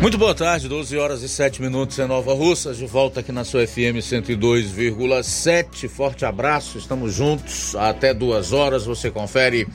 Muito 0.00 0.16
boa 0.18 0.34
tarde, 0.34 0.68
12 0.68 0.96
horas 0.98 1.22
e 1.22 1.28
7 1.28 1.62
minutos 1.62 1.98
em 1.98 2.06
Nova 2.06 2.34
Russas, 2.34 2.76
de 2.76 2.84
volta 2.86 3.20
aqui 3.20 3.32
na 3.32 3.44
sua 3.44 3.66
FM 3.66 3.96
102,7. 3.98 5.88
Forte 5.88 6.26
abraço, 6.26 6.76
estamos 6.76 7.14
juntos 7.14 7.74
até 7.74 8.12
duas 8.12 8.52
horas. 8.52 8.84
Você 8.84 9.10
confere 9.10 9.66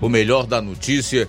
o 0.00 0.08
melhor 0.08 0.46
da 0.46 0.60
notícia 0.60 1.28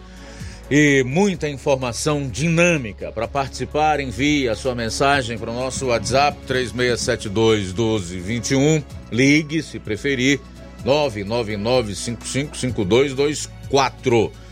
e 0.69 1.03
muita 1.03 1.47
informação 1.47 2.27
dinâmica. 2.27 3.11
Para 3.11 3.27
participar, 3.27 3.99
envie 3.99 4.49
a 4.49 4.55
sua 4.55 4.73
mensagem 4.73 5.37
para 5.37 5.51
o 5.51 5.55
nosso 5.55 5.85
WhatsApp 5.85 6.35
3672 6.47 7.67
1221. 7.67 8.83
Ligue, 9.11 9.61
se 9.61 9.77
preferir, 9.79 10.39
999 10.83 11.93
555224. 11.95 14.48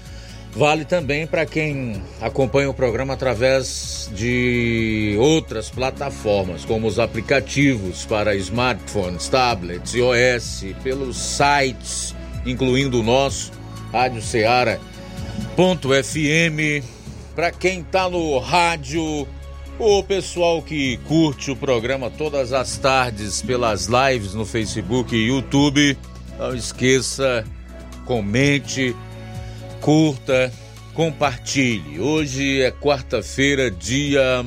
Vale 0.57 0.85
também 0.85 1.27
para 1.27 1.45
quem 1.45 2.01
acompanha 2.19 2.67
o 2.67 2.73
programa 2.73 3.13
através 3.13 4.09
de 4.11 5.15
outras 5.19 5.69
plataformas, 5.69 6.65
como 6.65 6.87
os 6.87 6.97
aplicativos 6.97 8.05
para 8.05 8.35
smartphones, 8.35 9.27
tablets, 9.27 9.93
iOS, 9.93 10.65
pelos 10.81 11.15
sites, 11.15 12.15
incluindo 12.43 13.01
o 13.01 13.03
nosso, 13.03 13.51
Rádio 13.93 14.19
Ceará.fm. 14.19 14.81
Para 17.35 17.51
quem 17.51 17.81
está 17.81 18.09
no 18.09 18.39
rádio, 18.39 19.27
o 19.77 20.01
pessoal 20.01 20.59
que 20.63 20.97
curte 21.07 21.51
o 21.51 21.55
programa 21.55 22.09
todas 22.09 22.51
as 22.51 22.79
tardes 22.79 23.43
pelas 23.43 23.85
lives 23.85 24.33
no 24.33 24.43
Facebook 24.43 25.15
e 25.15 25.27
YouTube, 25.27 25.95
não 26.39 26.55
esqueça, 26.55 27.45
comente 28.05 28.95
curta, 29.81 30.53
compartilhe. 30.93 31.99
Hoje 31.99 32.61
é 32.61 32.69
quarta-feira, 32.71 33.71
dia 33.71 34.45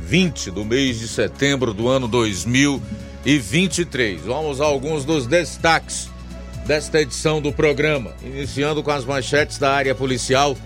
20 0.00 0.50
do 0.50 0.64
mês 0.64 0.98
de 0.98 1.06
setembro 1.08 1.74
do 1.74 1.88
ano 1.88 2.08
2023. 2.08 4.22
Vamos 4.22 4.60
a 4.60 4.64
alguns 4.64 5.04
dos 5.04 5.26
destaques 5.26 6.10
desta 6.66 7.00
edição 7.00 7.40
do 7.40 7.52
programa, 7.52 8.12
iniciando 8.22 8.82
com 8.82 8.90
as 8.90 9.04
manchetes 9.04 9.58
da 9.58 9.72
área 9.72 9.94
policial 9.94 10.56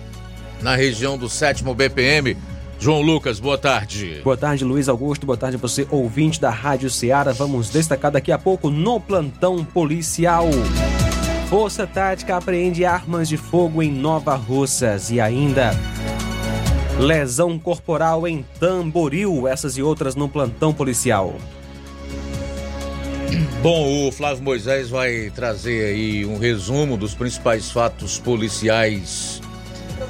na 0.60 0.74
região 0.74 1.18
do 1.18 1.28
7 1.28 1.62
BPM. 1.62 2.36
João 2.78 3.00
Lucas, 3.00 3.38
boa 3.38 3.56
tarde. 3.56 4.20
Boa 4.24 4.36
tarde, 4.36 4.64
Luiz 4.64 4.88
Augusto. 4.88 5.24
Boa 5.24 5.36
tarde 5.36 5.56
você, 5.56 5.86
ouvinte 5.88 6.40
da 6.40 6.50
Rádio 6.50 6.90
Ceará. 6.90 7.30
Vamos 7.32 7.70
destacar 7.70 8.10
daqui 8.10 8.32
a 8.32 8.38
pouco 8.38 8.70
no 8.70 8.98
plantão 8.98 9.64
policial. 9.64 10.48
Força 11.52 11.86
Tática 11.86 12.38
apreende 12.38 12.82
armas 12.82 13.28
de 13.28 13.36
fogo 13.36 13.82
em 13.82 13.92
Nova 13.92 14.34
Russas 14.34 15.10
e 15.10 15.20
ainda 15.20 15.72
lesão 16.98 17.58
corporal 17.58 18.26
em 18.26 18.42
Tamboril, 18.58 19.46
essas 19.46 19.76
e 19.76 19.82
outras 19.82 20.14
no 20.14 20.30
plantão 20.30 20.72
policial. 20.72 21.36
Bom, 23.62 24.08
o 24.08 24.10
Flávio 24.10 24.42
Moisés 24.42 24.88
vai 24.88 25.30
trazer 25.34 25.92
aí 25.92 26.24
um 26.24 26.38
resumo 26.38 26.96
dos 26.96 27.14
principais 27.14 27.70
fatos 27.70 28.18
policiais 28.18 29.42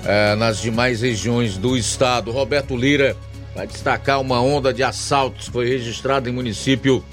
eh, 0.04 0.36
nas 0.36 0.60
demais 0.60 1.00
regiões 1.00 1.58
do 1.58 1.76
estado. 1.76 2.30
Roberto 2.30 2.76
Lira 2.76 3.16
vai 3.52 3.66
destacar 3.66 4.20
uma 4.20 4.40
onda 4.40 4.72
de 4.72 4.84
assaltos 4.84 5.46
que 5.46 5.52
foi 5.54 5.68
registrada 5.68 6.30
em 6.30 6.32
município 6.32 7.04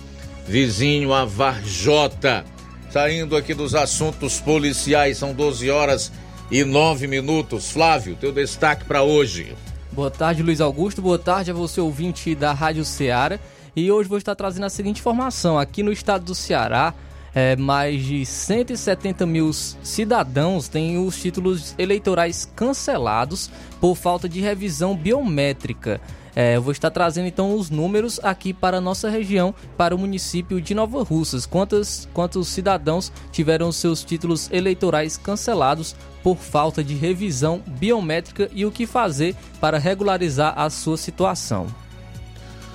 vizinho 0.46 1.16
a 1.16 1.26
Varjota. 1.26 2.46
Saindo 2.90 3.38
aqui 3.38 3.54
dos 3.54 3.76
assuntos 3.76 4.42
policiais, 4.42 5.20
são 5.20 5.32
12 5.32 5.70
horas 5.70 6.12
e 6.50 6.64
9 6.64 7.06
minutos. 7.06 7.70
Flávio, 7.70 8.16
teu 8.16 8.32
destaque 8.32 8.84
para 8.84 9.04
hoje. 9.04 9.56
Boa 9.92 10.10
tarde, 10.10 10.42
Luiz 10.42 10.60
Augusto. 10.60 11.00
Boa 11.00 11.20
tarde 11.20 11.52
a 11.52 11.54
você, 11.54 11.80
ouvinte 11.80 12.34
da 12.34 12.52
Rádio 12.52 12.84
Ceará. 12.84 13.40
E 13.76 13.92
hoje 13.92 14.10
vou 14.10 14.18
estar 14.18 14.34
trazendo 14.34 14.66
a 14.66 14.70
seguinte 14.70 15.02
informação: 15.02 15.60
aqui 15.60 15.84
no 15.84 15.92
estado 15.92 16.26
do 16.26 16.34
Ceará, 16.34 16.96
é, 17.34 17.56
mais 17.56 18.04
de 18.04 18.26
170 18.26 19.24
mil 19.26 19.54
cidadãos 19.54 20.68
têm 20.68 20.98
os 20.98 21.22
títulos 21.22 21.76
eleitorais 21.78 22.52
cancelados 22.56 23.52
por 23.80 23.96
falta 23.96 24.28
de 24.28 24.42
revisão 24.42 24.96
biométrica. 24.96 26.02
É, 26.42 26.56
eu 26.56 26.62
vou 26.62 26.72
estar 26.72 26.90
trazendo 26.90 27.28
então 27.28 27.54
os 27.54 27.70
números 27.70 28.18
aqui 28.24 28.54
para 28.54 28.78
a 28.78 28.82
nossa 28.82 29.10
região, 29.10 29.54
para 29.76 29.94
o 29.94 29.98
município 29.98 30.62
de 30.62 30.74
Nova 30.74 31.04
Russas. 31.04 31.46
Quantos, 31.46 32.08
quantos 32.14 32.48
cidadãos 32.48 33.12
tiveram 33.30 33.74
seus 33.74 34.06
títulos 34.06 34.50
eleitorais 34.50 35.18
cancelados 35.18 35.98
por 36.24 36.38
falta 36.38 36.82
de 36.82 36.96
revisão 36.96 37.62
biométrica 37.68 38.50
e 38.54 38.66
o 38.66 38.72
que 38.72 38.88
fazer 38.88 39.36
para 39.60 39.78
regularizar 39.78 40.58
a 40.58 40.70
sua 40.70 40.96
situação? 40.96 41.68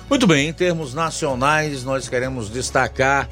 Muito 0.07 0.27
bem, 0.27 0.49
em 0.49 0.53
termos 0.53 0.93
nacionais, 0.93 1.83
nós 1.83 2.07
queremos 2.07 2.51
destacar 2.51 3.27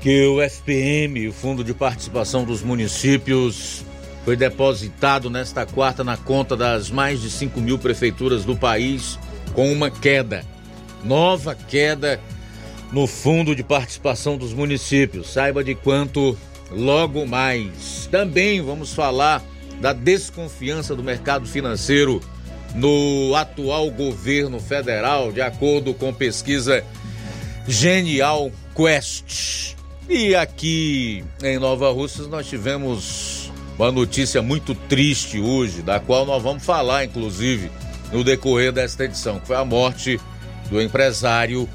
que 0.00 0.26
o 0.26 0.42
FPM, 0.42 1.28
o 1.28 1.32
Fundo 1.32 1.62
de 1.62 1.72
Participação 1.72 2.42
dos 2.42 2.60
Municípios, 2.60 3.84
foi 4.24 4.34
depositado 4.34 5.30
nesta 5.30 5.64
quarta 5.64 6.02
na 6.02 6.16
conta 6.16 6.56
das 6.56 6.90
mais 6.90 7.20
de 7.20 7.30
5 7.30 7.60
mil 7.60 7.78
prefeituras 7.78 8.44
do 8.44 8.56
país 8.56 9.16
com 9.54 9.72
uma 9.72 9.90
queda, 9.90 10.44
nova 11.02 11.54
queda 11.54 12.20
no 12.92 13.06
fundo 13.06 13.54
de 13.54 13.62
participação 13.62 14.36
dos 14.36 14.52
municípios. 14.52 15.32
Saiba 15.32 15.64
de 15.64 15.74
quanto 15.74 16.36
logo 16.70 17.26
mais. 17.26 18.08
Também 18.10 18.60
vamos 18.60 18.92
falar 18.92 19.42
da 19.80 19.92
desconfiança 19.92 20.94
do 20.94 21.02
mercado 21.02 21.46
financeiro 21.46 22.20
no 22.74 23.34
atual 23.36 23.90
governo 23.90 24.58
federal, 24.60 25.32
de 25.32 25.40
acordo 25.40 25.94
com 25.94 26.12
pesquisa 26.12 26.84
Genial 27.66 28.50
Quest. 28.74 29.76
E 30.08 30.34
aqui 30.34 31.24
em 31.42 31.58
Nova 31.58 31.90
Russas 31.90 32.26
nós 32.26 32.46
tivemos 32.46 33.50
uma 33.78 33.90
notícia 33.90 34.42
muito 34.42 34.74
triste 34.74 35.40
hoje, 35.40 35.82
da 35.82 35.98
qual 35.98 36.26
nós 36.26 36.42
vamos 36.42 36.64
falar, 36.64 37.04
inclusive, 37.04 37.70
no 38.12 38.24
decorrer 38.24 38.72
desta 38.72 39.04
edição, 39.04 39.40
que 39.40 39.46
foi 39.46 39.56
a 39.56 39.64
morte 39.64 40.20
do 40.70 40.80
empresário, 40.80 41.68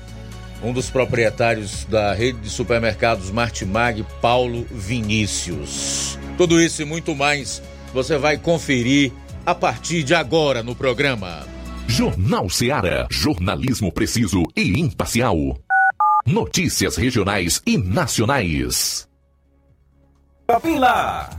um 0.63 0.73
dos 0.73 0.89
proprietários 0.89 1.85
da 1.85 2.13
rede 2.13 2.39
de 2.39 2.49
supermercados 2.49 3.31
Martimag, 3.31 4.05
Paulo 4.21 4.65
Vinícius. 4.69 6.17
Tudo 6.37 6.61
isso 6.61 6.81
e 6.81 6.85
muito 6.85 7.15
mais 7.15 7.61
você 7.93 8.17
vai 8.17 8.37
conferir 8.37 9.11
a 9.45 9.55
partir 9.55 10.03
de 10.03 10.13
agora 10.13 10.61
no 10.61 10.75
programa. 10.75 11.45
Jornal 11.87 12.49
Ceará, 12.49 13.07
jornalismo 13.09 13.91
preciso 13.91 14.43
e 14.55 14.79
imparcial. 14.79 15.35
Notícias 16.25 16.95
regionais 16.95 17.61
e 17.65 17.77
nacionais. 17.77 19.07
Lá. 20.77 21.38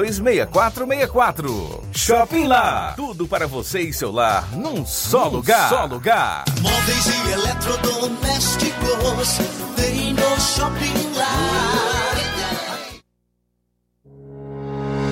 6464. 0.00 1.82
Shopping 1.92 2.46
Lá. 2.46 2.92
Tudo 2.96 3.26
para 3.26 3.46
você 3.46 3.80
e 3.80 3.92
seu 3.92 4.12
lar 4.12 4.56
num 4.56 4.84
só 4.84 5.26
num 5.26 5.36
lugar. 5.36 5.68
Só 5.68 5.84
lugar. 5.84 6.44
Móveis 6.60 7.06
e 7.06 7.32
eletrodomésticos 7.32 9.38
tem 9.76 10.12
no 10.12 10.40
Shopping 10.40 11.16
Lá. 11.16 12.05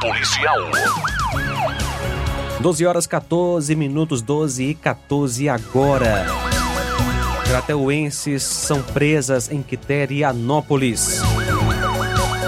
policial. 0.00 0.70
12 2.60 2.86
horas 2.86 3.06
14 3.06 3.74
minutos, 3.74 4.22
12 4.22 4.64
e 4.64 4.74
14 4.74 5.48
agora. 5.48 6.26
Crateuenses 7.44 8.42
são 8.42 8.82
presas 8.82 9.50
em 9.50 9.62
Quiterianópolis. 9.62 11.22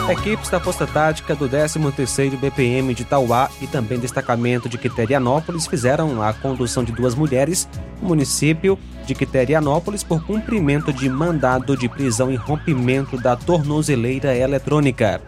Equipes 0.08 0.50
da 0.50 0.58
Força 0.58 0.87
Tática 0.87 1.37
do 1.37 1.49
13º 1.49 2.37
BPM 2.37 2.93
de 2.94 3.05
Tauá 3.05 3.49
e 3.61 3.67
também 3.67 3.99
destacamento 3.99 4.69
de 4.69 4.76
Quiterianópolis 4.76 5.67
fizeram 5.67 6.20
a 6.20 6.32
condução 6.32 6.82
de 6.82 6.91
duas 6.91 7.14
mulheres 7.14 7.69
no 8.03 8.08
município 8.08 8.79
de 9.06 9.14
Quiterianópolis 9.14 10.03
por 10.03 10.25
cumprimento 10.25 10.93
de 10.93 11.08
mandado 11.08 11.76
de 11.76 11.88
prisão 11.88 12.31
e 12.31 12.37
rompimento 12.37 13.17
da 13.17 13.37
tornozeleira 13.37 14.37
eletrônica. 14.37 15.20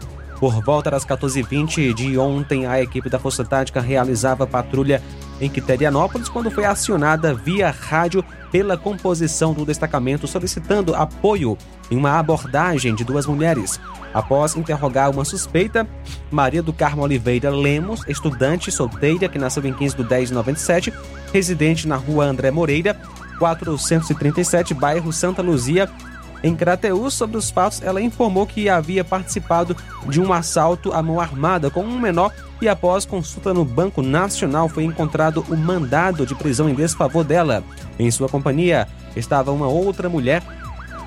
Por 0.43 0.61
volta 0.61 0.91
das 0.91 1.07
14h20 1.07 1.95
de 1.95 2.19
ontem, 2.19 2.67
a 2.67 2.83
equipe 2.83 3.09
da 3.09 3.17
Força 3.17 3.45
Tática 3.45 3.81
realizava 3.81 4.45
patrulha 4.45 5.01
em 5.41 5.49
Quiterianópolis 5.49 6.29
quando 6.29 6.51
foi 6.51 6.65
acionada 6.65 7.33
via 7.33 7.71
rádio 7.71 8.25
pela 8.51 8.77
composição 8.77 9.55
do 9.55 9.65
destacamento 9.65 10.27
solicitando 10.27 10.97
apoio 10.97 11.57
em 11.93 11.97
uma 11.97 12.19
abordagem 12.19 12.93
de 12.93 13.05
duas 13.05 13.25
mulheres. 13.25 13.79
Após 14.13 14.57
interrogar 14.57 15.13
uma 15.13 15.25
suspeita, 15.25 15.87
Maria 16.29 16.61
do 16.61 16.73
Carmo 16.73 17.03
Oliveira 17.03 17.49
Lemos, 17.49 18.05
estudante 18.09 18.73
solteira 18.73 19.29
que 19.29 19.39
nasceu 19.39 19.65
em 19.65 19.73
15 19.73 19.97
de 19.97 20.03
10 20.03 20.29
de 20.31 20.35
97, 20.35 20.93
residente 21.33 21.87
na 21.87 21.95
rua 21.95 22.25
André 22.25 22.51
Moreira, 22.51 23.01
437, 23.39 24.75
bairro 24.75 25.13
Santa 25.13 25.41
Luzia, 25.41 25.89
em 26.43 26.57
Crateús, 26.57 27.15
sobre 27.15 27.37
os 27.37 27.51
fatos, 27.51 27.81
ela 27.83 28.01
informou 28.01 28.47
que 28.47 28.69
havia 28.69 29.05
participado 29.05 29.77
de 30.09 30.21
um 30.21 30.33
assalto 30.33 30.93
à 30.93 31.03
mão 31.03 31.21
armada 31.21 31.71
com 31.71 31.83
um 31.83 31.99
menor 31.99 32.33
e 32.61 32.69
após 32.69 33.05
consulta 33.05 33.55
no 33.55 33.65
Banco 33.65 34.03
Nacional 34.03 34.69
foi 34.69 34.85
encontrado 34.85 35.45
o 35.49 35.57
mandado 35.57 36.27
de 36.27 36.35
prisão 36.35 36.69
em 36.69 36.75
desfavor 36.75 37.25
dela. 37.25 37.63
Em 37.99 38.11
sua 38.11 38.29
companhia 38.29 38.89
estava 39.15 39.53
uma 39.53 39.69
outra 39.69 40.09
mulher 40.09 40.43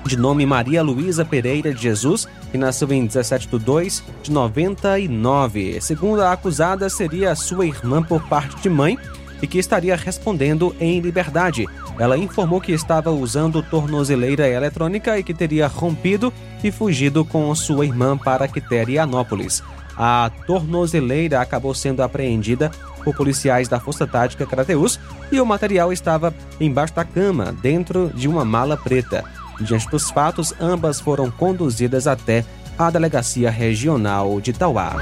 de 0.06 0.16
nome 0.16 0.46
Maria 0.46 0.82
Luísa 0.82 1.24
Pereira 1.24 1.74
de 1.74 1.82
Jesus, 1.82 2.28
que 2.50 2.56
nasceu 2.56 2.90
em 2.92 3.04
17 3.04 3.48
de 3.48 3.58
2 3.58 4.04
de 4.22 4.30
99. 4.30 5.80
Segundo 5.80 6.22
a 6.22 6.32
acusada, 6.32 6.88
seria 6.88 7.34
sua 7.34 7.66
irmã 7.66 8.02
por 8.02 8.22
parte 8.28 8.62
de 8.62 8.70
mãe 8.70 8.96
e 9.42 9.46
que 9.46 9.58
estaria 9.58 9.96
respondendo 9.96 10.74
em 10.80 11.00
liberdade. 11.00 11.66
Ela 11.98 12.18
informou 12.18 12.60
que 12.60 12.72
estava 12.72 13.10
usando 13.10 13.62
tornozeleira 13.62 14.48
eletrônica 14.48 15.18
e 15.18 15.22
que 15.22 15.34
teria 15.34 15.66
rompido 15.66 16.32
e 16.62 16.70
fugido 16.70 17.24
com 17.24 17.54
sua 17.54 17.86
irmã 17.86 18.16
para 18.16 18.48
Quiterianópolis. 18.48 19.62
A 19.96 20.30
tornozeleira 20.46 21.40
acabou 21.40 21.74
sendo 21.74 22.02
apreendida 22.02 22.70
por 23.02 23.14
policiais 23.14 23.68
da 23.68 23.80
Força 23.80 24.06
Tática 24.06 24.44
Crateus 24.44 25.00
e 25.30 25.40
o 25.40 25.46
material 25.46 25.92
estava 25.92 26.34
embaixo 26.60 26.94
da 26.94 27.04
cama, 27.04 27.54
dentro 27.62 28.10
de 28.14 28.28
uma 28.28 28.44
mala 28.44 28.76
preta. 28.76 29.24
Diante 29.60 29.88
dos 29.88 30.10
fatos, 30.10 30.52
ambas 30.60 31.00
foram 31.00 31.30
conduzidas 31.30 32.06
até 32.06 32.44
a 32.78 32.90
Delegacia 32.90 33.50
Regional 33.50 34.38
de 34.40 34.52
Tauá. 34.52 34.96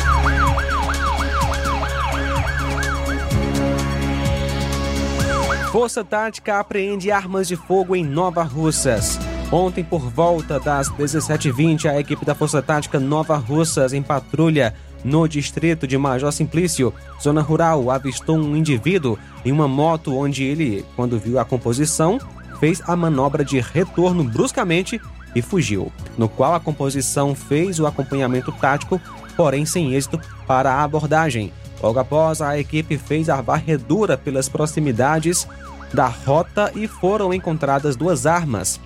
Força 5.74 6.04
Tática 6.04 6.60
apreende 6.60 7.10
armas 7.10 7.48
de 7.48 7.56
fogo 7.56 7.96
em 7.96 8.04
Nova 8.04 8.44
Russas. 8.44 9.18
Ontem, 9.50 9.82
por 9.82 10.08
volta 10.08 10.60
das 10.60 10.88
17h20, 10.88 11.86
a 11.86 11.98
equipe 11.98 12.24
da 12.24 12.32
Força 12.32 12.62
Tática 12.62 13.00
Nova 13.00 13.36
Russas, 13.36 13.92
em 13.92 14.00
patrulha 14.00 14.72
no 15.02 15.26
distrito 15.26 15.84
de 15.84 15.98
Major 15.98 16.30
Simplício, 16.30 16.94
zona 17.20 17.40
rural, 17.40 17.90
avistou 17.90 18.36
um 18.36 18.56
indivíduo 18.56 19.18
em 19.44 19.50
uma 19.50 19.66
moto 19.66 20.16
onde 20.16 20.44
ele, 20.44 20.86
quando 20.94 21.18
viu 21.18 21.40
a 21.40 21.44
composição, 21.44 22.20
fez 22.60 22.80
a 22.86 22.94
manobra 22.94 23.44
de 23.44 23.58
retorno 23.58 24.22
bruscamente 24.22 25.00
e 25.34 25.42
fugiu, 25.42 25.90
no 26.16 26.28
qual 26.28 26.54
a 26.54 26.60
composição 26.60 27.34
fez 27.34 27.80
o 27.80 27.86
acompanhamento 27.88 28.52
tático, 28.52 29.00
porém 29.36 29.66
sem 29.66 29.92
êxito 29.92 30.20
para 30.46 30.72
a 30.72 30.84
abordagem. 30.84 31.52
Logo 31.84 31.98
após, 31.98 32.40
a 32.40 32.58
equipe 32.58 32.96
fez 32.96 33.28
a 33.28 33.42
varredura 33.42 34.16
pelas 34.16 34.48
proximidades 34.48 35.46
da 35.92 36.06
rota 36.06 36.72
e 36.74 36.88
foram 36.88 37.34
encontradas 37.34 37.94
duas 37.94 38.24
armas. 38.24 38.80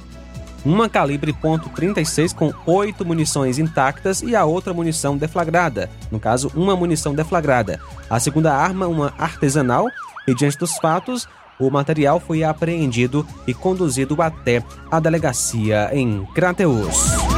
Uma 0.67 0.89
calibre 0.89 1.33
.36 1.33 2.35
com 2.35 2.53
oito 2.67 3.05
munições 3.05 3.57
intactas 3.57 4.21
e 4.21 4.35
a 4.35 4.45
outra 4.45 4.75
munição 4.75 5.17
deflagrada. 5.17 5.89
No 6.11 6.19
caso, 6.19 6.51
uma 6.57 6.75
munição 6.75 7.15
deflagrada. 7.15 7.79
A 8.11 8.19
segunda 8.19 8.53
arma, 8.53 8.89
uma 8.89 9.15
artesanal, 9.17 9.87
e 10.27 10.35
diante 10.35 10.59
dos 10.59 10.77
fatos, 10.79 11.29
o 11.57 11.71
material 11.71 12.19
foi 12.19 12.43
apreendido 12.43 13.25
e 13.47 13.55
conduzido 13.55 14.21
até 14.21 14.61
a 14.91 14.99
delegacia 14.99 15.89
em 15.93 16.27
Crateus. 16.35 17.38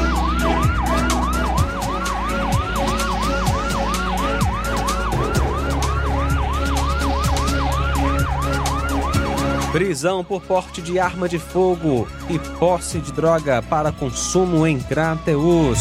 Prisão 9.73 10.25
por 10.25 10.43
porte 10.43 10.83
de 10.83 10.99
arma 10.99 11.29
de 11.29 11.39
fogo 11.39 12.09
e 12.29 12.41
posse 12.59 12.99
de 12.99 13.13
droga 13.13 13.63
para 13.63 13.93
consumo 13.93 14.67
em 14.67 14.81
Crateus. 14.81 15.79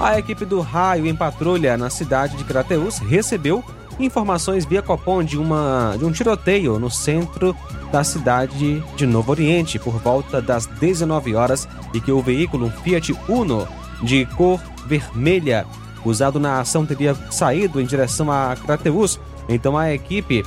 A 0.00 0.18
equipe 0.18 0.44
do 0.44 0.60
Raio 0.60 1.06
em 1.06 1.14
patrulha 1.14 1.76
na 1.76 1.88
cidade 1.88 2.36
de 2.36 2.42
Crateus 2.42 2.98
recebeu 2.98 3.64
informações 4.00 4.64
via 4.64 4.82
Copom 4.82 5.22
de, 5.22 5.38
uma, 5.38 5.94
de 5.96 6.04
um 6.04 6.10
tiroteio 6.10 6.76
no 6.80 6.90
centro 6.90 7.56
da 7.92 8.02
cidade 8.02 8.82
de 8.96 9.06
Novo 9.06 9.30
Oriente 9.30 9.78
por 9.78 9.94
volta 10.00 10.42
das 10.42 10.66
19 10.66 11.36
horas 11.36 11.68
e 11.92 12.00
que 12.00 12.10
o 12.10 12.20
veículo 12.20 12.68
Fiat 12.82 13.16
Uno 13.28 13.68
de 14.02 14.26
cor 14.36 14.60
vermelha 14.86 15.64
usado 16.04 16.40
na 16.40 16.58
ação 16.58 16.84
teria 16.84 17.14
saído 17.30 17.80
em 17.80 17.86
direção 17.86 18.28
a 18.28 18.56
Crateus. 18.56 19.20
Então 19.48 19.78
a 19.78 19.94
equipe 19.94 20.42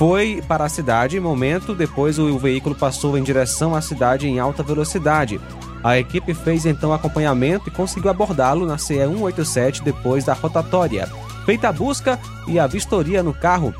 foi 0.00 0.42
para 0.48 0.64
a 0.64 0.68
cidade. 0.70 1.20
Momento 1.20 1.74
depois, 1.74 2.18
o 2.18 2.38
veículo 2.38 2.74
passou 2.74 3.18
em 3.18 3.22
direção 3.22 3.74
à 3.74 3.82
cidade 3.82 4.26
em 4.26 4.38
alta 4.38 4.62
velocidade. 4.62 5.38
A 5.84 5.98
equipe 5.98 6.32
fez 6.32 6.64
então 6.64 6.94
acompanhamento 6.94 7.68
e 7.68 7.70
conseguiu 7.70 8.10
abordá-lo 8.10 8.64
na 8.64 8.78
CE 8.78 8.94
187 8.94 9.82
depois 9.82 10.24
da 10.24 10.32
rotatória. 10.32 11.06
Feita 11.44 11.68
a 11.68 11.72
busca 11.72 12.18
e 12.48 12.58
a 12.58 12.66
vistoria 12.66 13.22
no 13.22 13.34
carro, 13.34 13.74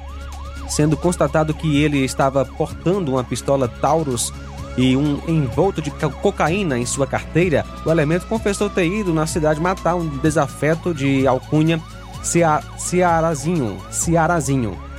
sendo 0.68 0.94
constatado 0.94 1.54
que 1.54 1.82
ele 1.82 2.04
estava 2.04 2.44
portando 2.44 3.12
uma 3.12 3.24
pistola 3.24 3.66
Taurus 3.66 4.30
e 4.76 4.94
um 4.98 5.22
envolto 5.26 5.80
de 5.80 5.90
cocaína 5.90 6.78
em 6.78 6.84
sua 6.84 7.06
carteira, 7.06 7.64
o 7.82 7.90
elemento 7.90 8.26
confessou 8.26 8.68
ter 8.68 8.84
ido 8.84 9.14
na 9.14 9.26
cidade 9.26 9.58
matar 9.58 9.94
um 9.94 10.06
desafeto 10.18 10.92
de 10.92 11.26
alcunha 11.26 11.80
Cearazinho. 12.22 13.78
Cearazinho. 13.90 14.89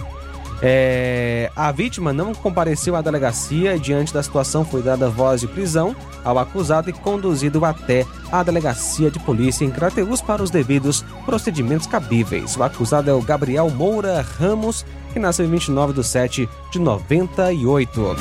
É, 0.64 1.52
a 1.56 1.72
vítima 1.72 2.14
não 2.14 2.36
compareceu 2.36 2.96
à 2.96 3.02
delegacia 3.02 3.76
e, 3.76 3.80
diante 3.80 4.14
da 4.14 4.22
situação, 4.22 4.64
foi 4.64 4.84
dada 4.84 5.10
voz 5.10 5.42
de 5.42 5.48
prisão 5.48 5.96
ao 6.24 6.38
acusado 6.38 6.90
e 6.90 6.94
conduzido 6.94 7.66
até 7.66 8.06
a 8.32 8.44
delegacia 8.44 9.10
de 9.10 9.18
polícia 9.20 9.66
em 9.66 9.72
Crateus 9.72 10.22
para 10.22 10.44
os 10.44 10.52
devidos 10.52 11.04
procedimentos 11.26 11.88
cabíveis. 11.88 12.56
O 12.56 12.64
acusado 12.64 13.10
é 13.10 13.14
o 13.14 13.22
Gabriel 13.22 13.70
Moura 13.72 14.22
Ramos, 14.22 14.86
que 15.12 15.20
nasceu 15.20 15.46
em 15.46 15.50
29 15.50 15.94
de 15.94 16.04
7 16.04 16.48
de 16.72 16.80
98. 16.80 18.16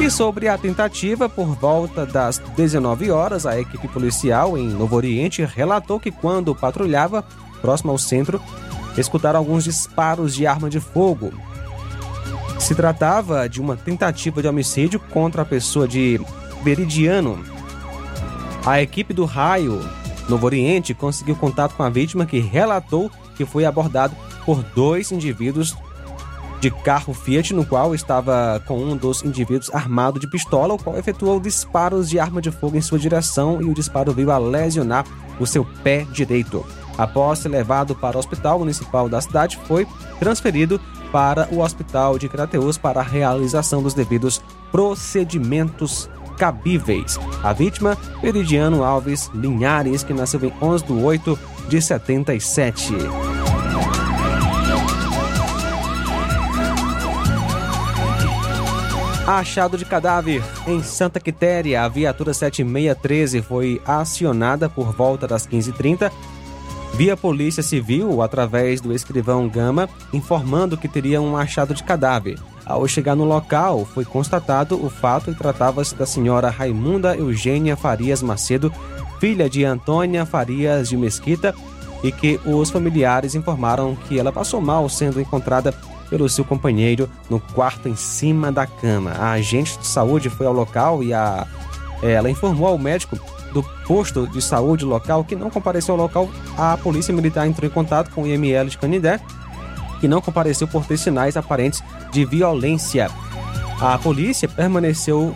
E 0.00 0.10
sobre 0.10 0.48
a 0.48 0.58
tentativa, 0.58 1.28
por 1.28 1.46
volta 1.54 2.04
das 2.04 2.38
19 2.56 3.12
horas, 3.12 3.46
a 3.46 3.58
equipe 3.58 3.86
policial 3.86 4.58
em 4.58 4.68
Novo 4.68 4.96
Oriente 4.96 5.44
relatou 5.44 6.00
que, 6.00 6.10
quando 6.10 6.54
patrulhava 6.56 7.24
próximo 7.62 7.92
ao 7.92 7.98
centro, 7.98 8.42
escutaram 8.98 9.38
alguns 9.38 9.62
disparos 9.62 10.34
de 10.34 10.44
arma 10.44 10.68
de 10.68 10.80
fogo. 10.80 11.32
Se 12.64 12.74
tratava 12.74 13.46
de 13.46 13.60
uma 13.60 13.76
tentativa 13.76 14.40
de 14.40 14.48
homicídio 14.48 14.98
contra 14.98 15.42
a 15.42 15.44
pessoa 15.44 15.86
de 15.86 16.18
Veridiano. 16.62 17.44
A 18.64 18.80
equipe 18.80 19.12
do 19.12 19.26
Raio 19.26 19.86
Novo 20.30 20.46
Oriente 20.46 20.94
conseguiu 20.94 21.36
contato 21.36 21.74
com 21.74 21.82
a 21.82 21.90
vítima 21.90 22.24
que 22.24 22.40
relatou 22.40 23.10
que 23.36 23.44
foi 23.44 23.66
abordado 23.66 24.16
por 24.46 24.62
dois 24.74 25.12
indivíduos 25.12 25.76
de 26.58 26.70
carro 26.70 27.12
Fiat, 27.12 27.52
no 27.52 27.66
qual 27.66 27.94
estava 27.94 28.62
com 28.66 28.78
um 28.78 28.96
dos 28.96 29.22
indivíduos 29.22 29.68
armado 29.74 30.18
de 30.18 30.26
pistola, 30.26 30.72
o 30.72 30.82
qual 30.82 30.96
efetuou 30.96 31.38
disparos 31.38 32.08
de 32.08 32.18
arma 32.18 32.40
de 32.40 32.50
fogo 32.50 32.78
em 32.78 32.80
sua 32.80 32.98
direção 32.98 33.60
e 33.60 33.66
o 33.66 33.74
disparo 33.74 34.10
veio 34.14 34.30
a 34.30 34.38
lesionar 34.38 35.04
o 35.38 35.46
seu 35.46 35.66
pé 35.82 36.06
direito. 36.10 36.64
Após 36.96 37.40
ser 37.40 37.50
levado 37.50 37.94
para 37.94 38.16
o 38.16 38.20
hospital 38.20 38.58
municipal 38.60 39.06
da 39.06 39.20
cidade, 39.20 39.58
foi 39.66 39.86
transferido 40.18 40.80
para 41.14 41.48
o 41.52 41.60
Hospital 41.60 42.18
de 42.18 42.28
Crateus 42.28 42.76
para 42.76 42.98
a 42.98 43.04
realização 43.04 43.80
dos 43.80 43.94
devidos 43.94 44.42
procedimentos 44.72 46.10
cabíveis. 46.36 47.20
A 47.40 47.52
vítima, 47.52 47.96
Peridiano 48.20 48.82
Alves 48.82 49.30
Linhares, 49.32 50.02
que 50.02 50.12
nasceu 50.12 50.44
em 50.44 50.52
11 50.60 50.84
de 50.84 50.92
8 50.92 51.38
de 51.68 51.80
77. 51.80 52.94
Achado 59.24 59.78
de 59.78 59.84
cadáver 59.84 60.42
em 60.66 60.82
Santa 60.82 61.20
Quitéria, 61.20 61.84
a 61.84 61.88
viatura 61.88 62.34
7613 62.34 63.40
foi 63.40 63.80
acionada 63.86 64.68
por 64.68 64.92
volta 64.92 65.28
das 65.28 65.46
15h30 65.46 66.10
via 66.96 67.16
Polícia 67.16 67.62
Civil 67.62 68.22
através 68.22 68.80
do 68.80 68.92
escrivão 68.92 69.48
Gama, 69.48 69.88
informando 70.12 70.76
que 70.76 70.88
teria 70.88 71.20
um 71.20 71.36
achado 71.36 71.74
de 71.74 71.82
cadáver. 71.82 72.38
Ao 72.64 72.86
chegar 72.86 73.16
no 73.16 73.24
local, 73.24 73.84
foi 73.84 74.04
constatado 74.04 74.82
o 74.82 74.88
fato 74.88 75.30
e 75.30 75.34
tratava-se 75.34 75.94
da 75.94 76.06
senhora 76.06 76.50
Raimunda 76.50 77.16
Eugênia 77.16 77.76
Farias 77.76 78.22
Macedo, 78.22 78.72
filha 79.18 79.50
de 79.50 79.64
Antônia 79.64 80.24
Farias 80.24 80.88
de 80.88 80.96
Mesquita, 80.96 81.54
e 82.02 82.12
que 82.12 82.38
os 82.44 82.70
familiares 82.70 83.34
informaram 83.34 83.96
que 83.96 84.18
ela 84.18 84.30
passou 84.30 84.60
mal 84.60 84.88
sendo 84.88 85.20
encontrada 85.20 85.74
pelo 86.08 86.28
seu 86.28 86.44
companheiro 86.44 87.10
no 87.28 87.40
quarto 87.40 87.88
em 87.88 87.96
cima 87.96 88.52
da 88.52 88.66
cama. 88.66 89.12
A 89.12 89.32
agente 89.32 89.78
de 89.78 89.86
saúde 89.86 90.30
foi 90.30 90.46
ao 90.46 90.52
local 90.52 91.02
e 91.02 91.12
a, 91.12 91.46
ela 92.02 92.30
informou 92.30 92.68
ao 92.68 92.78
médico 92.78 93.18
do 93.54 93.62
posto 93.86 94.26
de 94.26 94.42
saúde 94.42 94.84
local 94.84 95.24
que 95.24 95.36
não 95.36 95.48
compareceu 95.48 95.94
ao 95.94 96.00
local, 96.00 96.28
a 96.58 96.76
polícia 96.76 97.14
militar 97.14 97.46
entrou 97.46 97.70
em 97.70 97.72
contato 97.72 98.10
com 98.10 98.24
o 98.24 98.26
IML 98.26 98.68
de 98.68 98.76
Canindé, 98.76 99.20
que 100.00 100.08
não 100.08 100.20
compareceu 100.20 100.66
por 100.66 100.84
ter 100.84 100.98
sinais 100.98 101.36
aparentes 101.36 101.82
de 102.12 102.24
violência. 102.24 103.08
A 103.80 103.96
polícia 103.96 104.48
permaneceu 104.48 105.34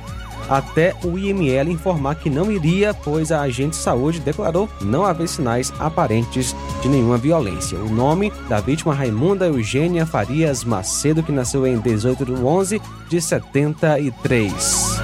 até 0.48 0.94
o 1.04 1.18
IML 1.18 1.70
informar 1.70 2.16
que 2.16 2.30
não 2.30 2.50
iria, 2.50 2.92
pois 2.94 3.30
a 3.30 3.42
agente 3.42 3.76
de 3.76 3.82
saúde 3.82 4.18
declarou 4.18 4.68
não 4.80 5.04
haver 5.04 5.28
sinais 5.28 5.72
aparentes 5.78 6.56
de 6.82 6.88
nenhuma 6.88 7.18
violência. 7.18 7.78
O 7.78 7.90
nome 7.90 8.32
da 8.48 8.58
vítima 8.60 8.94
Raimunda 8.94 9.46
Eugênia 9.46 10.06
Farias 10.06 10.64
Macedo, 10.64 11.22
que 11.22 11.30
nasceu 11.30 11.66
em 11.66 11.78
18 11.78 12.25
de 12.25 12.32
11 12.32 12.82
de 13.08 13.20
73. 13.20 15.00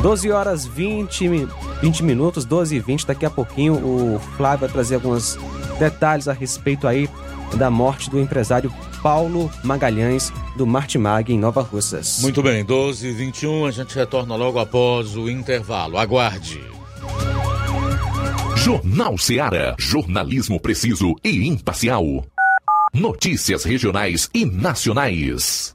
12 0.00 0.30
horas 0.30 0.64
20 0.64 1.48
20 1.80 2.02
minutos, 2.04 2.44
12 2.44 2.76
e 2.76 2.80
20. 2.80 3.06
Daqui 3.06 3.26
a 3.26 3.30
pouquinho 3.30 3.74
o 3.74 4.20
Flávio 4.36 4.60
vai 4.60 4.68
trazer 4.68 4.96
alguns 4.96 5.38
detalhes 5.78 6.28
a 6.28 6.32
respeito 6.32 6.86
aí 6.86 7.08
da 7.56 7.70
morte 7.70 8.10
do 8.10 8.20
empresário 8.20 8.72
Paulo 9.02 9.50
Magalhães, 9.64 10.32
do 10.56 10.66
Martimag, 10.66 11.32
em 11.32 11.38
Nova 11.38 11.62
Russas. 11.62 12.20
Muito 12.20 12.42
bem, 12.42 12.64
12 12.64 13.08
e 13.08 13.12
21, 13.12 13.66
a 13.66 13.70
gente 13.70 13.94
retorna 13.94 14.36
logo 14.36 14.58
após 14.58 15.16
o 15.16 15.28
intervalo. 15.28 15.98
Aguarde. 15.98 16.60
Jornal 18.56 19.16
Seara. 19.16 19.74
Jornalismo 19.78 20.60
preciso 20.60 21.14
e 21.24 21.48
imparcial. 21.48 22.04
Notícias 22.92 23.64
regionais 23.64 24.28
e 24.34 24.44
nacionais. 24.44 25.74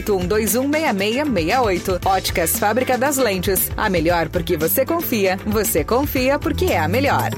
81216668. 0.01 2.05
Óticas 2.05 2.57
Fábrica 2.57 2.97
das 2.97 3.17
Lentes. 3.17 3.69
A 3.77 3.89
melhor 3.89 4.29
porque 4.29 4.57
você 4.57 4.85
confia. 4.85 5.37
Você 5.45 5.83
confia 5.83 6.39
porque 6.39 6.65
é 6.65 6.79
a 6.79 6.87
melhor. 6.87 7.29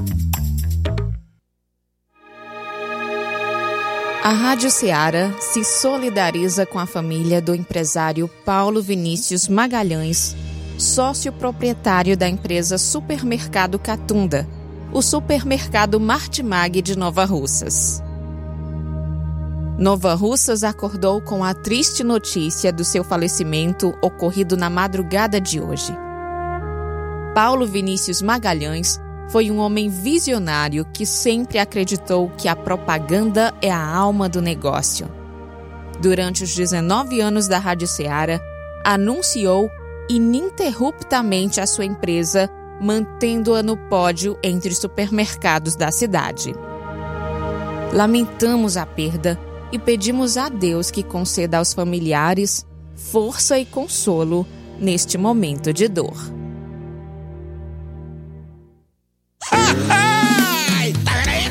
A 4.24 4.30
Rádio 4.30 4.72
Ceará 4.72 5.34
se 5.38 5.66
solidariza 5.66 6.66
com 6.66 6.80
a 6.80 6.86
família 6.86 7.42
do 7.42 7.54
empresário 7.54 8.30
Paulo 8.46 8.82
Vinícius 8.82 9.50
Magalhães, 9.50 10.34
sócio 10.78 11.34
proprietário 11.34 12.16
da 12.16 12.26
empresa 12.26 12.78
Supermercado 12.78 13.78
Catunda, 13.78 14.48
o 14.94 15.02
supermercado 15.02 16.00
Martimag 16.00 16.82
de 16.82 16.98
Nova 16.98 17.26
Russas. 17.26 18.02
Nova 19.84 20.14
Russas 20.14 20.64
acordou 20.64 21.22
com 21.22 21.44
a 21.44 21.54
triste 21.54 22.06
notícia 22.06 22.72
do 22.72 22.86
seu 22.86 23.04
falecimento 23.04 23.94
ocorrido 24.02 24.56
na 24.56 24.70
madrugada 24.70 25.42
de 25.42 25.60
hoje. 25.60 25.94
Paulo 27.36 27.68
Vinícius 27.68 28.22
Magalhães 28.22 28.98
foi 29.28 29.52
um 29.52 29.58
homem 29.58 29.90
visionário 29.90 30.86
que 30.94 31.06
sempre 31.06 31.60
acreditou 31.60 32.30
que 32.38 32.48
a 32.48 32.56
propaganda 32.56 33.54
é 33.62 33.70
a 33.70 33.86
alma 33.86 34.30
do 34.30 34.42
negócio. 34.42 35.06
Durante 36.00 36.46
os 36.46 36.56
19 36.56 37.20
anos 37.20 37.50
da 37.50 37.60
Rádio 37.60 37.86
Ceará, 37.86 38.40
anunciou 38.86 39.70
ininterruptamente 40.10 41.60
a 41.60 41.68
sua 41.68 41.84
empresa, 41.84 42.50
mantendo-a 42.80 43.62
no 43.62 43.76
pódio 43.76 44.40
entre 44.42 44.72
os 44.72 44.78
supermercados 44.78 45.76
da 45.76 45.92
cidade. 45.92 46.56
Lamentamos 47.92 48.78
a 48.78 48.86
perda 48.86 49.38
e 49.74 49.80
pedimos 49.80 50.38
a 50.38 50.50
Deus 50.50 50.92
que 50.92 51.02
conceda 51.02 51.58
aos 51.58 51.74
familiares 51.74 52.64
força 52.96 53.58
e 53.58 53.66
consolo 53.66 54.46
neste 54.80 55.18
momento 55.18 55.74
de 55.74 55.88
dor. 55.88 56.16
Ai, 59.52 60.94
tá 61.04 61.12
aí? 61.26 61.44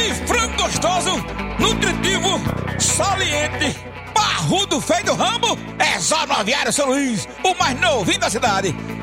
E 0.00 0.14
frango 0.26 0.62
gostoso, 0.62 1.10
nutritivo, 1.58 2.40
saliente, 2.80 3.76
barrudo 4.14 4.80
feio 4.80 5.04
do 5.04 5.14
ramo, 5.14 5.58
é 5.78 6.00
só 6.00 6.26
no 6.26 6.32
Aviário 6.32 6.72
São 6.72 6.88
Luís, 6.88 7.28
o 7.44 7.54
mais 7.54 7.78
novinho 7.78 8.18
da 8.18 8.30
cidade. 8.30 8.74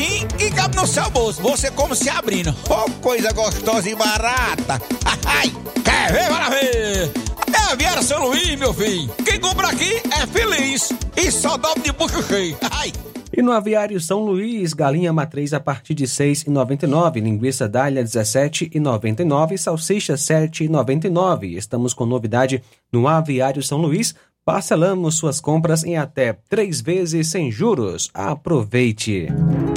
precinho 0.00 0.28
que 0.28 0.50
cabe 0.50 0.76
no 0.76 0.86
seu 0.86 1.10
bolso. 1.10 1.42
Você 1.42 1.70
como 1.70 1.94
se 1.94 2.08
abrindo. 2.08 2.54
Oh, 2.68 2.90
coisa 3.02 3.32
gostosa 3.32 3.88
e 3.88 3.94
barata. 3.94 4.80
Ai, 5.26 5.52
quer 5.84 6.12
ver, 6.12 6.28
para 6.28 6.48
ver? 6.48 7.10
É 7.52 7.72
Aviário 7.72 8.02
São 8.02 8.26
Luís, 8.26 8.58
meu 8.58 8.72
filho. 8.72 9.10
Quem 9.24 9.38
compra 9.38 9.68
aqui 9.68 10.00
é 10.10 10.26
feliz. 10.26 10.90
E 11.16 11.30
só 11.30 11.56
dobra 11.56 11.82
de 11.82 11.92
bucho 11.92 12.22
cheio. 12.22 12.56
Ai. 12.70 12.92
E 13.32 13.42
no 13.42 13.52
Aviário 13.52 14.00
São 14.00 14.24
Luís, 14.24 14.72
galinha 14.72 15.12
matriz 15.12 15.52
a 15.52 15.60
partir 15.60 15.94
de 15.94 16.02
R$ 16.02 16.10
6,99, 16.10 17.22
linguiça 17.22 17.68
dália 17.68 18.02
R$ 18.02 18.08
17,99, 18.08 19.56
salsicha 19.56 20.14
R$ 20.14 20.18
7,99. 20.18 21.56
Estamos 21.56 21.94
com 21.94 22.04
novidade 22.04 22.60
no 22.92 23.06
Aviário 23.06 23.62
São 23.62 23.78
Luís. 23.78 24.16
Parcelamos 24.44 25.16
suas 25.16 25.38
compras 25.38 25.84
em 25.84 25.98
até 25.98 26.32
três 26.48 26.80
vezes 26.80 27.28
sem 27.28 27.52
juros. 27.52 28.10
Aproveite. 28.14 29.28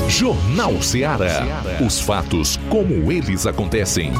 Jornal 0.08 0.82
Ceará. 0.82 1.44
Os 1.86 2.00
fatos 2.00 2.58
como 2.70 3.12
eles 3.12 3.46
acontecem. 3.46 4.14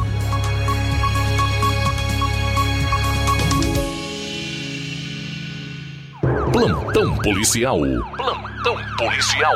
Plantão 6.52 7.16
policial. 7.18 7.78
Plantão 8.16 8.76
policial. 8.98 9.54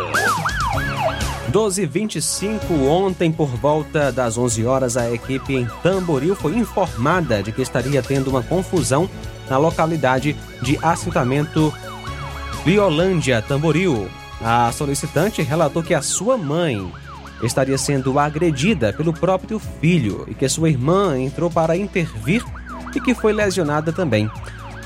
12h25, 1.52 2.60
ontem, 2.88 3.30
por 3.30 3.48
volta 3.48 4.10
das 4.10 4.36
11 4.38 4.64
horas, 4.64 4.96
a 4.96 5.10
equipe 5.10 5.54
em 5.54 5.66
Tamboril 5.82 6.34
foi 6.34 6.56
informada 6.56 7.42
de 7.42 7.52
que 7.52 7.62
estaria 7.62 8.02
tendo 8.02 8.28
uma 8.28 8.42
confusão 8.42 9.08
na 9.48 9.56
localidade 9.56 10.36
de 10.62 10.78
assentamento 10.82 11.72
Biolândia, 12.64 13.42
Tamboril. 13.42 14.08
A 14.40 14.70
solicitante 14.72 15.42
relatou 15.42 15.82
que 15.82 15.94
a 15.94 16.02
sua 16.02 16.36
mãe 16.36 16.92
estaria 17.42 17.78
sendo 17.78 18.18
agredida 18.18 18.92
pelo 18.92 19.12
próprio 19.12 19.58
filho 19.58 20.24
e 20.28 20.34
que 20.34 20.48
sua 20.48 20.68
irmã 20.68 21.18
entrou 21.18 21.50
para 21.50 21.76
intervir 21.76 22.44
e 22.94 23.00
que 23.00 23.14
foi 23.14 23.32
lesionada 23.32 23.92
também. 23.92 24.30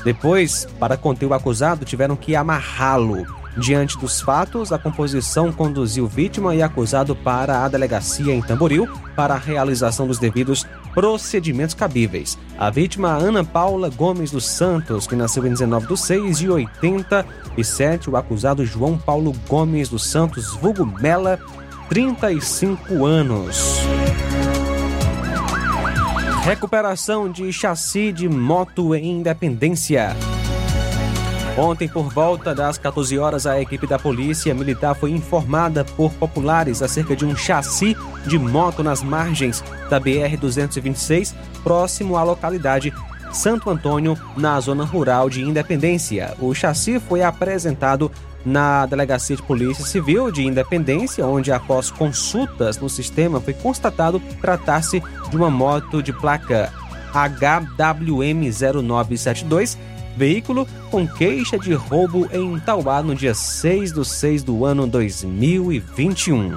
Depois, 0.03 0.67
para 0.79 0.97
conter 0.97 1.25
o 1.25 1.33
acusado, 1.33 1.85
tiveram 1.85 2.15
que 2.15 2.35
amarrá-lo. 2.35 3.25
Diante 3.55 3.97
dos 3.97 4.19
fatos, 4.19 4.71
a 4.71 4.79
composição 4.79 5.51
conduziu 5.51 6.07
vítima 6.07 6.55
e 6.55 6.61
acusado 6.61 7.15
para 7.15 7.63
a 7.63 7.67
delegacia 7.67 8.33
em 8.33 8.41
Tamboril 8.41 8.87
para 9.15 9.35
a 9.35 9.37
realização 9.37 10.07
dos 10.07 10.17
devidos 10.17 10.65
procedimentos 10.93 11.75
cabíveis. 11.75 12.37
A 12.57 12.69
vítima, 12.69 13.09
Ana 13.09 13.43
Paula 13.43 13.89
Gomes 13.89 14.31
dos 14.31 14.47
Santos, 14.47 15.07
que 15.07 15.15
nasceu 15.15 15.45
em 15.45 15.49
19 15.49 15.87
de 15.87 15.97
6 15.97 16.37
de 16.39 16.49
87, 16.49 18.09
o 18.09 18.17
acusado 18.17 18.65
João 18.65 18.97
Paulo 18.97 19.33
Gomes 19.47 19.89
dos 19.89 20.05
Santos, 20.05 20.53
vulgo 20.55 20.85
Mela, 20.85 21.39
35 21.89 23.05
anos. 23.05 23.79
Recuperação 26.43 27.31
de 27.31 27.51
chassi 27.53 28.11
de 28.11 28.27
moto 28.27 28.93
em 28.93 29.19
Independência. 29.19 30.15
Ontem, 31.55 31.87
por 31.87 32.11
volta 32.11 32.55
das 32.55 32.79
14 32.79 33.19
horas, 33.19 33.45
a 33.45 33.61
equipe 33.61 33.85
da 33.85 33.99
Polícia 33.99 34.55
Militar 34.55 34.95
foi 34.95 35.11
informada 35.11 35.85
por 35.85 36.11
populares 36.13 36.81
acerca 36.81 37.15
de 37.15 37.25
um 37.25 37.35
chassi 37.35 37.95
de 38.25 38.39
moto 38.39 38.81
nas 38.81 39.03
margens 39.03 39.63
da 39.87 40.01
BR-226, 40.01 41.35
próximo 41.63 42.17
à 42.17 42.23
localidade 42.23 42.91
Santo 43.31 43.69
Antônio, 43.69 44.17
na 44.35 44.59
zona 44.59 44.83
rural 44.83 45.29
de 45.29 45.43
Independência. 45.43 46.33
O 46.39 46.55
chassi 46.55 46.99
foi 46.99 47.21
apresentado 47.21 48.11
na 48.43 48.87
Delegacia 48.87 49.35
de 49.35 49.43
Polícia 49.43 49.85
Civil 49.85 50.31
de 50.31 50.43
Independência, 50.43 51.23
onde, 51.25 51.51
após 51.51 51.91
consultas 51.91 52.79
no 52.79 52.89
sistema, 52.89 53.39
foi 53.39 53.53
constatado 53.53 54.19
tratar-se 54.41 55.03
de 55.29 55.37
uma 55.37 55.51
moto 55.51 56.01
de 56.01 56.11
placa 56.11 56.73
HWM0972 57.13 59.77
veículo 60.15 60.67
com 60.89 61.07
queixa 61.07 61.57
de 61.57 61.73
roubo 61.73 62.27
em 62.31 62.59
Tauá 62.59 63.01
no 63.01 63.15
dia 63.15 63.33
6 63.33 63.91
do 63.91 64.05
6 64.05 64.43
do 64.43 64.65
ano 64.65 64.87
2021. 64.87 66.53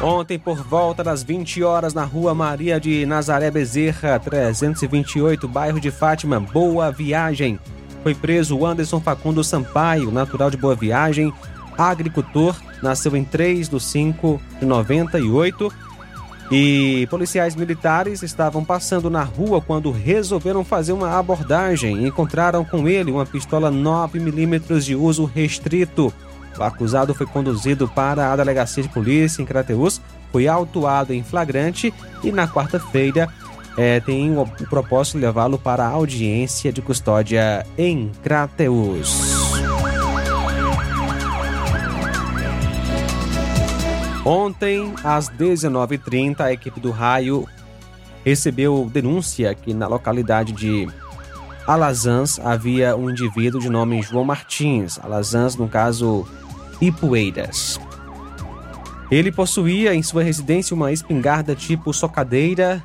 Ontem, 0.00 0.38
por 0.38 0.62
volta 0.62 1.02
das 1.02 1.24
20 1.24 1.62
horas, 1.64 1.92
na 1.92 2.04
rua 2.04 2.32
Maria 2.32 2.78
de 2.80 3.04
Nazaré 3.04 3.50
Bezerra, 3.50 4.18
328, 4.18 5.48
bairro 5.48 5.80
de 5.80 5.90
Fátima, 5.90 6.38
Boa 6.38 6.90
Viagem. 6.92 7.58
Foi 8.02 8.14
preso 8.14 8.56
o 8.56 8.64
Anderson 8.64 9.00
Facundo 9.00 9.42
Sampaio, 9.42 10.12
natural 10.12 10.50
de 10.50 10.56
Boa 10.56 10.76
Viagem, 10.76 11.32
agricultor, 11.76 12.56
nasceu 12.80 13.16
em 13.16 13.24
3 13.24 13.68
de 13.68 13.80
5 13.80 14.40
de 14.60 14.66
98. 14.66 15.87
E 16.50 17.06
policiais 17.10 17.54
militares 17.54 18.22
estavam 18.22 18.64
passando 18.64 19.10
na 19.10 19.22
rua 19.22 19.60
quando 19.60 19.90
resolveram 19.90 20.64
fazer 20.64 20.92
uma 20.92 21.18
abordagem. 21.18 22.06
Encontraram 22.06 22.64
com 22.64 22.88
ele 22.88 23.10
uma 23.10 23.26
pistola 23.26 23.70
9mm 23.70 24.80
de 24.80 24.94
uso 24.94 25.24
restrito. 25.24 26.12
O 26.58 26.62
acusado 26.62 27.14
foi 27.14 27.26
conduzido 27.26 27.86
para 27.86 28.32
a 28.32 28.36
delegacia 28.36 28.82
de 28.82 28.88
polícia 28.88 29.42
em 29.42 29.44
Crateus, 29.44 30.00
foi 30.32 30.48
autuado 30.48 31.12
em 31.12 31.22
flagrante 31.22 31.94
e 32.24 32.32
na 32.32 32.48
quarta-feira 32.48 33.28
é, 33.76 34.00
tem 34.00 34.36
o, 34.36 34.44
propósito 34.68 35.18
de 35.18 35.24
levá-lo 35.24 35.56
para 35.56 35.84
a 35.84 35.90
audiência 35.90 36.72
de 36.72 36.82
custódia 36.82 37.64
em 37.76 38.10
Crateus. 38.24 39.37
Ontem, 44.24 44.94
às 45.04 45.28
19h30, 45.28 46.40
a 46.40 46.52
equipe 46.52 46.80
do 46.80 46.90
Raio 46.90 47.46
recebeu 48.24 48.88
denúncia 48.92 49.54
que 49.54 49.72
na 49.72 49.86
localidade 49.86 50.52
de 50.52 50.88
Alazans 51.66 52.38
havia 52.40 52.96
um 52.96 53.10
indivíduo 53.10 53.60
de 53.60 53.68
nome 53.68 54.02
João 54.02 54.24
Martins. 54.24 54.98
Alazans, 55.02 55.56
no 55.56 55.68
caso, 55.68 56.26
Ipueiras. 56.80 57.80
Ele 59.10 59.32
possuía 59.32 59.94
em 59.94 60.02
sua 60.02 60.22
residência 60.22 60.74
uma 60.74 60.92
espingarda 60.92 61.54
tipo 61.54 61.92
socadeira, 61.92 62.82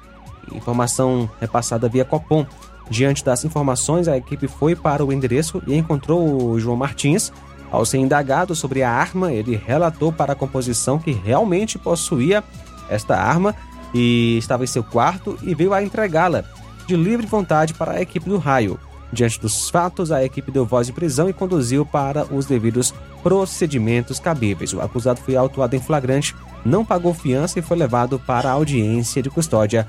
informação 0.54 1.30
repassada 1.39 1.89
via 1.89 2.06
Copom. 2.06 2.46
Diante 2.89 3.24
das 3.24 3.43
informações, 3.43 4.08
a 4.08 4.17
equipe 4.17 4.48
foi 4.48 4.76
para 4.76 5.04
o 5.06 5.12
endereço 5.12 5.62
e 5.67 5.76
encontrou 5.76 6.52
o 6.52 6.60
João 6.60 6.76
Martins. 6.78 7.32
Ao 7.74 7.84
ser 7.84 7.98
indagado 7.98 8.54
sobre 8.54 8.84
a 8.84 8.92
arma, 8.92 9.34
ele 9.34 9.56
relatou 9.56 10.14
para 10.14 10.34
a 10.34 10.36
composição 10.36 11.00
que 11.00 11.12
realmente 11.12 11.80
possuía 11.80 12.44
esta 12.88 13.18
arma 13.18 13.56
e 13.92 14.38
estava 14.38 14.64
em 14.64 14.68
seu 14.68 14.84
quarto 14.84 15.40
e 15.42 15.56
veio 15.56 15.74
a 15.74 15.82
entregá-la 15.82 16.44
de 16.86 16.96
livre 16.96 17.26
vontade 17.26 17.74
para 17.74 17.94
a 17.94 18.02
equipe 18.02 18.30
do 18.30 18.38
raio. 18.38 18.80
Diante 19.12 19.42
dos 19.42 19.72
fatos, 19.72 20.12
a 20.12 20.24
equipe 20.24 20.52
deu 20.52 20.68
voz 20.68 20.86
de 20.86 20.94
prisão 20.94 21.28
e 21.28 21.34
conduziu 21.34 21.84
para 21.84 22.32
os 22.32 22.46
devidos 22.46 22.94
procedimentos 23.24 24.20
cabíveis. 24.20 24.72
O 24.72 24.80
acusado 24.80 25.20
foi 25.22 25.36
autuado 25.36 25.76
em 25.76 25.80
flagrante, 25.80 26.36
não 26.64 26.86
pagou 26.86 27.12
fiança 27.12 27.58
e 27.58 27.64
foi 27.64 27.76
levado 27.76 28.20
para 28.20 28.50
a 28.50 28.54
audiência 28.54 29.20
de 29.20 29.32
custódia 29.32 29.88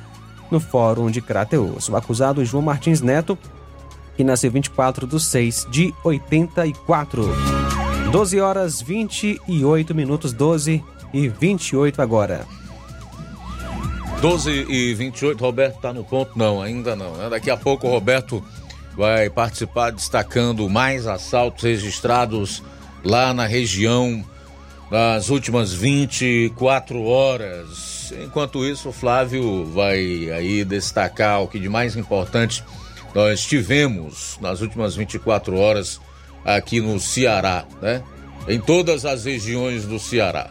no 0.50 0.58
Fórum 0.58 1.10
de 1.10 1.20
Crateus. 1.20 1.90
O 1.90 1.96
acusado 1.96 2.42
João 2.46 2.62
Martins 2.62 3.02
Neto, 3.02 3.36
que 4.16 4.24
nasceu 4.24 4.50
24 4.50 5.06
de 5.06 5.20
6 5.20 5.66
de 5.70 5.94
84. 6.02 7.63
12 8.14 8.40
horas 8.40 8.80
28 8.80 9.92
minutos, 9.92 10.32
12 10.32 10.84
e 11.12 11.28
28 11.28 12.00
agora. 12.00 12.46
12 14.20 14.66
e 14.68 14.94
28, 14.94 15.40
Roberto 15.40 15.74
está 15.74 15.92
no 15.92 16.04
ponto? 16.04 16.38
Não, 16.38 16.62
ainda 16.62 16.94
não. 16.94 17.16
Né? 17.16 17.28
Daqui 17.28 17.50
a 17.50 17.56
pouco 17.56 17.88
o 17.88 17.90
Roberto 17.90 18.40
vai 18.96 19.28
participar 19.28 19.90
destacando 19.90 20.70
mais 20.70 21.08
assaltos 21.08 21.64
registrados 21.64 22.62
lá 23.02 23.34
na 23.34 23.46
região 23.46 24.24
nas 24.92 25.28
últimas 25.28 25.72
24 25.72 27.02
horas. 27.02 28.14
Enquanto 28.24 28.64
isso, 28.64 28.90
o 28.90 28.92
Flávio 28.92 29.64
vai 29.64 30.30
aí 30.30 30.64
destacar 30.64 31.42
o 31.42 31.48
que 31.48 31.58
de 31.58 31.68
mais 31.68 31.96
importante 31.96 32.62
nós 33.12 33.44
tivemos 33.44 34.38
nas 34.40 34.60
últimas 34.60 34.94
24 34.94 35.58
horas 35.58 36.00
aqui 36.44 36.80
no 36.80 36.98
Ceará, 37.00 37.64
né? 37.80 38.02
Em 38.46 38.60
todas 38.60 39.04
as 39.06 39.24
regiões 39.24 39.84
do 39.86 39.98
Ceará. 39.98 40.50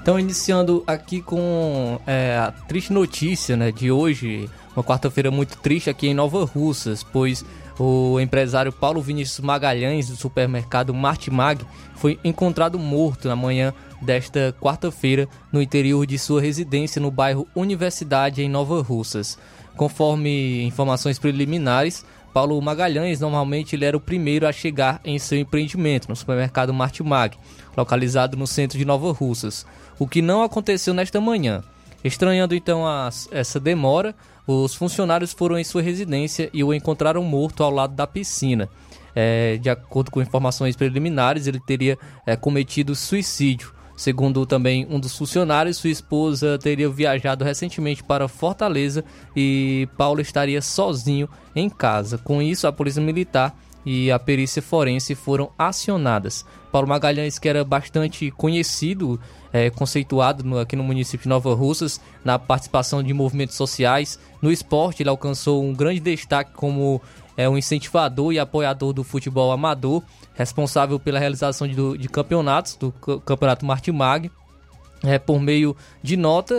Então, 0.00 0.20
iniciando 0.20 0.84
aqui 0.86 1.22
com 1.22 1.98
é, 2.06 2.36
a 2.36 2.52
triste 2.52 2.92
notícia 2.92 3.56
né, 3.56 3.72
de 3.72 3.90
hoje, 3.90 4.50
uma 4.76 4.84
quarta-feira 4.84 5.30
muito 5.30 5.56
triste 5.56 5.88
aqui 5.88 6.08
em 6.08 6.14
Nova 6.14 6.44
Russas, 6.44 7.02
pois 7.02 7.42
o 7.78 8.20
empresário 8.20 8.70
Paulo 8.70 9.00
Vinícius 9.00 9.40
Magalhães, 9.40 10.08
do 10.08 10.16
supermercado 10.16 10.92
Martimag, 10.92 11.64
foi 11.96 12.20
encontrado 12.22 12.78
morto 12.78 13.28
na 13.28 13.34
manhã 13.34 13.72
desta 14.00 14.54
quarta-feira 14.60 15.28
no 15.50 15.62
interior 15.62 16.06
de 16.06 16.18
sua 16.18 16.40
residência 16.40 17.00
no 17.00 17.10
bairro 17.10 17.48
Universidade, 17.54 18.42
em 18.42 18.48
Nova 18.48 18.82
Russas. 18.82 19.38
Conforme 19.74 20.62
informações 20.64 21.18
preliminares, 21.18 22.04
Paulo 22.34 22.60
Magalhães 22.60 23.20
normalmente 23.20 23.76
ele 23.76 23.84
era 23.84 23.96
o 23.96 24.00
primeiro 24.00 24.44
a 24.44 24.50
chegar 24.50 25.00
em 25.04 25.20
seu 25.20 25.38
empreendimento, 25.38 26.08
no 26.08 26.16
supermercado 26.16 26.74
Martimag, 26.74 27.38
localizado 27.76 28.36
no 28.36 28.44
centro 28.44 28.76
de 28.76 28.84
Nova 28.84 29.12
Russas, 29.12 29.64
o 30.00 30.08
que 30.08 30.20
não 30.20 30.42
aconteceu 30.42 30.92
nesta 30.92 31.20
manhã. 31.20 31.62
Estranhando 32.02 32.52
então 32.52 32.84
as, 32.84 33.28
essa 33.30 33.60
demora, 33.60 34.16
os 34.48 34.74
funcionários 34.74 35.32
foram 35.32 35.56
em 35.56 35.62
sua 35.62 35.80
residência 35.80 36.50
e 36.52 36.64
o 36.64 36.74
encontraram 36.74 37.22
morto 37.22 37.62
ao 37.62 37.70
lado 37.70 37.94
da 37.94 38.04
piscina. 38.04 38.68
É, 39.14 39.56
de 39.58 39.70
acordo 39.70 40.10
com 40.10 40.20
informações 40.20 40.74
preliminares, 40.74 41.46
ele 41.46 41.60
teria 41.60 41.96
é, 42.26 42.34
cometido 42.34 42.96
suicídio. 42.96 43.72
Segundo 43.96 44.44
também 44.44 44.86
um 44.90 44.98
dos 44.98 45.16
funcionários, 45.16 45.76
sua 45.76 45.90
esposa 45.90 46.58
teria 46.58 46.88
viajado 46.88 47.44
recentemente 47.44 48.02
para 48.02 48.28
Fortaleza 48.28 49.04
e 49.36 49.88
Paulo 49.96 50.20
estaria 50.20 50.60
sozinho 50.60 51.28
em 51.54 51.70
casa. 51.70 52.18
Com 52.18 52.42
isso, 52.42 52.66
a 52.66 52.72
Polícia 52.72 53.00
Militar 53.00 53.56
e 53.86 54.10
a 54.10 54.18
perícia 54.18 54.62
forense 54.62 55.14
foram 55.14 55.50
acionadas. 55.58 56.44
Paulo 56.72 56.88
Magalhães, 56.88 57.38
que 57.38 57.48
era 57.48 57.62
bastante 57.64 58.30
conhecido, 58.30 59.20
é, 59.52 59.70
conceituado 59.70 60.42
no, 60.42 60.58
aqui 60.58 60.74
no 60.74 60.82
município 60.82 61.24
de 61.24 61.28
Nova 61.28 61.54
Russas, 61.54 62.00
na 62.24 62.38
participação 62.38 63.02
de 63.02 63.12
movimentos 63.12 63.54
sociais, 63.56 64.18
no 64.40 64.50
esporte, 64.50 65.02
ele 65.02 65.10
alcançou 65.10 65.62
um 65.62 65.72
grande 65.72 66.00
destaque 66.00 66.52
como 66.52 67.00
é, 67.36 67.48
um 67.48 67.58
incentivador 67.58 68.32
e 68.32 68.38
apoiador 68.38 68.92
do 68.92 69.04
futebol 69.04 69.52
amador, 69.52 70.02
responsável 70.34 70.98
pela 70.98 71.18
realização 71.18 71.66
de, 71.66 71.98
de 71.98 72.08
campeonatos, 72.08 72.76
do 72.76 72.92
Campeonato 72.92 73.64
Martimag. 73.64 74.30
É, 75.02 75.18
por 75.18 75.38
meio 75.38 75.76
de 76.02 76.16
nota, 76.16 76.54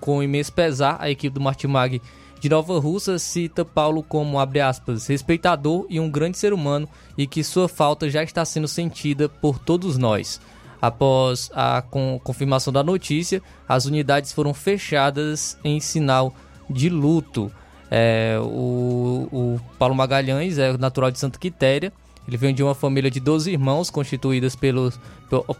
com 0.00 0.22
imenso 0.22 0.52
pesar, 0.52 0.98
a 1.00 1.10
equipe 1.10 1.32
do 1.32 1.40
Martimag 1.40 2.02
de 2.38 2.48
Nova 2.48 2.78
Russa 2.78 3.18
cita 3.18 3.64
Paulo 3.64 4.02
como, 4.02 4.38
abre 4.38 4.60
aspas, 4.60 5.06
respeitador 5.06 5.86
e 5.88 5.98
um 5.98 6.10
grande 6.10 6.36
ser 6.36 6.52
humano 6.52 6.88
e 7.16 7.26
que 7.26 7.42
sua 7.42 7.68
falta 7.68 8.10
já 8.10 8.22
está 8.22 8.44
sendo 8.44 8.68
sentida 8.68 9.28
por 9.28 9.58
todos 9.58 9.96
nós. 9.96 10.40
Após 10.80 11.50
a 11.54 11.82
confirmação 12.22 12.72
da 12.72 12.82
notícia, 12.82 13.42
as 13.68 13.86
unidades 13.86 14.32
foram 14.32 14.52
fechadas 14.52 15.58
em 15.64 15.80
sinal 15.80 16.34
de 16.68 16.88
luto. 16.88 17.50
É, 17.90 18.36
o, 18.40 19.28
o, 19.32 19.60
Paulo 19.78 19.94
Magalhães 19.94 20.58
é 20.58 20.76
natural 20.76 21.10
de 21.10 21.18
Santa 21.18 21.38
Quitéria. 21.38 21.92
Ele 22.26 22.36
vem 22.36 22.52
de 22.52 22.62
uma 22.62 22.74
família 22.74 23.08
de 23.08 23.20
12 23.20 23.52
irmãos, 23.52 23.88
constituídas 23.88 24.56
pelos, 24.56 24.98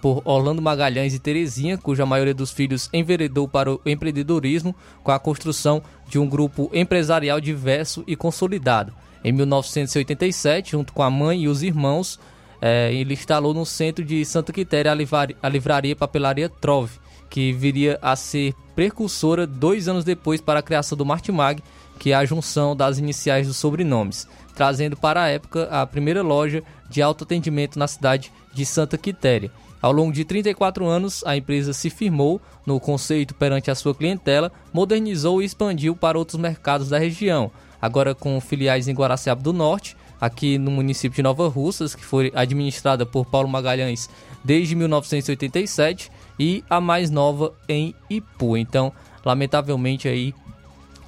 por 0.03 0.21
Orlando 0.25 0.61
Magalhães 0.61 1.15
e 1.15 1.19
Terezinha, 1.21 1.79
cuja 1.79 2.05
maioria 2.05 2.35
dos 2.35 2.51
filhos 2.51 2.91
enveredou 2.93 3.47
para 3.47 3.73
o 3.73 3.81
empreendedorismo 3.87 4.75
com 5.05 5.13
a 5.13 5.19
construção 5.19 5.81
de 6.09 6.19
um 6.19 6.29
grupo 6.29 6.69
empresarial 6.75 7.41
diverso 7.41 8.03
e 8.05 8.17
consolidado. 8.17 8.93
Em 9.23 9.31
1987, 9.33 10.73
junto 10.73 10.93
com 10.93 11.05
a 11.05 11.11
mãe 11.11 11.43
e 11.43 11.49
os 11.49 11.63
irmãos, 11.63 12.19
é, 12.61 12.93
ele 12.93 13.15
instalou 13.15 13.55
no 13.55 13.65
centro 13.65 14.05
de 14.05 14.25
Santa 14.25 14.53
Quitéria 14.53 14.93
a, 14.93 15.49
livraria 15.49 15.95
Papelaria 15.95 16.49
Trove, 16.49 16.99
que 17.31 17.53
viria 17.53 17.99
a 18.03 18.17
ser 18.17 18.55
precursora 18.75 19.47
dois 19.47 19.89
anos 19.89 20.05
depois 20.05 20.41
para 20.41 20.61
a 20.61 20.63
criação 20.63 20.97
do 20.97 21.05
Martimag, 21.05 21.63
que 21.99 22.13
é 22.13 22.15
a 22.15 22.25
junção 22.25 22.77
das 22.77 22.99
iniciais 22.99 23.47
dos 23.47 23.57
sobrenomes, 23.57 24.29
trazendo 24.55 24.97
para 24.97 25.23
a 25.23 25.29
época 25.29 25.65
a 25.71 25.87
primeira 25.87 26.23
loja 26.23 26.63
de 26.89 27.03
autoatendimento 27.03 27.79
na 27.79 27.87
cidade 27.87 28.33
de 28.53 28.65
Santa 28.65 28.97
Quitéria. 28.97 29.51
Ao 29.81 29.93
longo 29.93 30.13
de 30.13 30.25
34 30.25 30.87
anos, 30.87 31.23
a 31.27 31.37
empresa 31.37 31.73
se 31.73 31.91
firmou 31.91 32.41
no 32.65 32.81
conceito 32.81 33.35
perante 33.35 33.71
a 33.71 33.75
sua 33.75 33.95
clientela, 33.95 34.51
modernizou 34.73 35.43
e 35.43 35.45
expandiu 35.45 35.95
para 35.95 36.19
outros 36.19 36.41
mercados 36.41 36.89
da 36.89 36.99
região, 36.99 37.51
agora 37.81 38.15
com 38.15 38.41
filiais 38.41 38.89
em 38.89 38.95
Guaraciaba 38.95 39.43
do 39.43 39.53
Norte, 39.53 39.97
aqui 40.21 40.59
no 40.59 40.71
município 40.71 41.17
de 41.17 41.23
Nova 41.23 41.47
Russas, 41.49 41.95
que 41.95 42.05
foi 42.05 42.33
administrada 42.35 43.05
por 43.05 43.27
Paulo 43.27 43.49
Magalhães 43.49 44.09
desde 44.43 44.75
1987, 44.75 46.11
e 46.39 46.65
a 46.69 46.81
mais 46.81 47.11
nova 47.11 47.53
em 47.69 47.95
Ipu. 48.09 48.57
Então, 48.57 48.93
lamentavelmente 49.25 50.09
aí 50.09 50.35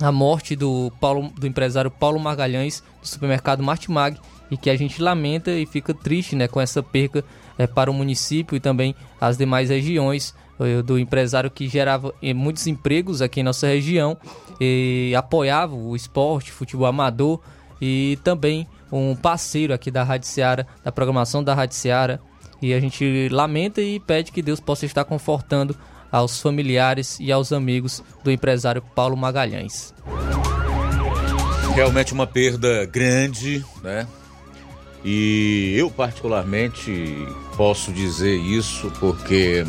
a 0.01 0.13
morte 0.13 0.55
do, 0.55 0.93
Paulo, 1.01 1.33
do 1.37 1.47
empresário 1.47 1.91
Paulo 1.91 2.19
Magalhães 2.19 2.83
do 3.01 3.07
supermercado 3.07 3.63
Martimag 3.63 4.19
e 4.51 4.57
que 4.57 4.71
a 4.71 4.77
gente 4.77 5.03
lamenta 5.03 5.51
e 5.51 5.67
fica 5.67 5.93
triste 5.93 6.37
né, 6.37 6.49
com 6.49 6.61
essa 6.61 6.83
perca 6.83 7.25
é, 7.59 7.67
para 7.67 7.91
o 7.91 7.95
município 7.95 8.57
e 8.57 8.61
também 8.61 8.95
as 9.21 9.37
demais 9.37 9.69
regiões 9.69 10.35
eh, 10.61 10.83
do 10.83 10.99
empresário 10.99 11.51
que 11.51 11.69
gerava 11.69 12.13
eh, 12.21 12.35
muitos 12.35 12.67
empregos 12.67 13.23
aqui 13.23 13.41
em 13.41 13.45
nossa 13.45 13.67
região 13.67 14.17
e 14.61 15.13
apoiava 15.17 15.75
o 15.75 15.95
esporte, 15.95 16.51
futebol 16.51 16.87
amador 16.87 17.41
e 17.81 18.19
também 18.25 18.67
um 18.91 19.15
parceiro 19.15 19.73
aqui 19.73 19.89
da 19.89 20.03
Rádio 20.03 20.27
Seara, 20.27 20.67
da 20.83 20.91
programação 20.91 21.45
da 21.45 21.55
Rádio 21.55 21.77
Seara. 21.77 22.21
E 22.61 22.75
a 22.75 22.81
gente 22.81 23.29
lamenta 23.31 23.81
e 23.81 24.01
pede 24.01 24.33
que 24.33 24.43
Deus 24.43 24.59
possa 24.59 24.85
estar 24.85 25.05
confortando 25.05 25.77
aos 26.11 26.41
familiares 26.41 27.19
e 27.21 27.31
aos 27.31 27.53
amigos 27.53 28.03
do 28.25 28.31
empresário 28.31 28.83
Paulo 28.95 29.17
Magalhães. 29.17 29.95
Realmente 31.75 32.13
uma 32.13 32.27
perda 32.27 32.85
grande, 32.87 33.65
né? 33.83 34.07
E 35.05 35.75
eu 35.77 35.91
particularmente 35.91 37.15
posso 37.57 37.93
dizer 37.93 38.37
isso 38.37 38.91
porque 38.99 39.65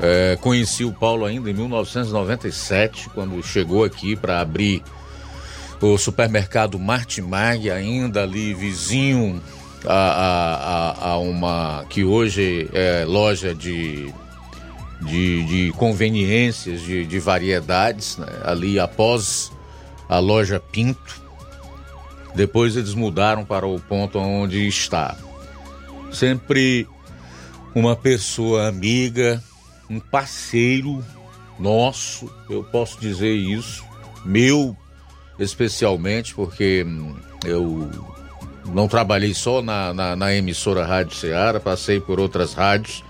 é, 0.00 0.36
conheci 0.40 0.84
o 0.84 0.92
Paulo 0.92 1.24
ainda 1.24 1.50
em 1.50 1.54
1997, 1.54 3.08
quando 3.10 3.42
chegou 3.42 3.84
aqui 3.84 4.14
para 4.14 4.40
abrir 4.40 4.82
o 5.80 5.96
supermercado 5.96 6.78
Martimag, 6.78 7.70
ainda 7.70 8.22
ali 8.22 8.52
vizinho 8.52 9.42
a, 9.84 10.94
a, 11.00 11.10
a, 11.10 11.18
uma 11.18 11.84
que 11.88 12.04
hoje 12.04 12.68
é 12.72 13.04
loja 13.04 13.54
de, 13.54 14.12
de, 15.00 15.44
de 15.44 15.72
conveniências, 15.72 16.80
de, 16.80 17.04
de 17.06 17.18
variedades, 17.18 18.16
né? 18.16 18.26
ali 18.44 18.78
após 18.78 19.52
a 20.08 20.18
loja 20.18 20.60
Pinto. 20.60 21.22
Depois 22.34 22.76
eles 22.76 22.94
mudaram 22.94 23.44
para 23.44 23.66
o 23.66 23.80
ponto 23.80 24.18
onde 24.18 24.66
está. 24.66 25.16
Sempre 26.12 26.86
uma 27.74 27.94
pessoa 27.96 28.68
amiga, 28.68 29.42
um 29.88 30.00
parceiro 30.00 31.04
nosso, 31.58 32.30
eu 32.48 32.62
posso 32.64 33.00
dizer 33.00 33.34
isso, 33.34 33.84
meu 34.24 34.76
especialmente, 35.38 36.34
porque 36.34 36.84
hum, 36.86 37.14
eu 37.44 37.88
não 38.66 38.88
trabalhei 38.88 39.32
só 39.32 39.62
na, 39.62 39.94
na, 39.94 40.16
na 40.16 40.34
emissora 40.34 40.84
Rádio 40.84 41.16
Ceará, 41.16 41.60
passei 41.60 42.00
por 42.00 42.18
outras 42.18 42.54
rádios 42.54 43.04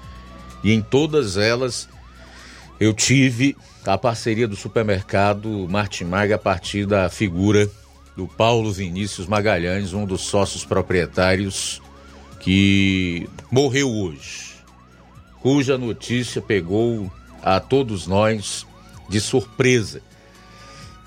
e 0.62 0.72
em 0.72 0.80
todas 0.80 1.36
elas 1.36 1.88
eu 2.80 2.92
tive 2.92 3.56
a 3.84 3.96
parceria 3.96 4.46
do 4.46 4.54
supermercado 4.54 5.66
Martimag 5.68 6.32
a 6.32 6.38
partir 6.38 6.86
da 6.86 7.08
figura 7.08 7.68
do 8.16 8.26
Paulo 8.26 8.72
Vinícius 8.72 9.26
Magalhães, 9.26 9.92
um 9.92 10.04
dos 10.04 10.22
sócios 10.22 10.64
proprietários 10.64 11.80
que 12.40 13.28
morreu 13.50 13.90
hoje, 13.90 14.54
cuja 15.40 15.78
notícia 15.78 16.40
pegou 16.40 17.10
a 17.42 17.60
todos 17.60 18.06
nós 18.06 18.66
de 19.08 19.20
surpresa 19.20 20.02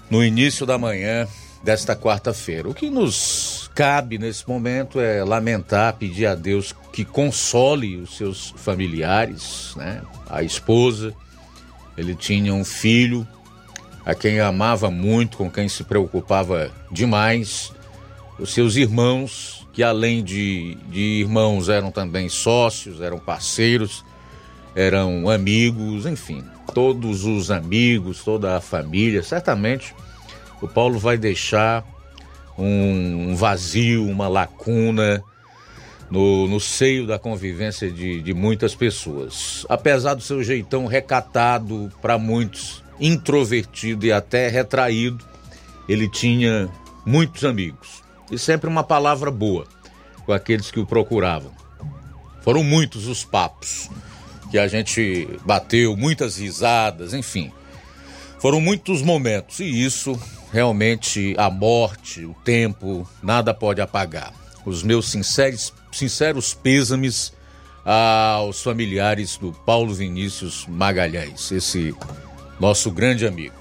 no 0.10 0.24
início 0.24 0.66
da 0.66 0.78
manhã 0.78 1.28
desta 1.64 1.96
quarta-feira. 1.96 2.68
O 2.70 2.74
que 2.74 2.90
nos 2.90 3.61
cabe 3.74 4.18
nesse 4.18 4.48
momento 4.48 5.00
é 5.00 5.24
lamentar, 5.24 5.94
pedir 5.94 6.26
a 6.26 6.36
Deus 6.36 6.74
que 6.92 7.06
console 7.06 7.98
os 7.98 8.18
seus 8.18 8.54
familiares, 8.58 9.74
né? 9.76 10.02
A 10.30 10.44
esposa, 10.44 11.14
ele 11.98 12.16
tinha 12.16 12.54
um 12.54 12.64
filho 12.64 13.28
a 14.06 14.16
quem 14.16 14.40
amava 14.40 14.90
muito, 14.90 15.38
com 15.38 15.50
quem 15.50 15.70
se 15.70 15.84
preocupava 15.84 16.72
demais, 16.92 17.72
os 18.40 18.54
seus 18.54 18.76
irmãos, 18.76 19.68
que 19.72 19.84
além 19.84 20.24
de, 20.24 20.76
de 20.90 21.22
irmãos 21.22 21.70
eram 21.70 21.92
também 21.92 22.28
sócios, 22.28 23.00
eram 23.00 23.20
parceiros, 23.20 24.04
eram 24.76 25.30
amigos, 25.30 26.06
enfim, 26.06 26.44
todos 26.74 27.24
os 27.24 27.52
amigos, 27.52 28.24
toda 28.24 28.58
a 28.58 28.62
família, 28.62 29.22
certamente 29.22 29.94
o 30.62 30.68
Paulo 30.68 31.00
vai 31.00 31.18
deixar 31.18 31.86
um, 32.62 33.32
um 33.32 33.36
vazio, 33.36 34.08
uma 34.08 34.28
lacuna 34.28 35.24
no, 36.10 36.48
no 36.48 36.60
seio 36.60 37.08
da 37.08 37.18
convivência 37.18 37.90
de, 37.90 38.22
de 38.22 38.34
muitas 38.34 38.76
pessoas. 38.76 39.66
Apesar 39.70 40.14
do 40.14 40.22
seu 40.22 40.44
jeitão 40.44 40.86
recatado 40.86 41.92
para 42.02 42.18
muitos, 42.18 42.84
introvertido 43.00 44.06
e 44.06 44.12
até 44.12 44.48
retraído, 44.48 45.26
ele 45.88 46.08
tinha 46.08 46.70
muitos 47.06 47.44
amigos 47.44 48.04
e 48.30 48.38
sempre 48.38 48.70
uma 48.70 48.84
palavra 48.84 49.32
boa 49.32 49.66
com 50.26 50.32
aqueles 50.32 50.70
que 50.70 50.80
o 50.80 50.86
procuravam. 50.86 51.52
Foram 52.42 52.64
muitos 52.64 53.08
os 53.08 53.24
papos 53.24 53.90
que 54.50 54.58
a 54.58 54.68
gente 54.68 55.28
bateu, 55.46 55.96
muitas 55.96 56.38
risadas, 56.38 57.14
enfim. 57.14 57.52
Foram 58.40 58.60
muitos 58.60 59.02
momentos 59.02 59.60
e 59.60 59.66
isso 59.66 60.20
realmente 60.52 61.34
a 61.38 61.50
morte, 61.50 62.26
o 62.26 62.36
tempo, 62.44 63.08
nada 63.24 63.54
pode 63.54 63.82
apagar. 63.82 64.34
Os 64.66 64.84
meus 64.84 65.10
sinceros, 65.10 65.74
sinceros 65.92 66.54
pêsames 66.54 67.34
aos 67.84 68.62
familiares 68.62 69.38
do 69.38 69.52
Paulo 69.52 69.94
Vinícius 69.94 70.66
Magalhães, 70.68 71.52
esse 71.52 71.96
nosso 72.60 72.92
grande 72.92 73.26
amigo. 73.26 73.56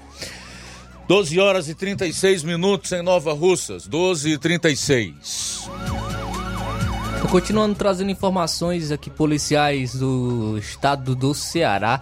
12 1.07 1.39
horas 1.39 1.67
e 1.67 1.75
36 1.75 2.43
minutos 2.43 2.91
em 2.91 3.01
Nova 3.01 3.33
Russas, 3.33 3.87
12 3.87 4.33
e 4.33 4.37
36. 4.37 5.69
Continuando 7.29 7.75
trazendo 7.75 8.11
informações 8.11 8.91
aqui 8.91 9.09
policiais 9.09 9.95
do 9.95 10.57
estado 10.57 11.15
do 11.15 11.33
Ceará. 11.33 12.01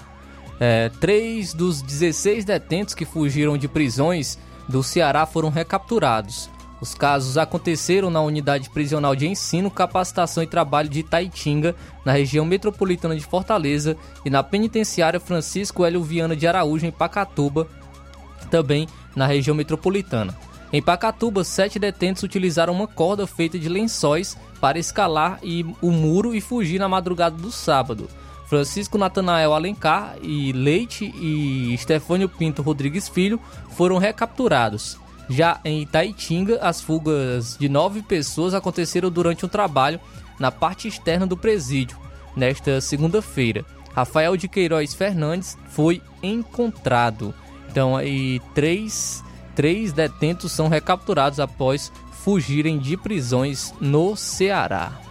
É, 0.60 0.90
três 1.00 1.54
dos 1.54 1.82
16 1.82 2.44
detentos 2.44 2.94
que 2.94 3.06
fugiram 3.06 3.58
de 3.58 3.68
prisões 3.68 4.38
do 4.70 4.84
Ceará 4.84 5.26
foram 5.26 5.50
recapturados. 5.50 6.50
Os 6.80 6.94
casos 6.94 7.38
aconteceram 7.38 8.10
na 8.10 8.22
unidade 8.22 8.70
prisional 8.70 9.14
de 9.16 9.28
ensino, 9.28 9.70
capacitação 9.70 10.42
e 10.42 10.48
trabalho 10.48 10.88
de 10.88 11.00
Itaitinga, 11.00 11.76
na 12.06 12.14
região 12.14 12.46
metropolitana 12.46 13.16
de 13.18 13.26
Fortaleza, 13.26 13.98
e 14.24 14.30
na 14.30 14.42
penitenciária 14.44 15.20
Francisco 15.20 15.84
Hélio 15.84 16.02
Viana 16.02 16.36
de 16.36 16.48
Araújo, 16.48 16.86
em 16.86 16.92
Pacatuba, 16.92 17.68
também 18.50 18.88
na 19.14 19.26
região 19.26 19.56
metropolitana. 19.56 20.38
Em 20.72 20.82
Pacatuba, 20.82 21.44
sete 21.44 21.80
detentos 21.80 22.24
utilizaram 22.24 22.72
uma 22.72 22.88
corda 22.88 23.26
feita 23.26 23.58
de 23.58 23.68
lençóis 23.68 24.38
para 24.62 24.80
escalar 24.80 25.40
o 25.82 25.92
muro 25.92 26.34
e 26.34 26.40
fugir 26.40 26.80
na 26.80 26.88
madrugada 26.88 27.36
do 27.36 27.52
sábado. 27.52 28.08
Francisco 28.50 28.98
Natanael 28.98 29.54
Alencar 29.54 30.16
e 30.24 30.52
Leite 30.52 31.06
e 31.06 31.78
Stefânio 31.78 32.28
Pinto 32.28 32.64
Rodrigues 32.64 33.08
Filho 33.08 33.40
foram 33.78 34.00
recapturados. 34.00 34.98
Já 35.30 35.60
em 35.64 35.84
Itaitinga, 35.84 36.58
as 36.60 36.82
fugas 36.82 37.56
de 37.60 37.70
nove 37.70 38.02
pessoas 38.02 38.56
aconteceram 38.56 39.12
durante 39.12 39.46
um 39.46 39.50
trabalho 39.50 40.00
na 40.40 40.52
parte 40.52 40.88
externa 40.88 41.28
do 41.28 41.38
presídio, 41.38 41.96
nesta 42.36 42.82
segunda-feira. 42.82 43.64
Rafael 43.94 44.36
de 44.36 44.48
Queiroz 44.48 44.96
Fernandes 44.96 45.56
foi 45.70 46.02
encontrado. 46.24 47.36
Então, 47.70 47.96
aí, 47.96 48.42
três, 48.56 49.24
três 49.56 49.94
detentos 49.94 50.52
são 50.52 50.68
recapturados 50.68 51.40
após 51.40 51.92
fugirem 52.24 52.80
de 52.80 52.98
prisões 52.98 53.76
no 53.80 54.16
Ceará. 54.16 55.09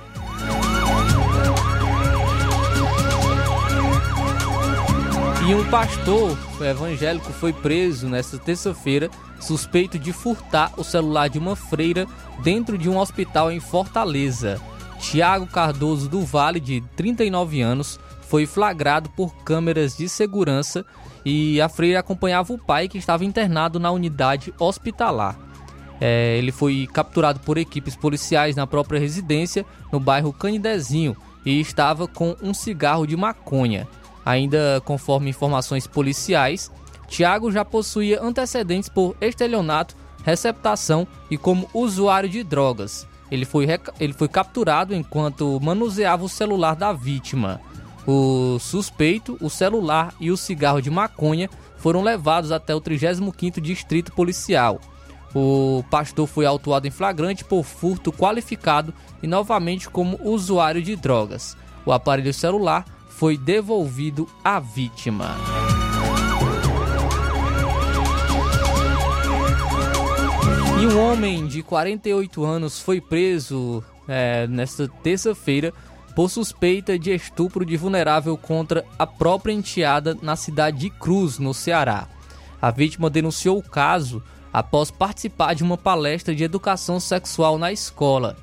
E 5.48 5.54
um 5.54 5.64
pastor 5.70 6.36
evangélico 6.60 7.32
foi 7.32 7.54
preso 7.54 8.06
nesta 8.06 8.36
terça-feira, 8.36 9.08
suspeito 9.40 9.98
de 9.98 10.12
furtar 10.12 10.70
o 10.76 10.84
celular 10.84 11.28
de 11.28 11.38
uma 11.38 11.56
freira 11.56 12.06
dentro 12.42 12.76
de 12.76 12.86
um 12.86 12.98
hospital 12.98 13.50
em 13.50 13.58
Fortaleza. 13.58 14.60
Tiago 15.00 15.46
Cardoso 15.46 16.06
do 16.06 16.20
Vale, 16.20 16.60
de 16.60 16.82
39 16.94 17.62
anos, 17.62 17.98
foi 18.28 18.44
flagrado 18.44 19.08
por 19.08 19.34
câmeras 19.36 19.96
de 19.96 20.06
segurança 20.06 20.84
e 21.24 21.58
a 21.62 21.68
freira 21.70 22.00
acompanhava 22.00 22.52
o 22.52 22.58
pai 22.58 22.86
que 22.86 22.98
estava 22.98 23.24
internado 23.24 23.80
na 23.80 23.90
unidade 23.90 24.52
hospitalar. 24.58 25.34
É, 25.98 26.36
ele 26.36 26.52
foi 26.52 26.86
capturado 26.92 27.40
por 27.40 27.56
equipes 27.56 27.96
policiais 27.96 28.54
na 28.54 28.66
própria 28.66 29.00
residência, 29.00 29.64
no 29.90 29.98
bairro 29.98 30.30
Canidezinho, 30.30 31.16
e 31.42 31.58
estava 31.58 32.06
com 32.06 32.36
um 32.42 32.52
cigarro 32.52 33.06
de 33.06 33.16
maconha. 33.16 33.88
Ainda 34.28 34.82
conforme 34.84 35.30
informações 35.30 35.86
policiais, 35.86 36.70
Tiago 37.08 37.50
já 37.50 37.64
possuía 37.64 38.22
antecedentes 38.22 38.86
por 38.86 39.16
estelionato, 39.22 39.96
receptação 40.22 41.08
e 41.30 41.38
como 41.38 41.66
usuário 41.72 42.28
de 42.28 42.42
drogas. 42.42 43.06
Ele 43.30 43.46
foi, 43.46 43.66
ele 43.98 44.12
foi 44.12 44.28
capturado 44.28 44.94
enquanto 44.94 45.58
manuseava 45.62 46.26
o 46.26 46.28
celular 46.28 46.76
da 46.76 46.92
vítima. 46.92 47.58
O 48.06 48.58
suspeito, 48.60 49.38
o 49.40 49.48
celular 49.48 50.12
e 50.20 50.30
o 50.30 50.36
cigarro 50.36 50.82
de 50.82 50.90
maconha 50.90 51.48
foram 51.78 52.02
levados 52.02 52.52
até 52.52 52.74
o 52.74 52.82
35º 52.82 53.62
Distrito 53.62 54.12
Policial. 54.12 54.78
O 55.34 55.82
pastor 55.90 56.26
foi 56.26 56.44
autuado 56.44 56.86
em 56.86 56.90
flagrante 56.90 57.46
por 57.46 57.64
furto 57.64 58.12
qualificado 58.12 58.92
e 59.22 59.26
novamente 59.26 59.88
como 59.88 60.20
usuário 60.22 60.82
de 60.82 60.96
drogas. 60.96 61.56
O 61.86 61.92
aparelho 61.92 62.34
celular 62.34 62.84
foi 63.18 63.36
devolvido 63.36 64.28
à 64.44 64.60
vítima. 64.60 65.34
E 70.80 70.86
um 70.86 71.00
homem 71.00 71.48
de 71.48 71.60
48 71.60 72.44
anos 72.44 72.80
foi 72.80 73.00
preso 73.00 73.82
é, 74.06 74.46
nesta 74.46 74.86
terça-feira 74.86 75.74
por 76.14 76.30
suspeita 76.30 76.96
de 76.96 77.12
estupro 77.12 77.66
de 77.66 77.76
vulnerável 77.76 78.38
contra 78.38 78.84
a 78.96 79.04
própria 79.04 79.52
enteada 79.52 80.16
na 80.22 80.36
cidade 80.36 80.78
de 80.78 80.88
Cruz, 80.88 81.40
no 81.40 81.52
Ceará. 81.52 82.06
A 82.62 82.70
vítima 82.70 83.10
denunciou 83.10 83.58
o 83.58 83.68
caso 83.68 84.22
após 84.52 84.92
participar 84.92 85.54
de 85.54 85.64
uma 85.64 85.76
palestra 85.76 86.32
de 86.32 86.44
educação 86.44 87.00
sexual 87.00 87.58
na 87.58 87.72
escola. 87.72 88.36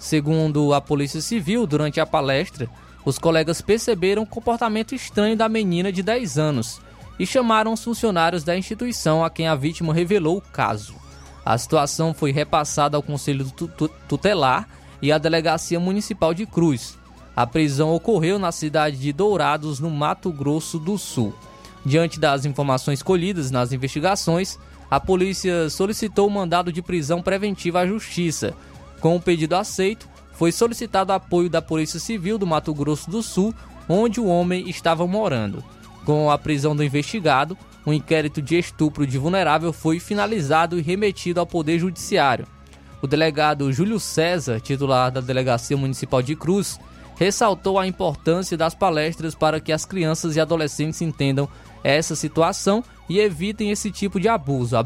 Segundo 0.00 0.74
a 0.74 0.80
Polícia 0.80 1.20
Civil, 1.20 1.64
durante 1.64 2.00
a 2.00 2.06
palestra, 2.06 2.68
os 3.06 3.20
colegas 3.20 3.60
perceberam 3.60 4.24
o 4.24 4.26
comportamento 4.26 4.92
estranho 4.92 5.36
da 5.36 5.48
menina 5.48 5.92
de 5.92 6.02
10 6.02 6.38
anos 6.38 6.80
e 7.20 7.24
chamaram 7.24 7.72
os 7.72 7.82
funcionários 7.82 8.42
da 8.42 8.58
instituição 8.58 9.24
a 9.24 9.30
quem 9.30 9.46
a 9.46 9.54
vítima 9.54 9.94
revelou 9.94 10.38
o 10.38 10.40
caso. 10.42 10.96
A 11.44 11.56
situação 11.56 12.12
foi 12.12 12.32
repassada 12.32 12.96
ao 12.96 13.02
Conselho 13.04 13.46
Tutelar 14.08 14.68
e 15.00 15.12
à 15.12 15.18
Delegacia 15.18 15.78
Municipal 15.78 16.34
de 16.34 16.44
Cruz. 16.46 16.98
A 17.36 17.46
prisão 17.46 17.94
ocorreu 17.94 18.40
na 18.40 18.50
cidade 18.50 18.96
de 18.96 19.12
Dourados, 19.12 19.78
no 19.78 19.88
Mato 19.88 20.32
Grosso 20.32 20.76
do 20.76 20.98
Sul. 20.98 21.32
Diante 21.84 22.18
das 22.18 22.44
informações 22.44 23.04
colhidas 23.04 23.52
nas 23.52 23.72
investigações, 23.72 24.58
a 24.90 24.98
polícia 24.98 25.70
solicitou 25.70 26.26
o 26.26 26.30
mandado 26.30 26.72
de 26.72 26.82
prisão 26.82 27.22
preventiva 27.22 27.80
à 27.80 27.86
Justiça. 27.86 28.52
Com 29.00 29.14
o 29.14 29.22
pedido 29.22 29.54
aceito, 29.54 30.08
foi 30.36 30.52
solicitado 30.52 31.12
apoio 31.12 31.48
da 31.48 31.62
Polícia 31.62 31.98
Civil 31.98 32.36
do 32.36 32.46
Mato 32.46 32.74
Grosso 32.74 33.10
do 33.10 33.22
Sul, 33.22 33.54
onde 33.88 34.20
o 34.20 34.26
homem 34.26 34.68
estava 34.68 35.06
morando. 35.06 35.64
Com 36.04 36.30
a 36.30 36.38
prisão 36.38 36.76
do 36.76 36.84
investigado, 36.84 37.56
um 37.86 37.92
inquérito 37.92 38.42
de 38.42 38.58
estupro 38.58 39.06
de 39.06 39.16
vulnerável 39.16 39.72
foi 39.72 39.98
finalizado 39.98 40.78
e 40.78 40.82
remetido 40.82 41.40
ao 41.40 41.46
Poder 41.46 41.78
Judiciário. 41.78 42.46
O 43.00 43.06
delegado 43.06 43.72
Júlio 43.72 43.98
César, 43.98 44.60
titular 44.60 45.10
da 45.10 45.20
Delegacia 45.20 45.76
Municipal 45.76 46.20
de 46.20 46.36
Cruz, 46.36 46.78
ressaltou 47.16 47.78
a 47.78 47.86
importância 47.86 48.56
das 48.56 48.74
palestras 48.74 49.34
para 49.34 49.58
que 49.58 49.72
as 49.72 49.84
crianças 49.86 50.36
e 50.36 50.40
adolescentes 50.40 51.00
entendam 51.00 51.48
essa 51.82 52.14
situação 52.14 52.84
e 53.08 53.18
evitem 53.18 53.70
esse 53.70 53.90
tipo 53.90 54.20
de 54.20 54.28
abuso. 54.28 54.76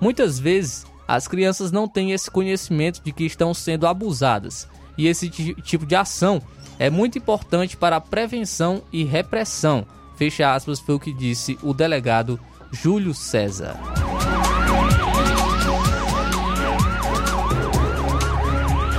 Muitas 0.00 0.38
vezes, 0.38 0.84
as 1.14 1.28
crianças 1.28 1.70
não 1.70 1.86
têm 1.86 2.12
esse 2.12 2.30
conhecimento 2.30 3.00
de 3.02 3.12
que 3.12 3.24
estão 3.24 3.52
sendo 3.54 3.86
abusadas, 3.86 4.68
e 4.96 5.06
esse 5.06 5.28
tipo 5.30 5.86
de 5.86 5.94
ação 5.94 6.42
é 6.78 6.90
muito 6.90 7.18
importante 7.18 7.76
para 7.76 7.96
a 7.96 8.00
prevenção 8.00 8.82
e 8.92 9.04
repressão 9.04 9.86
Fecha 10.20 10.52
aspas, 10.52 10.78
foi 10.78 10.96
o 10.96 11.00
que 11.00 11.14
disse 11.14 11.58
o 11.62 11.72
delegado 11.72 12.38
Júlio 12.70 13.14
César. 13.14 13.74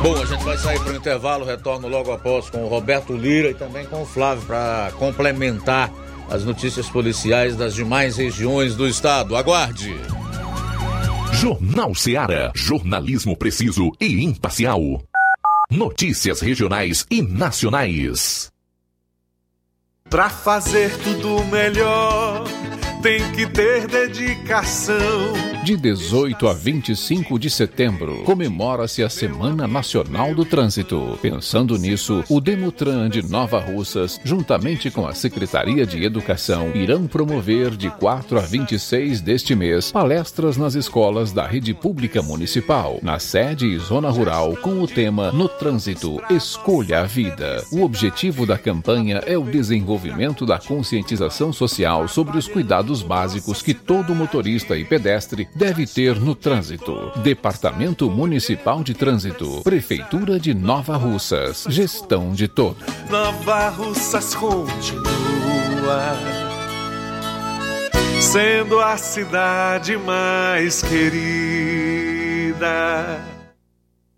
Bom, 0.01 0.19
a 0.19 0.25
gente 0.25 0.43
vai 0.43 0.57
sair 0.57 0.79
para 0.79 0.93
o 0.93 0.95
intervalo, 0.95 1.45
retorno 1.45 1.87
logo 1.87 2.11
após 2.11 2.49
com 2.49 2.63
o 2.63 2.67
Roberto 2.67 3.15
Lira 3.15 3.51
e 3.51 3.53
também 3.53 3.85
com 3.85 4.01
o 4.01 4.05
Flávio 4.05 4.43
para 4.47 4.91
complementar 4.97 5.91
as 6.27 6.43
notícias 6.43 6.89
policiais 6.89 7.55
das 7.55 7.75
demais 7.75 8.17
regiões 8.17 8.75
do 8.75 8.87
estado. 8.87 9.35
Aguarde! 9.35 9.95
Jornal 11.41 11.95
Seara. 11.95 12.51
Jornalismo 12.53 13.35
preciso 13.35 13.91
e 13.99 14.23
imparcial. 14.23 14.79
Notícias 15.71 16.39
regionais 16.39 17.03
e 17.09 17.19
nacionais. 17.23 18.51
Pra 20.07 20.29
fazer 20.29 20.95
tudo 20.99 21.43
melhor, 21.45 22.43
tem 23.01 23.31
que 23.31 23.47
ter 23.47 23.87
dedicação. 23.87 25.33
De 25.63 25.77
18 25.77 26.47
a 26.47 26.53
25 26.53 27.37
de 27.37 27.47
setembro, 27.47 28.23
comemora-se 28.23 29.03
a 29.03 29.09
Semana 29.09 29.67
Nacional 29.67 30.33
do 30.33 30.43
Trânsito. 30.43 31.19
Pensando 31.21 31.77
nisso, 31.77 32.23
o 32.29 32.41
Demutran 32.41 33.07
de 33.07 33.21
Nova 33.21 33.59
Russas, 33.59 34.19
juntamente 34.23 34.89
com 34.89 35.05
a 35.05 35.13
Secretaria 35.13 35.85
de 35.85 36.03
Educação, 36.03 36.71
irão 36.73 37.05
promover 37.05 37.77
de 37.77 37.91
4 37.91 38.39
a 38.39 38.41
26 38.41 39.21
deste 39.21 39.53
mês 39.53 39.91
palestras 39.91 40.57
nas 40.57 40.73
escolas 40.73 41.31
da 41.31 41.45
rede 41.45 41.75
pública 41.75 42.23
municipal, 42.23 42.97
na 43.03 43.19
sede 43.19 43.67
e 43.67 43.77
zona 43.77 44.09
rural, 44.09 44.57
com 44.57 44.81
o 44.81 44.87
tema 44.87 45.31
No 45.31 45.47
Trânsito, 45.47 46.19
Escolha 46.31 47.01
a 47.01 47.03
Vida. 47.03 47.63
O 47.71 47.83
objetivo 47.83 48.47
da 48.47 48.57
campanha 48.57 49.21
é 49.27 49.37
o 49.37 49.43
desenvolvimento 49.43 50.43
da 50.43 50.57
conscientização 50.57 51.53
social 51.53 52.07
sobre 52.07 52.35
os 52.35 52.47
cuidados 52.47 53.03
básicos 53.03 53.61
que 53.61 53.75
todo 53.75 54.15
motorista 54.15 54.75
e 54.75 54.83
pedestre 54.83 55.50
deve 55.55 55.85
ter 55.85 56.19
no 56.19 56.35
trânsito. 56.35 57.11
Departamento 57.17 58.09
Municipal 58.09 58.83
de 58.83 58.93
Trânsito, 58.93 59.61
Prefeitura 59.63 60.39
de 60.39 60.53
Nova 60.53 60.97
Russas, 60.97 61.65
gestão 61.69 62.33
de 62.33 62.47
todos. 62.47 62.83
Nova 63.09 63.69
Russas 63.69 64.35
continua 64.35 65.01
sendo 68.21 68.79
a 68.79 68.95
cidade 68.97 69.97
mais 69.97 70.81
querida. 70.81 72.11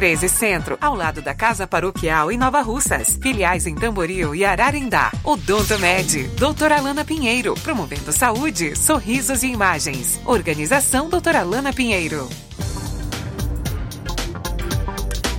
13 0.00 0.30
Centro, 0.30 0.78
ao 0.80 0.94
lado 0.94 1.20
da 1.20 1.34
Casa 1.34 1.66
Paroquial 1.66 2.32
em 2.32 2.38
Nova 2.38 2.62
Russas. 2.62 3.18
Filiais 3.20 3.66
em 3.66 3.74
Tamboril 3.74 4.34
e 4.34 4.46
Ararindá. 4.46 5.12
Odonto 5.22 5.78
Med, 5.78 6.26
doutora 6.38 6.78
Alana 6.78 7.04
Pinheiro, 7.04 7.52
promovendo 7.62 8.10
saúde, 8.10 8.74
sorrisos 8.74 9.42
e 9.42 9.48
imagens. 9.48 10.18
Organização 10.24 11.10
doutora 11.10 11.40
Alana 11.40 11.70
Pinheiro. 11.70 12.26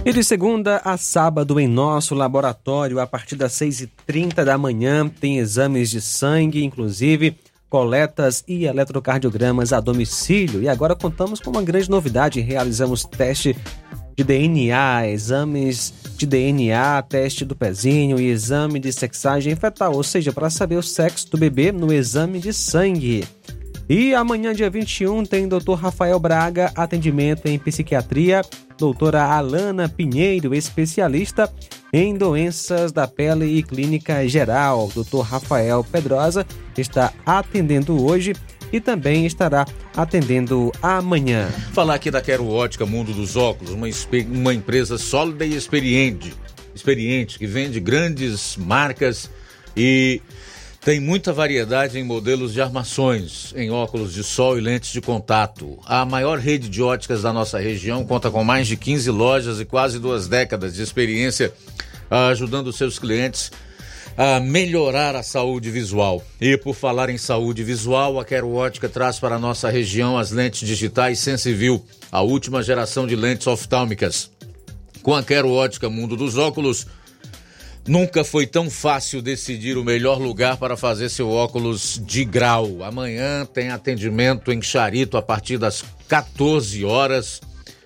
E 0.06 0.14
de 0.14 0.24
segunda 0.24 0.80
a 0.86 0.96
sábado, 0.96 1.60
em 1.60 1.68
nosso 1.68 2.14
laboratório, 2.14 3.00
a 3.00 3.08
partir 3.08 3.36
das 3.36 3.54
6h30 3.54 4.44
da 4.44 4.60
manhã, 4.60 5.10
tem 5.10 5.40
exames 5.40 5.90
de 5.90 6.00
sangue, 6.00 6.64
inclusive 6.64 7.36
coletas 7.68 8.44
e 8.48 8.66
eletrocardiogramas 8.66 9.74
a 9.74 9.80
domicílio. 9.80 10.62
E 10.62 10.70
agora 10.70 10.96
contamos 10.96 11.40
com 11.40 11.50
uma 11.50 11.64
grande 11.64 11.90
novidade: 11.90 12.42
realizamos 12.42 13.04
teste 13.06 13.56
de 14.16 14.24
DNA, 14.24 15.08
exames 15.08 15.94
de 16.18 16.26
DNA, 16.26 17.02
teste 17.04 17.44
do 17.44 17.56
pezinho 17.56 18.20
e 18.20 18.30
exame 18.30 18.80
de 18.80 18.92
sexagem 18.92 19.56
fetal, 19.56 19.94
ou 19.94 20.04
seja, 20.04 20.32
para 20.32 20.50
saber 20.50 20.76
o 20.76 20.84
sexo 20.84 21.30
do 21.32 21.38
bebê 21.38 21.72
no 21.72 21.92
exame 21.92 22.40
de 22.40 22.54
sangue. 22.54 23.24
E 23.90 24.16
amanhã, 24.16 24.54
dia 24.54 24.70
21, 24.70 25.26
tem 25.26 25.48
Dr. 25.48 25.74
Rafael 25.74 26.18
Braga, 26.20 26.72
atendimento 26.76 27.48
em 27.48 27.60
psiquiatria, 27.60 28.42
doutora 28.78 29.24
Alana 29.24 29.90
Pinheiro, 29.90 30.56
especialista 30.56 31.52
em 31.92 32.16
doenças 32.16 32.92
da 32.92 33.06
pele 33.06 33.46
e 33.46 33.62
clínica 33.62 34.26
geral. 34.28 34.90
Dr. 34.96 35.20
Rafael 35.22 35.84
Pedrosa 35.84 36.46
está 36.78 37.12
atendendo 37.26 38.02
hoje 38.06 38.34
e 38.72 38.80
também 38.80 39.26
estará 39.26 39.66
atendendo 39.96 40.72
amanhã. 40.82 41.50
Falar 41.74 41.96
aqui 41.96 42.10
da 42.10 42.22
Quero 42.22 42.48
Ótica 42.48 42.86
Mundo 42.86 43.14
dos 43.14 43.36
Óculos, 43.36 43.74
uma, 43.74 43.88
uma 44.32 44.54
empresa 44.54 44.98
sólida 44.98 45.46
e 45.46 45.56
experiente, 45.56 46.34
experiente 46.74 47.38
que 47.38 47.46
vende 47.46 47.80
grandes 47.80 48.56
marcas 48.58 49.30
e 49.76 50.22
tem 50.84 51.00
muita 51.00 51.32
variedade 51.32 52.00
em 52.00 52.04
modelos 52.04 52.54
de 52.54 52.62
armações, 52.62 53.54
em 53.56 53.70
óculos 53.70 54.14
de 54.14 54.24
sol 54.24 54.58
e 54.58 54.62
lentes 54.62 54.92
de 54.92 55.00
contato. 55.00 55.78
A 55.86 56.04
maior 56.06 56.40
rede 56.40 56.68
de 56.68 56.82
óticas 56.82 57.22
da 57.22 57.32
nossa 57.32 57.60
região 57.60 58.04
conta 58.04 58.32
com 58.32 58.44
mais 58.44 58.68
de 58.68 58.76
15 58.76 59.12
lojas 59.12 59.60
e 59.60 59.66
quase 59.66 60.00
duas 60.00 60.28
décadas 60.28 60.74
de 60.74 60.82
experiência 60.82 61.54
ajudando 62.10 62.74
seus 62.74 62.98
clientes 62.98 63.52
a 64.24 64.40
melhorar 64.40 65.16
a 65.16 65.24
saúde 65.24 65.72
visual. 65.72 66.24
E 66.40 66.56
por 66.56 66.76
falar 66.76 67.10
em 67.10 67.18
saúde 67.18 67.64
visual, 67.64 68.20
a 68.20 68.24
Quero 68.24 68.54
Ótica 68.54 68.88
traz 68.88 69.20
para 69.20 69.38
a 69.38 69.40
nossa 69.40 69.68
região 69.68 70.16
as 70.16 70.30
lentes 70.30 70.68
digitais 70.68 71.18
Sensivil, 71.18 71.84
a 72.12 72.22
última 72.22 72.62
geração 72.62 73.08
de 73.08 73.16
lentes 73.16 73.48
oftálmicas. 73.48 74.30
Com 75.02 75.16
a 75.16 75.24
Quero 75.24 75.50
Ótica 75.50 75.90
Mundo 75.90 76.16
dos 76.16 76.38
Óculos, 76.38 76.86
Nunca 77.88 78.24
foi 78.24 78.46
tão 78.46 78.70
fácil 78.70 79.24
decidir 79.24 79.76
o 79.76 79.84
melhor 79.84 80.20
lugar 80.20 80.56
para 80.56 80.78
fazer 80.78 81.10
seu 81.10 81.32
óculos 81.32 82.00
de 82.06 82.24
grau. 82.24 82.84
Amanhã 82.84 83.44
tem 83.44 83.72
atendimento 83.72 84.52
em 84.52 84.62
Charito 84.62 85.18
a 85.18 85.22
partir 85.24 85.58
das 85.58 85.84
14 86.08 86.86
horas. 86.86 87.42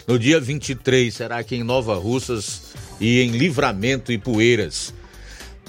No 0.05 0.19
dia 0.19 0.37
23 0.37 1.13
será 1.13 1.37
aqui 1.37 1.55
em 1.55 1.63
Nova 1.63 1.95
Russas 1.95 2.73
e 2.99 3.21
em 3.21 3.29
Livramento 3.29 4.11
e 4.11 4.17
Poeiras. 4.17 4.93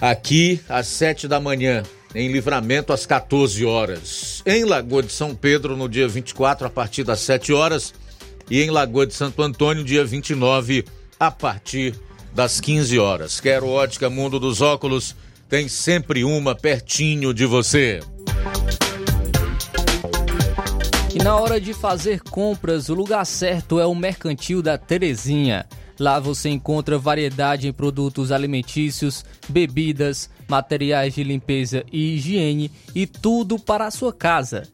Aqui 0.01 0.61
às 0.69 0.87
7 0.89 1.27
da 1.27 1.41
manhã, 1.41 1.83
em 2.15 2.31
Livramento 2.31 2.93
às 2.93 3.07
14 3.07 3.65
horas. 3.65 4.43
Em 4.45 4.65
Lagoa 4.65 5.03
de 5.03 5.13
São 5.13 5.35
Pedro 5.35 5.77
no 5.77 5.89
dia 5.89 6.07
24 6.07 6.67
a 6.67 6.71
partir 6.71 7.03
das 7.05 7.21
7 7.21 7.53
horas 7.53 7.95
e 8.51 8.63
em 8.63 8.71
Lagoa 8.71 9.07
de 9.07 9.15
Santo 9.15 9.43
Antônio 9.43 9.85
dia 9.85 10.05
29 10.05 10.85
a 11.19 11.31
partir 11.31 11.95
das 12.35 12.61
15 12.61 12.99
horas. 12.99 13.41
Quero 13.41 13.69
ótica 13.69 14.11
Mundo 14.11 14.39
dos 14.39 14.61
Óculos, 14.61 15.17
tem 15.49 15.69
sempre 15.69 16.25
uma 16.25 16.55
pertinho 16.55 17.33
de 17.33 17.47
você. 17.47 18.01
E 21.15 21.19
na 21.19 21.37
hora 21.37 21.59
de 21.59 21.73
fazer 21.73 22.21
compras, 22.21 22.91
o 22.91 22.95
lugar 22.95 23.25
certo 23.25 23.81
é 23.81 23.87
o 23.87 23.95
Mercantil 23.95 24.61
da 24.61 24.77
Terezinha. 24.77 25.67
Lá 25.99 26.21
você 26.21 26.51
encontra 26.51 26.99
variedade 26.99 27.67
em 27.67 27.73
produtos 27.73 28.31
alimentícios, 28.31 29.25
bebidas, 29.49 30.29
materiais 30.49 31.15
de 31.15 31.25
limpeza 31.25 31.85
e 31.91 32.15
higiene 32.15 32.71
e 32.95 33.07
tudo 33.07 33.59
para 33.59 33.87
a 33.87 33.91
sua 33.91 34.13
casa. 34.13 34.69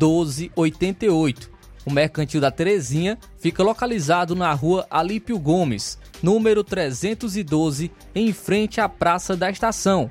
1288. 0.00 1.53
O 1.86 1.90
Mercantil 1.92 2.40
da 2.40 2.50
Terezinha 2.50 3.18
fica 3.38 3.62
localizado 3.62 4.34
na 4.34 4.52
rua 4.52 4.86
Alípio 4.90 5.38
Gomes, 5.38 5.98
número 6.22 6.64
312, 6.64 7.90
em 8.14 8.32
frente 8.32 8.80
à 8.80 8.88
Praça 8.88 9.36
da 9.36 9.50
Estação. 9.50 10.10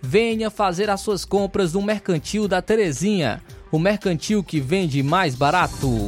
Venha 0.00 0.50
fazer 0.50 0.90
as 0.90 1.00
suas 1.00 1.24
compras 1.24 1.74
no 1.74 1.82
Mercantil 1.82 2.48
da 2.48 2.60
Terezinha, 2.60 3.40
o 3.70 3.78
mercantil 3.78 4.42
que 4.42 4.60
vende 4.60 5.00
mais 5.02 5.36
barato. 5.36 6.06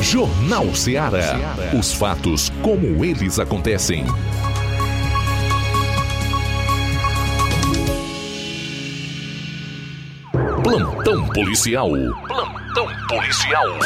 Jornal 0.00 0.74
Ceará. 0.74 1.38
Os 1.78 1.92
fatos 1.92 2.50
como 2.62 3.04
eles 3.04 3.38
acontecem. 3.38 4.04
Plantão 10.64 11.28
policial. 11.28 11.90
Plantão 12.26 12.61
policial. 12.72 13.78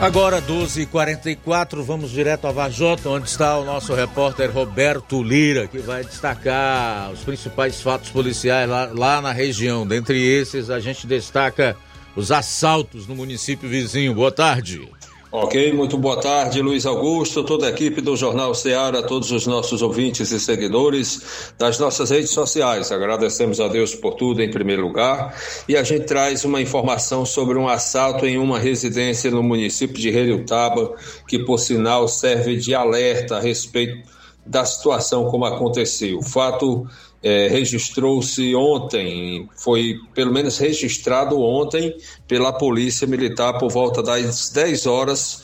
Agora 0.00 0.40
12h44, 0.42 1.82
vamos 1.82 2.10
direto 2.10 2.46
a 2.46 2.52
Vajota, 2.52 3.08
onde 3.08 3.28
está 3.28 3.58
o 3.58 3.64
nosso 3.64 3.94
repórter 3.94 4.50
Roberto 4.50 5.22
Lira, 5.22 5.66
que 5.66 5.78
vai 5.78 6.02
destacar 6.02 7.10
os 7.10 7.20
principais 7.20 7.80
fatos 7.80 8.10
policiais 8.10 8.68
lá, 8.68 8.90
lá 8.92 9.20
na 9.20 9.32
região. 9.32 9.86
Dentre 9.86 10.18
esses, 10.18 10.70
a 10.70 10.80
gente 10.80 11.06
destaca 11.06 11.76
os 12.16 12.30
assaltos 12.32 13.06
no 13.06 13.14
município 13.14 13.68
vizinho. 13.68 14.14
Boa 14.14 14.32
tarde. 14.32 14.88
Ok, 15.36 15.72
muito 15.72 15.98
boa 15.98 16.20
tarde, 16.20 16.62
Luiz 16.62 16.86
Augusto, 16.86 17.42
toda 17.42 17.66
a 17.66 17.70
equipe 17.70 18.00
do 18.00 18.14
Jornal 18.14 18.54
Ceará, 18.54 19.02
todos 19.02 19.32
os 19.32 19.48
nossos 19.48 19.82
ouvintes 19.82 20.30
e 20.30 20.38
seguidores 20.38 21.50
das 21.58 21.76
nossas 21.76 22.10
redes 22.10 22.30
sociais. 22.30 22.92
Agradecemos 22.92 23.58
a 23.58 23.66
Deus 23.66 23.96
por 23.96 24.14
tudo 24.14 24.40
em 24.40 24.48
primeiro 24.48 24.82
lugar 24.82 25.34
e 25.68 25.76
a 25.76 25.82
gente 25.82 26.04
traz 26.04 26.44
uma 26.44 26.60
informação 26.60 27.26
sobre 27.26 27.58
um 27.58 27.68
assalto 27.68 28.24
em 28.24 28.38
uma 28.38 28.60
residência 28.60 29.28
no 29.28 29.42
município 29.42 30.00
de 30.00 30.08
Relutaba, 30.08 30.94
que 31.26 31.40
por 31.40 31.58
sinal 31.58 32.06
serve 32.06 32.54
de 32.54 32.72
alerta 32.72 33.38
a 33.38 33.40
respeito 33.40 34.08
da 34.46 34.64
situação 34.64 35.24
como 35.24 35.46
aconteceu. 35.46 36.18
O 36.18 36.22
fato 36.22 36.86
é, 37.24 37.48
registrou-se 37.48 38.54
ontem, 38.54 39.48
foi 39.56 39.96
pelo 40.12 40.30
menos 40.30 40.58
registrado 40.58 41.40
ontem 41.40 41.96
pela 42.28 42.52
Polícia 42.52 43.06
Militar 43.06 43.58
por 43.58 43.70
volta 43.70 44.02
das 44.02 44.50
10 44.50 44.86
horas 44.86 45.42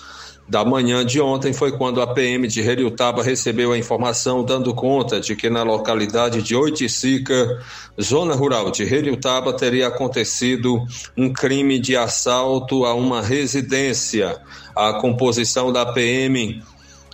da 0.50 0.64
manhã 0.64 1.06
de 1.06 1.20
ontem 1.20 1.52
foi 1.52 1.70
quando 1.70 2.02
a 2.02 2.08
PM 2.08 2.48
de 2.48 2.60
Heriutaba 2.60 3.22
recebeu 3.22 3.70
a 3.70 3.78
informação 3.78 4.44
dando 4.44 4.74
conta 4.74 5.20
de 5.20 5.36
que 5.36 5.48
na 5.48 5.62
localidade 5.62 6.42
de 6.42 6.56
Oiticica, 6.56 7.62
zona 8.00 8.34
rural 8.34 8.72
de 8.72 8.82
Heriutaba, 8.82 9.52
teria 9.52 9.86
acontecido 9.86 10.84
um 11.16 11.32
crime 11.32 11.78
de 11.78 11.96
assalto 11.96 12.84
a 12.84 12.92
uma 12.94 13.22
residência. 13.22 14.38
A 14.74 14.94
composição 14.94 15.72
da 15.72 15.86
PM 15.86 16.60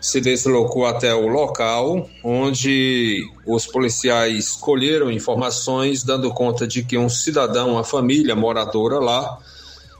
se 0.06 0.20
deslocou 0.20 0.86
até 0.86 1.12
o 1.12 1.26
local, 1.26 2.08
onde 2.22 3.28
os 3.44 3.66
policiais 3.66 4.52
colheram 4.52 5.10
informações 5.10 6.04
dando 6.04 6.32
conta 6.32 6.64
de 6.64 6.84
que 6.84 6.96
um 6.96 7.08
cidadão, 7.08 7.72
uma 7.72 7.82
família 7.82 8.36
moradora 8.36 9.00
lá, 9.00 9.36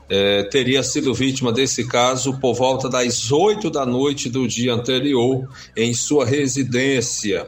eh, 0.09 0.43
teria 0.43 0.81
sido 0.81 1.13
vítima 1.13 1.51
desse 1.51 1.85
caso 1.85 2.39
por 2.39 2.53
volta 2.53 2.87
das 2.87 3.33
8 3.33 3.69
da 3.69 3.85
noite 3.85 4.29
do 4.29 4.47
dia 4.47 4.73
anterior 4.73 5.45
em 5.75 5.93
sua 5.93 6.25
residência. 6.25 7.45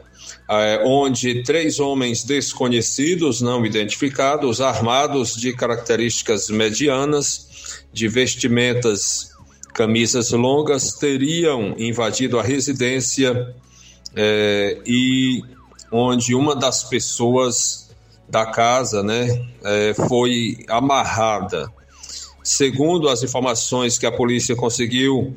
Eh, 0.50 0.82
onde 0.84 1.42
três 1.42 1.80
homens 1.80 2.24
desconhecidos, 2.24 3.40
não 3.40 3.64
identificados, 3.64 4.60
armados 4.60 5.34
de 5.34 5.54
características 5.54 6.50
medianas, 6.50 7.48
de 7.90 8.06
vestimentas 8.06 9.29
camisas 9.80 10.30
longas 10.32 10.92
teriam 10.92 11.74
invadido 11.78 12.38
a 12.38 12.42
residência 12.42 13.54
é, 14.14 14.78
e 14.86 15.42
onde 15.90 16.34
uma 16.34 16.54
das 16.54 16.84
pessoas 16.84 17.88
da 18.28 18.44
casa, 18.44 19.02
né, 19.02 19.26
é, 19.64 19.94
foi 19.94 20.58
amarrada. 20.68 21.72
Segundo 22.44 23.08
as 23.08 23.22
informações 23.22 23.96
que 23.96 24.04
a 24.04 24.12
polícia 24.12 24.54
conseguiu, 24.54 25.34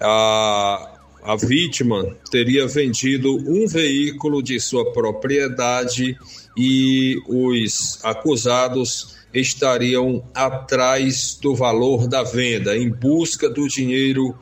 a, 0.00 0.98
a 1.22 1.36
vítima 1.36 2.16
teria 2.32 2.66
vendido 2.66 3.32
um 3.48 3.68
veículo 3.68 4.42
de 4.42 4.58
sua 4.58 4.92
propriedade 4.92 6.18
e 6.56 7.22
os 7.28 8.00
acusados 8.02 9.14
estariam 9.34 10.22
atrás 10.34 11.38
do 11.40 11.54
valor 11.54 12.06
da 12.06 12.22
venda, 12.22 12.76
em 12.76 12.88
busca 12.88 13.50
do 13.50 13.66
dinheiro 13.66 14.36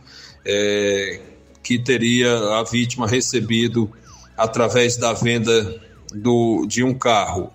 é, 0.44 1.20
que 1.62 1.78
teria 1.78 2.32
a 2.58 2.64
vítima 2.64 3.06
recebido 3.06 3.90
através 4.36 4.96
da 4.96 5.12
venda 5.12 5.80
do, 6.14 6.66
de 6.66 6.82
um 6.82 6.92
carro. 6.92 7.50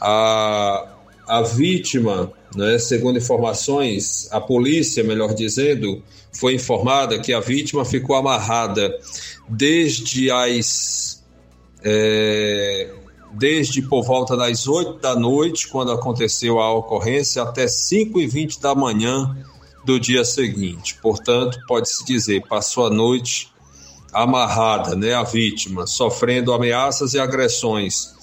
A, 0.00 0.94
a 1.26 1.42
vítima, 1.42 2.32
né, 2.54 2.78
segundo 2.78 3.18
informações, 3.18 4.28
a 4.30 4.40
polícia, 4.40 5.02
melhor 5.02 5.34
dizendo, 5.34 6.02
foi 6.32 6.54
informada 6.54 7.18
que 7.18 7.32
a 7.32 7.40
vítima 7.40 7.84
ficou 7.84 8.14
amarrada 8.14 8.96
desde 9.48 10.30
as 10.30 11.22
é, 11.82 12.90
desde 13.32 13.82
por 13.82 14.04
volta 14.04 14.36
das 14.36 14.66
8 14.66 15.00
da 15.00 15.14
noite, 15.14 15.68
quando 15.68 15.92
aconteceu 15.92 16.60
a 16.60 16.72
ocorrência, 16.72 17.42
até 17.42 17.66
5 17.66 18.20
e 18.20 18.26
20 18.26 18.60
da 18.60 18.74
manhã 18.74 19.36
do 19.84 19.98
dia 19.98 20.24
seguinte. 20.24 20.98
Portanto, 21.00 21.58
pode-se 21.66 22.04
dizer, 22.04 22.46
passou 22.48 22.86
a 22.86 22.90
noite 22.90 23.52
amarrada, 24.12 24.96
né, 24.96 25.14
a 25.14 25.22
vítima, 25.22 25.86
sofrendo 25.86 26.52
ameaças 26.52 27.14
e 27.14 27.18
agressões, 27.18 28.14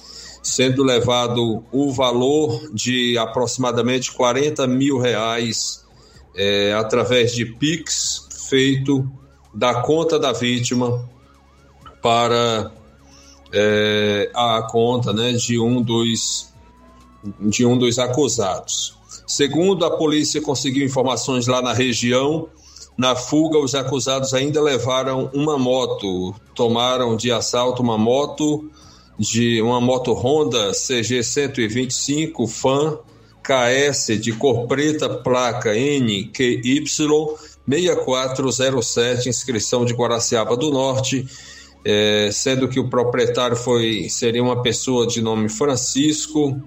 sendo 0.41 0.83
levado 0.83 1.63
o 1.71 1.91
valor 1.91 2.69
de 2.73 3.17
aproximadamente 3.17 4.11
40 4.11 4.67
mil 4.67 4.99
reais 4.99 5.83
é, 6.35 6.73
através 6.73 7.33
de 7.33 7.45
PIX 7.45 8.27
feito 8.49 9.09
da 9.53 9.81
conta 9.81 10.19
da 10.19 10.31
vítima 10.33 11.07
para 12.01 12.71
é, 13.51 14.29
a 14.33 14.61
conta 14.63 15.13
né, 15.13 15.33
de, 15.33 15.59
um 15.59 15.81
dos, 15.81 16.53
de 17.39 17.65
um 17.65 17.77
dos 17.77 17.99
acusados. 17.99 18.95
Segundo 19.27 19.85
a 19.85 19.97
polícia 19.97 20.41
conseguiu 20.41 20.85
informações 20.85 21.47
lá 21.47 21.61
na 21.61 21.73
região, 21.73 22.47
Na 22.97 23.13
fuga, 23.13 23.59
os 23.59 23.75
acusados 23.75 24.33
ainda 24.33 24.61
levaram 24.61 25.29
uma 25.33 25.57
moto, 25.57 26.33
tomaram 26.53 27.17
de 27.17 27.29
assalto 27.29 27.81
uma 27.83 27.97
moto 27.97 28.69
de 29.19 29.61
uma 29.61 29.81
moto 29.81 30.13
Honda 30.13 30.71
CG 30.71 31.21
125 31.21 32.47
Fan 32.47 32.97
KS 33.43 34.19
de 34.19 34.31
cor 34.33 34.65
preta, 34.65 35.09
placa 35.09 35.73
NQY 35.73 36.83
6407, 37.67 39.29
inscrição 39.29 39.85
de 39.85 39.93
Guaraciaba 39.93 40.55
do 40.55 40.71
Norte, 40.71 41.27
é, 41.85 42.29
sendo 42.31 42.67
que 42.67 42.79
o 42.79 42.89
proprietário 42.89 43.55
foi 43.55 44.09
seria 44.09 44.41
uma 44.41 44.63
pessoa 44.63 45.05
de 45.05 45.21
nome 45.21 45.47
Francisco 45.47 46.59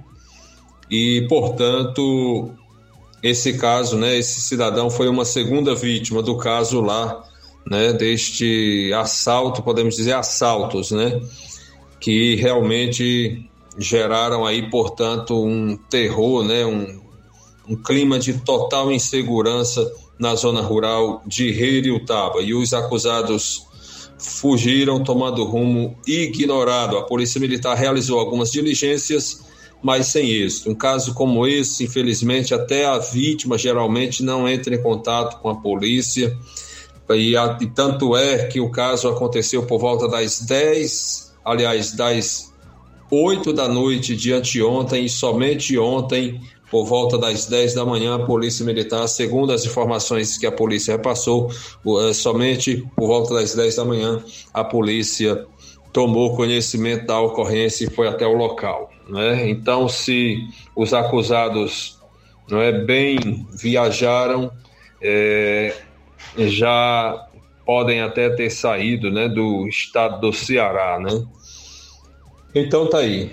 e, 0.89 1.27
portanto, 1.29 2.53
esse 3.21 3.55
caso, 3.55 3.99
né, 3.99 4.17
esse 4.17 4.41
cidadão 4.41 4.89
foi 4.89 5.09
uma 5.09 5.25
segunda 5.25 5.75
vítima 5.75 6.23
do 6.23 6.39
caso 6.39 6.81
lá, 6.81 7.25
né, 7.69 7.93
deste 7.93 8.93
assalto, 8.95 9.63
podemos 9.63 9.97
dizer 9.97 10.15
assaltos, 10.15 10.93
né, 10.93 11.21
que 11.99 12.37
realmente 12.37 13.45
geraram 13.77 14.47
aí, 14.47 14.71
portanto, 14.71 15.45
um 15.45 15.77
terror, 15.77 16.45
né, 16.45 16.65
um, 16.65 17.01
um 17.69 17.77
clima 17.77 18.21
de 18.21 18.35
total 18.35 18.91
insegurança 18.93 19.91
na 20.19 20.35
zona 20.35 20.61
rural 20.61 21.23
de 21.27 21.51
Reiriutaba. 21.51 22.41
E 22.41 22.55
os 22.55 22.73
acusados 22.73 23.68
fugiram 24.19 25.03
tomando 25.03 25.45
rumo 25.45 25.97
ignorado. 26.07 26.97
A 26.97 27.03
Polícia 27.03 27.41
Militar 27.41 27.77
realizou 27.77 28.19
algumas 28.19 28.51
diligências, 28.51 29.45
mas 29.83 30.07
sem 30.07 30.31
êxito. 30.31 30.71
Um 30.71 30.75
caso 30.75 31.15
como 31.15 31.47
esse, 31.47 31.85
infelizmente, 31.85 32.53
até 32.53 32.85
a 32.85 32.99
vítima 32.99 33.57
geralmente 33.57 34.23
não 34.23 34.49
entra 34.49 34.75
em 34.75 34.83
contato 34.83 35.41
com 35.41 35.49
a 35.49 35.57
polícia. 35.57 36.37
E, 37.11 37.35
e 37.35 37.67
tanto 37.69 38.17
é 38.17 38.47
que 38.47 38.61
o 38.61 38.71
caso 38.71 39.09
aconteceu 39.09 39.65
por 39.65 39.79
volta 39.79 40.09
das 40.09 40.41
10, 40.41 41.35
aliás, 41.45 41.93
das 41.93 42.53
8 43.11 43.53
da 43.53 43.69
noite 43.69 44.15
de 44.15 44.33
anteontem 44.33 45.07
e 45.07 45.09
somente 45.09 45.79
ontem, 45.79 46.41
por 46.71 46.85
volta 46.85 47.17
das 47.17 47.47
10 47.47 47.75
da 47.75 47.85
manhã, 47.85 48.17
a 48.17 48.19
Polícia 48.19 48.65
Militar, 48.65 49.07
segundo 49.09 49.53
as 49.53 49.65
informações 49.65 50.37
que 50.37 50.47
a 50.47 50.53
polícia 50.53 50.93
repassou, 50.93 51.51
eh, 51.51 52.13
somente 52.13 52.87
por 52.95 53.07
volta 53.07 53.35
das 53.35 53.55
10 53.55 53.77
da 53.77 53.85
manhã, 53.85 54.23
a 54.53 54.63
polícia 54.63 55.47
tomou 55.93 56.37
conhecimento 56.37 57.07
da 57.07 57.19
ocorrência 57.21 57.87
e 57.87 57.91
foi 57.91 58.09
até 58.09 58.27
o 58.27 58.35
local. 58.35 58.91
Né? 59.09 59.49
Então, 59.49 59.89
se 59.89 60.39
os 60.77 60.93
acusados 60.93 61.99
não 62.51 62.61
é, 62.61 62.73
bem 62.73 63.47
viajaram, 63.53 64.51
é, 65.01 65.75
já 66.37 67.27
podem 67.65 68.01
até 68.01 68.31
ter 68.31 68.51
saído 68.51 69.11
né, 69.11 69.29
do 69.29 69.67
estado 69.69 70.21
do 70.21 70.33
Ceará. 70.33 70.99
Né? 70.99 71.23
Então 72.55 72.89
tá 72.89 72.99
aí. 72.99 73.33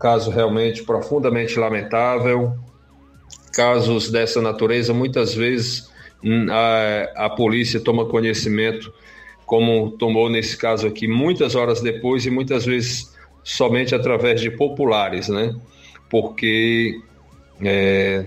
Caso 0.00 0.30
realmente 0.30 0.82
profundamente 0.82 1.58
lamentável. 1.58 2.58
Casos 3.54 4.10
dessa 4.10 4.42
natureza, 4.42 4.92
muitas 4.92 5.34
vezes 5.34 5.88
hum, 6.22 6.46
a, 6.50 7.26
a 7.26 7.30
polícia 7.30 7.80
toma 7.80 8.06
conhecimento, 8.06 8.92
como 9.46 9.92
tomou 9.92 10.28
nesse 10.28 10.56
caso 10.56 10.86
aqui, 10.86 11.06
muitas 11.06 11.54
horas 11.54 11.80
depois 11.80 12.26
e 12.26 12.30
muitas 12.30 12.64
vezes 12.64 13.14
somente 13.44 13.94
através 13.94 14.40
de 14.40 14.50
populares, 14.50 15.28
né? 15.28 15.54
Porque 16.10 17.00
é, 17.62 18.26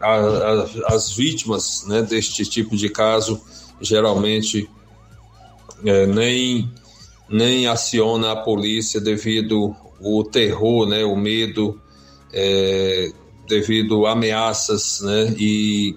a, 0.00 0.14
a, 0.14 0.94
as 0.94 1.14
vítimas 1.14 1.84
né, 1.86 2.02
deste 2.02 2.44
tipo 2.44 2.76
de 2.76 2.88
caso 2.88 3.40
geralmente 3.80 4.68
é, 5.84 6.06
nem 6.06 6.70
nem 7.28 7.66
aciona 7.66 8.32
a 8.32 8.36
polícia 8.36 9.00
devido 9.00 9.74
o 10.00 10.22
terror, 10.22 10.86
né, 10.86 11.04
o 11.04 11.16
medo, 11.16 11.80
é, 12.32 13.10
devido 13.46 14.06
a 14.06 14.12
ameaças, 14.12 15.00
né, 15.00 15.34
e, 15.38 15.96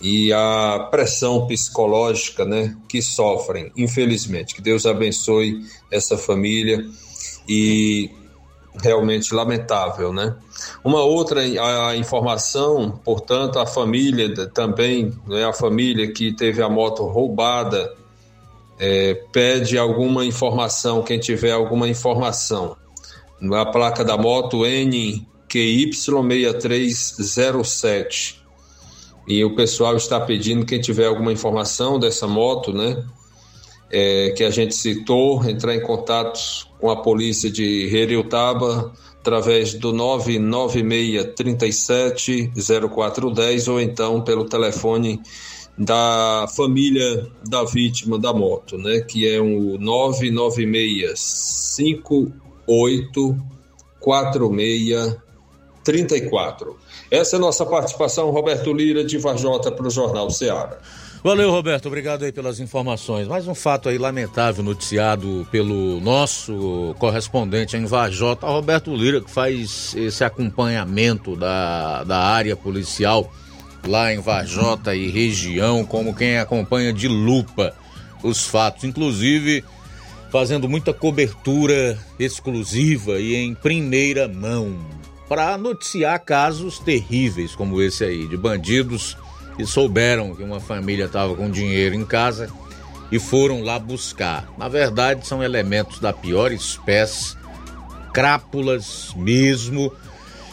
e 0.00 0.32
a 0.32 0.88
pressão 0.90 1.46
psicológica, 1.46 2.44
né, 2.44 2.76
que 2.88 3.00
sofrem, 3.00 3.72
infelizmente. 3.76 4.54
Que 4.54 4.62
Deus 4.62 4.86
abençoe 4.86 5.64
essa 5.90 6.16
família 6.16 6.84
e 7.48 8.10
realmente 8.82 9.34
lamentável, 9.34 10.12
né? 10.12 10.36
Uma 10.84 11.02
outra 11.02 11.40
a, 11.40 11.96
informação, 11.96 13.00
portanto, 13.04 13.58
a 13.58 13.66
família 13.66 14.46
também, 14.48 15.12
né, 15.26 15.44
a 15.44 15.52
família 15.52 16.12
que 16.12 16.32
teve 16.32 16.62
a 16.62 16.68
moto 16.68 17.04
roubada 17.04 17.94
é, 18.78 19.14
pede 19.32 19.76
alguma 19.76 20.24
informação, 20.24 21.02
quem 21.02 21.18
tiver 21.18 21.52
alguma 21.52 21.88
informação. 21.88 22.76
A 23.52 23.66
placa 23.66 24.04
da 24.04 24.16
moto 24.16 24.64
NQY6307. 25.50 28.36
E 29.26 29.44
o 29.44 29.54
pessoal 29.54 29.94
está 29.96 30.18
pedindo, 30.20 30.64
quem 30.64 30.80
tiver 30.80 31.04
alguma 31.06 31.30
informação 31.32 31.98
dessa 31.98 32.26
moto, 32.26 32.72
né? 32.72 33.04
É, 33.92 34.30
que 34.36 34.44
a 34.44 34.50
gente 34.50 34.72
citou, 34.74 35.44
entrar 35.48 35.74
em 35.74 35.82
contato 35.82 36.38
com 36.78 36.90
a 36.90 37.02
polícia 37.02 37.50
de 37.50 37.94
Heriutaba 37.94 38.92
através 39.18 39.74
do 39.74 39.92
996 39.92 41.34
37 41.34 42.52
0410 42.88 43.68
ou 43.68 43.80
então 43.80 44.22
pelo 44.22 44.44
telefone 44.44 45.20
da 45.76 46.46
família 46.56 47.26
da 47.48 47.64
vítima 47.64 48.16
da 48.18 48.32
moto, 48.32 48.78
né? 48.78 49.00
Que 49.00 49.28
é 49.28 49.40
o 49.40 49.76
996584634. 55.84 56.74
Essa 57.10 57.36
é 57.36 57.38
a 57.38 57.40
nossa 57.40 57.66
participação, 57.66 58.30
Roberto 58.30 58.72
Lira, 58.72 59.04
de 59.04 59.18
Vajota, 59.18 59.70
para 59.70 59.86
o 59.86 59.90
Jornal 59.90 60.30
Ceará. 60.30 60.78
Valeu, 61.22 61.50
Roberto. 61.50 61.86
Obrigado 61.86 62.24
aí 62.24 62.32
pelas 62.32 62.60
informações. 62.60 63.28
Mais 63.28 63.46
um 63.46 63.54
fato 63.54 63.90
aí 63.90 63.98
lamentável 63.98 64.64
noticiado 64.64 65.46
pelo 65.50 66.00
nosso 66.00 66.94
correspondente 66.98 67.76
em 67.76 67.84
Vajota, 67.84 68.46
Roberto 68.46 68.94
Lira, 68.94 69.20
que 69.20 69.30
faz 69.30 69.94
esse 69.96 70.24
acompanhamento 70.24 71.36
da, 71.36 72.04
da 72.04 72.18
área 72.18 72.56
policial 72.56 73.30
lá 73.86 74.12
em 74.14 74.18
Vajota 74.18 74.94
e 74.94 75.10
região, 75.10 75.84
como 75.84 76.14
quem 76.14 76.38
acompanha 76.38 76.90
de 76.90 77.06
lupa 77.06 77.74
os 78.22 78.46
fatos, 78.46 78.84
inclusive 78.84 79.62
fazendo 80.30 80.68
muita 80.68 80.94
cobertura 80.94 81.98
exclusiva 82.18 83.18
e 83.18 83.34
em 83.34 83.54
primeira 83.54 84.28
mão 84.28 84.78
para 85.30 85.56
noticiar 85.56 86.18
casos 86.24 86.80
terríveis 86.80 87.54
como 87.54 87.80
esse 87.80 88.02
aí, 88.02 88.26
de 88.26 88.36
bandidos 88.36 89.16
que 89.56 89.64
souberam 89.64 90.34
que 90.34 90.42
uma 90.42 90.58
família 90.58 91.04
estava 91.04 91.36
com 91.36 91.48
dinheiro 91.48 91.94
em 91.94 92.04
casa 92.04 92.50
e 93.12 93.18
foram 93.20 93.62
lá 93.62 93.78
buscar. 93.78 94.52
Na 94.58 94.66
verdade, 94.66 95.24
são 95.24 95.40
elementos 95.40 96.00
da 96.00 96.12
pior 96.12 96.50
espécie, 96.50 97.36
crápulas 98.12 99.14
mesmo, 99.14 99.92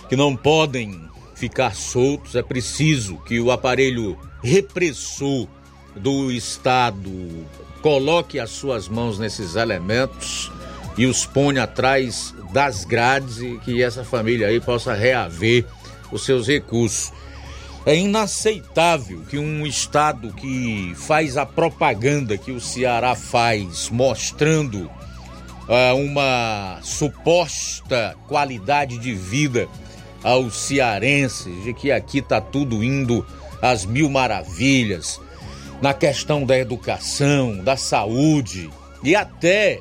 que 0.09 0.15
não 0.15 0.35
podem 0.35 1.09
ficar 1.33 1.75
soltos, 1.75 2.35
é 2.35 2.43
preciso 2.43 3.17
que 3.23 3.39
o 3.39 3.49
aparelho 3.49 4.15
repressor 4.43 5.47
do 5.95 6.31
Estado 6.31 7.11
coloque 7.81 8.39
as 8.39 8.51
suas 8.51 8.87
mãos 8.87 9.17
nesses 9.17 9.55
elementos 9.55 10.51
e 10.95 11.07
os 11.07 11.25
ponha 11.25 11.63
atrás 11.63 12.35
das 12.57 12.85
grades 12.85 13.37
e 13.37 13.59
que 13.63 13.83
essa 13.83 14.03
família 14.03 14.47
aí 14.47 14.59
possa 14.59 14.91
reaver 14.95 15.63
os 16.11 16.25
seus 16.25 16.47
recursos. 16.47 17.13
É 17.85 17.95
inaceitável 17.95 19.21
que 19.29 19.37
um 19.37 19.63
Estado 19.63 20.33
que 20.33 20.91
faz 20.95 21.37
a 21.37 21.45
propaganda 21.45 22.35
que 22.35 22.51
o 22.51 22.59
Ceará 22.59 23.13
faz, 23.13 23.91
mostrando 23.91 24.89
uh, 25.69 25.95
uma 25.95 26.79
suposta 26.81 28.15
qualidade 28.27 28.97
de 28.97 29.13
vida 29.13 29.67
aos 30.23 30.57
cearenses 30.57 31.63
de 31.63 31.75
que 31.75 31.91
aqui 31.91 32.17
está 32.17 32.41
tudo 32.41 32.83
indo 32.83 33.23
às 33.61 33.85
mil 33.85 34.09
maravilhas 34.09 35.21
na 35.79 35.93
questão 35.93 36.43
da 36.43 36.57
educação, 36.57 37.63
da 37.63 37.77
saúde 37.77 38.67
e 39.03 39.15
até 39.15 39.79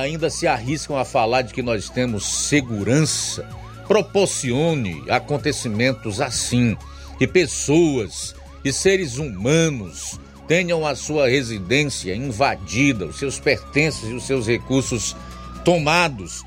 ainda 0.00 0.28
se 0.28 0.46
arriscam 0.46 0.96
a 0.96 1.04
falar 1.04 1.42
de 1.42 1.54
que 1.54 1.62
nós 1.62 1.88
temos 1.88 2.26
segurança, 2.26 3.48
proporcione 3.86 5.02
acontecimentos 5.08 6.20
assim, 6.20 6.76
que 7.18 7.26
pessoas 7.26 8.34
e 8.64 8.72
seres 8.72 9.16
humanos 9.16 10.18
tenham 10.46 10.86
a 10.86 10.94
sua 10.94 11.28
residência 11.28 12.14
invadida, 12.14 13.06
os 13.06 13.18
seus 13.18 13.38
pertences 13.38 14.10
e 14.10 14.14
os 14.14 14.24
seus 14.24 14.46
recursos 14.46 15.16
tomados, 15.64 16.44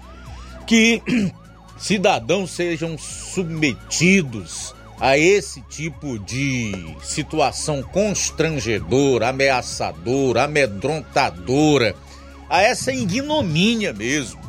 que 0.67 1.01
cidadãos 1.77 2.51
sejam 2.51 2.97
submetidos 2.97 4.73
a 4.99 5.17
esse 5.17 5.61
tipo 5.61 6.19
de 6.19 6.95
situação 7.01 7.81
constrangedora, 7.81 9.29
ameaçadora, 9.29 10.43
amedrontadora, 10.43 11.95
a 12.49 12.61
essa 12.61 12.91
ignomínia 12.91 13.93
mesmo. 13.93 14.39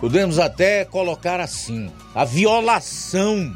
Podemos 0.00 0.38
até 0.38 0.84
colocar 0.84 1.40
assim: 1.40 1.90
a 2.14 2.24
violação 2.24 3.54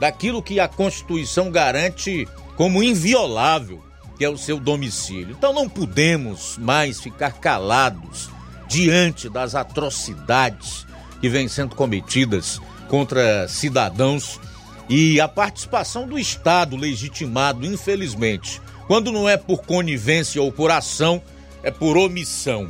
daquilo 0.00 0.42
que 0.42 0.58
a 0.58 0.66
Constituição 0.66 1.50
garante 1.50 2.26
como 2.56 2.82
inviolável, 2.82 3.82
que 4.16 4.24
é 4.24 4.28
o 4.28 4.38
seu 4.38 4.58
domicílio. 4.58 5.36
Então 5.36 5.52
não 5.52 5.68
podemos 5.68 6.56
mais 6.58 7.00
ficar 7.00 7.34
calados 7.34 8.30
diante 8.68 9.28
das 9.28 9.54
atrocidades 9.54 10.86
que 11.20 11.28
vêm 11.28 11.48
sendo 11.48 11.76
cometidas 11.76 12.60
contra 12.88 13.46
cidadãos 13.48 14.40
e 14.88 15.20
a 15.20 15.28
participação 15.28 16.06
do 16.06 16.18
Estado 16.18 16.76
legitimado, 16.76 17.64
infelizmente, 17.64 18.60
quando 18.86 19.10
não 19.10 19.28
é 19.28 19.36
por 19.36 19.62
conivência 19.62 20.42
ou 20.42 20.52
por 20.52 20.70
ação, 20.70 21.22
é 21.64 21.70
por 21.70 21.96
omissão. 21.96 22.68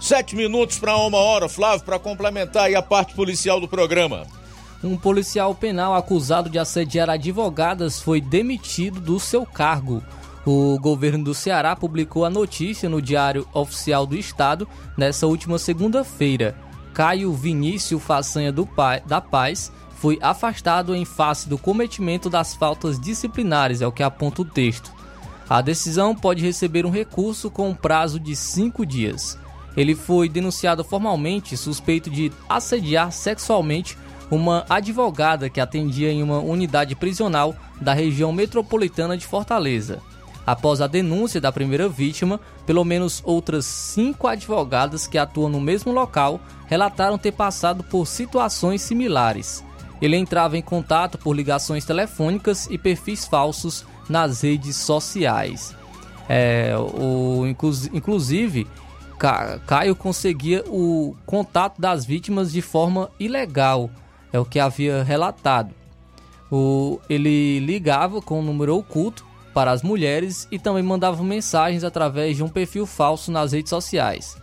Sete 0.00 0.34
minutos 0.34 0.78
para 0.78 0.96
uma 0.96 1.18
hora, 1.18 1.48
Flávio, 1.48 1.84
para 1.84 1.98
complementar 1.98 2.64
aí 2.64 2.74
a 2.74 2.82
parte 2.82 3.14
policial 3.14 3.60
do 3.60 3.68
programa. 3.68 4.26
Um 4.82 4.96
policial 4.96 5.54
penal 5.54 5.94
acusado 5.94 6.48
de 6.48 6.58
assediar 6.58 7.10
advogadas 7.10 8.00
foi 8.00 8.20
demitido 8.20 9.00
do 9.00 9.18
seu 9.20 9.44
cargo. 9.44 10.02
O 10.46 10.78
governo 10.80 11.24
do 11.24 11.34
Ceará 11.34 11.76
publicou 11.76 12.24
a 12.24 12.30
notícia 12.30 12.88
no 12.88 13.02
Diário 13.02 13.46
Oficial 13.52 14.06
do 14.06 14.16
Estado 14.16 14.68
nessa 14.96 15.26
última 15.26 15.58
segunda-feira. 15.58 16.56
Caio 16.94 17.32
Vinícius 17.32 18.02
Façanha 18.02 18.54
Pai, 18.74 19.02
da 19.04 19.20
Paz 19.20 19.70
foi 19.96 20.16
afastado 20.22 20.94
em 20.94 21.04
face 21.04 21.48
do 21.48 21.58
cometimento 21.58 22.30
das 22.30 22.54
faltas 22.54 23.00
disciplinares, 23.00 23.82
é 23.82 23.86
o 23.86 23.92
que 23.92 24.02
aponta 24.02 24.42
o 24.42 24.44
texto. 24.44 24.97
A 25.48 25.62
decisão 25.62 26.14
pode 26.14 26.42
receber 26.42 26.84
um 26.84 26.90
recurso 26.90 27.50
com 27.50 27.70
um 27.70 27.74
prazo 27.74 28.20
de 28.20 28.36
cinco 28.36 28.84
dias. 28.84 29.38
Ele 29.74 29.94
foi 29.94 30.28
denunciado 30.28 30.84
formalmente 30.84 31.56
suspeito 31.56 32.10
de 32.10 32.30
assediar 32.48 33.10
sexualmente 33.12 33.96
uma 34.30 34.66
advogada 34.68 35.48
que 35.48 35.60
atendia 35.60 36.12
em 36.12 36.22
uma 36.22 36.38
unidade 36.38 36.94
prisional 36.94 37.56
da 37.80 37.94
região 37.94 38.30
metropolitana 38.30 39.16
de 39.16 39.26
Fortaleza. 39.26 40.02
Após 40.46 40.82
a 40.82 40.86
denúncia 40.86 41.40
da 41.40 41.52
primeira 41.52 41.88
vítima, 41.88 42.40
pelo 42.66 42.84
menos 42.84 43.22
outras 43.24 43.64
cinco 43.64 44.26
advogadas 44.26 45.06
que 45.06 45.16
atuam 45.16 45.48
no 45.48 45.60
mesmo 45.60 45.92
local 45.92 46.40
relataram 46.66 47.16
ter 47.16 47.32
passado 47.32 47.82
por 47.84 48.06
situações 48.06 48.82
similares. 48.82 49.64
Ele 50.00 50.16
entrava 50.16 50.58
em 50.58 50.62
contato 50.62 51.18
por 51.18 51.34
ligações 51.34 51.84
telefônicas 51.84 52.66
e 52.70 52.76
perfis 52.76 53.26
falsos 53.26 53.84
nas 54.08 54.42
redes 54.42 54.76
sociais. 54.76 55.74
É, 56.28 56.74
o, 56.76 57.46
inclusive, 57.46 58.66
Caio 59.66 59.96
conseguia 59.96 60.62
o 60.68 61.16
contato 61.26 61.80
das 61.80 62.04
vítimas 62.04 62.52
de 62.52 62.62
forma 62.62 63.10
ilegal, 63.18 63.90
é 64.32 64.38
o 64.38 64.44
que 64.44 64.60
havia 64.60 65.02
relatado. 65.02 65.74
O, 66.50 67.00
ele 67.08 67.60
ligava 67.60 68.22
com 68.22 68.40
um 68.40 68.42
número 68.42 68.76
oculto 68.76 69.26
para 69.52 69.70
as 69.70 69.82
mulheres 69.82 70.46
e 70.50 70.58
também 70.58 70.82
mandava 70.82 71.22
mensagens 71.22 71.82
através 71.82 72.36
de 72.36 72.44
um 72.44 72.48
perfil 72.48 72.86
falso 72.86 73.32
nas 73.32 73.52
redes 73.52 73.70
sociais. 73.70 74.36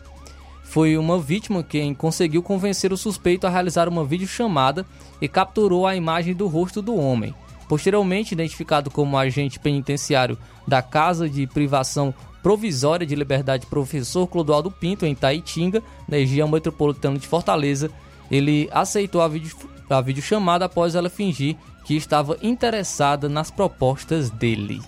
Foi 0.64 0.98
uma 0.98 1.20
vítima 1.20 1.64
quem 1.64 1.94
conseguiu 1.94 2.44
convencer 2.44 2.92
o 2.92 2.98
suspeito 2.98 3.48
a 3.48 3.50
realizar 3.50 3.88
uma 3.88 4.04
videochamada 4.04 4.86
e 5.22 5.28
capturou 5.28 5.88
a 5.88 5.96
imagem 5.96 6.34
do 6.34 6.48
rosto 6.48 6.82
do 6.82 6.96
homem. 6.96 7.34
Posteriormente, 7.68 8.34
identificado 8.34 8.92
como 8.92 9.18
agente 9.18 9.60
penitenciário 9.60 10.38
da 10.68 10.82
Casa 10.82 11.30
de 11.30 11.48
Privação 11.48 12.14
Provisória 12.44 13.08
de 13.08 13.16
Liberdade 13.16 13.66
Professor 13.66 14.28
Clodoaldo 14.28 14.70
Pinto, 14.70 15.06
em 15.06 15.16
Taitinga, 15.16 15.82
na 16.08 16.18
região 16.18 16.48
metropolitana 16.48 17.18
de 17.18 17.28
Fortaleza, 17.28 17.90
ele 18.30 18.70
aceitou 18.72 19.22
a, 19.22 19.28
vídeo, 19.28 19.56
a 19.90 20.02
videochamada 20.02 20.66
após 20.66 20.94
ela 20.94 21.10
fingir 21.10 21.56
que 21.84 21.96
estava 21.96 22.38
interessada 22.42 23.28
nas 23.28 23.50
propostas 23.50 24.30
dele. 24.30 24.82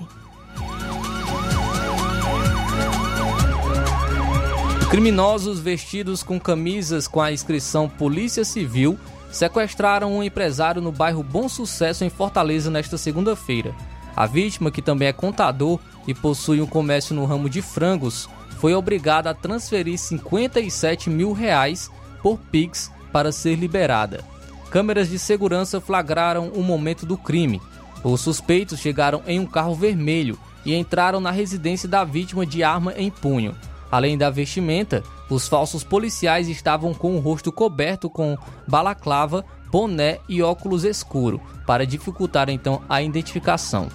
Criminosos 4.89 5.59
vestidos 5.59 6.23
com 6.23 6.39
camisas 6.39 7.07
com 7.07 7.21
a 7.21 7.31
inscrição 7.31 7.89
Polícia 7.89 8.45
Civil 8.45 8.97
sequestraram 9.31 10.15
um 10.15 10.23
empresário 10.23 10.81
no 10.81 10.91
bairro 10.91 11.23
Bom 11.23 11.47
Sucesso, 11.49 12.03
em 12.03 12.09
Fortaleza, 12.09 12.71
nesta 12.71 12.97
segunda-feira. 12.97 13.75
A 14.15 14.25
vítima, 14.25 14.71
que 14.71 14.81
também 14.81 15.07
é 15.07 15.13
contador 15.13 15.79
e 16.07 16.13
possui 16.13 16.61
um 16.61 16.65
comércio 16.65 17.15
no 17.15 17.25
ramo 17.25 17.49
de 17.49 17.61
frangos, 17.61 18.27
foi 18.57 18.73
obrigada 18.73 19.29
a 19.29 19.33
transferir 19.33 19.97
57 19.97 21.09
mil 21.09 21.33
reais 21.33 21.91
por 22.23 22.39
Pix 22.51 22.91
para 23.11 23.31
ser 23.31 23.55
liberada. 23.55 24.23
Câmeras 24.69 25.09
de 25.09 25.19
segurança 25.19 25.79
flagraram 25.79 26.49
o 26.49 26.63
momento 26.63 27.05
do 27.05 27.17
crime. 27.17 27.61
Os 28.03 28.21
suspeitos 28.21 28.79
chegaram 28.79 29.21
em 29.27 29.39
um 29.39 29.45
carro 29.45 29.75
vermelho 29.75 30.37
e 30.65 30.75
entraram 30.75 31.19
na 31.19 31.31
residência 31.31 31.87
da 31.87 32.03
vítima 32.03 32.45
de 32.45 32.63
arma 32.63 32.93
em 32.97 33.09
punho. 33.09 33.55
Além 33.91 34.17
da 34.17 34.29
vestimenta, 34.29 35.03
os 35.29 35.47
falsos 35.47 35.83
policiais 35.83 36.47
estavam 36.47 36.93
com 36.93 37.15
o 37.15 37.19
rosto 37.19 37.51
coberto 37.51 38.09
com 38.09 38.37
balaclava, 38.67 39.43
boné 39.71 40.19
e 40.29 40.41
óculos 40.41 40.83
escuro, 40.83 41.41
para 41.65 41.85
dificultar 41.85 42.49
então 42.49 42.81
a 42.87 43.01
identificação. 43.01 43.89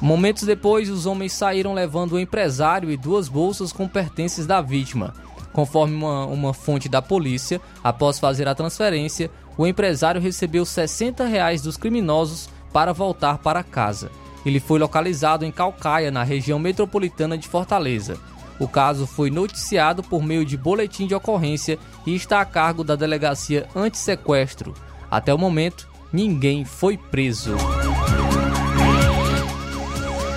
Momentos 0.00 0.42
depois, 0.42 0.90
os 0.90 1.06
homens 1.06 1.32
saíram 1.32 1.74
levando 1.74 2.12
o 2.12 2.20
empresário 2.20 2.90
e 2.90 2.96
duas 2.96 3.28
bolsas 3.28 3.72
com 3.72 3.86
pertences 3.86 4.46
da 4.46 4.60
vítima. 4.60 5.14
Conforme 5.52 5.94
uma, 5.94 6.26
uma 6.26 6.54
fonte 6.54 6.88
da 6.88 7.00
polícia, 7.00 7.60
após 7.84 8.18
fazer 8.18 8.48
a 8.48 8.54
transferência, 8.54 9.30
o 9.56 9.66
empresário 9.66 10.20
recebeu 10.20 10.64
60 10.64 11.24
reais 11.24 11.62
dos 11.62 11.76
criminosos 11.76 12.48
para 12.72 12.92
voltar 12.92 13.38
para 13.38 13.62
casa. 13.62 14.10
Ele 14.44 14.58
foi 14.58 14.78
localizado 14.78 15.44
em 15.44 15.52
Calcaia, 15.52 16.10
na 16.10 16.24
região 16.24 16.58
metropolitana 16.58 17.38
de 17.38 17.46
Fortaleza. 17.46 18.18
O 18.62 18.68
caso 18.68 19.08
foi 19.08 19.28
noticiado 19.28 20.04
por 20.04 20.22
meio 20.22 20.44
de 20.44 20.56
boletim 20.56 21.08
de 21.08 21.16
ocorrência 21.16 21.80
e 22.06 22.14
está 22.14 22.40
a 22.40 22.44
cargo 22.44 22.84
da 22.84 22.94
delegacia 22.94 23.66
anti-sequestro. 23.74 24.72
Até 25.10 25.34
o 25.34 25.38
momento, 25.38 25.88
ninguém 26.12 26.64
foi 26.64 26.96
preso. 26.96 27.56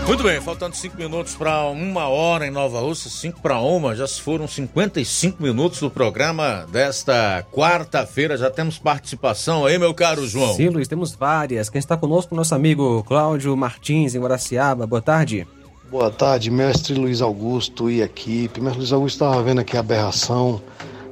Muito 0.08 0.24
bem, 0.24 0.42
faltando 0.42 0.76
5 0.76 0.98
minutos 0.98 1.36
para 1.36 1.66
uma 1.66 2.08
hora 2.08 2.48
em 2.48 2.52
Nova 2.52 2.80
Rússia, 2.80 3.12
5 3.12 3.42
para 3.42 3.60
uma, 3.60 3.96
já 3.96 4.08
se 4.08 4.20
foram 4.20 4.48
55 4.48 5.42
minutos 5.42 5.80
do 5.80 5.92
programa 5.92 6.66
desta 6.72 7.46
quarta-feira. 7.52 8.38
Já 8.38 8.50
temos 8.50 8.80
participação 8.80 9.68
aí, 9.68 9.78
meu 9.78 9.94
caro 9.94 10.28
João. 10.28 10.56
Sim, 10.56 10.70
Luiz, 10.70 10.88
temos 10.88 11.14
várias. 11.14 11.70
Quem 11.70 11.78
está 11.78 11.96
conosco, 11.96 12.34
nosso 12.34 12.56
amigo 12.56 13.04
Cláudio 13.04 13.56
Martins, 13.56 14.16
em 14.16 14.20
Guaraciaba. 14.20 14.88
Boa 14.88 15.02
tarde. 15.02 15.46
Boa 15.90 16.10
tarde, 16.10 16.50
mestre 16.50 16.96
Luiz 16.96 17.22
Augusto 17.22 17.92
e 17.92 18.02
equipe. 18.02 18.60
Mestre 18.60 18.80
Luiz 18.80 18.92
Augusto 18.92 19.18
estava 19.18 19.44
vendo 19.44 19.62
aqui 19.62 19.78
a 19.78 19.82
aberração 19.82 20.60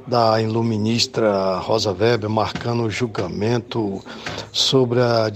da 0.04 0.42
iluministra 0.42 1.58
Rosa 1.58 1.92
Weber 1.92 2.28
marcando 2.28 2.82
o 2.82 2.90
julgamento 2.90 4.02
sobre 4.50 5.00
a 5.00 5.30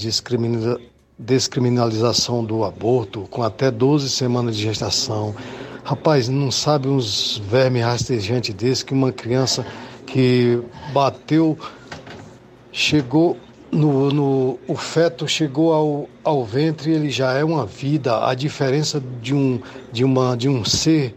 descriminalização 1.17 2.45
do 2.45 2.65
aborto 2.65 3.29
com 3.31 3.45
até 3.45 3.71
12 3.71 4.11
semanas 4.11 4.57
de 4.57 4.65
gestação. 4.65 5.33
Rapaz, 5.85 6.29
não 6.29 6.51
sabe 6.51 6.89
uns 6.89 7.39
vermes 7.39 7.85
rastejantes 7.85 8.53
desse 8.53 8.85
que 8.85 8.93
uma 8.93 9.13
criança 9.13 9.65
que 10.05 10.61
bateu, 10.93 11.57
chegou 12.73 13.37
no, 13.71 14.11
no, 14.11 14.59
o 14.67 14.75
feto 14.75 15.29
chegou 15.29 15.73
ao, 15.73 16.09
ao 16.25 16.45
ventre, 16.45 16.91
ele 16.91 17.11
já 17.11 17.35
é 17.35 17.45
uma 17.45 17.67
vida. 17.67 18.27
A 18.27 18.35
diferença 18.35 19.03
de 19.21 19.35
um, 19.35 19.61
de 19.93 20.05
uma, 20.05 20.37
de 20.37 20.49
um 20.49 20.65
ser 20.65 21.15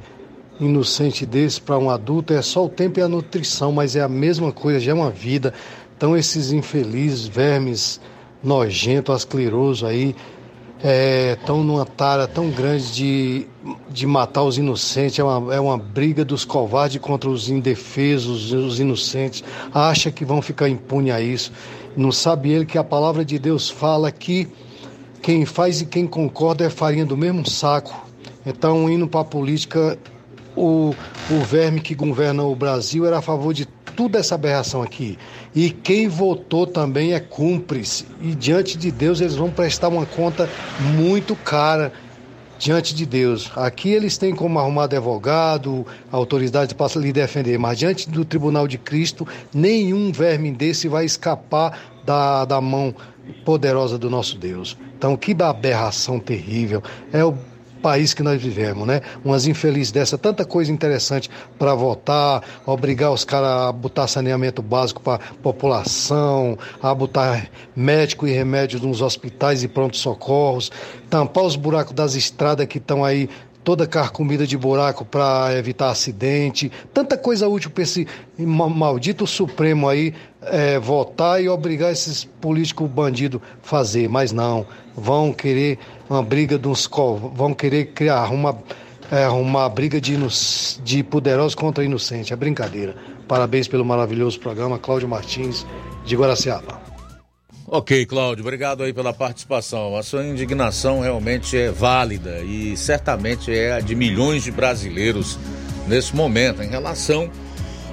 inocente 0.60 1.26
desse 1.26 1.60
para 1.60 1.78
um 1.78 1.90
adulto 1.90 2.34
é 2.34 2.42
só 2.42 2.66
o 2.66 2.70
tempo 2.70 3.00
e 3.00 3.02
a 3.02 3.08
nutrição, 3.08 3.72
mas 3.72 3.96
é 3.96 4.02
a 4.02 4.08
mesma 4.08 4.52
coisa, 4.52 4.80
já 4.80 4.92
é 4.92 4.94
uma 4.94 5.10
vida. 5.10 5.54
Então 5.98 6.16
esses 6.16 6.52
infelizes 6.52 7.26
vermes 7.26 8.00
nojentos, 8.44 9.16
asclerosos 9.16 9.84
aí, 9.84 10.16
estão 10.84 11.62
é, 11.62 11.64
numa 11.64 11.86
tara 11.86 12.28
tão 12.28 12.50
grande 12.50 12.92
de, 12.94 13.48
de 13.90 14.08
matar 14.08 14.44
os 14.44 14.58
inocentes, 14.58 15.20
é 15.20 15.24
uma, 15.24 15.54
é 15.54 15.60
uma 15.60 15.78
briga 15.78 16.26
dos 16.26 16.44
covardes 16.44 17.00
contra 17.00 17.30
os 17.30 17.50
indefesos, 17.50 18.52
os 18.52 18.80
inocentes, 18.80 19.44
acha 19.74 20.12
que 20.12 20.26
vão 20.26 20.42
ficar 20.42 20.68
impune 20.68 21.12
a 21.12 21.22
isso. 21.22 21.52
Não 21.96 22.12
sabe 22.12 22.52
ele 22.52 22.66
que 22.66 22.78
a 22.78 22.84
palavra 22.84 23.24
de 23.24 23.38
Deus 23.38 23.70
fala 23.70 24.12
que 24.12 24.48
quem 25.22 25.46
faz 25.46 25.82
e 25.82 25.86
quem 25.86 26.08
concorda 26.08 26.66
é 26.66 26.70
farinha 26.70 27.06
do 27.06 27.16
mesmo 27.16 27.48
saco. 27.48 28.08
Então, 28.44 28.90
indo 28.90 29.08
para 29.08 29.22
a 29.22 29.26
política, 29.26 30.00
o, 30.56 30.96
o 31.30 31.40
verme 31.42 31.80
que 31.80 31.94
governa 31.94 32.44
o 32.44 32.56
Brasil 32.56 33.06
era 33.06 33.20
a 33.20 33.22
favor 33.22 33.54
de 33.54 33.68
toda 33.96 34.20
essa 34.20 34.36
aberração 34.36 34.82
aqui. 34.82 35.18
E 35.54 35.70
quem 35.70 36.08
votou 36.08 36.66
também 36.66 37.14
é 37.14 37.20
cúmplice. 37.20 38.06
E 38.22 38.34
diante 38.34 38.78
de 38.78 38.92
Deus 38.92 39.22
eles 39.22 39.36
vão 39.36 39.50
prestar 39.50 39.90
uma 39.90 40.06
conta 40.06 40.50
muito 40.96 41.36
cara 41.36 41.92
diante 42.62 42.94
de 42.94 43.06
Deus. 43.06 43.52
Aqui 43.56 43.90
eles 43.90 44.18
têm 44.18 44.36
como 44.36 44.60
arrumar 44.60 44.84
advogado, 44.84 45.86
autoridade 46.12 46.76
para 46.76 47.00
lhe 47.00 47.12
defender, 47.12 47.58
mas 47.58 47.80
diante 47.80 48.08
do 48.08 48.24
tribunal 48.24 48.68
de 48.68 48.78
Cristo, 48.78 49.28
nenhum 49.52 50.12
verme 50.12 50.52
desse 50.52 50.88
vai 50.88 51.04
escapar 51.04 51.80
da, 52.06 52.46
da 52.46 52.62
mão 52.62 52.94
poderosa 53.44 53.98
do 53.98 54.10
nosso 54.10 54.38
Deus. 54.38 54.78
Então, 54.96 55.18
que 55.18 55.36
aberração 55.42 56.20
terrível. 56.20 56.84
É 57.12 57.26
o 57.26 57.36
país 57.82 58.14
que 58.14 58.24
nós 58.24 58.42
vivemos, 58.42 58.88
né? 58.88 59.02
Umas 59.24 59.48
infelizes 59.48 59.92
dessa, 59.92 60.18
tanta 60.18 60.46
coisa 60.46 60.72
interessante 60.72 61.30
para 61.58 61.74
votar, 61.74 62.44
obrigar 62.66 63.12
os 63.12 63.26
caras 63.26 63.50
a 63.50 63.72
botar 63.72 64.08
saneamento 64.08 64.62
básico 64.62 65.02
para 65.02 65.20
população, 65.42 66.58
a 66.82 66.94
botar 66.94 67.50
médico 67.76 68.28
e 68.28 68.32
remédios 68.32 68.82
nos 68.82 69.02
hospitais 69.02 69.64
e 69.64 69.68
pronto-socorros, 69.68 70.72
tampar 71.10 71.44
os 71.44 71.56
buracos 71.56 71.94
das 71.94 72.16
estradas 72.16 72.68
que 72.68 72.78
estão 72.78 73.04
aí 73.04 73.28
toda 73.64 73.86
carcomida 73.86 74.46
de 74.48 74.58
buraco 74.58 75.06
para 75.06 75.56
evitar 75.58 75.90
acidente, 75.90 76.72
tanta 76.94 77.18
coisa 77.18 77.48
útil 77.48 77.70
para 77.70 77.84
esse 77.84 78.08
maldito 78.38 79.28
Supremo 79.28 79.88
aí 79.88 80.14
é, 80.42 80.80
votar 80.80 81.42
e 81.42 81.48
obrigar 81.48 81.92
esses 81.92 82.24
políticos 82.24 82.90
bandidos 82.90 83.42
fazer, 83.62 84.10
mas 84.10 84.32
não, 84.32 84.66
vão 84.96 85.34
querer 85.34 85.80
uma 86.10 86.22
briga 86.22 86.58
dos 86.58 86.90
vão 87.34 87.54
querer 87.54 87.88
criar 87.94 88.32
uma 88.32 88.58
é, 89.12 89.70
briga 89.70 90.00
de, 90.00 90.18
de 90.84 91.04
poderosos 91.04 91.56
contra 91.56 91.84
inocente, 91.84 92.32
é 92.32 92.36
brincadeira. 92.36 92.96
Parabéns 93.28 93.68
pelo 93.68 93.86
maravilhoso 93.86 94.40
programa, 94.40 94.80
Cláudio 94.80 95.08
Martins 95.08 95.66
de 96.06 96.16
Guaraciaba. 96.16 96.82
Ok, 97.68 98.06
Cláudio, 98.06 98.44
obrigado 98.44 98.84
aí 98.84 98.92
pela 98.92 99.14
participação. 99.14 99.96
A 99.96 100.04
sua 100.04 100.26
indignação 100.26 101.00
realmente 101.00 101.58
é 101.58 101.72
válida 101.72 102.40
e 102.42 102.76
certamente 102.76 103.54
é 103.54 103.74
a 103.74 103.80
de 103.80 103.96
milhões 103.96 104.44
de 104.44 104.52
brasileiros 104.52 105.40
nesse 105.88 106.14
momento 106.14 106.62
em 106.62 106.68
relação 106.68 107.30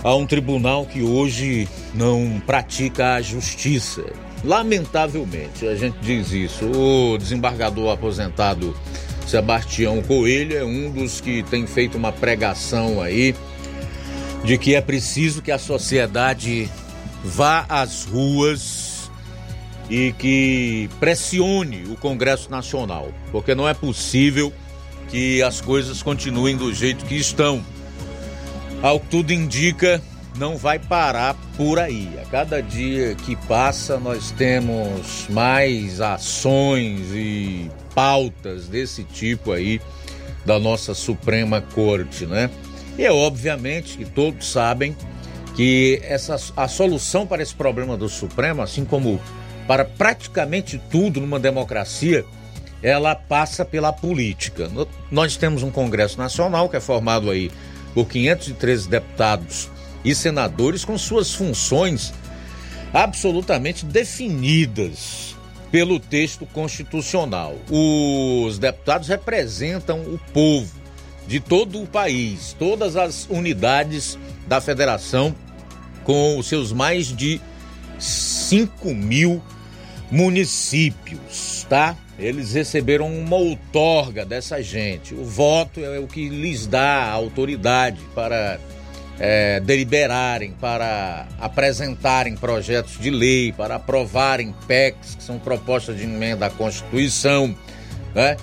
a 0.03 0.15
um 0.15 0.27
tribunal 0.27 0.85
que 0.85 1.03
hoje 1.03 1.69
não 1.95 2.43
pratica 2.45 3.15
a 3.15 3.23
justiça. 3.23 4.05
Lamentavelmente, 4.45 5.67
a 5.67 5.75
gente 5.75 5.99
diz 6.01 6.33
isso. 6.33 6.65
O 6.67 7.19
desembargador 7.19 7.93
aposentado 7.93 8.77
Sebastião 9.27 10.01
Coelho 10.03 10.57
é 10.57 10.65
um 10.65 10.91
dos 10.91 11.21
que 11.21 11.43
tem 11.43 11.67
feito 11.67 11.99
uma 11.99 12.13
pregação 12.13 13.03
aí 13.03 13.35
de 14.45 14.57
que 14.57 14.75
é 14.75 14.81
preciso 14.81 15.43
que 15.43 15.51
a 15.51 15.59
sociedade 15.59 16.71
vá 17.23 17.67
às 17.69 18.05
ruas 18.05 19.11
e 19.91 20.13
que 20.19 20.89
pressione 21.01 21.85
o 21.91 21.97
Congresso 21.97 22.51
Nacional, 22.51 23.13
porque 23.33 23.55
não 23.55 23.69
é 23.69 23.75
possível 23.75 24.53
que 25.11 25.43
as 25.43 25.61
coisas 25.61 26.03
continuem 26.03 26.57
do 26.57 26.73
jeito 26.73 27.05
que 27.05 27.15
estão. 27.15 27.65
Ao 28.83 29.01
que 29.01 29.09
tudo 29.09 29.33
indica, 29.33 30.01
não 30.39 30.57
vai 30.57 30.79
parar 30.79 31.35
por 31.57 31.79
aí. 31.79 32.09
A 32.23 32.25
cada 32.27 32.63
dia 32.63 33.15
que 33.15 33.35
passa, 33.35 33.99
nós 33.99 34.31
temos 34.31 35.27
mais 35.29 36.01
ações 36.01 37.09
e 37.13 37.71
pautas 37.95 38.69
desse 38.69 39.03
tipo 39.03 39.53
aí 39.53 39.81
da 40.47 40.59
nossa 40.59 40.95
Suprema 40.95 41.61
Corte, 41.61 42.25
né? 42.25 42.49
E 42.97 43.05
é 43.05 43.13
obviamente 43.13 43.99
que 43.99 44.05
todos 44.05 44.51
sabem 44.51 44.97
que 45.55 46.01
essa, 46.05 46.37
a 46.57 46.69
solução 46.69 47.27
para 47.27 47.43
esse 47.43 47.55
problema 47.55 47.97
do 47.97 48.09
Supremo, 48.09 48.63
assim 48.63 48.85
como 48.85 49.21
para 49.67 49.85
praticamente 49.85 50.81
tudo 50.91 51.21
numa 51.21 51.39
democracia, 51.39 52.25
ela 52.83 53.15
passa 53.15 53.65
pela 53.65 53.93
política. 53.93 54.71
Nós 55.11 55.37
temos 55.37 55.63
um 55.63 55.71
Congresso 55.71 56.17
Nacional 56.17 56.69
que 56.69 56.77
é 56.77 56.81
formado 56.81 57.29
aí 57.29 57.51
por 57.93 58.07
513 58.07 58.89
deputados 58.89 59.69
e 60.09 60.15
senadores 60.15 60.87
com 60.87 60.97
suas 60.97 61.35
funções 61.35 62.15
absolutamente 62.95 63.85
definidas 63.85 65.37
pelo 65.71 66.01
texto 66.01 66.47
constitucional. 66.47 67.57
Os 67.71 68.59
deputados 68.59 69.07
representam 69.07 70.01
o 70.01 70.19
povo 70.33 70.73
de 71.27 71.41
todo 71.41 71.83
o 71.83 71.87
país, 71.87 72.57
todas 72.59 72.97
as 72.97 73.27
unidades 73.29 74.19
da 74.47 74.63
federação, 74.63 75.37
com 76.05 76.39
os 76.39 76.47
seus 76.47 76.73
mais 76.73 77.15
de 77.15 77.39
5 77.99 78.95
mil 78.95 79.43
municípios, 80.11 81.67
tá? 81.69 81.95
Eles 82.19 82.55
receberam 82.55 83.13
uma 83.13 83.37
outorga 83.37 84.25
dessa 84.25 84.63
gente. 84.63 85.13
O 85.13 85.23
voto 85.23 85.81
é 85.81 85.99
o 85.99 86.07
que 86.07 86.31
lhes 86.31 86.67
dá 86.67 87.05
autoridade 87.11 88.01
para 88.15 88.59
é, 89.19 89.61
deliberarem, 89.61 90.53
para 90.53 91.27
apresentarem 91.41 92.37
projetos 92.37 92.99
de 92.99 93.11
lei, 93.11 93.53
para 93.53 93.77
aprovarem 93.77 94.55
PECs, 94.67 95.17
que 95.17 95.23
são 95.23 95.39
propostas 95.39 95.97
de 95.97 96.05
emenda 96.05 96.47
à 96.47 96.51
Constituição, 96.51 97.57
né? 98.15 98.37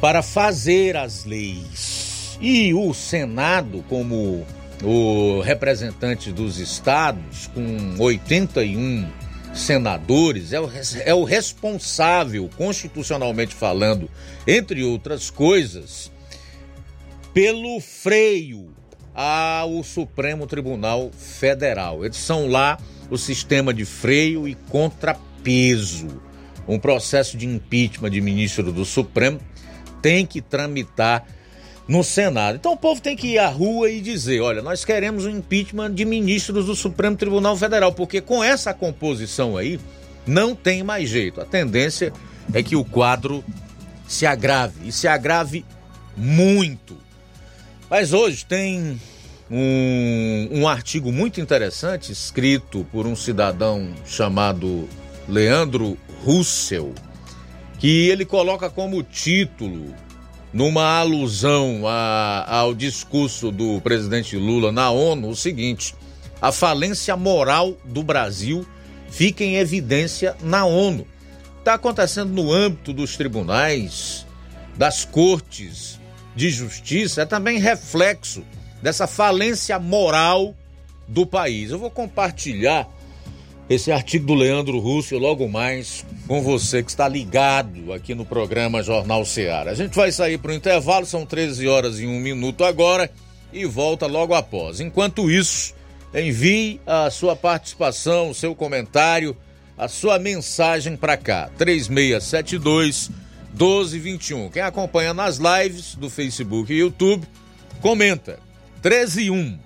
para 0.00 0.22
fazer 0.22 0.96
as 0.96 1.24
leis. 1.24 2.38
E 2.40 2.72
o 2.72 2.94
Senado, 2.94 3.84
como 3.88 4.46
o 4.82 5.40
representante 5.40 6.30
dos 6.30 6.58
estados, 6.58 7.48
com 7.48 7.96
81 7.98 9.08
senadores, 9.52 10.52
é 10.52 10.60
o, 10.60 10.70
é 11.04 11.14
o 11.14 11.24
responsável, 11.24 12.48
constitucionalmente 12.56 13.54
falando, 13.54 14.08
entre 14.46 14.84
outras 14.84 15.30
coisas, 15.30 16.12
pelo 17.34 17.80
freio 17.80 18.77
ao 19.20 19.82
Supremo 19.82 20.46
Tribunal 20.46 21.10
Federal. 21.10 22.04
Eles 22.04 22.18
são 22.18 22.46
lá 22.46 22.78
o 23.10 23.18
sistema 23.18 23.74
de 23.74 23.84
freio 23.84 24.46
e 24.46 24.54
contrapeso. 24.54 26.22
Um 26.68 26.78
processo 26.78 27.36
de 27.36 27.44
impeachment 27.44 28.10
de 28.10 28.20
ministro 28.20 28.72
do 28.72 28.84
Supremo 28.84 29.40
tem 30.00 30.24
que 30.24 30.40
tramitar 30.40 31.26
no 31.88 32.04
Senado. 32.04 32.54
Então 32.54 32.74
o 32.74 32.76
povo 32.76 33.00
tem 33.00 33.16
que 33.16 33.26
ir 33.26 33.38
à 33.38 33.48
rua 33.48 33.90
e 33.90 34.00
dizer: 34.00 34.40
olha, 34.40 34.62
nós 34.62 34.84
queremos 34.84 35.26
um 35.26 35.30
impeachment 35.30 35.92
de 35.94 36.04
ministros 36.04 36.66
do 36.66 36.76
Supremo 36.76 37.16
Tribunal 37.16 37.56
Federal, 37.56 37.92
porque 37.92 38.20
com 38.20 38.44
essa 38.44 38.72
composição 38.72 39.56
aí 39.56 39.80
não 40.24 40.54
tem 40.54 40.84
mais 40.84 41.08
jeito. 41.08 41.40
A 41.40 41.44
tendência 41.44 42.12
é 42.54 42.62
que 42.62 42.76
o 42.76 42.84
quadro 42.84 43.42
se 44.06 44.26
agrave 44.26 44.86
e 44.86 44.92
se 44.92 45.08
agrave 45.08 45.64
muito. 46.16 47.07
Mas 47.90 48.12
hoje 48.12 48.44
tem 48.44 49.00
um, 49.50 50.48
um 50.52 50.68
artigo 50.68 51.10
muito 51.10 51.40
interessante 51.40 52.12
escrito 52.12 52.86
por 52.92 53.06
um 53.06 53.16
cidadão 53.16 53.94
chamado 54.04 54.86
Leandro 55.26 55.96
Russell, 56.22 56.94
que 57.78 58.08
ele 58.08 58.26
coloca 58.26 58.68
como 58.68 59.02
título 59.02 59.94
numa 60.52 60.98
alusão 60.98 61.82
a, 61.86 62.46
ao 62.56 62.74
discurso 62.74 63.50
do 63.50 63.80
presidente 63.80 64.36
Lula 64.36 64.70
na 64.70 64.90
ONU, 64.90 65.30
o 65.30 65.36
seguinte: 65.36 65.94
a 66.42 66.52
falência 66.52 67.16
moral 67.16 67.74
do 67.84 68.02
Brasil 68.02 68.66
fica 69.08 69.42
em 69.42 69.56
evidência 69.56 70.36
na 70.42 70.66
ONU. 70.66 71.06
Está 71.58 71.74
acontecendo 71.74 72.30
no 72.32 72.52
âmbito 72.52 72.92
dos 72.92 73.16
tribunais, 73.16 74.26
das 74.76 75.06
cortes 75.06 75.98
de 76.38 76.50
justiça, 76.50 77.22
é 77.22 77.26
também 77.26 77.58
reflexo 77.58 78.44
dessa 78.80 79.08
falência 79.08 79.76
moral 79.76 80.54
do 81.08 81.26
país. 81.26 81.72
Eu 81.72 81.80
vou 81.80 81.90
compartilhar 81.90 82.88
esse 83.68 83.90
artigo 83.90 84.24
do 84.24 84.34
Leandro 84.34 84.78
Russo 84.78 85.18
logo 85.18 85.48
mais 85.48 86.06
com 86.28 86.40
você 86.40 86.80
que 86.80 86.90
está 86.90 87.08
ligado 87.08 87.92
aqui 87.92 88.14
no 88.14 88.24
programa 88.24 88.84
Jornal 88.84 89.24
Ceará. 89.24 89.72
A 89.72 89.74
gente 89.74 89.96
vai 89.96 90.12
sair 90.12 90.38
para 90.38 90.52
o 90.52 90.54
intervalo, 90.54 91.04
são 91.04 91.26
13 91.26 91.66
horas 91.66 91.98
e 91.98 92.06
1 92.06 92.20
minuto 92.20 92.62
agora 92.62 93.10
e 93.52 93.64
volta 93.64 94.06
logo 94.06 94.32
após. 94.32 94.78
Enquanto 94.78 95.28
isso, 95.28 95.74
envie 96.14 96.80
a 96.86 97.10
sua 97.10 97.34
participação, 97.34 98.30
o 98.30 98.34
seu 98.34 98.54
comentário, 98.54 99.36
a 99.76 99.88
sua 99.88 100.20
mensagem 100.20 100.96
para 100.96 101.16
cá, 101.16 101.50
3672 101.58 103.10
1221. 103.52 104.50
Quem 104.50 104.62
acompanha 104.62 105.14
nas 105.14 105.38
lives 105.38 105.94
do 105.94 106.08
Facebook 106.10 106.72
e 106.72 106.78
YouTube, 106.78 107.26
comenta 107.80 108.38
13 108.82 109.24
e 109.24 109.30
1. 109.30 109.58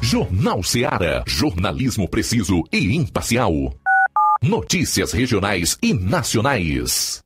Jornal 0.00 0.62
Seara. 0.62 1.24
Jornalismo 1.26 2.08
preciso 2.08 2.62
e 2.72 2.94
imparcial. 2.94 3.52
Notícias 4.42 5.12
regionais 5.12 5.76
e 5.82 5.92
nacionais. 5.92 7.25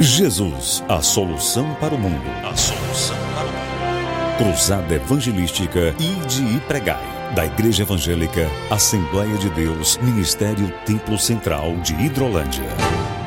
Jesus, 0.00 0.82
a 0.88 1.02
solução 1.02 1.74
para 1.74 1.94
o 1.94 1.98
mundo. 1.98 2.22
A 2.44 2.56
solução 2.56 3.16
para 3.34 3.44
o 3.44 3.52
mundo. 3.52 4.38
Cruzada 4.38 4.94
Evangelística 4.94 5.94
Ide 5.98 6.56
e 6.56 6.60
Pregai. 6.60 7.18
Da 7.34 7.44
Igreja 7.44 7.82
Evangélica 7.82 8.48
Assembleia 8.70 9.36
de 9.36 9.50
Deus, 9.50 9.98
Ministério 9.98 10.72
Templo 10.86 11.18
Central 11.18 11.76
de 11.78 11.94
Hidrolândia. 11.94 13.17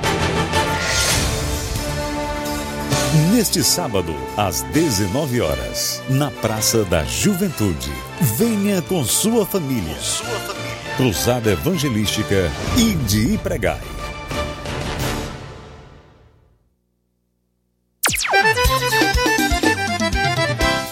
Neste 3.42 3.64
sábado, 3.64 4.14
às 4.38 4.62
19 4.62 5.42
horas, 5.42 6.00
na 6.08 6.30
Praça 6.30 6.86
da 6.86 7.04
Juventude. 7.04 7.92
Venha 8.38 8.84
com 8.84 9.04
sua 9.04 9.48
família. 9.48 10.00
Sua 10.00 10.28
família. 10.28 10.96
Cruzada 10.96 11.52
Evangelística 11.52 12.52
e 12.78 12.94
Pregai. 13.40 13.82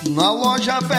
Na 0.10 0.32
loja 0.32 0.82
Ferro 0.82 0.99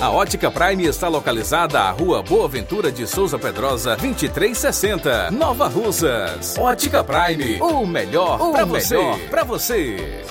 A 0.00 0.10
Ótica 0.10 0.48
Prime 0.48 0.84
está 0.86 1.08
localizada 1.08 1.80
à 1.80 1.90
Rua 1.90 2.22
Boa 2.22 2.48
Ventura 2.48 2.92
de 2.92 3.04
Souza 3.04 3.36
Pedrosa, 3.36 3.96
2360, 3.96 5.32
Nova 5.32 5.66
Russas. 5.66 6.56
Ótica 6.56 7.02
Prime, 7.02 7.60
o 7.60 7.84
melhor 7.84 8.38
para 8.52 8.64
você. 8.64 8.96
Para 9.28 9.42
você. 9.42 10.22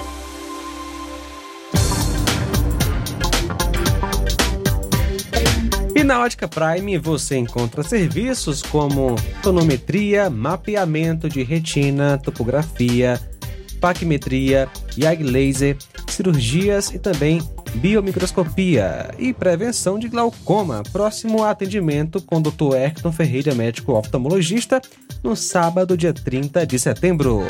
E 5.94 6.02
na 6.02 6.22
Ótica 6.22 6.48
Prime 6.48 6.98
você 6.98 7.36
encontra 7.36 7.84
serviços 7.84 8.62
como 8.62 9.16
tonometria, 9.42 10.30
mapeamento 10.30 11.28
de 11.28 11.44
retina, 11.44 12.18
topografia, 12.18 13.20
paquimetria, 13.84 14.70
YAG 14.98 15.24
laser, 15.24 15.76
cirurgias 16.08 16.90
e 16.94 16.98
também 16.98 17.42
biomicroscopia 17.76 19.14
e 19.20 19.34
prevenção 19.34 20.00
de 20.00 20.08
glaucoma. 20.08 20.84
Próximo 20.94 21.44
atendimento 21.44 22.22
com 22.22 22.38
o 22.38 22.42
Dr. 22.42 22.78
Erkton 22.78 23.12
Ferreira, 23.12 23.54
médico 23.54 23.92
oftalmologista, 23.92 24.82
no 25.22 25.36
sábado, 25.36 25.98
dia 25.98 26.14
30 26.14 26.66
de 26.66 26.80
setembro. 26.80 27.46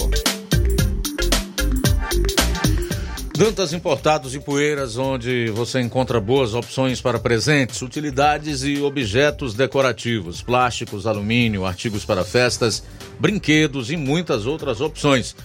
Dantas 3.37 3.71
Importados 3.71 4.33
e 4.33 4.39
Poeiras, 4.39 4.97
onde 4.97 5.51
você 5.51 5.81
encontra 5.81 6.19
boas 6.19 6.55
opções 6.55 6.99
para 6.99 7.19
presentes, 7.19 7.79
utilidades 7.83 8.63
e 8.63 8.81
objetos 8.81 9.53
decorativos, 9.53 10.41
plásticos, 10.41 11.05
alumínio, 11.05 11.63
artigos 11.63 12.03
para 12.03 12.23
festas, 12.23 12.83
brinquedos 13.19 13.91
e 13.91 13.97
muitas 13.97 14.47
outras 14.47 14.81
opções. 14.81 15.35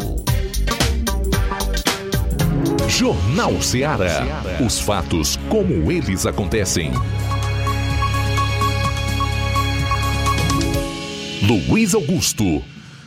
Jornal 2.91 3.63
Ceará. 3.63 4.43
Os 4.67 4.81
fatos 4.81 5.39
como 5.49 5.93
eles 5.93 6.27
acontecem. 6.27 6.91
Luiz 11.41 11.95
Augusto. 11.95 12.65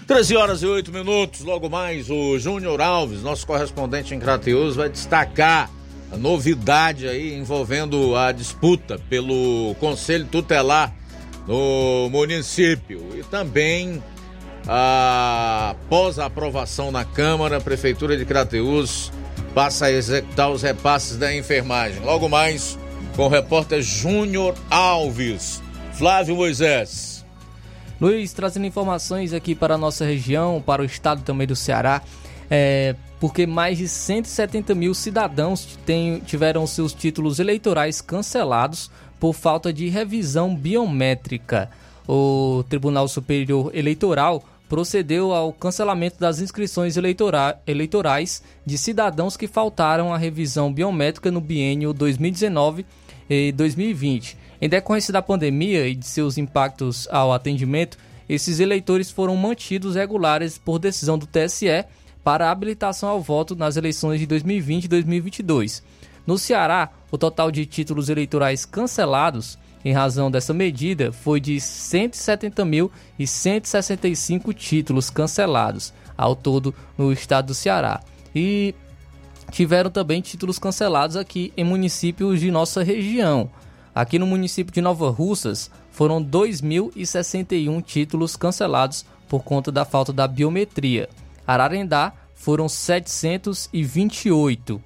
13 0.08 0.38
horas 0.38 0.64
e 0.64 0.66
8 0.66 0.90
minutos, 0.92 1.42
logo 1.42 1.70
mais 1.70 2.10
o 2.10 2.40
Júnior 2.40 2.80
Alves, 2.80 3.22
nosso 3.22 3.46
correspondente 3.46 4.16
em 4.16 4.20
Crateus, 4.20 4.78
vai 4.78 4.88
destacar 4.90 5.70
a 6.12 6.16
novidade 6.18 7.06
aí 7.06 7.36
envolvendo 7.36 8.16
a 8.16 8.32
disputa 8.32 8.98
pelo 9.10 9.76
Conselho 9.82 10.26
Tutelar 10.26 10.94
no 11.46 12.10
município 12.10 13.02
e 13.18 13.24
também 13.24 14.02
após 14.66 16.20
a 16.20 16.26
aprovação 16.26 16.90
na 16.90 17.04
Câmara, 17.04 17.58
a 17.58 17.62
Prefeitura 17.62 18.16
de 18.16 18.24
Crateus 18.24 19.12
passa 19.54 19.86
a 19.86 19.92
executar 19.92 20.52
os 20.52 20.62
repasses 20.62 21.18
da 21.18 21.34
enfermagem. 21.34 22.02
Logo 22.02 22.28
mais 22.28 22.78
com 23.16 23.26
o 23.26 23.30
repórter 23.30 23.82
Júnior 23.82 24.56
Alves. 24.70 25.62
Flávio 25.94 26.36
Moisés. 26.36 27.24
Luiz, 28.02 28.34
trazendo 28.34 28.66
informações 28.66 29.32
aqui 29.32 29.54
para 29.54 29.76
a 29.76 29.78
nossa 29.78 30.04
região, 30.04 30.62
para 30.66 30.82
o 30.82 30.86
estado 30.86 31.22
também 31.22 31.48
do 31.48 31.56
Ceará, 31.56 32.02
é, 32.50 32.96
porque 33.20 33.46
mais 33.46 33.78
de 33.78 33.88
170 33.88 34.76
mil 34.76 34.94
cidadãos 34.94 35.78
tiveram 36.26 36.68
seus 36.68 36.94
títulos 36.94 37.40
eleitorais 37.40 38.02
cancelados 38.02 38.92
por 39.20 39.34
falta 39.34 39.72
de 39.72 39.88
revisão 39.88 40.54
biométrica. 40.56 41.70
O 42.06 42.66
Tribunal 42.68 43.08
Superior 43.08 43.72
Eleitoral 43.74 44.44
procedeu 44.74 45.32
ao 45.32 45.54
cancelamento 45.54 46.20
das 46.20 46.40
inscrições 46.40 46.98
eleitorais 46.98 48.42
de 48.66 48.76
cidadãos 48.76 49.38
que 49.38 49.48
faltaram 49.48 50.12
à 50.12 50.18
revisão 50.18 50.74
biométrica 50.74 51.30
no 51.30 51.40
biênio 51.40 51.94
2019 51.94 52.84
e 53.30 53.52
2020. 53.52 54.36
Em 54.60 54.68
decorrência 54.68 55.14
da 55.14 55.22
pandemia 55.22 55.88
e 55.88 55.94
de 55.94 56.08
seus 56.08 56.40
impactos 56.40 57.08
ao 57.12 57.32
atendimento, 57.32 58.00
esses 58.28 58.60
eleitores 58.60 59.12
foram 59.12 59.36
mantidos 59.36 59.94
regulares 59.94 60.58
por 60.58 60.80
decisão 60.80 61.20
do 61.20 61.28
TSE 61.28 61.86
para 62.24 62.50
habilitação 62.50 63.10
ao 63.10 63.22
voto 63.22 63.56
nas 63.56 63.78
eleições 63.78 64.20
de 64.20 64.26
2020 64.26 64.86
e 64.86 64.88
2022. 64.88 65.84
No 66.26 66.36
Ceará, 66.36 66.90
o 67.12 67.18
total 67.20 67.52
de 67.52 67.64
títulos 67.68 68.10
eleitorais 68.10 68.66
cancelados 68.66 69.56
em 69.84 69.94
razão 69.94 70.30
dessa 70.32 70.54
medida 70.54 71.12
foi 71.12 71.40
de 71.40 71.56
170.165 71.56 74.54
títulos 74.54 75.10
cancelados 75.10 75.92
ao 76.18 76.36
todo 76.36 76.76
no 76.98 77.12
estado 77.12 77.48
do 77.48 77.54
Ceará. 77.54 78.02
E 78.36 78.74
tiveram 79.52 79.92
também 79.92 80.22
títulos 80.22 80.58
cancelados 80.58 81.18
aqui 81.18 81.52
em 81.58 81.64
municípios 81.64 82.40
de 82.40 82.50
nossa 82.50 82.82
região. 82.84 83.52
Aqui 83.94 84.18
no 84.18 84.26
município 84.26 84.74
de 84.74 84.82
Nova 84.82 85.12
Russas, 85.12 85.70
foram 85.94 86.22
2.061 86.24 87.84
títulos 87.84 88.36
cancelados 88.36 89.06
por 89.30 89.44
conta 89.44 89.72
da 89.72 89.86
falta 89.86 90.12
da 90.12 90.28
biometria. 90.28 91.08
Ararendá 91.46 92.12
foram 92.34 92.68
728. 92.68 94.82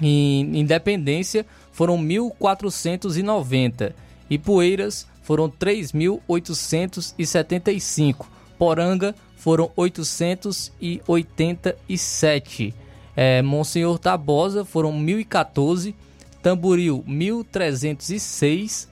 Em 0.00 0.58
Independência 0.58 1.44
foram 1.82 1.98
1.490. 1.98 3.92
E 4.30 4.38
Poeiras 4.38 5.04
foram 5.20 5.50
3.875. 5.50 8.26
Poranga 8.56 9.12
foram 9.34 9.72
887. 9.74 12.74
É, 13.16 13.42
Monsenhor 13.42 13.98
Tabosa 13.98 14.64
foram 14.64 14.92
1.014. 14.92 15.92
Tamboril 16.40 17.02
1306. 17.04 18.88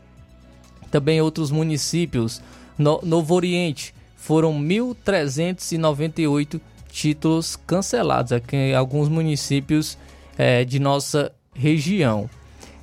Também 0.90 1.20
outros 1.20 1.52
municípios, 1.52 2.42
no, 2.76 3.00
Novo 3.04 3.36
Oriente, 3.36 3.94
foram 4.16 4.52
1.398 4.60 6.60
títulos 6.90 7.54
cancelados 7.54 8.32
aqui 8.32 8.56
em 8.56 8.74
alguns 8.74 9.08
municípios 9.08 9.96
é, 10.36 10.64
de 10.64 10.80
nossa 10.80 11.30
região. 11.54 12.28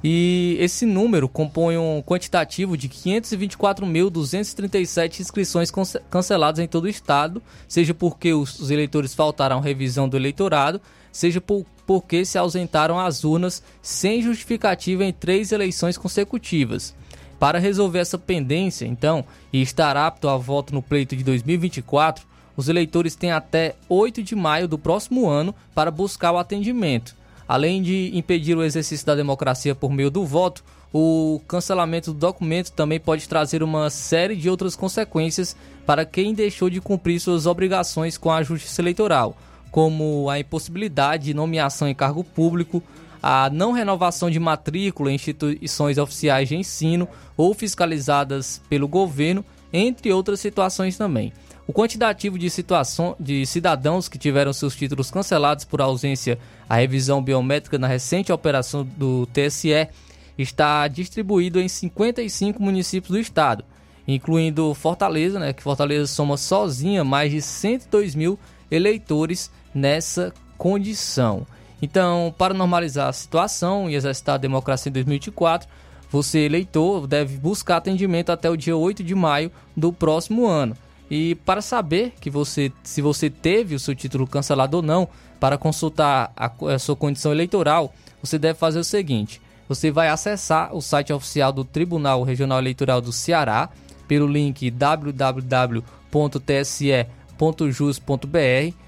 E 0.03 0.57
esse 0.59 0.85
número 0.85 1.27
compõe 1.27 1.75
um 1.77 2.03
quantitativo 2.03 2.77
de 2.77 2.87
524.237 2.87 5.21
inscrições 5.21 5.71
canceladas 6.09 6.59
em 6.59 6.67
todo 6.67 6.83
o 6.85 6.89
estado, 6.89 7.41
seja 7.67 7.93
porque 7.93 8.33
os 8.33 8.69
eleitores 8.69 9.13
faltaram 9.13 9.59
revisão 9.59 10.07
do 10.07 10.15
eleitorado, 10.15 10.79
seja 11.11 11.41
por, 11.41 11.65
porque 11.85 12.23
se 12.25 12.37
ausentaram 12.37 12.97
às 12.99 13.23
urnas 13.23 13.63
sem 13.81 14.21
justificativa 14.21 15.03
em 15.03 15.11
três 15.11 15.51
eleições 15.51 15.97
consecutivas. 15.97 16.95
Para 17.39 17.57
resolver 17.59 17.99
essa 17.99 18.17
pendência, 18.17 18.85
então, 18.85 19.25
e 19.53 19.61
estar 19.61 19.97
apto 19.97 20.27
a 20.27 20.35
voto 20.37 20.73
no 20.73 20.81
pleito 20.81 21.15
de 21.15 21.23
2024, 21.23 22.25
os 22.55 22.67
eleitores 22.67 23.15
têm 23.15 23.31
até 23.31 23.75
8 23.87 24.23
de 24.23 24.35
maio 24.35 24.67
do 24.67 24.77
próximo 24.77 25.29
ano 25.29 25.53
para 25.75 25.91
buscar 25.91 26.31
o 26.31 26.39
atendimento. 26.39 27.15
Além 27.47 27.81
de 27.81 28.11
impedir 28.13 28.57
o 28.57 28.63
exercício 28.63 29.05
da 29.05 29.15
democracia 29.15 29.73
por 29.73 29.91
meio 29.91 30.11
do 30.11 30.25
voto, 30.25 30.63
o 30.93 31.41
cancelamento 31.47 32.13
do 32.13 32.19
documento 32.19 32.71
também 32.71 32.99
pode 32.99 33.27
trazer 33.27 33.63
uma 33.63 33.89
série 33.89 34.35
de 34.35 34.49
outras 34.49 34.75
consequências 34.75 35.55
para 35.85 36.05
quem 36.05 36.33
deixou 36.33 36.69
de 36.69 36.81
cumprir 36.81 37.19
suas 37.19 37.45
obrigações 37.45 38.17
com 38.17 38.31
a 38.31 38.43
justiça 38.43 38.81
eleitoral, 38.81 39.37
como 39.71 40.29
a 40.29 40.39
impossibilidade 40.39 41.25
de 41.25 41.33
nomeação 41.33 41.87
em 41.87 41.95
cargo 41.95 42.23
público, 42.23 42.83
a 43.21 43.49
não 43.49 43.71
renovação 43.71 44.29
de 44.29 44.39
matrícula 44.39 45.11
em 45.11 45.15
instituições 45.15 45.97
oficiais 45.97 46.49
de 46.49 46.55
ensino 46.55 47.07
ou 47.35 47.53
fiscalizadas 47.53 48.61
pelo 48.69 48.87
governo, 48.87 49.43
entre 49.71 50.11
outras 50.11 50.39
situações 50.39 50.97
também. 50.97 51.33
O 51.67 51.73
quantitativo 51.73 52.39
de, 52.39 52.47
de 53.19 53.45
cidadãos 53.45 54.07
que 54.07 54.17
tiveram 54.17 54.53
seus 54.53 54.73
títulos 54.73 55.11
cancelados 55.11 55.65
por 55.65 55.81
ausência 55.81 56.39
à 56.67 56.77
revisão 56.77 57.21
biométrica 57.21 57.77
na 57.77 57.87
recente 57.87 58.31
operação 58.31 58.87
do 58.95 59.27
TSE 59.27 59.89
está 60.37 60.87
distribuído 60.87 61.59
em 61.59 61.67
55 61.67 62.63
municípios 62.63 63.11
do 63.11 63.19
estado, 63.19 63.65
incluindo 64.07 64.73
Fortaleza, 64.73 65.39
né, 65.39 65.51
que 65.51 65.61
Fortaleza 65.61 66.07
soma 66.07 66.37
sozinha 66.37 67.03
mais 67.03 67.31
de 67.31 67.41
102 67.41 68.15
mil 68.15 68.39
eleitores 68.71 69.51
nessa 69.75 70.33
condição. 70.57 71.45
Então, 71.81 72.33
para 72.37 72.53
normalizar 72.53 73.09
a 73.09 73.13
situação 73.13 73.89
e 73.89 73.95
exercitar 73.95 74.35
a 74.35 74.39
democracia 74.39 74.89
em 74.89 74.93
2024, 74.93 75.67
você, 76.09 76.39
eleitor, 76.39 77.07
deve 77.07 77.37
buscar 77.37 77.77
atendimento 77.77 78.31
até 78.31 78.49
o 78.49 78.55
dia 78.55 78.77
8 78.77 79.03
de 79.03 79.13
maio 79.13 79.51
do 79.75 79.91
próximo 79.91 80.47
ano. 80.47 80.77
E 81.09 81.35
para 81.35 81.61
saber 81.61 82.13
que 82.19 82.29
você, 82.29 82.71
se 82.83 83.01
você 83.01 83.29
teve 83.29 83.75
o 83.75 83.79
seu 83.79 83.95
título 83.95 84.27
cancelado 84.27 84.77
ou 84.77 84.83
não, 84.83 85.07
para 85.39 85.57
consultar 85.57 86.31
a, 86.35 86.51
a 86.73 86.79
sua 86.79 86.95
condição 86.95 87.31
eleitoral, 87.31 87.93
você 88.21 88.37
deve 88.37 88.59
fazer 88.59 88.79
o 88.79 88.83
seguinte: 88.83 89.41
você 89.69 89.89
vai 89.91 90.09
acessar 90.09 90.75
o 90.75 90.81
site 90.81 91.13
oficial 91.13 91.51
do 91.53 91.63
Tribunal 91.63 92.23
Regional 92.23 92.59
Eleitoral 92.59 93.01
do 93.01 93.13
Ceará 93.13 93.69
pelo 94.07 94.27
link 94.27 94.69
www.tse.jus.br 94.71 96.07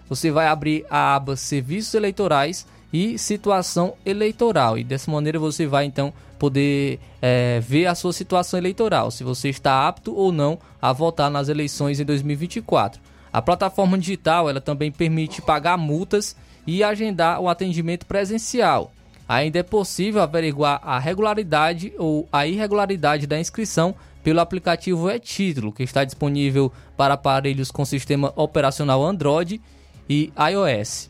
você 0.09 0.31
vai 0.31 0.47
abrir 0.47 0.85
a 0.89 1.15
aba 1.15 1.35
Serviços 1.35 1.93
Eleitorais 1.93 2.65
e 2.91 3.17
Situação 3.17 3.93
Eleitoral. 4.05 4.77
E 4.77 4.83
dessa 4.83 5.09
maneira 5.11 5.39
você 5.39 5.65
vai 5.65 5.85
então 5.85 6.13
poder 6.37 6.99
é, 7.21 7.59
ver 7.59 7.85
a 7.85 7.93
sua 7.93 8.13
situação 8.13 8.57
eleitoral, 8.57 9.11
se 9.11 9.23
você 9.25 9.49
está 9.49 9.87
apto 9.87 10.15
ou 10.15 10.31
não 10.31 10.57
a 10.81 10.93
votar 10.93 11.29
nas 11.29 11.49
eleições 11.49 11.99
em 11.99 12.05
2024. 12.05 13.01
A 13.31 13.41
plataforma 13.41 13.97
digital 13.97 14.49
ela 14.49 14.61
também 14.61 14.91
permite 14.91 15.41
pagar 15.41 15.77
multas 15.77 16.35
e 16.65 16.83
agendar 16.83 17.39
o 17.41 17.49
atendimento 17.49 18.05
presencial. 18.05 18.91
Ainda 19.27 19.59
é 19.59 19.63
possível 19.63 20.21
averiguar 20.21 20.81
a 20.83 20.97
regularidade 20.97 21.93
ou 21.99 22.27
a 22.31 22.47
irregularidade 22.47 23.27
da 23.27 23.39
inscrição 23.39 23.93
pelo 24.23 24.39
aplicativo 24.39 25.09
e-Título, 25.09 25.71
que 25.71 25.83
está 25.83 26.03
disponível 26.03 26.71
para 26.97 27.13
aparelhos 27.13 27.69
com 27.69 27.85
sistema 27.85 28.33
operacional 28.35 29.03
Android 29.03 29.61
e 30.09 30.33
iOS. 30.51 31.08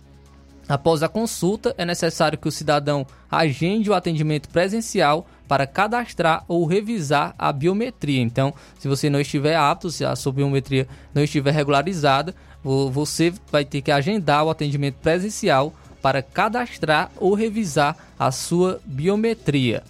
Após 0.70 1.02
a 1.02 1.10
consulta, 1.10 1.74
é 1.80 1.84
necessário 1.84 2.38
que 2.38 2.48
o 2.48 2.52
cidadão 2.52 3.04
agende 3.30 3.90
o 3.90 3.94
atendimento 3.96 4.48
presencial 4.50 5.26
para 5.48 5.66
cadastrar 5.66 6.46
ou 6.48 6.64
revisar 6.68 7.34
a 7.40 7.52
biometria. 7.52 8.22
Então, 8.22 8.54
se 8.78 8.88
você 8.88 9.10
não 9.10 9.20
estiver 9.20 9.56
apto, 9.56 9.90
se 9.90 10.06
a 10.06 10.16
sua 10.16 10.32
biometria 10.32 10.88
não 11.12 11.24
estiver 11.24 11.52
regularizada, 11.52 12.36
você 12.64 13.34
vai 13.52 13.66
ter 13.66 13.82
que 13.82 13.90
agendar 13.90 14.44
o 14.44 14.50
atendimento 14.52 14.98
presencial 14.98 15.74
para 16.04 16.22
cadastrar 16.22 17.10
ou 17.18 17.34
revisar 17.34 17.98
a 18.20 18.32
sua 18.32 18.80
biometria. 18.86 19.82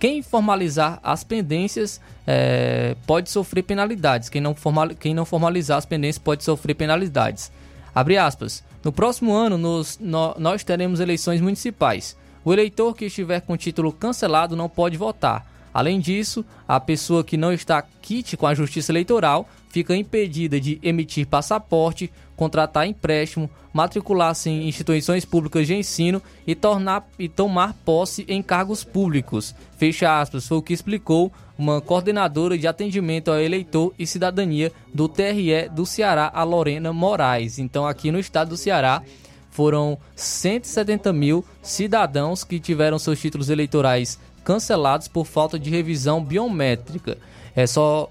Quem 0.00 0.22
formalizar 0.22 0.98
as 1.02 1.22
pendências 1.22 2.00
é, 2.26 2.96
pode 3.06 3.28
sofrer 3.28 3.64
penalidades. 3.64 4.30
Quem 4.30 4.40
não, 4.40 4.54
formal, 4.54 4.88
quem 4.98 5.12
não 5.12 5.26
formalizar 5.26 5.76
as 5.76 5.84
pendências 5.84 6.18
pode 6.18 6.42
sofrer 6.42 6.74
penalidades. 6.74 7.52
Abre 7.94 8.16
aspas. 8.16 8.64
No 8.84 8.92
próximo 8.92 9.32
ano, 9.32 9.56
nos, 9.56 9.98
no, 9.98 10.34
nós 10.38 10.64
teremos 10.64 11.00
eleições 11.00 11.40
municipais. 11.40 12.16
O 12.44 12.52
eleitor 12.52 12.94
que 12.94 13.04
estiver 13.04 13.40
com 13.40 13.56
título 13.56 13.92
cancelado 13.92 14.56
não 14.56 14.68
pode 14.68 14.96
votar. 14.96 15.46
Além 15.72 16.00
disso, 16.00 16.44
a 16.68 16.78
pessoa 16.78 17.24
que 17.24 17.36
não 17.36 17.52
está 17.52 17.80
quite 17.80 18.36
com 18.36 18.46
a 18.46 18.54
Justiça 18.54 18.92
Eleitoral 18.92 19.48
fica 19.70 19.96
impedida 19.96 20.60
de 20.60 20.78
emitir 20.82 21.26
passaporte, 21.26 22.12
contratar 22.36 22.86
empréstimo, 22.86 23.48
matricular-se 23.72 24.50
em 24.50 24.68
instituições 24.68 25.24
públicas 25.24 25.66
de 25.66 25.74
ensino 25.74 26.20
e, 26.46 26.54
tornar, 26.54 27.08
e 27.18 27.26
tomar 27.28 27.72
posse 27.84 28.26
em 28.28 28.42
cargos 28.42 28.84
públicos. 28.84 29.54
Fecha 29.78 30.20
aspas, 30.20 30.46
foi 30.46 30.58
o 30.58 30.62
que 30.62 30.74
explicou 30.74 31.32
uma 31.62 31.80
coordenadora 31.80 32.58
de 32.58 32.66
atendimento 32.66 33.30
ao 33.30 33.38
eleitor 33.38 33.94
e 33.96 34.04
cidadania 34.04 34.72
do 34.92 35.08
TRE 35.08 35.68
do 35.70 35.86
Ceará, 35.86 36.28
a 36.34 36.42
Lorena 36.42 36.92
Moraes. 36.92 37.60
Então, 37.60 37.86
aqui 37.86 38.10
no 38.10 38.18
estado 38.18 38.48
do 38.48 38.56
Ceará, 38.56 39.00
foram 39.48 39.96
170 40.16 41.12
mil 41.12 41.44
cidadãos 41.62 42.42
que 42.42 42.58
tiveram 42.58 42.98
seus 42.98 43.20
títulos 43.20 43.48
eleitorais 43.48 44.18
cancelados 44.42 45.06
por 45.06 45.24
falta 45.24 45.56
de 45.56 45.70
revisão 45.70 46.24
biométrica. 46.24 47.16
É 47.54 47.64
só 47.64 48.10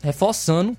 reforçando, 0.00 0.76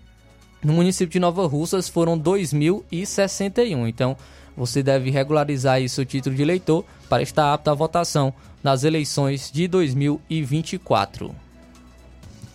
no 0.64 0.72
município 0.72 1.12
de 1.12 1.20
Nova 1.20 1.46
Russas 1.46 1.90
foram 1.90 2.18
2.061. 2.18 3.90
Então, 3.90 4.16
você 4.56 4.82
deve 4.82 5.10
regularizar 5.10 5.76
aí 5.76 5.90
seu 5.90 6.06
título 6.06 6.36
de 6.36 6.42
eleitor 6.42 6.86
para 7.10 7.22
estar 7.22 7.54
apto 7.54 7.70
à 7.70 7.74
votação 7.74 8.34
nas 8.64 8.86
eleições 8.86 9.52
de 9.52 9.68
2024. 9.68 11.43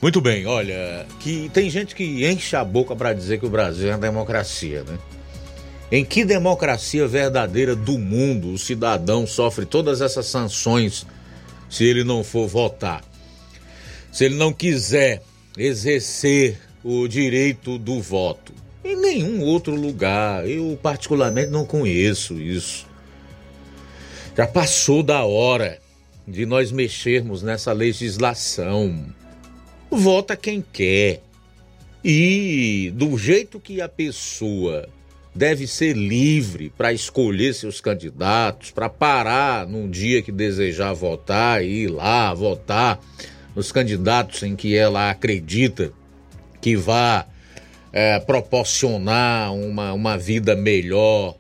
Muito 0.00 0.20
bem, 0.20 0.46
olha, 0.46 1.06
que 1.18 1.50
tem 1.52 1.68
gente 1.68 1.92
que 1.92 2.24
enche 2.24 2.54
a 2.54 2.64
boca 2.64 2.94
para 2.94 3.12
dizer 3.12 3.40
que 3.40 3.46
o 3.46 3.50
Brasil 3.50 3.88
é 3.88 3.92
uma 3.92 3.98
democracia, 3.98 4.84
né? 4.84 4.96
Em 5.90 6.04
que 6.04 6.24
democracia 6.24 7.08
verdadeira 7.08 7.74
do 7.74 7.98
mundo 7.98 8.52
o 8.52 8.58
cidadão 8.58 9.26
sofre 9.26 9.66
todas 9.66 10.00
essas 10.00 10.26
sanções 10.26 11.04
se 11.68 11.84
ele 11.84 12.04
não 12.04 12.22
for 12.22 12.46
votar? 12.46 13.02
Se 14.12 14.24
ele 14.24 14.36
não 14.36 14.52
quiser 14.52 15.22
exercer 15.56 16.60
o 16.84 17.08
direito 17.08 17.76
do 17.76 18.00
voto? 18.00 18.52
Em 18.84 18.94
nenhum 18.94 19.42
outro 19.42 19.74
lugar. 19.74 20.48
Eu, 20.48 20.78
particularmente, 20.80 21.50
não 21.50 21.64
conheço 21.64 22.34
isso. 22.34 22.86
Já 24.36 24.46
passou 24.46 25.02
da 25.02 25.24
hora 25.24 25.80
de 26.26 26.46
nós 26.46 26.70
mexermos 26.70 27.42
nessa 27.42 27.72
legislação. 27.72 29.06
Vota 29.90 30.36
quem 30.36 30.62
quer. 30.72 31.22
E 32.04 32.92
do 32.94 33.18
jeito 33.18 33.58
que 33.58 33.80
a 33.80 33.88
pessoa 33.88 34.88
deve 35.34 35.66
ser 35.66 35.96
livre 35.96 36.72
para 36.76 36.92
escolher 36.92 37.54
seus 37.54 37.80
candidatos, 37.80 38.70
para 38.70 38.88
parar 38.88 39.66
num 39.66 39.88
dia 39.88 40.22
que 40.22 40.32
desejar 40.32 40.92
votar 40.92 41.62
e 41.62 41.84
ir 41.84 41.88
lá 41.88 42.32
votar 42.34 43.00
nos 43.54 43.72
candidatos 43.72 44.42
em 44.42 44.56
que 44.56 44.76
ela 44.76 45.10
acredita 45.10 45.92
que 46.60 46.76
vá 46.76 47.26
é, 47.92 48.18
proporcionar 48.18 49.54
uma, 49.54 49.92
uma 49.92 50.18
vida 50.18 50.54
melhor 50.54 51.36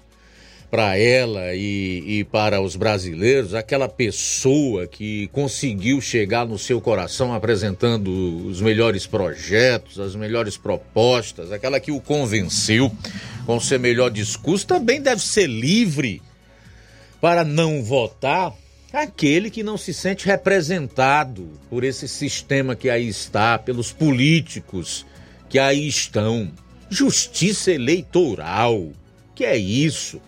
para 0.70 0.98
ela 0.98 1.54
e, 1.54 2.18
e, 2.18 2.24
para 2.24 2.60
os 2.60 2.76
brasileiros, 2.76 3.54
aquela 3.54 3.88
pessoa 3.88 4.86
que 4.86 5.28
conseguiu 5.28 6.00
chegar 6.00 6.46
no 6.46 6.58
seu 6.58 6.80
coração 6.80 7.32
apresentando 7.32 8.08
os 8.46 8.60
melhores 8.60 9.06
projetos, 9.06 9.98
as 9.98 10.14
melhores 10.14 10.58
propostas, 10.58 11.50
aquela 11.52 11.80
que 11.80 11.90
o 11.90 12.00
convenceu 12.00 12.92
com 13.46 13.58
seu 13.58 13.80
melhor 13.80 14.10
discurso, 14.10 14.66
também 14.66 15.00
deve 15.00 15.22
ser 15.22 15.46
livre 15.46 16.20
para 17.18 17.44
não 17.44 17.82
votar 17.82 18.54
aquele 18.92 19.50
que 19.50 19.62
não 19.62 19.78
se 19.78 19.94
sente 19.94 20.26
representado 20.26 21.48
por 21.70 21.82
esse 21.82 22.06
sistema 22.06 22.76
que 22.76 22.90
aí 22.90 23.08
está, 23.08 23.58
pelos 23.58 23.90
políticos 23.90 25.06
que 25.48 25.58
aí 25.58 25.88
estão. 25.88 26.50
Justiça 26.90 27.72
eleitoral. 27.72 28.92
Que 29.34 29.44
é 29.44 29.56
isso? 29.56 30.20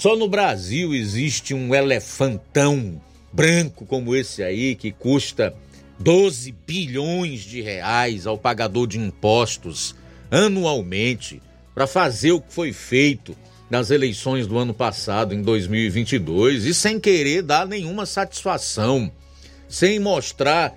Só 0.00 0.16
no 0.16 0.28
Brasil 0.28 0.94
existe 0.94 1.52
um 1.52 1.74
elefantão 1.74 2.98
branco 3.30 3.84
como 3.84 4.16
esse 4.16 4.42
aí 4.42 4.74
que 4.74 4.90
custa 4.90 5.54
12 5.98 6.54
bilhões 6.66 7.40
de 7.40 7.60
reais 7.60 8.26
ao 8.26 8.38
pagador 8.38 8.86
de 8.86 8.98
impostos 8.98 9.94
anualmente 10.30 11.42
para 11.74 11.86
fazer 11.86 12.32
o 12.32 12.40
que 12.40 12.50
foi 12.50 12.72
feito 12.72 13.36
nas 13.68 13.90
eleições 13.90 14.46
do 14.46 14.56
ano 14.56 14.72
passado, 14.72 15.34
em 15.34 15.42
2022, 15.42 16.64
e 16.64 16.72
sem 16.72 16.98
querer 16.98 17.42
dar 17.42 17.66
nenhuma 17.66 18.06
satisfação, 18.06 19.12
sem 19.68 20.00
mostrar 20.00 20.74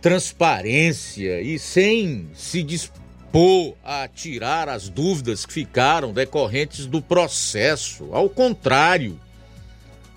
transparência 0.00 1.40
e 1.40 1.58
sem 1.58 2.28
se 2.32 2.62
dispor 2.62 3.03
propor 3.34 3.76
a 3.82 4.06
tirar 4.06 4.68
as 4.68 4.88
dúvidas 4.88 5.44
que 5.44 5.52
ficaram 5.52 6.12
decorrentes 6.12 6.86
do 6.86 7.02
processo. 7.02 8.10
Ao 8.12 8.28
contrário, 8.28 9.18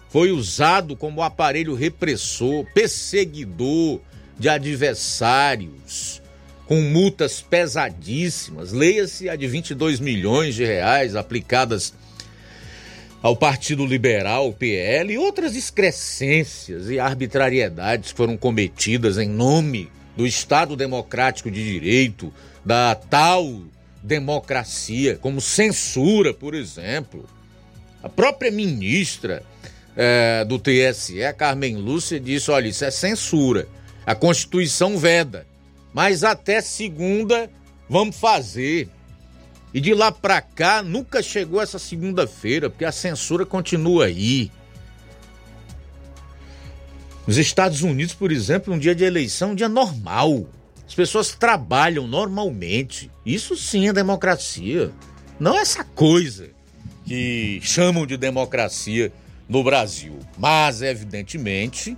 foi 0.08 0.32
usado 0.32 0.96
como 0.96 1.24
aparelho 1.24 1.74
repressor, 1.74 2.64
perseguidor 2.76 4.00
de 4.38 4.48
adversários, 4.48 6.22
com 6.68 6.80
multas 6.80 7.42
pesadíssimas. 7.42 8.72
Leia-se 8.72 9.28
a 9.28 9.36
de 9.36 9.48
22 9.48 10.00
milhões 10.00 10.54
de 10.54 10.64
reais 10.64 11.16
aplicadas 11.16 11.96
ao 13.24 13.36
Partido 13.36 13.84
Liberal, 13.84 14.54
PL, 14.54 15.12
e 15.12 15.18
outras 15.18 15.56
excrescências 15.56 16.88
e 16.88 17.00
arbitrariedades 17.00 18.12
foram 18.12 18.38
cometidas 18.38 19.18
em 19.18 19.28
nome 19.28 19.90
do 20.16 20.26
Estado 20.26 20.76
Democrático 20.76 21.50
de 21.50 21.64
Direito, 21.64 22.32
da 22.68 22.94
tal 22.96 23.62
democracia, 24.04 25.18
como 25.22 25.40
censura, 25.40 26.34
por 26.34 26.54
exemplo. 26.54 27.26
A 28.04 28.10
própria 28.10 28.52
ministra 28.52 29.42
é, 29.96 30.44
do 30.44 30.60
TSE, 30.60 31.16
Carmen 31.38 31.78
Lúcia, 31.78 32.20
disse: 32.20 32.52
olha, 32.52 32.68
isso 32.68 32.84
é 32.84 32.92
censura. 32.92 33.70
A 34.06 34.14
Constituição 34.14 34.98
veda. 34.98 35.48
Mas 35.94 36.26
até 36.26 36.60
segunda 36.60 37.50
vamos 37.90 38.18
fazer. 38.18 38.90
E 39.74 39.80
de 39.80 39.94
lá 39.94 40.12
para 40.12 40.42
cá 40.42 40.84
nunca 40.84 41.24
chegou 41.24 41.62
essa 41.62 41.80
segunda-feira, 41.80 42.70
porque 42.70 42.84
a 42.84 42.92
censura 42.92 43.46
continua 43.46 44.06
aí. 44.08 44.52
Nos 47.26 47.38
Estados 47.38 47.82
Unidos, 47.82 48.14
por 48.14 48.30
exemplo, 48.30 48.74
um 48.74 48.80
dia 48.80 48.94
de 48.94 49.06
eleição 49.06 49.50
é 49.50 49.52
um 49.54 49.56
dia 49.56 49.70
normal. 49.70 50.48
As 50.88 50.96
pessoas 50.96 51.32
trabalham 51.32 52.08
normalmente. 52.08 53.12
Isso 53.26 53.58
sim 53.58 53.90
é 53.90 53.94
democracia. 53.94 54.92
Não 55.38 55.58
essa 55.58 55.84
coisa 55.84 56.50
que 57.06 57.60
chamam 57.62 58.06
de 58.06 58.16
democracia 58.16 59.12
no 59.50 59.64
Brasil. 59.64 60.18
Mas, 60.38 60.82
evidentemente, 60.82 61.98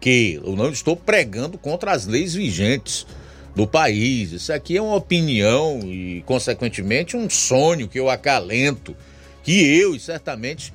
que 0.00 0.40
eu 0.42 0.56
não 0.56 0.70
estou 0.70 0.96
pregando 0.96 1.58
contra 1.58 1.92
as 1.92 2.06
leis 2.06 2.34
vigentes 2.34 3.06
do 3.54 3.66
país. 3.66 4.32
Isso 4.32 4.52
aqui 4.52 4.76
é 4.76 4.82
uma 4.82 4.94
opinião 4.94 5.80
e, 5.84 6.22
consequentemente, 6.24 7.16
um 7.16 7.28
sonho 7.28 7.88
que 7.88 7.98
eu 7.98 8.08
acalento, 8.08 8.96
que 9.42 9.52
eu 9.78 9.94
e 9.94 10.00
certamente 10.00 10.72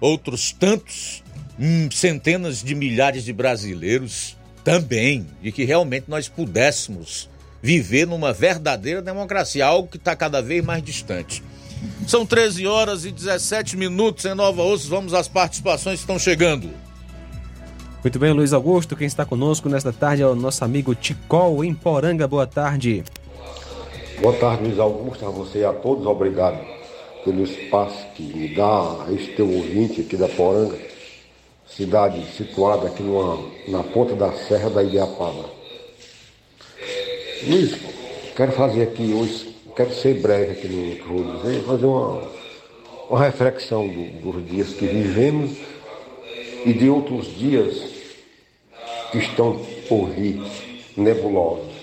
outros 0.00 0.52
tantos, 0.52 1.22
hum, 1.58 1.90
centenas 1.90 2.62
de 2.62 2.74
milhares 2.74 3.24
de 3.24 3.32
brasileiros 3.32 4.36
também 4.64 5.26
de 5.42 5.52
que 5.52 5.64
realmente 5.64 6.04
nós 6.08 6.28
pudéssemos 6.28 7.28
viver 7.62 8.06
numa 8.06 8.32
verdadeira 8.32 9.02
democracia, 9.02 9.66
algo 9.66 9.88
que 9.88 9.96
está 9.96 10.16
cada 10.16 10.40
vez 10.40 10.64
mais 10.64 10.82
distante. 10.82 11.42
São 12.06 12.26
13 12.26 12.66
horas 12.66 13.04
e 13.04 13.10
17 13.10 13.76
minutos 13.76 14.24
em 14.24 14.34
Nova 14.34 14.62
Osso. 14.62 14.88
Vamos 14.88 15.14
às 15.14 15.28
participações 15.28 15.98
que 15.98 16.02
estão 16.02 16.18
chegando. 16.18 16.70
Muito 18.02 18.18
bem, 18.18 18.32
Luiz 18.32 18.52
Augusto. 18.52 18.96
Quem 18.96 19.06
está 19.06 19.24
conosco 19.24 19.68
nesta 19.68 19.92
tarde 19.92 20.22
é 20.22 20.26
o 20.26 20.34
nosso 20.34 20.64
amigo 20.64 20.94
Ticol, 20.94 21.62
em 21.64 21.74
Poranga. 21.74 22.26
Boa 22.26 22.46
tarde. 22.46 23.04
Boa 24.20 24.34
tarde, 24.36 24.64
Luiz 24.64 24.78
Augusto, 24.78 25.26
a 25.26 25.30
você 25.30 25.60
e 25.60 25.64
a 25.64 25.72
todos. 25.72 26.06
Obrigado 26.06 26.58
pelo 27.24 27.42
espaço 27.42 28.06
que 28.14 28.22
me 28.22 28.54
dá 28.54 29.06
este 29.12 29.34
teu 29.34 29.50
ouvinte 29.50 30.00
aqui 30.00 30.16
da 30.16 30.28
Poranga, 30.28 30.78
cidade 31.76 32.24
situada 32.36 32.88
aqui 32.88 33.02
numa, 33.02 33.38
na 33.68 33.82
ponta 33.82 34.14
da 34.14 34.32
Serra 34.32 34.70
da 34.70 34.82
Ibiapaba. 34.82 35.50
Luiz, 37.46 37.74
quero 38.36 38.52
fazer 38.52 38.82
aqui 38.82 39.12
hoje, 39.12 39.54
quero 39.74 39.94
ser 39.94 40.20
breve 40.20 40.52
aqui 40.52 40.68
no 40.68 40.96
que 40.96 41.08
vou 41.08 41.36
dizer, 41.36 41.62
fazer 41.62 41.86
uma, 41.86 42.22
uma 43.08 43.20
reflexão 43.24 43.88
do, 43.88 44.32
dos 44.32 44.48
dias 44.48 44.68
que 44.74 44.86
vivemos 44.86 45.52
e 46.66 46.72
de 46.72 46.90
outros 46.90 47.26
dias 47.36 47.82
que 49.10 49.18
estão 49.18 49.64
por 49.88 50.10
vir 50.10 50.40
nebulosos. 50.96 51.80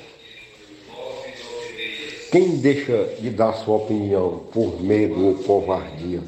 Quem 2.32 2.58
deixa 2.58 3.16
de 3.20 3.30
dar 3.30 3.54
sua 3.54 3.78
opinião 3.78 4.44
por 4.52 4.82
medo 4.82 5.28
ou 5.28 5.36
covardia 5.36 6.22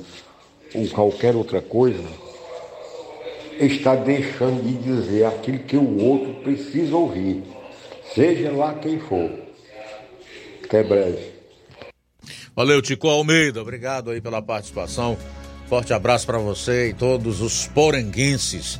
ou 0.73 0.87
qualquer 0.87 1.35
outra 1.35 1.61
coisa, 1.61 2.03
está 3.59 3.95
deixando 3.95 4.63
de 4.63 4.73
dizer 4.73 5.25
aquilo 5.25 5.59
que 5.59 5.77
o 5.77 5.97
outro 5.97 6.33
precisa 6.35 6.95
ouvir, 6.95 7.43
seja 8.13 8.51
lá 8.51 8.73
quem 8.75 8.99
for. 8.99 9.29
Até 10.63 10.83
breve. 10.83 11.39
Valeu, 12.55 12.81
Tico 12.81 13.07
Almeida. 13.07 13.61
Obrigado 13.61 14.11
aí 14.11 14.21
pela 14.21 14.41
participação. 14.41 15.17
Forte 15.67 15.93
abraço 15.93 16.25
para 16.25 16.39
você 16.39 16.89
e 16.89 16.93
todos 16.93 17.41
os 17.41 17.67
poranguenses 17.67 18.79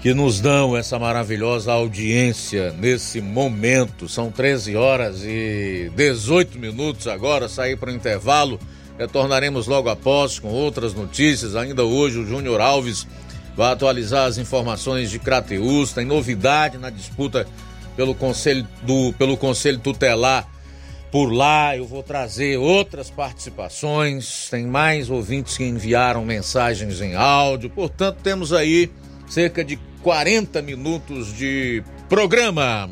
que 0.00 0.14
nos 0.14 0.40
dão 0.40 0.76
essa 0.76 0.98
maravilhosa 0.98 1.72
audiência 1.72 2.72
nesse 2.72 3.20
momento. 3.20 4.08
São 4.08 4.30
13 4.30 4.76
horas 4.76 5.22
e 5.24 5.90
18 5.94 6.58
minutos 6.58 7.06
agora, 7.06 7.48
sair 7.48 7.76
para 7.76 7.90
o 7.90 7.94
intervalo. 7.94 8.58
Retornaremos 8.98 9.66
logo 9.66 9.88
após 9.88 10.38
com 10.38 10.48
outras 10.48 10.94
notícias. 10.94 11.54
Ainda 11.54 11.84
hoje 11.84 12.18
o 12.18 12.26
Júnior 12.26 12.60
Alves 12.60 13.06
vai 13.60 13.72
atualizar 13.72 14.26
as 14.26 14.38
informações 14.38 15.10
de 15.10 15.18
Crateus. 15.18 15.92
Tem 15.92 16.06
novidade 16.06 16.78
na 16.78 16.88
disputa 16.88 17.46
pelo 17.94 18.14
Conselho, 18.14 18.66
do, 18.80 19.12
pelo 19.18 19.36
conselho 19.36 19.78
Tutelar 19.78 20.48
por 21.12 21.30
lá. 21.30 21.76
Eu 21.76 21.86
vou 21.86 22.02
trazer 22.02 22.56
outras 22.56 23.10
participações. 23.10 24.48
Tem 24.48 24.66
mais 24.66 25.10
ouvintes 25.10 25.58
que 25.58 25.64
enviaram 25.64 26.24
mensagens 26.24 27.02
em 27.02 27.14
áudio. 27.14 27.68
Portanto, 27.68 28.20
temos 28.22 28.50
aí 28.54 28.90
cerca 29.28 29.62
de 29.62 29.76
40 30.02 30.62
minutos 30.62 31.30
de 31.36 31.84
programa. 32.08 32.88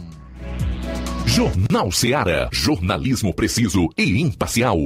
Jornal 1.25 1.91
Seara. 1.91 2.51
Jornalismo 2.53 3.33
preciso 3.33 3.89
e 3.97 4.21
imparcial. 4.21 4.77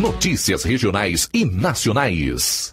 Notícias 0.00 0.62
regionais 0.62 1.28
e 1.34 1.44
nacionais. 1.44 2.72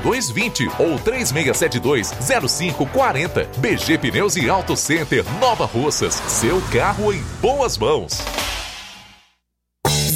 3220 0.00 0.68
ou 0.78 0.98
3672 0.98 2.12
0540. 2.48 3.48
BG 3.58 3.98
Pneus 3.98 4.36
e 4.36 4.48
Auto 4.48 4.76
Center 4.76 5.24
Nova 5.40 5.66
Russas. 5.66 6.14
Seu 6.14 6.60
carro 6.72 7.12
em 7.12 7.22
boas 7.40 7.76
mãos. 7.78 8.20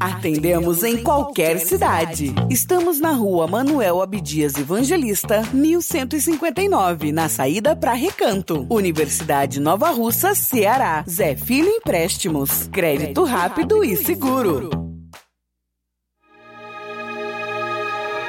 Atendemos 0.00 0.82
em 0.82 1.02
qualquer 1.02 1.58
cidade. 1.58 2.34
Estamos 2.48 2.98
na 2.98 3.12
rua 3.12 3.46
Manuel 3.46 4.00
Abdias 4.00 4.54
Evangelista, 4.56 5.42
1159, 5.52 7.12
na 7.12 7.28
saída 7.28 7.76
para 7.76 7.92
Recanto. 7.92 8.66
Universidade 8.70 9.60
Nova 9.60 9.90
Russa, 9.90 10.34
Ceará. 10.34 11.04
Zé 11.06 11.36
Filho 11.36 11.68
Empréstimos. 11.68 12.68
Crédito 12.72 13.22
rápido 13.24 13.84
e 13.84 13.94
seguro. 13.96 14.70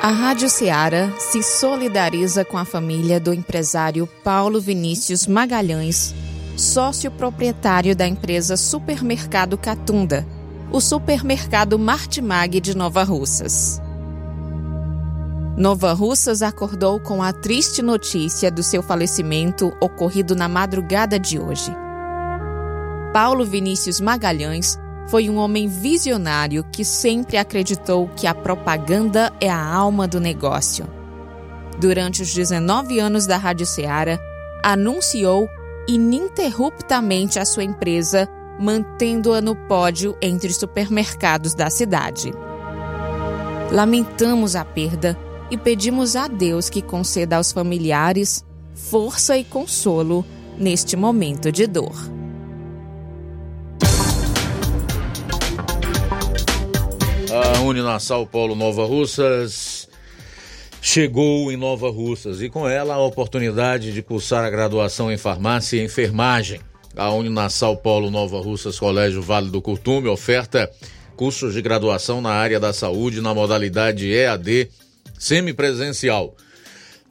A 0.01 0.11
Rádio 0.11 0.49
Ceará 0.49 1.11
se 1.17 1.41
solidariza 1.41 2.43
com 2.43 2.57
a 2.57 2.65
família 2.65 3.21
do 3.21 3.33
empresário 3.33 4.05
Paulo 4.21 4.59
Vinícius 4.59 5.25
Magalhães, 5.25 6.13
sócio 6.57 7.09
proprietário 7.09 7.95
da 7.95 8.05
empresa 8.05 8.57
Supermercado 8.57 9.57
Catunda, 9.57 10.27
o 10.71 10.81
supermercado 10.81 11.77
Martimag 11.77 12.59
de 12.59 12.75
Nova 12.75 13.03
Russas. 13.03 13.81
Nova 15.57 15.93
Russas 15.93 16.41
acordou 16.41 16.99
com 16.99 17.23
a 17.23 17.31
triste 17.31 17.81
notícia 17.81 18.51
do 18.51 18.61
seu 18.61 18.83
falecimento 18.83 19.73
ocorrido 19.79 20.35
na 20.35 20.49
madrugada 20.49 21.17
de 21.17 21.39
hoje. 21.39 21.71
Paulo 23.13 23.45
Vinícius 23.45 24.01
Magalhães 24.01 24.77
foi 25.07 25.29
um 25.29 25.37
homem 25.37 25.67
visionário 25.67 26.65
que 26.71 26.83
sempre 26.83 27.37
acreditou 27.37 28.09
que 28.15 28.27
a 28.27 28.35
propaganda 28.35 29.31
é 29.39 29.49
a 29.49 29.63
alma 29.63 30.07
do 30.07 30.19
negócio. 30.19 30.85
Durante 31.79 32.21
os 32.21 32.33
19 32.33 32.99
anos 32.99 33.25
da 33.25 33.37
Rádio 33.37 33.65
Ceará, 33.65 34.19
anunciou 34.63 35.47
ininterruptamente 35.87 37.39
a 37.39 37.45
sua 37.45 37.63
empresa, 37.63 38.27
mantendo-a 38.59 39.41
no 39.41 39.55
pódio 39.55 40.17
entre 40.21 40.49
os 40.49 40.57
supermercados 40.57 41.53
da 41.53 41.69
cidade. 41.69 42.31
Lamentamos 43.71 44.55
a 44.55 44.63
perda 44.63 45.17
e 45.49 45.57
pedimos 45.57 46.15
a 46.15 46.27
Deus 46.27 46.69
que 46.69 46.81
conceda 46.81 47.37
aos 47.37 47.51
familiares 47.51 48.45
força 48.73 49.37
e 49.37 49.43
consolo 49.43 50.25
neste 50.57 50.95
momento 50.95 51.51
de 51.51 51.67
dor. 51.67 51.95
A 57.31 57.61
Uninasal 57.61 58.25
Polo 58.25 58.55
Nova 58.55 58.85
Russas 58.85 59.89
chegou 60.81 61.51
em 61.51 61.57
Nova 61.57 61.89
Russas 61.89 62.41
e 62.41 62.49
com 62.49 62.67
ela 62.67 62.93
a 62.93 63.03
oportunidade 63.03 63.91
de 63.91 64.01
cursar 64.01 64.45
a 64.45 64.49
graduação 64.49 65.11
em 65.11 65.17
farmácia 65.17 65.77
e 65.77 65.83
enfermagem. 65.83 66.61
A 66.95 67.11
Uninasal 67.11 67.75
Polo 67.77 68.09
Nova 68.09 68.39
Russas 68.39 68.79
Colégio 68.79 69.21
Vale 69.21 69.49
do 69.49 69.61
Curtume 69.61 70.07
oferta 70.07 70.71
cursos 71.15 71.53
de 71.53 71.61
graduação 71.61 72.21
na 72.21 72.31
área 72.31 72.59
da 72.59 72.71
saúde 72.71 73.21
na 73.21 73.33
modalidade 73.33 74.09
EAD 74.09 74.69
semipresencial. 75.19 76.35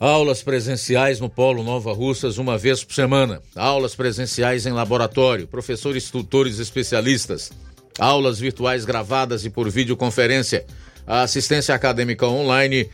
Aulas 0.01 0.43
presenciais 0.43 1.21
no 1.21 1.29
Polo 1.29 1.63
Nova 1.63 1.93
Russas 1.93 2.39
uma 2.39 2.57
vez 2.57 2.83
por 2.83 2.95
semana. 2.95 3.43
Aulas 3.55 3.95
presenciais 3.95 4.67
em 4.67 4.73
laboratório, 4.73 5.47
professores 5.47 6.11
tutores 6.11 6.59
especialistas. 6.59 7.53
Aulas 7.99 8.39
virtuais 8.39 8.85
gravadas 8.85 9.45
e 9.45 9.51
por 9.51 9.71
videoconferência. 9.71 10.65
A 11.07 11.23
assistência 11.23 11.75
acadêmica 11.75 12.27
online 12.27 12.89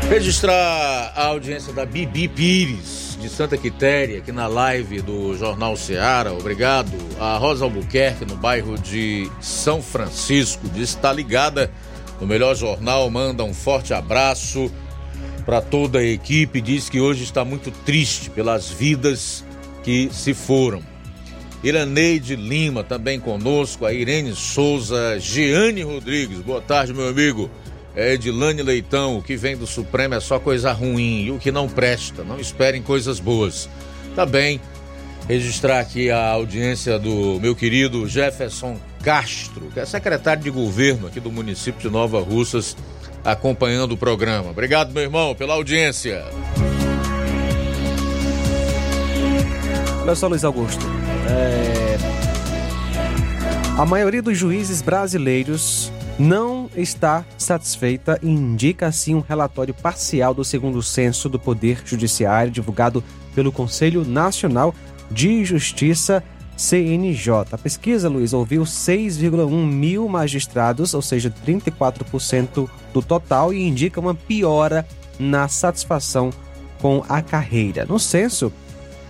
Registrar 0.09 1.11
a 1.15 1.25
audiência 1.25 1.73
da 1.73 1.85
Bibi 1.85 2.29
Pires, 2.29 3.17
de 3.21 3.27
Santa 3.27 3.57
Quitéria, 3.57 4.19
aqui 4.19 4.31
na 4.31 4.47
live 4.47 5.01
do 5.01 5.35
Jornal 5.37 5.75
Ceará. 5.75 6.31
Obrigado. 6.31 6.93
A 7.19 7.37
Rosa 7.37 7.65
Albuquerque, 7.65 8.23
no 8.23 8.37
bairro 8.37 8.77
de 8.77 9.29
São 9.41 9.81
Francisco, 9.81 10.63
diz 10.69 10.91
que 10.91 10.97
está 10.97 11.11
ligada 11.11 11.69
no 12.21 12.25
melhor 12.25 12.55
jornal. 12.55 13.09
Manda 13.09 13.43
um 13.43 13.53
forte 13.53 13.93
abraço 13.93 14.71
para 15.45 15.59
toda 15.59 15.99
a 15.99 16.05
equipe. 16.05 16.61
Diz 16.61 16.87
que 16.87 17.01
hoje 17.01 17.25
está 17.25 17.43
muito 17.43 17.69
triste 17.69 18.29
pelas 18.29 18.69
vidas 18.69 19.43
que 19.83 20.09
se 20.13 20.33
foram. 20.33 20.81
Iraneide 21.61 22.37
Lima 22.37 22.81
também 22.81 23.19
conosco, 23.19 23.85
a 23.85 23.91
Irene 23.91 24.33
Souza, 24.33 25.19
Jeane 25.19 25.81
Rodrigues. 25.81 26.39
Boa 26.39 26.61
tarde, 26.61 26.93
meu 26.93 27.09
amigo. 27.09 27.51
É 27.97 28.13
Edilane 28.13 28.61
Leitão, 28.61 29.17
o 29.17 29.23
que 29.23 29.35
vem 29.35 29.57
do 29.57 29.65
Supremo 29.65 30.13
é 30.13 30.19
só 30.19 30.37
coisa 30.37 30.71
ruim 30.71 31.23
e 31.23 31.31
o 31.31 31.39
que 31.39 31.51
não 31.51 31.67
presta, 31.67 32.23
não 32.23 32.39
esperem 32.39 32.79
coisas 32.79 33.19
boas. 33.19 33.67
Também 34.15 34.61
registrar 35.27 35.79
aqui 35.79 36.11
a 36.11 36.27
audiência 36.29 36.99
do 36.99 37.39
meu 37.41 37.55
querido 37.55 38.07
Jefferson 38.07 38.79
Castro, 39.01 39.71
que 39.73 39.79
é 39.79 39.85
secretário 39.87 40.43
de 40.43 40.51
governo 40.51 41.07
aqui 41.07 41.19
do 41.19 41.31
município 41.31 41.81
de 41.81 41.89
Nova 41.89 42.21
Russas, 42.21 42.77
acompanhando 43.25 43.93
o 43.93 43.97
programa. 43.97 44.51
Obrigado, 44.51 44.93
meu 44.93 45.01
irmão, 45.01 45.33
pela 45.33 45.55
audiência. 45.55 46.23
Olha 50.03 50.13
só, 50.13 50.27
Luiz 50.27 50.43
Augusto. 50.43 50.85
É... 51.27 51.97
A 53.75 53.87
maioria 53.87 54.21
dos 54.21 54.37
juízes 54.37 54.83
brasileiros 54.83 55.91
não 56.19 56.66
está 56.77 57.25
satisfeita 57.37 58.17
e 58.21 58.29
indica 58.29 58.87
assim 58.87 59.15
um 59.15 59.19
relatório 59.19 59.73
parcial 59.73 60.33
do 60.33 60.45
segundo 60.45 60.81
censo 60.83 61.27
do 61.27 61.39
Poder 61.39 61.81
Judiciário 61.83 62.51
divulgado 62.51 63.03
pelo 63.33 63.51
Conselho 63.51 64.05
Nacional 64.05 64.75
de 65.11 65.43
Justiça 65.43 66.23
CNJ. 66.55 67.47
A 67.51 67.57
pesquisa, 67.57 68.07
Luiz, 68.09 68.33
ouviu 68.33 68.63
6,1 68.63 69.49
mil 69.65 70.09
magistrados, 70.09 70.93
ou 70.93 71.01
seja, 71.01 71.33
34% 71.45 72.69
do 72.93 73.01
total, 73.01 73.53
e 73.53 73.67
indica 73.67 73.99
uma 73.99 74.15
piora 74.15 74.87
na 75.19 75.47
satisfação 75.47 76.29
com 76.81 77.03
a 77.07 77.21
carreira. 77.21 77.85
No 77.85 77.99
censo 77.99 78.51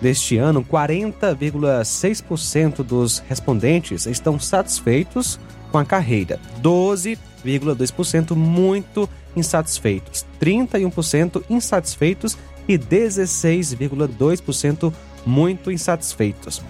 deste 0.02 0.38
ano, 0.38 0.64
40,6% 0.64 2.84
dos 2.84 3.24
respondentes 3.28 4.06
estão 4.06 4.40
satisfeitos 4.40 5.40
com 5.72 5.78
a 5.78 5.86
carreira, 5.86 6.40
12,2% 6.62 8.36
muito 8.36 9.10
insatisfeitos, 9.36 10.26
31% 10.42 11.44
insatisfeitos 11.50 12.38
e 12.68 12.78
16,2% 12.78 14.94
muito 15.26 15.72
insatisfeitos. 15.72 16.62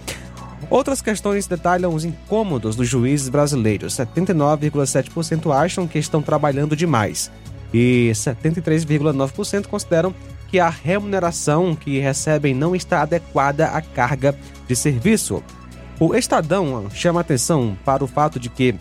Outras 0.70 1.00
questões 1.00 1.46
detalham 1.46 1.94
os 1.94 2.04
incômodos 2.04 2.76
dos 2.76 2.86
juízes 2.86 3.28
brasileiros. 3.28 3.94
79,7% 3.94 5.54
acham 5.54 5.88
que 5.88 5.98
estão 5.98 6.20
trabalhando 6.20 6.76
demais 6.76 7.30
e 7.72 8.10
73,9% 8.12 9.66
consideram 9.66 10.14
que 10.48 10.58
a 10.58 10.68
remuneração 10.68 11.74
que 11.74 11.98
recebem 11.98 12.54
não 12.54 12.74
está 12.74 13.02
adequada 13.02 13.68
à 13.68 13.82
carga 13.82 14.34
de 14.66 14.74
serviço. 14.74 15.42
O 16.00 16.14
Estadão 16.14 16.88
chama 16.90 17.20
atenção 17.20 17.76
para 17.84 18.04
o 18.04 18.06
fato 18.06 18.38
de 18.38 18.48
que 18.48 18.72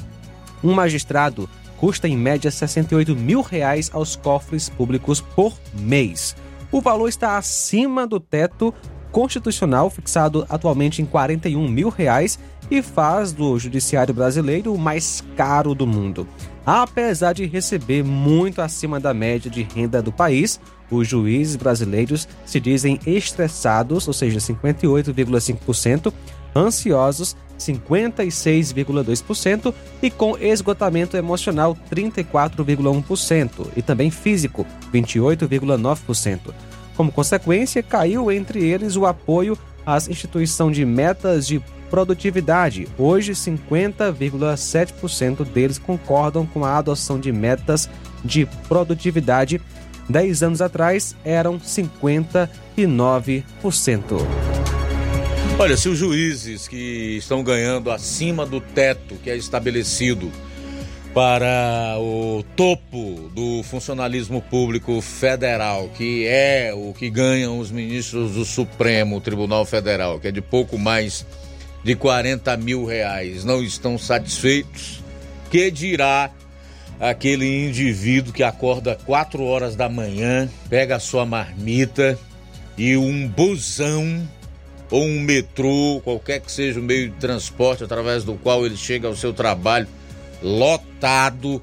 um 0.63 0.71
magistrado 0.71 1.49
custa 1.75 2.07
em 2.07 2.15
média 2.15 2.51
68 2.51 3.15
mil 3.15 3.41
reais 3.41 3.89
aos 3.91 4.15
cofres 4.15 4.69
públicos 4.69 5.19
por 5.19 5.57
mês. 5.73 6.35
O 6.71 6.79
valor 6.79 7.07
está 7.07 7.37
acima 7.37 8.05
do 8.05 8.19
teto 8.19 8.71
constitucional 9.11 9.89
fixado 9.89 10.45
atualmente 10.47 11.01
em 11.01 11.05
41 11.05 11.67
mil 11.67 11.89
reais 11.89 12.37
e 12.69 12.83
faz 12.83 13.31
do 13.31 13.57
judiciário 13.57 14.13
brasileiro 14.13 14.71
o 14.71 14.77
mais 14.77 15.23
caro 15.35 15.73
do 15.73 15.87
mundo. 15.87 16.27
Apesar 16.63 17.33
de 17.33 17.45
receber 17.45 18.03
muito 18.03 18.61
acima 18.61 18.99
da 18.99 19.13
média 19.13 19.49
de 19.49 19.63
renda 19.63 20.03
do 20.03 20.11
país, 20.11 20.59
os 20.91 21.07
juízes 21.07 21.55
brasileiros 21.55 22.27
se 22.45 22.59
dizem 22.59 22.99
estressados, 23.05 24.07
ou 24.07 24.13
seja, 24.13 24.39
58,5%, 24.39 26.13
ansiosos 26.57 27.35
56,2% 27.57 29.73
e 30.01 30.09
com 30.11 30.37
esgotamento 30.37 31.17
emocional 31.17 31.75
34,1% 31.91 33.67
e 33.75 33.81
também 33.81 34.09
físico 34.11 34.65
28,9%. 34.93 36.53
Como 36.95 37.11
consequência, 37.11 37.83
caiu 37.83 38.31
entre 38.31 38.63
eles 38.63 38.95
o 38.95 39.05
apoio 39.05 39.57
às 39.85 40.07
instituições 40.07 40.73
de 40.75 40.85
metas 40.85 41.45
de 41.47 41.61
produtividade. 41.89 42.87
Hoje, 42.97 43.33
50,7% 43.33 45.43
deles 45.45 45.77
concordam 45.77 46.45
com 46.45 46.63
a 46.65 46.77
adoção 46.77 47.17
de 47.19 47.31
metas 47.31 47.89
de 48.23 48.47
produtividade. 48.67 49.61
Dez 50.09 50.41
anos 50.41 50.61
atrás, 50.61 51.15
eram 51.23 51.59
59%. 51.59 52.47
Olha, 55.59 55.75
se 55.75 55.89
os 55.89 55.97
juízes 55.97 56.67
que 56.67 57.17
estão 57.17 57.43
ganhando 57.43 57.89
acima 57.89 58.45
do 58.45 58.61
teto 58.61 59.15
que 59.15 59.29
é 59.31 59.35
estabelecido 59.35 60.31
para 61.15 61.97
o 61.97 62.45
topo 62.55 63.31
do 63.33 63.63
funcionalismo 63.63 64.39
público 64.39 65.01
federal, 65.01 65.89
que 65.89 66.27
é 66.27 66.71
o 66.75 66.93
que 66.93 67.09
ganham 67.09 67.57
os 67.57 67.71
ministros 67.71 68.33
do 68.33 68.45
Supremo 68.45 69.19
Tribunal 69.19 69.65
Federal, 69.65 70.19
que 70.19 70.27
é 70.27 70.31
de 70.31 70.41
pouco 70.41 70.77
mais 70.77 71.25
de 71.83 71.95
40 71.95 72.55
mil 72.57 72.85
reais, 72.85 73.43
não 73.43 73.63
estão 73.63 73.97
satisfeitos, 73.97 75.03
que 75.49 75.71
dirá 75.71 76.29
aquele 76.99 77.65
indivíduo 77.65 78.31
que 78.31 78.43
acorda 78.43 78.95
4 79.07 79.43
horas 79.43 79.75
da 79.75 79.89
manhã, 79.89 80.47
pega 80.69 80.97
a 80.97 80.99
sua 80.99 81.25
marmita 81.25 82.17
e 82.77 82.95
um 82.95 83.27
busão 83.27 84.21
ou 84.89 85.03
um 85.03 85.19
metrô, 85.19 86.01
qualquer 86.03 86.39
que 86.39 86.51
seja 86.51 86.79
o 86.79 86.83
meio 86.83 87.09
de 87.09 87.15
transporte 87.15 87.83
através 87.83 88.23
do 88.23 88.35
qual 88.35 88.65
ele 88.65 88.77
chega 88.77 89.07
ao 89.07 89.15
seu 89.15 89.33
trabalho, 89.33 89.87
lotado 90.41 91.61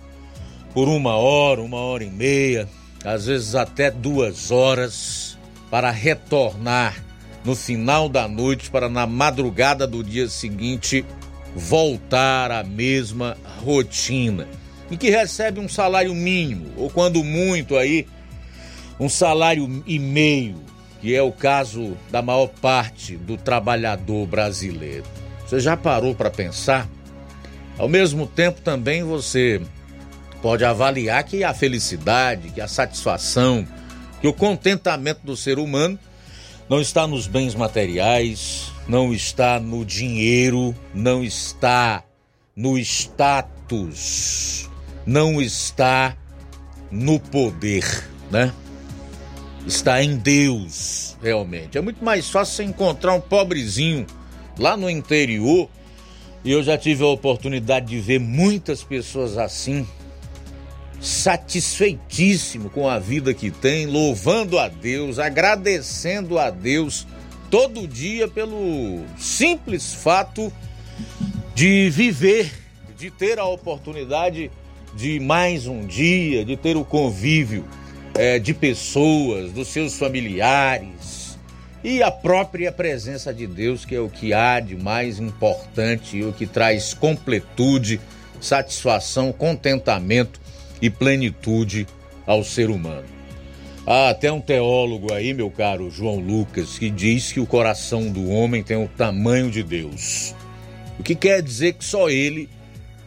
por 0.73 0.89
uma 0.89 1.17
hora, 1.17 1.63
uma 1.63 1.79
hora 1.79 2.05
e 2.05 2.11
meia, 2.11 2.69
às 3.05 3.27
vezes 3.27 3.55
até 3.55 3.91
duas 3.91 4.51
horas, 4.51 5.39
para 5.71 5.91
retornar 5.91 7.03
no 7.45 7.55
final 7.55 8.09
da 8.09 8.27
noite, 8.27 8.71
para 8.71 8.89
na 8.89 9.07
madrugada 9.07 9.87
do 9.87 10.03
dia 10.03 10.29
seguinte 10.29 11.05
voltar 11.55 12.51
à 12.51 12.65
mesma 12.65 13.37
rotina. 13.63 14.49
E 14.91 14.97
que 14.97 15.11
recebe 15.11 15.61
um 15.61 15.69
salário 15.69 16.15
mínimo, 16.15 16.71
ou 16.77 16.91
quando 16.91 17.23
muito 17.23 17.77
aí, 17.77 18.07
um 18.99 19.09
salário 19.09 19.83
e 19.87 19.99
meio, 19.99 20.57
que 21.05 21.15
é 21.15 21.23
o 21.23 21.31
caso 21.31 21.95
da 22.11 22.23
maior 22.23 22.47
parte 22.47 23.15
do 23.15 23.37
trabalhador 23.37 24.27
brasileiro. 24.27 25.05
Você 25.47 25.61
já 25.61 25.77
parou 25.77 26.15
para 26.15 26.31
pensar? 26.31 26.89
Ao 27.77 27.87
mesmo 27.87 28.27
tempo, 28.27 28.63
também 28.63 29.05
você 29.05 29.61
pode 30.41 30.65
avaliar 30.65 31.23
que 31.25 31.45
a 31.45 31.53
felicidade, 31.53 32.53
que 32.53 32.61
a 32.63 32.67
satisfação, 32.67 33.69
que 34.19 34.27
o 34.27 34.33
contentamento 34.33 35.21
do 35.25 35.37
ser 35.37 35.59
humano 35.59 35.99
não 36.71 36.81
está 36.81 37.07
nos 37.07 37.27
bens 37.27 37.55
materiais, 37.55 38.73
não 38.89 39.13
está 39.13 39.61
no 39.61 39.85
dinheiro, 39.85 40.75
não 40.95 41.23
está 41.23 42.03
no 42.57 42.79
status, 42.79 44.71
não 45.05 45.43
está 45.43 46.17
no 46.91 47.21
poder, 47.21 48.09
né? 48.31 48.55
Está 49.67 50.03
em 50.03 50.17
Deus, 50.17 51.17
realmente. 51.23 51.79
É 51.79 51.81
muito 51.81 52.05
mais 52.05 52.29
fácil 52.29 52.57
você 52.57 52.65
encontrar 52.65 53.15
um 53.15 53.21
pobrezinho 53.21 54.07
lá 54.59 54.77
no 54.77 54.91
interior, 54.91 55.69
e 56.45 56.53
eu 56.53 56.63
já 56.63 56.77
tive 56.77 57.03
a 57.03 57.07
oportunidade 57.07 57.87
de 57.87 57.99
ver 57.99 58.21
muitas 58.21 58.85
pessoas 58.85 59.39
assim, 59.39 59.87
satisfeitíssimo 61.01 62.69
com 62.69 62.89
a 62.89 62.99
vida 62.99 63.33
que 63.33 63.51
tem, 63.51 63.87
louvando 63.87 64.59
a 64.59 64.69
Deus, 64.69 65.19
agradecendo 65.19 66.39
a 66.39 66.51
Deus 66.51 67.07
todo 67.51 67.89
dia 67.89 68.29
pelo 68.29 69.03
simples 69.19 69.95
fato 69.95 70.53
de 71.55 71.89
viver, 71.89 72.53
de 72.99 73.11
ter 73.11 73.39
a 73.39 73.47
oportunidade 73.47 74.51
de 74.95 75.19
mais 75.21 75.67
um 75.67 75.87
dia, 75.87 76.45
de 76.45 76.57
ter 76.57 76.77
o 76.77 76.85
convívio 76.85 77.65
é, 78.15 78.39
de 78.39 78.55
pessoas, 78.55 79.53
dos 79.53 79.69
seus 79.69 79.99
familiares 79.99 81.39
e 81.83 82.03
a 82.03 82.11
própria 82.11 82.73
presença 82.73 83.33
de 83.33 83.47
Deus, 83.47 83.85
que 83.85 83.95
é 83.95 84.01
o 84.01 84.09
que 84.09 84.33
há 84.33 84.59
de 84.59 84.75
mais 84.75 85.19
importante 85.19 86.17
e 86.17 86.25
o 86.25 86.33
que 86.33 86.47
traz 86.47 86.95
completude, 86.95 88.01
satisfação, 88.41 89.33
contentamento 89.33 90.41
e 90.81 90.89
plenitude 90.89 91.87
ao 92.27 92.43
ser 92.43 92.71
humano. 92.71 93.05
Há 93.87 94.09
até 94.09 94.33
um 94.33 94.41
teólogo 94.41 95.13
aí, 95.13 95.35
meu 95.35 95.51
caro 95.51 95.91
João 95.91 96.19
Lucas, 96.19 96.79
que 96.79 96.89
diz 96.89 97.33
que 97.33 97.41
o 97.41 97.47
coração 97.47 98.11
do 98.11 98.31
homem 98.31 98.63
tem 98.63 98.83
o 98.83 98.89
tamanho 98.89 99.51
de 99.51 99.63
Deus. 99.63 100.35
O 100.99 101.03
que 101.03 101.15
quer 101.15 101.43
dizer 101.43 101.75
que 101.75 101.85
só 101.85 102.09
ele 102.09 102.49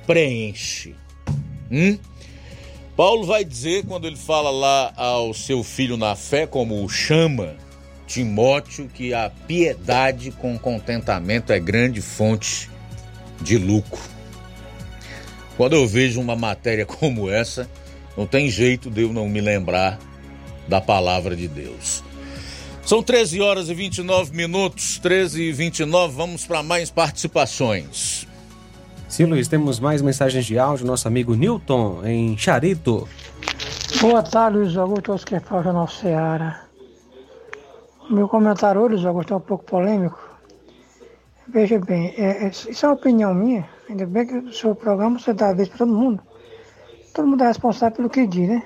preenche. 0.05 0.93
Hum? 1.71 1.97
Paulo 2.97 3.27
vai 3.27 3.45
dizer, 3.45 3.85
quando 3.85 4.07
ele 4.07 4.15
fala 4.15 4.49
lá 4.49 4.91
ao 4.95 5.31
seu 5.31 5.63
filho 5.63 5.95
na 5.95 6.15
fé, 6.15 6.47
como 6.47 6.83
o 6.83 6.89
chama, 6.89 7.55
Timóteo, 8.07 8.89
que 8.91 9.13
a 9.13 9.29
piedade 9.29 10.31
com 10.31 10.57
contentamento 10.57 11.53
é 11.53 11.59
grande 11.59 12.01
fonte 12.01 12.67
de 13.39 13.55
lucro. 13.55 14.01
Quando 15.57 15.73
eu 15.73 15.87
vejo 15.87 16.19
uma 16.19 16.35
matéria 16.35 16.87
como 16.89 17.29
essa, 17.29 17.69
não 18.17 18.25
tem 18.25 18.49
jeito 18.49 18.89
de 18.89 19.03
eu 19.03 19.13
não 19.13 19.29
me 19.29 19.41
lembrar 19.41 19.99
da 20.67 20.81
palavra 20.81 21.35
de 21.35 21.47
Deus. 21.47 22.03
São 22.83 23.03
13 23.03 23.41
horas 23.41 23.69
e 23.69 23.75
29 23.75 24.35
minutos, 24.35 24.97
13 24.97 25.43
e 25.43 25.51
29, 25.51 26.15
vamos 26.15 26.47
para 26.47 26.63
mais 26.63 26.89
participações. 26.89 28.25
Sim, 29.07 29.25
Luiz, 29.25 29.47
temos 29.47 29.79
mais 29.79 30.01
mensagens 30.01 30.45
de 30.45 30.59
áudio. 30.59 30.85
Nosso 30.85 31.07
amigo 31.07 31.33
Newton, 31.33 32.05
em 32.05 32.37
Charito. 32.37 33.07
Boa 34.01 34.21
tarde, 34.21 34.57
Luiz 34.57 34.75
Augusto, 34.75 35.01
todos 35.03 35.23
que 35.23 35.39
falam 35.39 35.63
Jornal 35.63 35.87
Seara. 35.87 36.61
Meu 38.09 38.27
comentário 38.27 38.85
Luiz 38.85 39.05
Augusto, 39.05 39.33
é 39.33 39.37
um 39.37 39.41
pouco 39.41 39.63
polêmico. 39.63 40.19
Veja 41.47 41.79
bem, 41.79 42.13
é, 42.17 42.45
é, 42.45 42.49
isso 42.49 42.85
é 42.85 42.89
uma 42.89 42.95
opinião 42.95 43.33
minha. 43.33 43.67
Ainda 43.89 44.05
bem 44.05 44.27
que 44.27 44.35
o 44.35 44.53
seu 44.53 44.75
programa 44.75 45.17
você 45.17 45.33
dá 45.33 45.49
a 45.49 45.53
vez 45.53 45.69
para 45.69 45.79
todo 45.79 45.93
mundo. 45.93 46.21
Todo 47.13 47.27
mundo 47.27 47.43
é 47.43 47.47
responsável 47.47 47.95
pelo 47.95 48.09
que 48.09 48.27
diz, 48.27 48.49
né? 48.49 48.61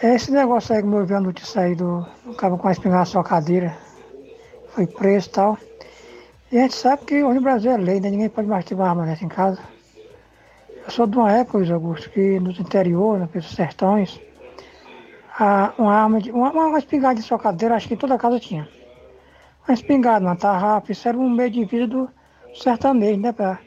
Esse 0.00 0.30
negócio 0.30 0.74
aí 0.74 0.82
que 0.82 0.88
eu 0.88 1.04
vi 1.04 1.14
a 1.14 1.20
notícia 1.20 1.62
aí 1.62 1.74
do, 1.74 2.06
do 2.24 2.34
cabo 2.34 2.56
com 2.56 2.68
a 2.68 2.72
espingarda 2.72 3.00
na 3.00 3.04
sua 3.04 3.24
cadeira, 3.24 3.76
foi 4.70 4.86
preso 4.86 5.28
e 5.28 5.32
tal. 5.32 5.58
E 6.52 6.58
a 6.58 6.62
gente 6.64 6.74
sabe 6.74 7.06
que 7.06 7.24
hoje 7.24 7.36
no 7.36 7.40
Brasil 7.40 7.72
é 7.72 7.78
lei, 7.78 7.98
né? 7.98 8.10
Ninguém 8.10 8.28
pode 8.28 8.46
mais 8.46 8.62
ter 8.66 8.74
uma 8.74 8.86
arma 8.86 9.10
em 9.10 9.28
casa. 9.28 9.58
Eu 10.84 10.90
sou 10.90 11.06
de 11.06 11.16
uma 11.16 11.32
época, 11.32 11.56
Luiz 11.56 11.70
Augusto, 11.70 12.10
que 12.10 12.38
no 12.38 12.50
interior, 12.50 13.18
naqueles 13.18 13.46
sertões, 13.46 14.20
a, 15.38 15.72
uma 15.78 15.94
arma, 15.94 16.20
de, 16.20 16.30
uma, 16.30 16.50
uma 16.50 16.78
espingarda 16.78 17.18
de 17.18 17.26
socadeira, 17.26 17.74
acho 17.74 17.88
que 17.88 17.96
toda 17.96 18.18
casa 18.18 18.38
tinha. 18.38 18.68
Uma 19.66 19.72
espingarda, 19.72 20.26
uma 20.26 20.36
tarrafa, 20.36 20.92
isso 20.92 21.08
era 21.08 21.16
um 21.16 21.30
meio 21.30 21.48
de 21.48 21.64
vida 21.64 21.86
do 21.86 22.10
sertanejo, 22.54 23.18
né? 23.18 23.32
Pra 23.32 23.58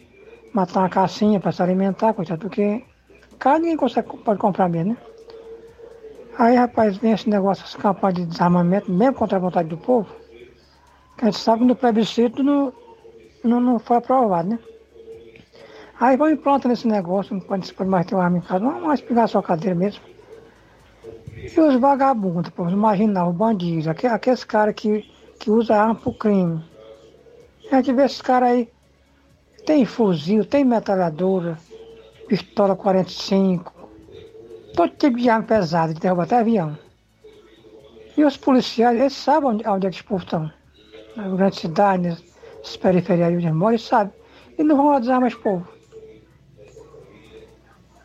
matar 0.54 0.82
uma 0.82 0.90
cacinha, 0.90 1.40
para 1.40 1.52
se 1.52 1.64
alimentar, 1.64 2.14
coitado, 2.14 2.42
porque 2.42 2.84
carne 3.40 3.62
ninguém 3.62 3.78
consegue, 3.78 4.16
pode 4.18 4.40
comprar 4.40 4.70
mesmo, 4.70 4.92
né? 4.92 4.98
Aí, 6.38 6.56
rapaz, 6.56 6.98
vem 6.98 7.14
esse 7.14 7.28
negócio, 7.28 7.64
essa 7.66 7.80
campanha 7.80 8.14
de 8.14 8.26
desarmamento, 8.28 8.92
mesmo 8.92 9.16
contra 9.16 9.38
a 9.38 9.42
vontade 9.42 9.70
do 9.70 9.78
povo, 9.78 10.08
que 10.08 10.25
a 11.18 11.26
gente 11.26 11.38
sabe 11.38 11.60
que 11.60 11.66
no 11.66 11.76
plebiscito 11.76 12.44
não, 12.44 12.74
não, 13.44 13.60
não 13.60 13.80
foi 13.80 13.98
aprovado, 13.98 14.50
né? 14.50 14.60
Aí 16.00 16.18
vão 16.18 16.30
implantando 16.30 16.70
nesse 16.70 16.88
negócio, 16.88 17.34
não 17.34 17.42
pode, 17.42 17.74
pode 17.74 17.90
mais 17.90 18.06
ter 18.06 18.16
uma 18.16 18.26
arma 18.26 18.38
em 18.40 18.42
casa, 18.42 18.66
vamos 18.66 18.84
mais 18.84 19.00
pegar 19.00 19.28
sua 19.28 19.42
cadeira 19.42 19.76
mesmo. 19.76 20.04
E 21.38 21.60
os 21.60 21.76
vagabundos, 21.80 22.50
pô, 22.50 22.68
imagina, 22.68 23.26
os 23.26 23.36
bandidos, 23.36 23.88
aqueles 23.88 24.44
caras 24.44 24.76
que, 24.76 25.10
que 25.40 25.50
usam 25.50 25.80
arma 25.80 25.96
pro 25.96 26.14
crime. 26.14 26.62
A 27.72 27.78
gente 27.78 27.94
vê 27.94 28.04
esses 28.04 28.22
caras 28.22 28.50
aí, 28.50 28.70
tem 29.66 29.86
fuzil, 29.86 30.44
tem 30.44 30.66
metralhadora, 30.66 31.58
pistola 32.28 32.76
45, 32.76 33.74
todo 34.76 34.92
tipo 34.98 35.18
de 35.18 35.30
arma 35.30 35.48
pesada, 35.48 35.94
de 35.94 36.00
derrubar 36.00 36.24
até 36.24 36.40
avião. 36.40 36.78
E 38.18 38.24
os 38.24 38.36
policiais, 38.36 39.00
eles 39.00 39.14
sabem 39.14 39.50
onde, 39.50 39.68
onde 39.68 39.88
é 39.88 39.90
que 39.92 40.04
eles 40.12 40.22
estão. 40.24 40.52
Nas 41.16 41.34
grandes 41.34 41.60
cidades, 41.60 42.24
nas 42.60 42.78
periferias 42.78 43.32
eles 43.32 43.54
moram, 43.54 43.78
sabem. 43.78 44.14
E 44.58 44.64
não 44.64 44.76
vão 44.78 44.90
lá 44.90 45.00
desarmar 45.00 45.30
esse 45.30 45.38
povo. 45.38 45.68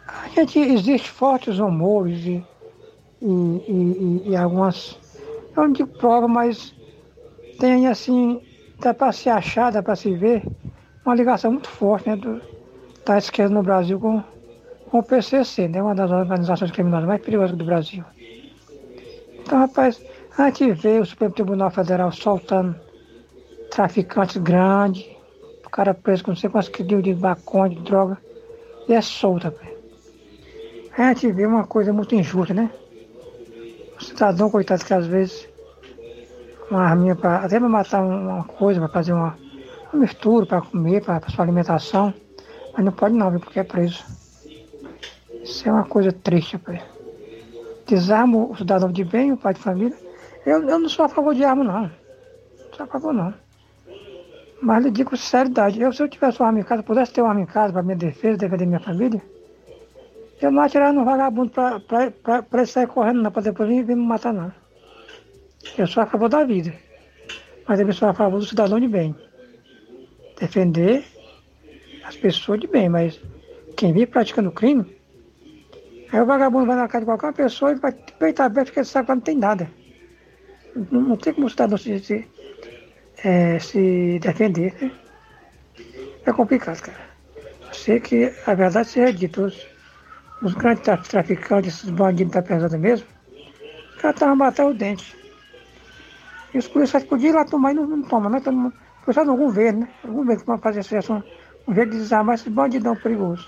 A 0.06 0.28
gente, 0.28 0.58
existe 0.58 1.10
fortes 1.10 1.58
rumores 1.58 2.24
e, 2.24 2.44
e, 3.22 3.26
e, 3.26 4.22
e, 4.30 4.36
algumas, 4.36 4.98
eu 5.56 5.62
não 5.62 5.72
digo 5.72 5.88
prova, 5.98 6.26
mas 6.26 6.74
tem 7.58 7.86
assim, 7.86 8.40
dá 8.80 8.92
para 8.92 9.12
se 9.12 9.28
achar, 9.28 9.70
dá 9.70 9.82
para 9.82 9.96
se 9.96 10.12
ver, 10.14 10.42
uma 11.04 11.14
ligação 11.14 11.52
muito 11.52 11.68
forte 11.68 12.08
né, 12.08 12.16
do, 12.16 12.40
da 13.04 13.18
esquerda 13.18 13.54
no 13.54 13.62
Brasil 13.62 13.98
com, 14.00 14.22
com 14.90 14.98
o 14.98 15.02
PCC, 15.02 15.68
né, 15.68 15.82
uma 15.82 15.94
das 15.94 16.10
organizações 16.10 16.70
criminosas 16.70 17.06
mais 17.06 17.22
perigosas 17.22 17.56
do 17.56 17.64
Brasil. 17.64 18.04
Então, 19.40 19.58
rapaz, 19.58 20.00
a 20.36 20.46
gente 20.46 20.72
vê 20.72 20.98
o 20.98 21.04
Supremo 21.04 21.34
Tribunal 21.34 21.70
Federal 21.70 22.12
soltando 22.12 22.74
traficantes 23.70 24.36
grandes, 24.36 25.06
o 25.64 25.70
cara 25.70 25.94
preso 25.94 26.24
com 26.24 26.32
não 26.32 26.36
sei 26.36 26.50
quantos 26.50 26.68
quilos 26.68 27.02
de 27.02 27.14
maconha, 27.14 27.74
de 27.74 27.82
droga, 27.82 28.18
e 28.88 28.92
é 28.92 29.00
solto, 29.00 29.44
rapaz. 29.44 29.70
A 30.98 31.14
gente 31.14 31.32
vê 31.32 31.46
uma 31.46 31.64
coisa 31.64 31.92
muito 31.92 32.14
injusta, 32.14 32.52
né? 32.52 32.70
O 33.98 34.04
cidadão, 34.04 34.50
coitado, 34.50 34.84
que 34.84 34.92
às 34.92 35.06
vezes 35.06 35.48
uma 36.70 36.82
arminha 36.82 37.16
para 37.16 37.38
até 37.38 37.58
para 37.58 37.68
matar 37.68 38.02
uma 38.02 38.44
coisa, 38.44 38.80
para 38.80 38.88
fazer 38.88 39.12
uma, 39.12 39.36
uma 39.92 40.02
mistura, 40.02 40.46
para 40.46 40.60
comer, 40.60 41.02
para 41.02 41.28
sua 41.30 41.44
alimentação, 41.44 42.12
mas 42.72 42.84
não 42.84 42.92
pode 42.92 43.14
não, 43.14 43.38
porque 43.38 43.60
é 43.60 43.64
preso. 43.64 44.04
Isso 45.42 45.68
é 45.68 45.72
uma 45.72 45.84
coisa 45.84 46.12
triste, 46.12 46.56
rapaz. 46.56 46.82
Desarma 47.86 48.38
o 48.38 48.56
cidadão 48.56 48.90
de 48.90 49.04
bem, 49.04 49.32
o 49.32 49.36
pai 49.36 49.54
de 49.54 49.60
família. 49.60 49.96
Eu, 50.44 50.62
eu 50.68 50.78
não 50.78 50.88
sou 50.88 51.04
a 51.04 51.08
favor 51.08 51.34
de 51.34 51.44
arma, 51.44 51.64
não. 51.64 51.82
Não 51.82 51.90
sou 52.76 52.84
a 52.84 52.86
favor, 52.86 53.12
não. 53.12 53.34
Mas 54.62 54.84
lhe 54.84 54.90
digo 54.90 55.10
com 55.10 55.16
sinceridade, 55.16 55.80
eu, 55.80 55.92
se 55.92 56.02
eu 56.02 56.08
tivesse 56.08 56.38
uma 56.40 56.48
arma 56.48 56.60
em 56.60 56.62
casa, 56.62 56.82
pudesse 56.82 57.12
ter 57.12 57.22
uma 57.22 57.30
arma 57.30 57.40
em 57.40 57.46
casa 57.46 57.72
para 57.72 57.82
minha 57.82 57.96
defesa, 57.96 58.36
defender 58.36 58.66
minha 58.66 58.80
família, 58.80 59.20
Eu 60.40 60.50
não 60.50 60.62
atirar 60.62 60.92
no 60.92 61.04
vagabundo 61.04 61.50
pra 61.50 62.44
ele 62.52 62.66
sair 62.66 62.86
correndo, 62.86 63.22
não, 63.22 63.30
pra 63.30 63.42
depois 63.42 63.68
vir, 63.68 63.84
vir 63.84 63.96
me 63.96 64.06
matar, 64.06 64.32
não. 64.32 64.52
Eu 65.76 65.86
sou 65.86 66.02
a 66.02 66.06
favor 66.06 66.28
da 66.28 66.44
vida. 66.44 66.72
Mas 67.66 67.80
eu 67.80 67.92
sou 67.92 68.08
a 68.08 68.14
favor 68.14 68.38
do 68.38 68.46
cidadão 68.46 68.80
de 68.80 68.88
bem. 68.88 69.14
Defender 70.38 71.04
as 72.04 72.16
pessoas 72.16 72.60
de 72.60 72.66
bem, 72.66 72.88
mas 72.88 73.20
quem 73.76 73.92
vive 73.92 74.06
praticando 74.06 74.50
crime, 74.50 74.84
aí 76.12 76.20
o 76.20 76.26
vagabundo 76.26 76.66
vai 76.66 76.76
na 76.76 76.88
casa 76.88 77.00
de 77.00 77.06
qualquer 77.06 77.32
pessoa 77.32 77.72
e 77.72 77.74
vai 77.76 77.92
peitar 77.92 78.46
aberto 78.46 78.68
porque 78.68 78.80
ele 78.80 78.86
sabe 78.86 79.06
que 79.06 79.14
não 79.14 79.20
tem 79.20 79.36
nada. 79.36 79.70
Não, 80.90 81.00
não 81.00 81.16
tem 81.16 81.32
como 81.32 81.46
o 81.46 81.50
cidadão 81.50 81.78
se, 81.78 81.98
se, 82.00 82.26
é, 83.24 83.58
se 83.58 84.18
defender. 84.20 84.74
Né? 84.80 84.90
É 86.26 86.32
complicado, 86.32 86.80
cara. 86.80 87.10
Eu 87.68 87.74
sei 87.74 88.00
que 88.00 88.32
a 88.46 88.54
verdade 88.54 88.88
seja 88.88 89.12
dita. 89.12 89.42
Os, 89.42 89.66
os 90.42 90.54
grandes 90.54 90.82
traficantes, 91.08 91.74
esses 91.74 91.90
bandidos 91.90 92.32
da 92.32 92.42
pesada 92.42 92.78
mesmo, 92.78 93.06
os 93.90 94.00
caras 94.00 94.16
estavam 94.16 94.38
batendo 94.38 94.70
o 94.70 94.74
dente. 94.74 95.16
E 96.52 96.58
os 96.58 96.66
policiais 96.66 97.04
podiam 97.04 97.30
ir 97.30 97.34
lá 97.36 97.44
tomar 97.44 97.72
e 97.72 97.74
não, 97.74 97.86
não 97.86 98.30
né? 98.30 98.40
Todo 98.40 98.56
mundo, 98.56 98.74
policial 99.04 99.26
do 99.26 99.36
governo, 99.36 99.80
né? 99.80 99.88
O 100.04 100.12
governo 100.12 100.56
que 100.56 100.62
fazer 100.62 100.80
essa 100.80 101.12
um, 101.12 101.22
um 101.68 101.74
jeito 101.74 101.92
de 101.92 101.98
desarmar 101.98 102.34
esse 102.34 102.50
bandidão 102.50 102.96
perigoso. 102.96 103.46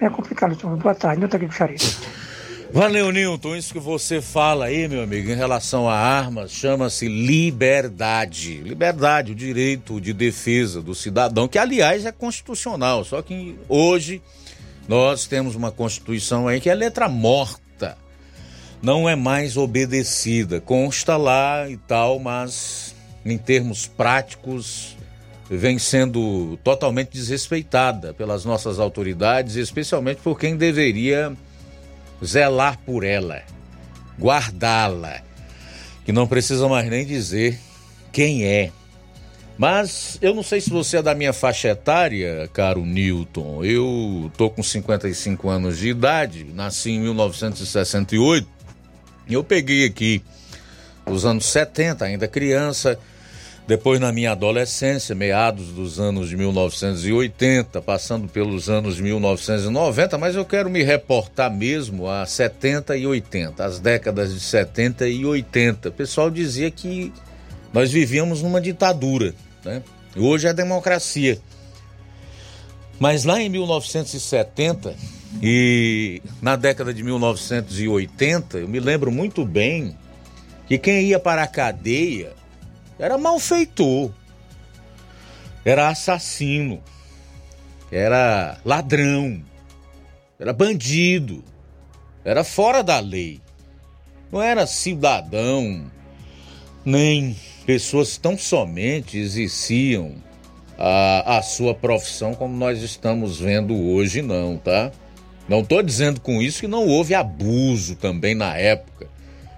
É 0.00 0.08
complicado, 0.08 0.52
então. 0.52 0.76
Boa 0.76 0.94
tarde, 0.94 1.20
Nilton 1.20 1.36
aqui 1.36 1.46
de 1.46 2.23
Valeu, 2.74 3.12
Nilton. 3.12 3.54
Isso 3.54 3.72
que 3.72 3.78
você 3.78 4.20
fala 4.20 4.64
aí, 4.64 4.88
meu 4.88 5.00
amigo, 5.00 5.30
em 5.30 5.36
relação 5.36 5.88
a 5.88 5.94
armas, 5.94 6.50
chama-se 6.50 7.06
liberdade. 7.06 8.56
Liberdade, 8.62 9.30
o 9.30 9.34
direito 9.34 10.00
de 10.00 10.12
defesa 10.12 10.82
do 10.82 10.92
cidadão, 10.92 11.46
que 11.46 11.56
aliás 11.56 12.04
é 12.04 12.10
constitucional, 12.10 13.04
só 13.04 13.22
que 13.22 13.54
hoje 13.68 14.20
nós 14.88 15.24
temos 15.24 15.54
uma 15.54 15.70
Constituição 15.70 16.48
aí 16.48 16.60
que 16.60 16.68
é 16.68 16.74
letra 16.74 17.08
morta, 17.08 17.96
não 18.82 19.08
é 19.08 19.14
mais 19.14 19.56
obedecida. 19.56 20.60
Consta 20.60 21.16
lá 21.16 21.70
e 21.70 21.76
tal, 21.76 22.18
mas 22.18 22.92
em 23.24 23.38
termos 23.38 23.86
práticos 23.86 24.96
vem 25.48 25.78
sendo 25.78 26.58
totalmente 26.64 27.12
desrespeitada 27.12 28.12
pelas 28.12 28.44
nossas 28.44 28.80
autoridades, 28.80 29.54
especialmente 29.54 30.20
por 30.22 30.36
quem 30.36 30.56
deveria 30.56 31.36
zelar 32.24 32.78
por 32.78 33.04
ela, 33.04 33.42
guardá-la, 34.18 35.20
que 36.04 36.12
não 36.12 36.26
precisa 36.26 36.68
mais 36.68 36.88
nem 36.88 37.04
dizer 37.04 37.58
quem 38.12 38.44
é. 38.44 38.70
Mas 39.56 40.18
eu 40.20 40.34
não 40.34 40.42
sei 40.42 40.60
se 40.60 40.70
você 40.70 40.96
é 40.96 41.02
da 41.02 41.14
minha 41.14 41.32
faixa 41.32 41.68
etária, 41.68 42.48
caro 42.52 42.84
Newton. 42.84 43.64
Eu 43.64 44.30
tô 44.36 44.50
com 44.50 44.62
55 44.62 45.48
anos 45.48 45.78
de 45.78 45.88
idade, 45.88 46.44
nasci 46.52 46.90
em 46.90 47.00
1968. 47.00 48.48
E 49.28 49.34
eu 49.34 49.44
peguei 49.44 49.84
aqui 49.84 50.22
os 51.06 51.24
anos 51.24 51.46
70, 51.46 52.04
ainda 52.04 52.26
criança, 52.26 52.98
depois 53.66 53.98
na 53.98 54.12
minha 54.12 54.32
adolescência, 54.32 55.14
meados 55.14 55.68
dos 55.68 55.98
anos 55.98 56.28
de 56.28 56.36
1980, 56.36 57.80
passando 57.80 58.28
pelos 58.28 58.68
anos 58.68 58.96
de 58.96 59.02
1990, 59.02 60.18
mas 60.18 60.36
eu 60.36 60.44
quero 60.44 60.68
me 60.68 60.82
reportar 60.82 61.50
mesmo 61.50 62.08
a 62.08 62.26
70 62.26 62.96
e 62.96 63.06
80, 63.06 63.64
as 63.64 63.78
décadas 63.78 64.34
de 64.34 64.40
70 64.40 65.08
e 65.08 65.24
80. 65.24 65.88
O 65.88 65.92
pessoal 65.92 66.30
dizia 66.30 66.70
que 66.70 67.10
nós 67.72 67.90
vivíamos 67.90 68.42
numa 68.42 68.60
ditadura, 68.60 69.34
né? 69.64 69.82
Hoje 70.14 70.46
é 70.46 70.52
democracia. 70.52 71.40
Mas 73.00 73.24
lá 73.24 73.40
em 73.40 73.48
1970 73.48 74.94
e 75.42 76.22
na 76.40 76.54
década 76.54 76.92
de 76.92 77.02
1980, 77.02 78.58
eu 78.58 78.68
me 78.68 78.78
lembro 78.78 79.10
muito 79.10 79.44
bem 79.44 79.96
que 80.68 80.78
quem 80.78 81.02
ia 81.06 81.18
para 81.18 81.42
a 81.42 81.46
cadeia 81.46 82.32
era 82.98 83.18
malfeitor, 83.18 84.10
era 85.64 85.88
assassino, 85.88 86.82
era 87.90 88.58
ladrão, 88.64 89.42
era 90.38 90.52
bandido, 90.52 91.42
era 92.24 92.44
fora 92.44 92.82
da 92.82 93.00
lei. 93.00 93.40
Não 94.32 94.42
era 94.42 94.66
cidadão, 94.66 95.90
nem 96.84 97.36
pessoas 97.64 98.16
tão 98.16 98.36
somente 98.36 99.16
exerciam 99.16 100.16
a, 100.78 101.38
a 101.38 101.42
sua 101.42 101.74
profissão 101.74 102.34
como 102.34 102.56
nós 102.56 102.82
estamos 102.82 103.38
vendo 103.38 103.74
hoje, 103.74 104.22
não, 104.22 104.56
tá? 104.56 104.90
Não 105.48 105.60
estou 105.60 105.82
dizendo 105.82 106.20
com 106.20 106.42
isso 106.42 106.60
que 106.60 106.66
não 106.66 106.86
houve 106.86 107.14
abuso 107.14 107.96
também 107.96 108.34
na 108.34 108.56
época, 108.56 109.06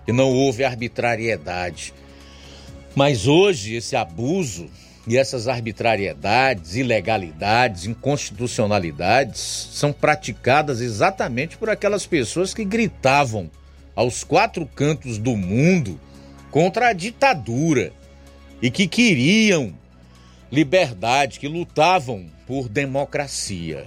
que 0.05 0.13
não 0.13 0.31
houve 0.31 0.65
arbitrariedade. 0.65 1.95
Mas 2.97 3.27
hoje 3.27 3.75
esse 3.75 3.95
abuso 3.95 4.71
e 5.07 5.19
essas 5.19 5.47
arbitrariedades, 5.47 6.77
ilegalidades, 6.77 7.85
inconstitucionalidades 7.85 9.69
são 9.71 9.93
praticadas 9.93 10.81
exatamente 10.81 11.59
por 11.59 11.69
aquelas 11.69 12.07
pessoas 12.07 12.55
que 12.55 12.65
gritavam 12.65 13.51
aos 13.95 14.25
quatro 14.25 14.65
cantos 14.65 15.19
do 15.19 15.37
mundo 15.37 16.01
contra 16.51 16.89
a 16.89 16.93
ditadura 16.95 17.93
e 18.63 18.71
que 18.71 18.89
queriam 18.89 19.75
liberdade, 20.51 21.39
que 21.39 21.49
lutavam 21.49 22.31
por 22.47 22.67
democracia. 22.67 23.87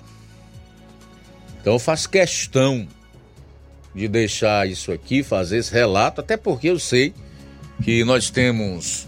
Então 1.59 1.73
eu 1.73 1.79
faço 1.79 2.07
questão 2.07 2.87
de 3.95 4.07
deixar 4.07 4.69
isso 4.69 4.91
aqui, 4.91 5.23
fazer 5.23 5.57
esse 5.57 5.73
relato, 5.73 6.21
até 6.21 6.37
porque 6.37 6.69
eu 6.69 6.77
sei 6.77 7.11
que 7.83 8.03
nós 8.03 8.29
temos 8.29 9.07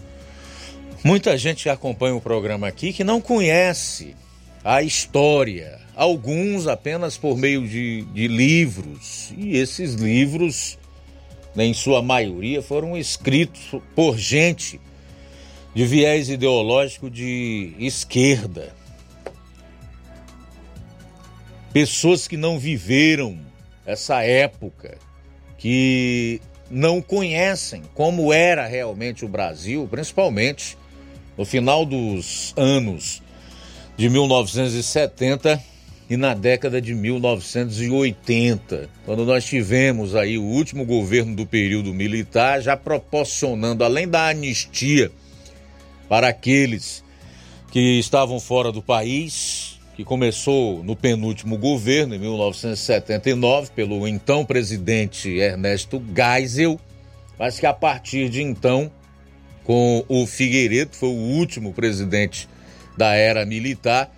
muita 1.04 1.36
gente 1.36 1.64
que 1.64 1.68
acompanha 1.68 2.14
o 2.14 2.20
programa 2.20 2.66
aqui 2.68 2.92
que 2.92 3.04
não 3.04 3.20
conhece 3.20 4.16
a 4.64 4.82
história, 4.82 5.80
alguns 5.94 6.66
apenas 6.66 7.16
por 7.16 7.36
meio 7.36 7.66
de, 7.66 8.02
de 8.12 8.28
livros, 8.28 9.32
e 9.36 9.56
esses 9.56 9.94
livros 9.94 10.78
em 11.56 11.74
sua 11.74 12.00
maioria, 12.00 12.62
foram 12.62 12.96
escritos 12.96 13.80
por 13.94 14.16
gente 14.16 14.80
de 15.74 15.84
viés 15.84 16.28
ideológico 16.28 17.10
de 17.10 17.74
esquerda. 17.78 18.74
Pessoas 21.72 22.28
que 22.28 22.36
não 22.36 22.58
viveram 22.58 23.38
essa 23.84 24.22
época, 24.22 24.98
que 25.58 26.40
não 26.72 27.02
conhecem 27.02 27.82
como 27.94 28.32
era 28.32 28.66
realmente 28.66 29.26
o 29.26 29.28
Brasil, 29.28 29.86
principalmente 29.90 30.78
no 31.36 31.44
final 31.44 31.84
dos 31.84 32.54
anos 32.56 33.22
de 33.94 34.08
1970 34.08 35.62
e 36.08 36.16
na 36.16 36.32
década 36.32 36.80
de 36.80 36.94
1980, 36.94 38.88
quando 39.04 39.26
nós 39.26 39.44
tivemos 39.44 40.16
aí 40.16 40.38
o 40.38 40.42
último 40.42 40.86
governo 40.86 41.36
do 41.36 41.44
período 41.46 41.92
militar, 41.92 42.62
já 42.62 42.74
proporcionando, 42.74 43.84
além 43.84 44.08
da 44.08 44.28
anistia 44.28 45.12
para 46.08 46.28
aqueles 46.28 47.04
que 47.70 47.98
estavam 47.98 48.40
fora 48.40 48.72
do 48.72 48.82
país, 48.82 49.71
que 49.94 50.04
começou 50.04 50.82
no 50.82 50.96
penúltimo 50.96 51.58
governo, 51.58 52.14
em 52.14 52.18
1979, 52.18 53.70
pelo 53.74 54.08
então 54.08 54.44
presidente 54.44 55.28
Ernesto 55.28 56.02
Geisel, 56.14 56.80
mas 57.38 57.58
que 57.58 57.66
a 57.66 57.74
partir 57.74 58.28
de 58.28 58.42
então, 58.42 58.90
com 59.64 60.04
o 60.08 60.26
Figueiredo, 60.26 60.94
foi 60.94 61.08
o 61.08 61.36
último 61.36 61.72
presidente 61.72 62.48
da 62.96 63.14
era 63.14 63.44
militar, 63.44 64.10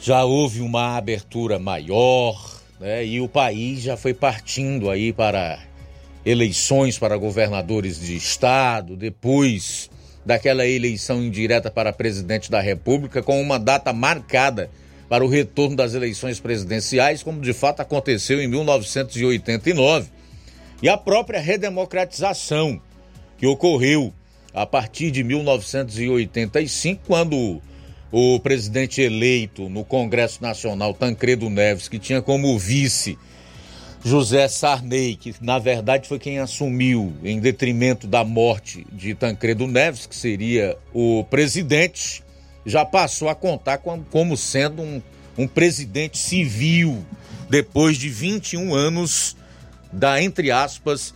já 0.00 0.24
houve 0.24 0.60
uma 0.60 0.96
abertura 0.96 1.58
maior, 1.58 2.62
né? 2.80 3.04
E 3.04 3.20
o 3.20 3.28
país 3.28 3.82
já 3.82 3.96
foi 3.96 4.14
partindo 4.14 4.90
aí 4.90 5.12
para 5.12 5.58
eleições 6.24 6.98
para 6.98 7.16
governadores 7.16 8.00
de 8.00 8.16
estado, 8.16 8.96
depois 8.96 9.90
daquela 10.28 10.66
eleição 10.66 11.22
indireta 11.22 11.70
para 11.70 11.90
presidente 11.90 12.50
da 12.50 12.60
República, 12.60 13.22
com 13.22 13.40
uma 13.40 13.58
data 13.58 13.94
marcada 13.94 14.70
para 15.08 15.24
o 15.24 15.26
retorno 15.26 15.74
das 15.74 15.94
eleições 15.94 16.38
presidenciais, 16.38 17.22
como 17.22 17.40
de 17.40 17.54
fato 17.54 17.80
aconteceu 17.80 18.38
em 18.38 18.46
1989, 18.46 20.10
e 20.82 20.88
a 20.90 20.98
própria 20.98 21.40
redemocratização 21.40 22.78
que 23.38 23.46
ocorreu 23.46 24.12
a 24.52 24.66
partir 24.66 25.10
de 25.10 25.24
1985, 25.24 27.00
quando 27.06 27.62
o 28.12 28.38
presidente 28.38 29.00
eleito 29.00 29.70
no 29.70 29.82
Congresso 29.82 30.42
Nacional, 30.42 30.92
Tancredo 30.92 31.48
Neves, 31.48 31.88
que 31.88 31.98
tinha 31.98 32.20
como 32.20 32.58
vice 32.58 33.16
José 34.04 34.48
Sarney, 34.48 35.16
que 35.16 35.34
na 35.40 35.58
verdade 35.58 36.08
foi 36.08 36.18
quem 36.18 36.38
assumiu 36.38 37.12
em 37.22 37.40
detrimento 37.40 38.06
da 38.06 38.24
morte 38.24 38.86
de 38.92 39.14
Tancredo 39.14 39.66
Neves, 39.66 40.06
que 40.06 40.14
seria 40.14 40.76
o 40.92 41.24
presidente, 41.24 42.22
já 42.64 42.84
passou 42.84 43.28
a 43.28 43.34
contar 43.34 43.78
como 43.78 44.36
sendo 44.36 44.82
um, 44.82 45.02
um 45.36 45.48
presidente 45.48 46.18
civil, 46.18 47.04
depois 47.50 47.96
de 47.96 48.08
21 48.08 48.74
anos 48.74 49.36
da, 49.92 50.22
entre 50.22 50.50
aspas, 50.50 51.14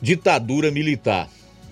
ditadura 0.00 0.70
militar. 0.70 1.28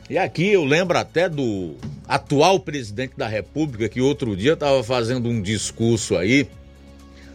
E 0.09 0.19
aqui 0.19 0.49
eu 0.49 0.65
lembro 0.65 0.99
até 0.99 1.29
do 1.29 1.77
atual 2.09 2.59
presidente 2.59 3.13
da 3.17 3.29
República, 3.29 3.89
que 3.89 4.01
outro 4.01 4.37
dia 4.37 4.55
estava 4.55 4.83
fazendo 4.83 5.29
um 5.29 5.41
discurso 5.41 6.17
aí, 6.17 6.49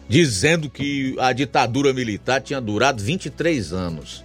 dizendo 0.08 0.70
que 0.70 1.16
a 1.20 1.34
ditadura 1.34 1.94
militar 1.94 2.42
tinha 2.42 2.62
durado 2.62 3.04
23 3.04 3.74
anos. 3.74 4.24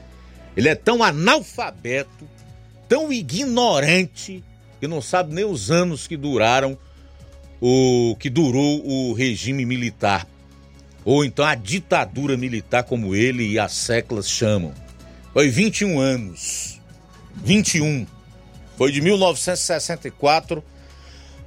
Ele 0.56 0.68
é 0.68 0.74
tão 0.74 1.02
analfabeto, 1.02 2.28
tão 2.88 3.12
ignorante, 3.12 4.44
que 4.78 4.86
não 4.86 5.00
sabe 5.00 5.34
nem 5.34 5.44
os 5.44 5.70
anos 5.70 6.06
que 6.06 6.16
duraram 6.16 6.76
o 7.60 8.16
que 8.18 8.30
durou 8.30 8.86
o 8.86 9.12
regime 9.12 9.64
militar. 9.64 10.26
Ou 11.04 11.24
então 11.24 11.44
a 11.44 11.54
ditadura 11.54 12.36
militar, 12.36 12.82
como 12.84 13.14
ele 13.14 13.46
e 13.46 13.58
as 13.58 13.72
seclas 13.72 14.28
chamam. 14.28 14.74
Foi 15.32 15.48
21 15.48 15.98
anos. 15.98 16.80
21. 17.36 18.06
Foi 18.76 18.90
de 18.90 19.00
1964 19.00 20.64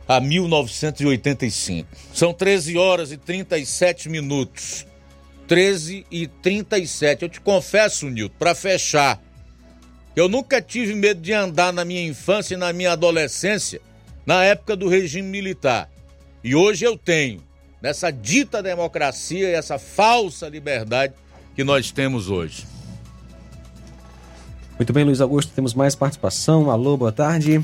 a 0.08 0.20
1985. 0.20 1.88
São 2.14 2.34
13 2.34 2.78
horas 2.78 3.12
e 3.12 3.18
37 3.18 4.10
minutos. 4.10 4.86
13 5.48 6.06
e 6.10 6.28
37. 6.28 7.24
Eu 7.24 7.30
te 7.30 7.42
confesso, 7.42 8.10
Nilton, 8.10 8.36
para 8.38 8.56
fechar, 8.56 9.22
eu 10.16 10.30
nunca 10.30 10.62
tive 10.62 10.94
medo 10.94 11.22
de 11.22 11.34
andar 11.34 11.74
na 11.74 11.84
minha 11.84 12.06
infância 12.06 12.54
e 12.54 12.58
na 12.58 12.72
minha 12.72 12.94
adolescência, 12.94 13.82
na 14.26 14.44
época 14.44 14.76
do 14.76 14.88
regime 14.88 15.28
militar. 15.28 15.90
E 16.44 16.56
hoje 16.56 16.86
eu 16.86 16.98
tenho, 16.98 17.42
nessa 17.82 18.12
dita 18.12 18.62
democracia 18.62 19.50
e 19.50 19.54
essa 19.54 19.80
falsa 19.80 20.48
liberdade 20.48 21.14
que 21.56 21.64
nós 21.64 21.92
temos 21.92 22.30
hoje. 22.30 22.66
Muito 24.78 24.92
bem, 24.92 25.04
Luiz 25.04 25.22
Augusto, 25.22 25.54
temos 25.54 25.74
mais 25.74 25.96
participação. 25.96 26.70
Alô, 26.70 26.98
boa 26.98 27.12
tarde. 27.12 27.64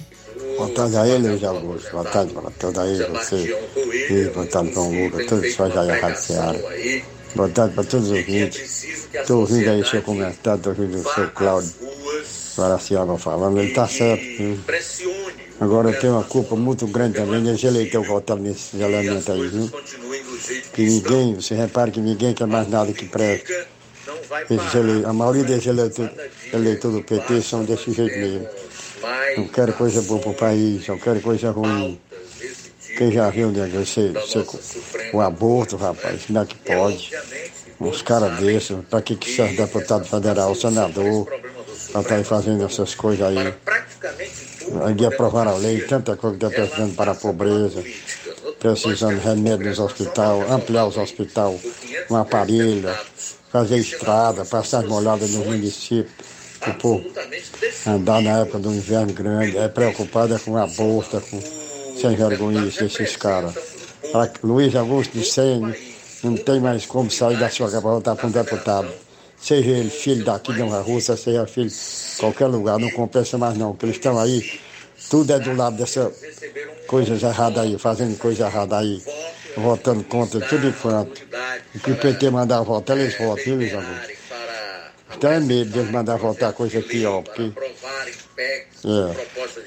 Boa 0.59 0.71
tarde 0.71 0.97
a 0.97 1.07
ele, 1.07 1.29
Luiz 1.29 1.43
Augusto. 1.45 1.89
Boa 1.89 2.03
tarde 2.03 2.33
para 2.33 2.51
toda 2.51 2.81
aí, 2.81 2.97
você. 2.97 3.57
E 4.09 4.29
boa 4.33 4.45
tarde 4.45 4.71
para 4.71 4.81
o 4.81 5.03
Lucas, 5.05 5.25
todos 5.25 5.49
os 5.49 5.55
fãs 5.55 5.77
aí, 5.77 5.89
a 5.89 5.95
Rádio 5.95 6.21
Seara. 6.21 6.59
Boa 7.33 7.47
tarde 7.47 7.75
para 7.75 7.83
todos 7.85 8.07
os 8.07 8.17
ouvintes. 8.17 8.83
Estou 9.13 9.39
ouvindo 9.39 9.69
aí 9.69 9.85
seu 9.85 10.01
comentário, 10.01 10.57
estou 10.57 10.73
ouvindo 10.73 10.99
o 10.99 11.13
seu 11.13 11.29
Cláudio 11.31 11.73
Varaciano 12.57 13.17
falando, 13.17 13.57
ele 13.59 13.69
está 13.69 13.87
certo. 13.87 14.21
Viu? 14.21 14.59
Agora 15.61 15.93
tem 15.93 16.09
uma 16.09 16.25
culpa 16.25 16.57
muito 16.57 16.85
grande 16.87 17.15
também 17.15 17.41
dos 17.41 17.63
eleitores 17.63 18.07
votaram 18.09 18.41
nesse 18.41 18.75
elemento 18.75 19.31
aí, 19.31 19.47
viu? 19.47 19.71
Que 20.73 20.83
ninguém, 20.83 21.35
você 21.35 21.55
repara 21.55 21.89
que 21.89 22.01
ninguém 22.01 22.33
quer 22.33 22.47
mais 22.47 22.67
nada 22.67 22.91
que 22.91 23.05
preste. 23.05 23.53
A 25.05 25.13
maioria 25.13 25.45
dos 25.45 25.65
eleitores, 25.65 26.11
eleitores 26.51 26.97
do 26.97 27.03
PT 27.03 27.41
são 27.43 27.63
desse 27.63 27.93
jeito 27.93 28.19
mesmo. 28.19 28.58
Não 29.37 29.47
quero 29.47 29.73
coisa 29.73 30.01
boa 30.01 30.19
para 30.19 30.29
o 30.29 30.33
país, 30.33 30.87
não 30.87 30.97
quero 30.97 31.21
coisa 31.21 31.51
ruim. 31.51 31.99
Quem 32.97 33.11
já 33.11 33.29
viu, 33.29 33.49
né? 33.51 33.67
Você, 33.67 34.09
você, 34.09 34.45
o 35.13 35.21
aborto, 35.21 35.77
rapaz, 35.77 36.25
como 36.25 36.39
é 36.39 36.45
que 36.45 36.55
pode? 36.55 37.11
Uns 37.79 38.01
caras 38.01 38.37
desses, 38.39 38.75
para 38.89 39.01
que, 39.01 39.15
que 39.15 39.33
serve 39.33 39.55
deputado 39.55 40.05
federal, 40.05 40.53
senador, 40.53 41.25
para 41.91 42.01
estar 42.01 42.17
tá 42.17 42.23
fazendo 42.23 42.65
essas 42.65 42.93
coisas 42.93 43.25
aí? 43.25 43.53
Aí 44.83 45.05
aprovar 45.05 45.47
a 45.47 45.55
lei, 45.55 45.81
tanta 45.81 46.17
coisa 46.17 46.37
que 46.37 46.45
está 46.45 46.61
precisando 46.61 46.95
para 46.95 47.11
a 47.13 47.15
pobreza, 47.15 47.81
precisando 48.59 49.15
de 49.15 49.25
remédio 49.25 49.67
nos 49.67 49.79
hospitais, 49.79 50.51
ampliar 50.51 50.85
os 50.85 50.97
hospitais, 50.97 51.61
um 52.09 52.15
aparelho, 52.17 52.93
fazer 53.49 53.77
estrada, 53.77 54.43
passar 54.43 54.83
molhadas 54.83 55.31
nos 55.31 55.45
municípios, 55.45 56.11
o 56.67 56.73
povo 56.73 57.05
andar 57.87 58.21
na 58.21 58.39
época 58.39 58.59
do 58.59 58.73
inverno 58.73 59.13
grande, 59.13 59.57
é 59.57 59.67
preocupado 59.67 60.35
é 60.35 60.39
com 60.39 60.57
a 60.57 60.67
bolsa, 60.67 61.21
com 61.21 61.39
sem 61.99 62.15
vergonha 62.15 62.65
esses 62.67 63.15
caras. 63.15 63.53
Luiz 64.43 64.75
Augusto 64.75 65.17
de 65.17 65.25
Sene 65.25 65.75
não 66.23 66.35
tem 66.35 66.59
mais 66.59 66.85
como 66.85 67.11
sair 67.11 67.37
da 67.37 67.49
sua 67.49 67.67
casa 67.67 67.81
para 67.81 67.91
voltar 67.91 68.15
para 68.15 68.27
um 68.27 68.31
deputado. 68.31 68.89
Seja 69.37 69.69
ele 69.69 69.89
filho 69.89 70.25
daqui 70.25 70.53
de 70.53 70.61
uma 70.61 70.81
Rússia, 70.81 71.15
seja 71.15 71.45
filho 71.45 71.69
de 71.69 71.75
qualquer 72.17 72.47
lugar, 72.47 72.77
não 72.77 72.89
compensa 72.91 73.37
mais 73.37 73.57
não, 73.57 73.71
porque 73.71 73.85
eles 73.85 73.95
estão 73.95 74.19
aí, 74.19 74.59
tudo 75.09 75.31
é 75.31 75.39
do 75.39 75.55
lado 75.55 75.77
dessa 75.77 76.11
coisas 76.87 77.21
erradas 77.21 77.63
aí, 77.63 77.77
fazendo 77.77 78.17
coisa 78.17 78.47
errada 78.47 78.79
aí, 78.79 79.01
votando 79.55 80.03
contra 80.03 80.41
tudo 80.41 80.67
enquanto. 80.67 81.21
O 81.75 81.79
que 81.79 81.91
o 81.91 81.95
PT 81.95 82.29
mandar 82.31 82.61
votar, 82.63 82.97
eles 82.97 83.17
votam, 83.17 83.45
viu, 83.45 83.55
Luiz 83.55 83.73
Augusto? 83.73 84.18
Então 85.19 85.33
é 85.33 85.39
medo 85.41 85.83
de 85.83 85.91
mandar 85.91 86.15
votar 86.15 86.53
coisa 86.53 86.81
pior, 86.81 87.21
porque 87.23 87.51
é, 88.85 89.15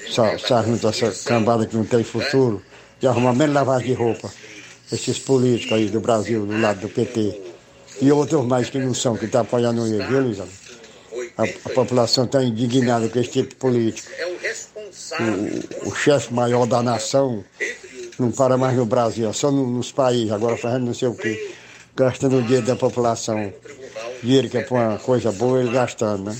só, 0.09 0.25
essa 0.25 1.13
cambada 1.29 1.67
que 1.67 1.77
não 1.77 1.85
tem 1.85 2.03
futuro, 2.03 2.59
de 2.99 3.05
arrumar 3.05 3.33
menos 3.33 3.53
lavagem 3.53 3.89
de 3.89 3.93
roupa. 3.93 4.33
Esses 4.91 5.19
políticos 5.19 5.77
aí 5.77 5.89
do 5.89 5.99
Brasil, 5.99 6.43
do 6.43 6.59
lado 6.59 6.79
do 6.79 6.89
PT. 6.89 7.39
E 8.01 8.11
outros 8.11 8.43
mais 8.47 8.71
que 8.71 8.79
não 8.79 8.95
são, 8.95 9.15
que 9.15 9.25
estão 9.25 9.41
tá 9.41 9.47
apoiando 9.47 9.85
ele, 9.85 10.03
viu, 10.03 10.21
Luiz? 10.21 10.39
A, 10.39 11.43
a 11.43 11.69
população 11.69 12.25
está 12.25 12.43
indignada 12.43 13.07
com 13.07 13.19
esse 13.19 13.29
tipo 13.29 13.49
de 13.49 13.55
político. 13.55 14.09
O, 15.85 15.89
o 15.89 15.95
chefe 15.95 16.33
maior 16.33 16.65
da 16.65 16.81
nação 16.81 17.45
não 18.17 18.31
para 18.31 18.57
mais 18.57 18.75
no 18.75 18.87
Brasil, 18.87 19.29
é 19.29 19.33
só 19.33 19.51
no, 19.51 19.67
nos 19.67 19.91
países, 19.91 20.31
agora 20.31 20.57
fazendo 20.57 20.87
não 20.87 20.93
sei 20.95 21.07
o 21.07 21.13
quê, 21.13 21.53
gastando 21.95 22.39
o 22.39 22.41
dinheiro 22.41 22.65
da 22.65 22.75
população. 22.75 23.53
Dinheiro 24.21 24.49
que 24.49 24.57
é 24.57 24.61
para 24.61 24.89
uma 24.89 24.97
coisa 24.97 25.31
boa, 25.31 25.59
ele 25.59 25.71
gastando, 25.71 26.23
né? 26.23 26.37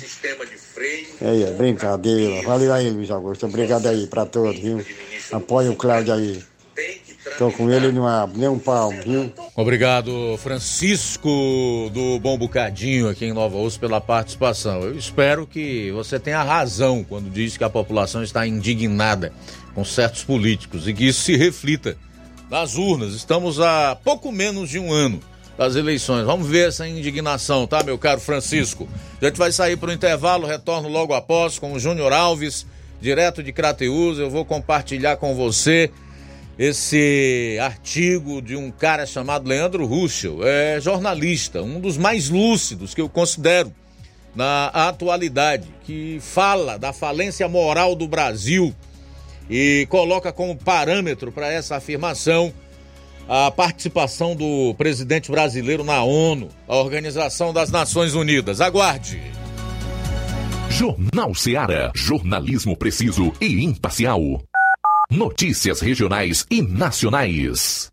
É, 1.21 1.41
é 1.41 1.51
brincadeira. 1.51 2.41
Valeu 2.43 2.73
aí, 2.73 2.89
Luiz 2.89 3.09
Augusto. 3.11 3.45
Obrigado 3.45 3.87
aí 3.87 4.07
para 4.07 4.25
todos, 4.25 4.59
viu? 4.59 4.83
Apoia 5.31 5.71
o 5.71 5.75
Cláudio 5.75 6.13
aí. 6.13 6.43
Estou 7.25 7.51
com 7.51 7.71
ele 7.71 7.91
não 7.91 8.05
abre 8.07 8.37
nem 8.37 8.49
um 8.49 8.59
palmo, 8.59 9.01
viu? 9.01 9.31
Obrigado, 9.55 10.37
Francisco 10.37 11.89
do 11.91 12.19
Bom 12.19 12.37
Bocadinho 12.37 13.09
aqui 13.09 13.25
em 13.25 13.33
Nova 13.33 13.57
Osso 13.57 13.79
pela 13.79 13.99
participação. 14.01 14.81
Eu 14.81 14.95
espero 14.95 15.47
que 15.47 15.91
você 15.91 16.19
tenha 16.19 16.43
razão 16.43 17.03
quando 17.03 17.31
diz 17.31 17.57
que 17.57 17.63
a 17.63 17.69
população 17.69 18.21
está 18.21 18.45
indignada 18.45 19.33
com 19.73 19.83
certos 19.83 20.23
políticos 20.23 20.87
e 20.87 20.93
que 20.93 21.07
isso 21.07 21.21
se 21.21 21.35
reflita 21.35 21.97
nas 22.49 22.75
urnas. 22.75 23.13
Estamos 23.13 23.59
a 23.59 23.97
pouco 24.03 24.31
menos 24.31 24.69
de 24.69 24.77
um 24.77 24.91
ano 24.91 25.19
das 25.57 25.75
eleições. 25.75 26.25
Vamos 26.25 26.47
ver 26.47 26.69
essa 26.69 26.87
indignação, 26.87 27.67
tá, 27.67 27.83
meu 27.83 27.97
caro 27.97 28.19
Francisco? 28.19 28.87
A 29.21 29.25
gente 29.25 29.37
vai 29.37 29.51
sair 29.51 29.77
para 29.77 29.89
o 29.89 29.93
intervalo, 29.93 30.47
retorno 30.47 30.89
logo 30.89 31.13
após 31.13 31.59
com 31.59 31.73
o 31.73 31.79
Júnior 31.79 32.11
Alves, 32.11 32.65
direto 32.99 33.43
de 33.43 33.51
Crateus. 33.53 34.17
Eu 34.17 34.29
vou 34.29 34.45
compartilhar 34.45 35.17
com 35.17 35.35
você 35.35 35.91
esse 36.57 37.57
artigo 37.61 38.41
de 38.41 38.55
um 38.55 38.69
cara 38.69 39.05
chamado 39.05 39.47
Leandro 39.47 39.85
Ruschel, 39.85 40.45
é 40.45 40.79
jornalista, 40.79 41.63
um 41.63 41.79
dos 41.79 41.97
mais 41.97 42.29
lúcidos 42.29 42.93
que 42.93 43.01
eu 43.01 43.09
considero 43.09 43.73
na 44.35 44.67
atualidade, 44.67 45.67
que 45.83 46.19
fala 46.21 46.77
da 46.77 46.93
falência 46.93 47.47
moral 47.47 47.95
do 47.95 48.07
Brasil 48.07 48.73
e 49.49 49.87
coloca 49.89 50.31
como 50.31 50.55
parâmetro 50.55 51.31
para 51.31 51.51
essa 51.51 51.75
afirmação 51.75 52.53
a 53.27 53.51
participação 53.51 54.35
do 54.35 54.73
presidente 54.75 55.31
brasileiro 55.31 55.83
na 55.83 56.03
ONU, 56.03 56.49
a 56.67 56.75
Organização 56.75 57.53
das 57.53 57.71
Nações 57.71 58.15
Unidas. 58.15 58.61
Aguarde. 58.61 59.21
Jornal 60.69 61.35
Ceará, 61.35 61.91
jornalismo 61.95 62.75
preciso 62.75 63.31
e 63.39 63.63
imparcial. 63.63 64.41
Notícias 65.09 65.79
regionais 65.79 66.45
e 66.49 66.61
nacionais. 66.61 67.92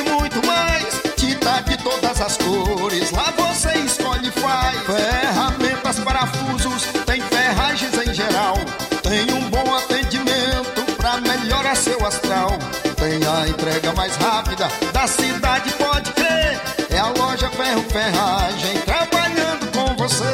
mais 14.11 14.15
rápida 14.17 14.67
da 14.91 15.07
cidade, 15.07 15.71
pode 15.73 16.11
crer. 16.13 16.59
É 16.89 16.97
a 16.97 17.09
loja 17.09 17.47
Ferro 17.49 17.83
Ferragem 17.83 18.81
trabalhando 18.81 19.71
com 19.71 19.95
você. 19.95 20.25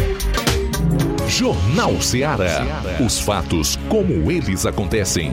Jornal 1.29 2.03
Ceará. 2.03 2.67
Os 3.05 3.21
fatos 3.21 3.77
como 3.89 4.31
eles 4.31 4.67
acontecem. 4.67 5.33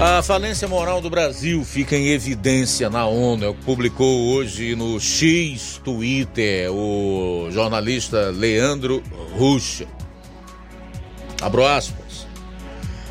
A 0.00 0.22
falência 0.22 0.68
moral 0.68 1.00
do 1.00 1.10
Brasil 1.10 1.64
fica 1.64 1.96
em 1.96 2.10
evidência 2.10 2.88
na 2.88 3.04
ONU. 3.04 3.44
É 3.44 3.48
o 3.48 3.54
que 3.54 3.64
publicou 3.64 4.28
hoje 4.28 4.76
no 4.76 5.00
X 5.00 5.80
Twitter 5.82 6.70
o 6.72 7.48
jornalista 7.50 8.30
Leandro 8.30 9.02
Ruxa. 9.36 9.88
Abro 11.42 11.66
aspas. 11.66 12.28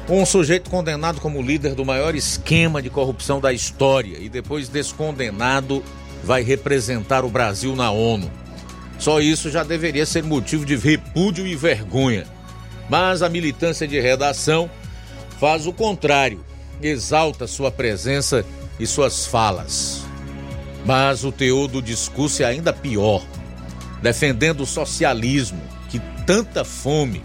Um 0.07 0.26
sujeito 0.26 0.69
condenado 0.69 1.19
como 1.19 1.41
líder 1.41 1.76
do 1.76 1.84
maior 1.84 2.15
esquema 2.15 2.81
de 2.81 2.89
corrupção 2.89 3.41
da 3.41 3.51
história 3.51 4.18
e 4.18 4.30
depois 4.30 4.69
descondenado 4.69 5.84
vai 6.23 6.41
representar 6.41 7.26
o 7.26 7.30
Brasil 7.30 7.76
na 7.76 7.91
ONU. 7.91 8.31
Só 8.97 9.19
isso 9.19 9.49
já 9.49 9.61
deveria 9.61 10.05
ser 10.05 10.23
motivo 10.23 10.65
de 10.65 10.77
repúdio 10.77 11.45
e 11.45 11.53
vergonha. 11.53 12.26
Mas 12.89 13.22
a 13.22 13.27
militância 13.27 13.85
de 13.85 13.99
redação 13.99 14.72
faz 15.38 15.68
o 15.68 15.73
contrário 15.73 16.47
exalta 16.82 17.48
sua 17.48 17.72
presença 17.72 18.45
e 18.80 18.86
suas 18.86 19.26
falas. 19.26 20.04
Mas 20.86 21.24
o 21.24 21.32
teor 21.32 21.68
do 21.68 21.82
discurso 21.82 22.44
é 22.44 22.45
ainda 22.45 22.72
pior, 22.72 23.26
defendendo 24.02 24.62
o 24.62 24.66
socialismo 24.66 25.62
que 25.90 25.99
tanta 26.26 26.64
fome, 26.64 27.24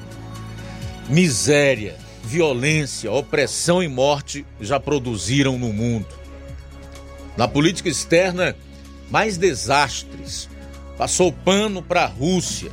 miséria, 1.08 1.96
violência, 2.24 3.10
opressão 3.12 3.82
e 3.82 3.88
morte 3.88 4.46
já 4.60 4.80
produziram 4.80 5.58
no 5.58 5.72
mundo. 5.72 6.08
Na 7.36 7.48
política 7.48 7.88
externa, 7.88 8.56
mais 9.10 9.36
desastres. 9.36 10.48
Passou 10.96 11.32
pano 11.32 11.82
para 11.82 12.04
a 12.04 12.06
Rússia, 12.06 12.70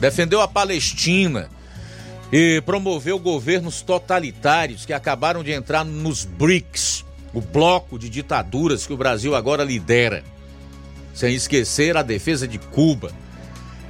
defendeu 0.00 0.40
a 0.40 0.48
Palestina, 0.48 1.48
e 2.32 2.60
promoveu 2.60 3.18
governos 3.18 3.80
totalitários 3.80 4.84
que 4.84 4.92
acabaram 4.92 5.42
de 5.42 5.52
entrar 5.52 5.84
nos 5.84 6.24
BRICS, 6.24 7.04
o 7.32 7.40
bloco 7.40 7.98
de 7.98 8.08
ditaduras 8.08 8.86
que 8.86 8.92
o 8.92 8.96
Brasil 8.96 9.34
agora 9.34 9.64
lidera. 9.64 10.22
Sem 11.14 11.34
esquecer 11.34 11.96
a 11.96 12.02
defesa 12.02 12.46
de 12.46 12.58
Cuba, 12.58 13.12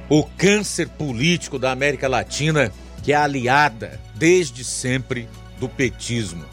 o 0.09 0.23
câncer 0.23 0.87
político 0.87 1.59
da 1.59 1.71
América 1.71 2.07
Latina, 2.07 2.71
que 3.03 3.13
é 3.13 3.15
aliada 3.15 3.99
desde 4.15 4.63
sempre 4.63 5.27
do 5.59 5.67
petismo. 5.67 6.45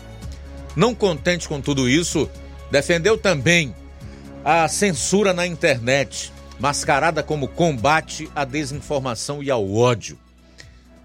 Não 0.75 0.95
contente 0.95 1.49
com 1.49 1.61
tudo 1.61 1.89
isso, 1.89 2.29
defendeu 2.71 3.17
também 3.17 3.75
a 4.45 4.69
censura 4.69 5.33
na 5.33 5.47
internet, 5.47 6.33
mascarada 6.59 7.23
como 7.23 7.49
combate 7.49 8.29
à 8.35 8.45
desinformação 8.45 9.43
e 9.43 9.51
ao 9.51 9.73
ódio 9.73 10.19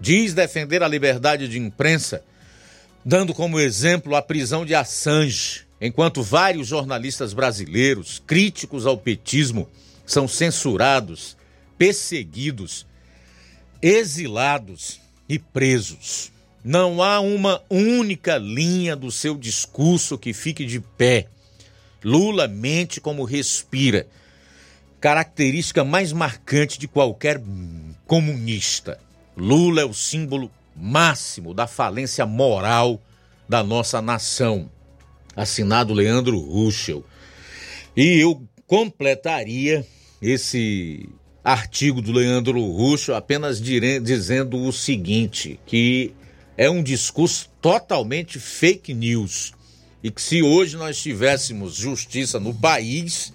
diz 0.02 0.34
defender 0.34 0.82
a 0.82 0.88
liberdade 0.88 1.46
de 1.46 1.60
imprensa, 1.60 2.24
dando 3.04 3.32
como 3.32 3.60
exemplo 3.60 4.16
a 4.16 4.20
prisão 4.20 4.66
de 4.66 4.74
Assange, 4.74 5.64
enquanto 5.80 6.24
vários 6.24 6.66
jornalistas 6.66 7.32
brasileiros 7.32 8.20
críticos 8.26 8.84
ao 8.84 8.98
petismo 8.98 9.68
são 10.04 10.26
censurados, 10.26 11.36
perseguidos, 11.78 12.84
exilados 13.80 15.00
e 15.28 15.38
presos. 15.38 16.32
Não 16.64 17.00
há 17.00 17.20
uma 17.20 17.62
única 17.70 18.38
linha 18.38 18.96
do 18.96 19.10
seu 19.10 19.36
discurso 19.36 20.18
que 20.18 20.32
fique 20.32 20.66
de 20.66 20.80
pé. 20.80 21.28
Lula 22.02 22.48
mente 22.48 23.00
como 23.00 23.22
respira, 23.22 24.08
característica 25.00 25.84
mais 25.84 26.12
marcante 26.12 26.76
de 26.76 26.88
qualquer 26.88 27.40
comunista. 28.04 28.98
Lula 29.36 29.82
é 29.82 29.84
o 29.84 29.94
símbolo 29.94 30.50
máximo 30.76 31.54
da 31.54 31.66
falência 31.66 32.26
moral 32.26 33.00
da 33.48 33.62
nossa 33.62 34.02
nação. 34.02 34.70
Assinado 35.34 35.94
Leandro 35.94 36.38
Ruschel. 36.38 37.04
E 37.96 38.18
eu 38.20 38.46
completaria 38.66 39.86
esse 40.20 41.08
artigo 41.42 42.00
do 42.00 42.12
Leandro 42.12 42.60
Ruschel 42.60 43.14
apenas 43.16 43.60
dizendo 43.60 44.58
o 44.58 44.72
seguinte, 44.72 45.58
que 45.66 46.14
é 46.56 46.70
um 46.70 46.82
discurso 46.82 47.50
totalmente 47.60 48.38
fake 48.38 48.94
news 48.94 49.52
e 50.02 50.10
que 50.10 50.20
se 50.20 50.42
hoje 50.42 50.76
nós 50.76 51.00
tivéssemos 51.00 51.74
justiça 51.74 52.38
no 52.38 52.54
país, 52.54 53.32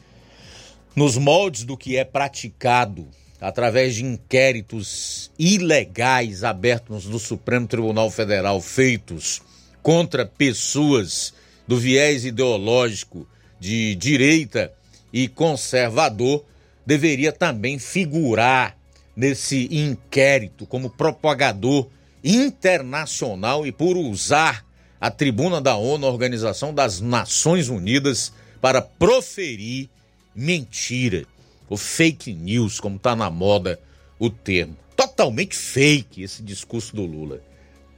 nos 0.96 1.18
moldes 1.18 1.64
do 1.64 1.78
que 1.78 1.98
é 1.98 2.04
praticado 2.04 3.08
através 3.40 3.96
de 3.96 4.06
inquéritos 4.06 5.32
ilegais 5.38 6.44
abertos 6.44 7.06
no 7.06 7.20
Supremo 7.20 7.68
Tribunal 7.68 8.10
Federal 8.10 8.60
feitos 8.60 9.42
contra 9.82 10.26
pessoas 10.26 11.34
do 11.68 11.78
viés 11.78 12.26
ideológico 12.26 13.28
de 13.60 13.96
direita 13.96 14.74
e 15.12 15.28
conservador, 15.28 16.44
deveria 16.86 17.32
também 17.32 17.80
figurar 17.80 18.78
nesse 19.16 19.68
inquérito 19.72 20.66
como 20.66 20.90
propagador 20.90 21.88
internacional 22.24 23.66
e 23.66 23.72
por 23.72 23.98
usar 23.98 24.66
a 25.00 25.12
tribuna 25.12 25.62
da 25.62 25.76
ONU, 25.76 26.06
a 26.06 26.10
Organização 26.10 26.74
das 26.74 27.00
Nações 27.00 27.70
Unidas, 27.70 28.34
para 28.60 28.82
proferir 28.82 29.90
mentira, 30.36 31.26
ou 31.70 31.78
fake 31.78 32.34
news, 32.34 32.80
como 32.80 32.98
está 32.98 33.16
na 33.16 33.30
moda 33.30 33.80
o 34.20 34.30
termo. 34.30 34.78
Totalmente 34.96 35.56
fake 35.56 36.24
esse 36.24 36.42
discurso 36.42 36.96
do 36.96 37.06
Lula. 37.06 37.42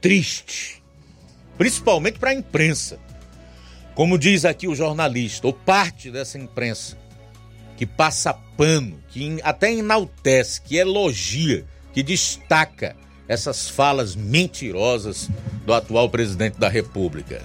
Triste. 0.00 0.82
Principalmente 1.56 2.18
para 2.18 2.30
a 2.30 2.34
imprensa. 2.34 2.98
Como 3.94 4.18
diz 4.18 4.44
aqui 4.44 4.66
o 4.66 4.74
jornalista, 4.74 5.46
ou 5.46 5.52
parte 5.52 6.10
dessa 6.10 6.38
imprensa, 6.38 6.96
que 7.76 7.84
passa 7.84 8.32
pano, 8.56 8.98
que 9.08 9.38
até 9.42 9.72
enaltece, 9.72 10.60
que 10.60 10.76
elogia, 10.76 11.64
que 11.92 12.02
destaca 12.02 12.96
essas 13.26 13.68
falas 13.68 14.16
mentirosas 14.16 15.28
do 15.64 15.72
atual 15.72 16.08
presidente 16.08 16.58
da 16.58 16.68
República. 16.68 17.42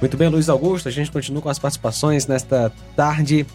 Muito 0.00 0.16
bem, 0.16 0.28
Luiz 0.28 0.48
Augusto, 0.48 0.88
a 0.88 0.90
gente 0.90 1.12
continua 1.12 1.42
com 1.42 1.48
as 1.48 1.58
participações 1.58 2.26
nesta 2.26 2.72
tarde. 2.96 3.46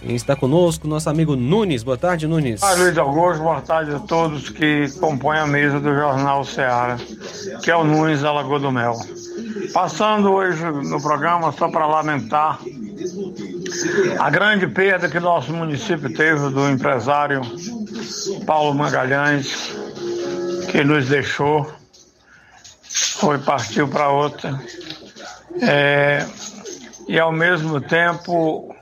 Quem 0.00 0.16
está 0.16 0.34
conosco, 0.34 0.88
nosso 0.88 1.10
amigo 1.10 1.36
Nunes. 1.36 1.82
Boa 1.82 1.96
tarde, 1.96 2.26
Nunes. 2.26 2.60
Boa 2.60 2.74
Luiz 2.74 2.96
Augusto, 2.96 3.42
boa 3.42 3.60
tarde 3.60 3.94
a 3.94 3.98
todos 3.98 4.48
que 4.48 4.88
compõem 4.98 5.38
a 5.38 5.46
mesa 5.46 5.78
do 5.78 5.94
Jornal 5.94 6.42
Ceará, 6.42 6.96
que 7.62 7.70
é 7.70 7.76
o 7.76 7.84
Nunes 7.84 8.22
da 8.22 8.32
Lagoa 8.32 8.58
do 8.58 8.72
Mel. 8.72 8.94
Passando 9.74 10.32
hoje 10.32 10.64
no 10.64 11.02
programa 11.02 11.52
só 11.52 11.68
para 11.68 11.86
lamentar 11.86 12.58
a 14.18 14.30
grande 14.30 14.66
perda 14.66 15.08
que 15.08 15.20
nosso 15.20 15.52
município 15.52 16.12
teve 16.14 16.48
do 16.48 16.68
empresário 16.70 17.42
Paulo 18.46 18.74
Magalhães, 18.74 19.76
que 20.70 20.82
nos 20.82 21.08
deixou, 21.08 21.70
foi 23.16 23.38
partiu 23.38 23.86
para 23.86 24.08
outra 24.08 24.58
é, 25.60 26.26
e 27.06 27.18
ao 27.18 27.32
mesmo 27.32 27.80
tempo 27.82 28.74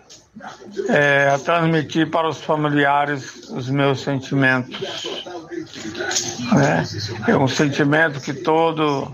é, 0.89 1.37
transmitir 1.39 2.11
para 2.11 2.29
os 2.29 2.41
familiares 2.41 3.49
os 3.51 3.69
meus 3.69 4.01
sentimentos. 4.01 4.79
Né? 6.53 6.85
É 7.27 7.37
um 7.37 7.49
sentimento 7.49 8.21
que 8.21 8.33
todo 8.33 9.13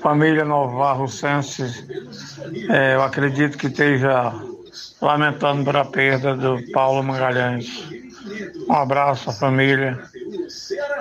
família 0.00 0.44
Nova 0.44 0.92
Russense, 0.92 1.62
é, 2.70 2.94
eu 2.94 3.02
acredito 3.02 3.58
que 3.58 3.66
esteja 3.66 4.32
lamentando 5.00 5.64
pela 5.64 5.84
perda 5.84 6.34
do 6.34 6.62
Paulo 6.72 7.02
Magalhães. 7.02 8.05
Um 8.68 8.72
abraço 8.72 9.30
à 9.30 9.32
família 9.32 9.98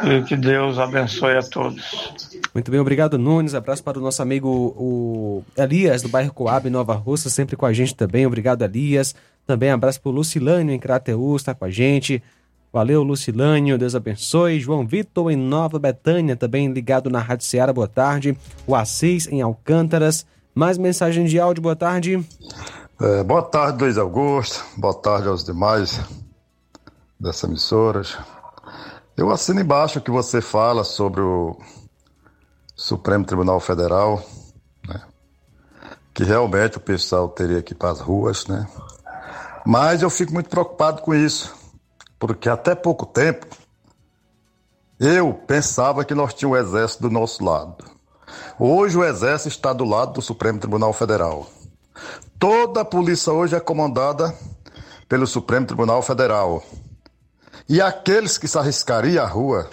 e 0.04 0.22
que 0.24 0.36
Deus 0.36 0.78
abençoe 0.78 1.38
a 1.38 1.44
todos. 1.44 2.14
Muito 2.54 2.72
bem, 2.72 2.80
obrigado 2.80 3.18
Nunes. 3.18 3.54
Abraço 3.54 3.84
para 3.84 3.98
o 3.98 4.02
nosso 4.02 4.22
amigo 4.22 4.50
o 4.78 5.44
Elias, 5.58 6.02
do 6.02 6.10
bairro 6.10 6.34
Coab, 6.34 6.70
Nova 6.70 6.94
Russa, 6.94 7.30
sempre 7.30 7.56
com 7.56 7.66
a 7.66 7.74
gente 7.74 7.96
também. 7.96 8.26
Obrigado, 8.26 8.64
Elias. 8.64 9.16
Também 9.46 9.70
abraço 9.72 10.02
para 10.02 10.10
o 10.10 10.14
Lucilânio 10.14 10.74
em 10.74 10.80
Crateus, 10.80 11.42
está 11.42 11.54
com 11.54 11.66
a 11.66 11.70
gente. 11.70 12.22
Valeu, 12.72 13.04
Lucilânio, 13.04 13.78
Deus 13.78 13.96
abençoe. 13.96 14.60
João 14.60 14.86
Vitor 14.86 15.32
em 15.32 15.36
Nova 15.36 15.80
Betânia, 15.80 16.36
também 16.36 16.72
ligado 16.72 17.10
na 17.10 17.20
Rádio 17.20 17.46
Ceará, 17.46 17.72
boa 17.72 17.88
tarde. 17.88 18.38
O 18.68 18.76
Assis 18.76 19.28
em 19.28 19.42
Alcântaras. 19.42 20.26
Mais 20.54 20.78
mensagem 20.78 21.26
de 21.26 21.40
áudio, 21.40 21.64
boa 21.64 21.76
tarde. 21.76 22.26
É, 23.02 23.24
boa 23.24 23.42
tarde, 23.42 23.84
Luiz 23.84 23.98
Augusto. 23.98 24.64
Boa 24.78 24.94
tarde 24.94 25.28
aos 25.28 25.44
demais 25.44 26.00
dessas 27.20 27.50
emissoras. 27.50 28.18
Eu 29.18 29.32
assino 29.32 29.62
embaixo 29.62 30.00
o 30.00 30.02
que 30.02 30.12
você 30.12 30.42
fala 30.42 30.84
sobre 30.84 31.22
o 31.22 31.58
Supremo 32.76 33.26
Tribunal 33.26 33.60
Federal, 33.60 34.22
né? 34.88 35.02
que 36.14 36.24
realmente 36.24 36.78
o 36.78 36.82
pessoal 36.82 37.30
teria 37.30 37.62
que 37.62 37.74
ir 37.74 37.76
para 37.76 37.92
as 37.92 38.00
ruas, 38.00 38.46
né? 38.48 38.68
Mas 39.66 40.02
eu 40.02 40.10
fico 40.10 40.34
muito 40.34 40.50
preocupado 40.50 41.02
com 41.02 41.14
isso, 41.14 41.56
porque 42.20 42.50
até 42.50 42.76
pouco 42.76 43.06
tempo 43.06 43.48
eu 45.00 45.34
pensava 45.34 46.06
que 46.06 46.14
nós 46.14 46.34
tínhamos 46.34 46.60
o 46.60 46.62
exército 46.62 47.04
do 47.04 47.10
nosso 47.10 47.44
lado. 47.44 47.84
Hoje 48.60 48.98
o 48.98 49.04
exército 49.04 49.50
está 49.50 49.74
do 49.74 49.84
lado 49.84 50.14
do 50.14 50.22
Supremo 50.22 50.60
Tribunal 50.60 50.94
Federal. 50.94 51.48
Toda 52.38 52.82
a 52.82 52.86
polícia 52.86 53.32
hoje 53.32 53.56
é 53.56 53.60
comandada 53.60 54.34
pelo 55.08 55.26
Supremo 55.26 55.66
Tribunal 55.66 56.02
Federal. 56.02 56.64
E 57.68 57.82
aqueles 57.82 58.38
que 58.38 58.48
se 58.48 58.58
arriscariam 58.58 59.24
à 59.24 59.28
rua 59.28 59.70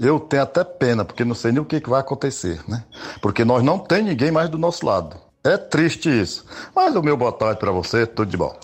eu 0.00 0.18
tenho 0.18 0.42
até 0.42 0.64
pena, 0.64 1.04
porque 1.04 1.24
não 1.24 1.34
sei 1.34 1.52
nem 1.52 1.60
o 1.60 1.64
que, 1.64 1.78
vai 1.86 2.00
acontecer, 2.00 2.60
né? 2.66 2.82
Porque 3.20 3.44
nós 3.44 3.62
não 3.62 3.78
tem 3.78 4.02
ninguém 4.02 4.30
mais 4.30 4.48
do 4.48 4.56
nosso 4.56 4.84
lado. 4.86 5.14
É 5.44 5.58
triste 5.58 6.08
isso. 6.08 6.44
Mas 6.74 6.96
o 6.96 7.02
meu 7.02 7.16
boa 7.16 7.32
tarde 7.32 7.60
para 7.60 7.70
você, 7.70 8.06
tudo 8.06 8.30
de 8.30 8.36
bom. 8.36 8.58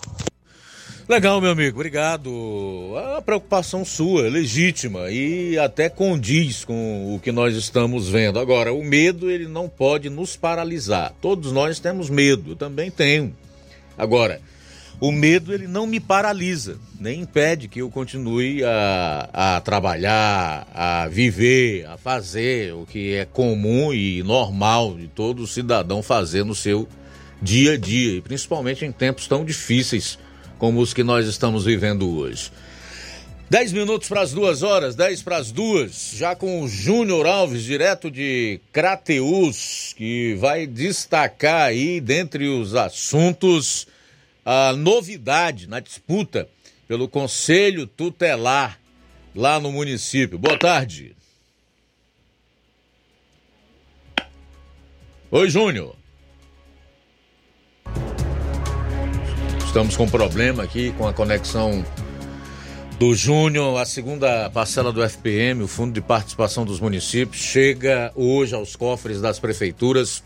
Legal, 1.07 1.39
meu 1.39 1.51
amigo, 1.51 1.77
obrigado. 1.77 2.29
A 3.15 3.21
preocupação 3.21 3.85
sua 3.85 4.27
é 4.27 4.29
legítima 4.29 5.09
e 5.11 5.57
até 5.57 5.89
condiz 5.89 6.65
com 6.65 7.15
o 7.15 7.19
que 7.19 7.31
nós 7.31 7.55
estamos 7.55 8.09
vendo. 8.09 8.39
Agora, 8.39 8.73
o 8.73 8.83
medo 8.83 9.29
ele 9.29 9.47
não 9.47 9.69
pode 9.69 10.09
nos 10.09 10.35
paralisar. 10.35 11.13
Todos 11.21 11.51
nós 11.51 11.79
temos 11.79 12.09
medo, 12.09 12.51
eu 12.51 12.55
também 12.55 12.91
tenho. 12.91 13.33
Agora, 13.97 14.41
o 14.99 15.11
medo 15.11 15.53
ele 15.53 15.67
não 15.67 15.85
me 15.85 15.99
paralisa, 15.99 16.79
nem 16.99 17.21
impede 17.21 17.67
que 17.67 17.81
eu 17.81 17.89
continue 17.89 18.63
a, 18.63 19.29
a 19.57 19.61
trabalhar, 19.61 20.67
a 20.73 21.07
viver, 21.07 21.85
a 21.85 21.97
fazer 21.97 22.73
o 22.73 22.85
que 22.85 23.13
é 23.13 23.25
comum 23.25 23.93
e 23.93 24.23
normal 24.23 24.95
de 24.95 25.07
todo 25.07 25.45
cidadão 25.45 26.01
fazer 26.01 26.43
no 26.43 26.55
seu 26.55 26.87
dia 27.39 27.73
a 27.73 27.77
dia, 27.77 28.13
e 28.13 28.21
principalmente 28.21 28.83
em 28.83 28.91
tempos 28.91 29.27
tão 29.27 29.45
difíceis 29.45 30.17
como 30.57 30.79
os 30.79 30.93
que 30.93 31.03
nós 31.03 31.27
estamos 31.27 31.65
vivendo 31.65 32.09
hoje. 32.17 32.51
Dez 33.49 33.71
minutos 33.71 34.09
para 34.09 34.21
as 34.21 34.33
duas 34.33 34.61
horas, 34.61 34.95
dez 34.95 35.21
para 35.21 35.37
as 35.37 35.51
duas, 35.51 36.11
já 36.15 36.35
com 36.35 36.63
o 36.63 36.67
Júnior 36.67 37.25
Alves, 37.25 37.63
direto 37.63 38.11
de 38.11 38.59
Crateus, 38.73 39.93
que 39.95 40.35
vai 40.35 40.67
destacar 40.67 41.61
aí, 41.61 42.01
dentre 42.01 42.49
os 42.49 42.75
assuntos, 42.75 43.87
a 44.49 44.71
novidade 44.71 45.67
na 45.67 45.81
disputa 45.81 46.47
pelo 46.87 47.09
Conselho 47.09 47.85
Tutelar 47.85 48.79
lá 49.35 49.59
no 49.59 49.73
município. 49.73 50.39
Boa 50.39 50.57
tarde. 50.57 51.13
Oi, 55.29 55.49
Júnior. 55.49 55.97
Estamos 59.65 59.97
com 59.97 60.05
um 60.05 60.09
problema 60.09 60.63
aqui 60.63 60.93
com 60.93 61.05
a 61.05 61.13
conexão 61.13 61.85
do 62.97 63.13
Júnior. 63.13 63.81
A 63.81 63.85
segunda 63.85 64.49
parcela 64.49 64.93
do 64.93 65.03
FPM, 65.03 65.61
o 65.61 65.67
Fundo 65.67 65.91
de 65.91 65.99
Participação 65.99 66.63
dos 66.63 66.79
Municípios, 66.79 67.43
chega 67.43 68.13
hoje 68.15 68.55
aos 68.55 68.77
cofres 68.77 69.19
das 69.19 69.39
prefeituras 69.39 70.23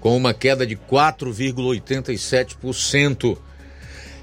com 0.00 0.16
uma 0.16 0.32
queda 0.32 0.66
de 0.66 0.76
4,87% 0.76 3.36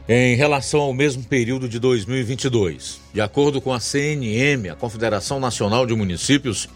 em 0.09 0.35
relação 0.35 0.81
ao 0.81 0.93
mesmo 0.93 1.23
período 1.23 1.69
de 1.69 1.77
2022. 1.79 2.99
De 3.13 3.21
acordo 3.21 3.61
com 3.61 3.71
a 3.73 3.79
CNM, 3.79 4.69
a 4.69 4.75
Confederação 4.75 5.39
Nacional 5.39 5.85
de 5.85 5.93
Municípios, 5.93 6.67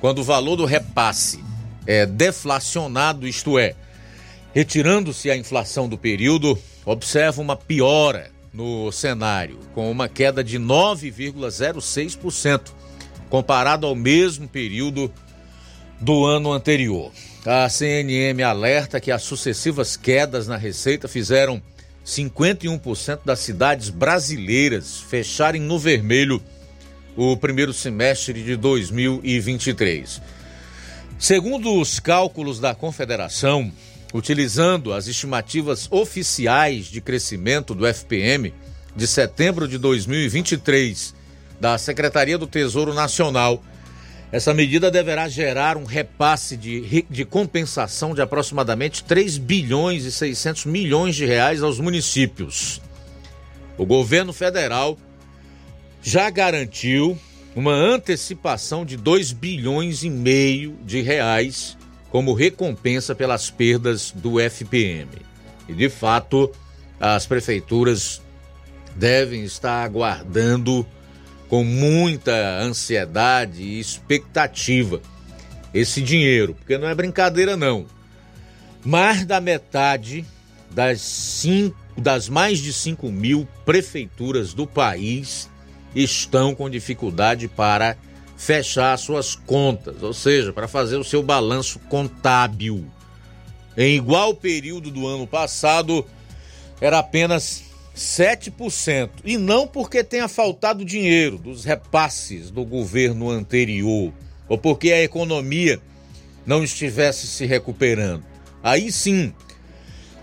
quando 0.00 0.20
o 0.20 0.24
valor 0.24 0.54
do 0.56 0.64
repasse 0.64 1.42
é 1.86 2.06
deflacionado, 2.06 3.26
isto 3.26 3.58
é, 3.58 3.74
retirando-se 4.54 5.28
a 5.30 5.36
inflação 5.36 5.88
do 5.88 5.98
período, 5.98 6.56
observa 6.84 7.40
uma 7.40 7.56
piora 7.56 8.30
no 8.52 8.92
cenário, 8.92 9.58
com 9.74 9.90
uma 9.90 10.08
queda 10.08 10.44
de 10.44 10.60
9,06% 10.60 12.70
comparado 13.28 13.86
ao 13.86 13.96
mesmo 13.96 14.46
período 14.46 15.10
do 16.00 16.24
ano 16.24 16.52
anterior. 16.52 17.10
A 17.46 17.68
CNM 17.68 18.42
alerta 18.42 18.98
que 18.98 19.10
as 19.10 19.22
sucessivas 19.22 19.98
quedas 19.98 20.48
na 20.48 20.56
receita 20.56 21.06
fizeram 21.06 21.60
51% 22.04 23.20
das 23.22 23.40
cidades 23.40 23.90
brasileiras 23.90 25.00
fecharem 25.00 25.60
no 25.60 25.78
vermelho 25.78 26.42
o 27.14 27.36
primeiro 27.36 27.74
semestre 27.74 28.42
de 28.42 28.56
2023. 28.56 30.22
Segundo 31.18 31.78
os 31.78 32.00
cálculos 32.00 32.58
da 32.58 32.74
Confederação, 32.74 33.70
utilizando 34.14 34.94
as 34.94 35.06
estimativas 35.06 35.86
oficiais 35.90 36.86
de 36.86 37.02
crescimento 37.02 37.74
do 37.74 37.86
FPM 37.86 38.54
de 38.96 39.06
setembro 39.06 39.68
de 39.68 39.76
2023 39.76 41.14
da 41.60 41.76
Secretaria 41.76 42.38
do 42.38 42.46
Tesouro 42.46 42.94
Nacional, 42.94 43.62
essa 44.34 44.52
medida 44.52 44.90
deverá 44.90 45.28
gerar 45.28 45.76
um 45.76 45.84
repasse 45.84 46.56
de, 46.56 47.06
de 47.08 47.24
compensação 47.24 48.12
de 48.12 48.20
aproximadamente 48.20 49.04
3 49.04 49.38
bilhões 49.38 50.04
e 50.04 50.10
600 50.10 50.64
milhões 50.64 51.14
de 51.14 51.24
reais 51.24 51.62
aos 51.62 51.78
municípios. 51.78 52.82
O 53.78 53.86
governo 53.86 54.32
federal 54.32 54.98
já 56.02 56.28
garantiu 56.30 57.16
uma 57.54 57.74
antecipação 57.74 58.84
de 58.84 58.96
2 58.96 59.30
bilhões 59.30 60.02
e 60.02 60.10
meio 60.10 60.76
de 60.84 61.00
reais 61.00 61.78
como 62.10 62.32
recompensa 62.34 63.14
pelas 63.14 63.50
perdas 63.50 64.10
do 64.10 64.40
FPM. 64.40 65.10
E 65.68 65.72
de 65.72 65.88
fato, 65.88 66.50
as 66.98 67.24
prefeituras 67.24 68.20
devem 68.96 69.44
estar 69.44 69.84
aguardando 69.84 70.84
com 71.54 71.62
muita 71.62 72.58
ansiedade 72.58 73.62
e 73.62 73.78
expectativa 73.78 75.00
esse 75.72 76.02
dinheiro, 76.02 76.52
porque 76.52 76.76
não 76.76 76.88
é 76.88 76.94
brincadeira 76.96 77.56
não. 77.56 77.86
Mais 78.84 79.24
da 79.24 79.40
metade 79.40 80.24
das, 80.72 81.00
cinco, 81.00 81.76
das 81.96 82.28
mais 82.28 82.58
de 82.58 82.72
5 82.72 83.08
mil 83.08 83.46
prefeituras 83.64 84.52
do 84.52 84.66
país 84.66 85.48
estão 85.94 86.56
com 86.56 86.68
dificuldade 86.68 87.46
para 87.46 87.96
fechar 88.36 88.98
suas 88.98 89.36
contas, 89.36 90.02
ou 90.02 90.12
seja, 90.12 90.52
para 90.52 90.66
fazer 90.66 90.96
o 90.96 91.04
seu 91.04 91.22
balanço 91.22 91.78
contábil. 91.88 92.84
Em 93.76 93.94
igual 93.94 94.34
período 94.34 94.90
do 94.90 95.06
ano 95.06 95.24
passado, 95.24 96.04
era 96.80 96.98
apenas 96.98 97.62
7%. 97.94 99.10
E 99.24 99.38
não 99.38 99.66
porque 99.66 100.02
tenha 100.02 100.28
faltado 100.28 100.84
dinheiro 100.84 101.38
dos 101.38 101.64
repasses 101.64 102.50
do 102.50 102.64
governo 102.64 103.30
anterior, 103.30 104.12
ou 104.48 104.58
porque 104.58 104.92
a 104.92 105.02
economia 105.02 105.80
não 106.44 106.64
estivesse 106.64 107.26
se 107.26 107.46
recuperando. 107.46 108.24
Aí 108.62 108.90
sim, 108.90 109.32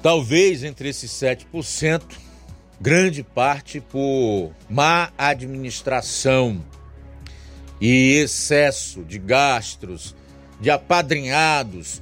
talvez 0.02 0.64
entre 0.64 0.90
esses 0.90 1.12
7%, 1.12 2.02
grande 2.80 3.24
parte 3.24 3.80
por 3.80 4.52
má 4.70 5.12
administração 5.18 6.64
e 7.80 8.16
excesso 8.16 9.04
de 9.04 9.18
gastos, 9.18 10.16
de 10.60 10.70
apadrinhados 10.70 12.02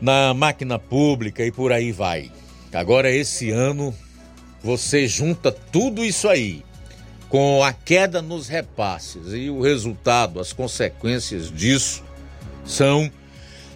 na 0.00 0.34
máquina 0.34 0.78
pública 0.78 1.44
e 1.44 1.52
por 1.52 1.72
aí 1.72 1.92
vai. 1.92 2.30
Agora, 2.72 3.10
esse 3.10 3.50
ano, 3.50 3.94
você 4.66 5.06
junta 5.06 5.52
tudo 5.52 6.04
isso 6.04 6.28
aí 6.28 6.64
com 7.28 7.62
a 7.62 7.72
queda 7.72 8.20
nos 8.20 8.48
repasses 8.48 9.32
e 9.32 9.48
o 9.48 9.60
resultado, 9.60 10.40
as 10.40 10.52
consequências 10.52 11.52
disso 11.52 12.02
são 12.64 13.08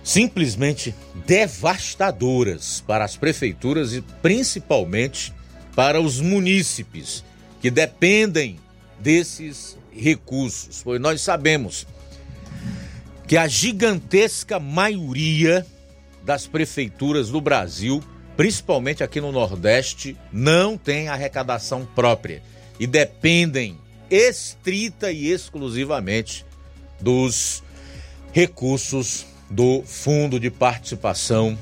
simplesmente 0.02 0.92
devastadoras 1.24 2.82
para 2.84 3.04
as 3.04 3.16
prefeituras 3.16 3.92
e 3.92 4.00
principalmente 4.00 5.32
para 5.76 6.00
os 6.00 6.20
munícipes 6.20 7.22
que 7.60 7.70
dependem 7.70 8.58
desses 8.98 9.78
recursos, 9.92 10.82
pois 10.82 11.00
nós 11.00 11.20
sabemos 11.20 11.86
que 13.28 13.36
a 13.36 13.46
gigantesca 13.46 14.58
maioria 14.58 15.64
das 16.24 16.48
prefeituras 16.48 17.28
do 17.28 17.40
Brasil, 17.40 18.02
principalmente 18.36 19.02
aqui 19.02 19.20
no 19.20 19.32
Nordeste, 19.32 20.16
não 20.32 20.76
tem 20.76 21.08
arrecadação 21.08 21.86
própria 21.94 22.42
e 22.78 22.86
dependem 22.86 23.78
estrita 24.10 25.12
e 25.12 25.28
exclusivamente 25.30 26.44
dos 27.00 27.62
recursos 28.32 29.26
do 29.50 29.82
Fundo 29.82 30.38
de 30.38 30.50
Participação 30.50 31.58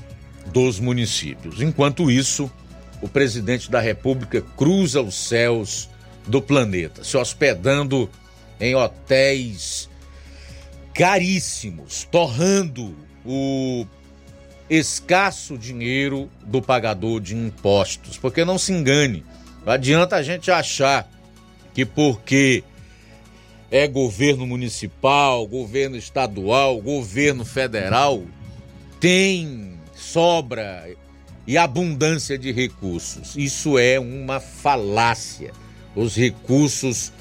dos 0.46 0.78
Municípios. 0.78 1.60
Enquanto 1.60 2.10
isso, 2.10 2.50
o 3.00 3.08
presidente 3.08 3.70
da 3.70 3.80
República 3.80 4.42
cruza 4.56 5.00
os 5.00 5.14
céus 5.14 5.88
do 6.26 6.42
planeta, 6.42 7.04
se 7.04 7.16
hospedando 7.16 8.08
em 8.60 8.74
hotéis 8.74 9.88
caríssimos, 10.94 12.06
torrando 12.10 12.94
o 13.24 13.86
escasso 14.68 15.56
dinheiro 15.56 16.28
do 16.44 16.60
pagador 16.60 17.20
de 17.20 17.34
impostos. 17.34 18.18
Porque 18.18 18.44
não 18.44 18.58
se 18.58 18.72
engane, 18.72 19.24
não 19.64 19.72
adianta 19.72 20.16
a 20.16 20.22
gente 20.22 20.50
achar 20.50 21.10
que 21.74 21.84
porque 21.84 22.62
é 23.70 23.86
governo 23.86 24.46
municipal, 24.46 25.46
governo 25.46 25.96
estadual, 25.96 26.80
governo 26.80 27.44
federal, 27.44 28.22
tem 28.98 29.74
sobra 29.94 30.88
e 31.46 31.56
abundância 31.56 32.38
de 32.38 32.52
recursos. 32.52 33.36
Isso 33.36 33.78
é 33.78 33.98
uma 33.98 34.40
falácia. 34.40 35.52
Os 35.94 36.16
recursos 36.16 37.12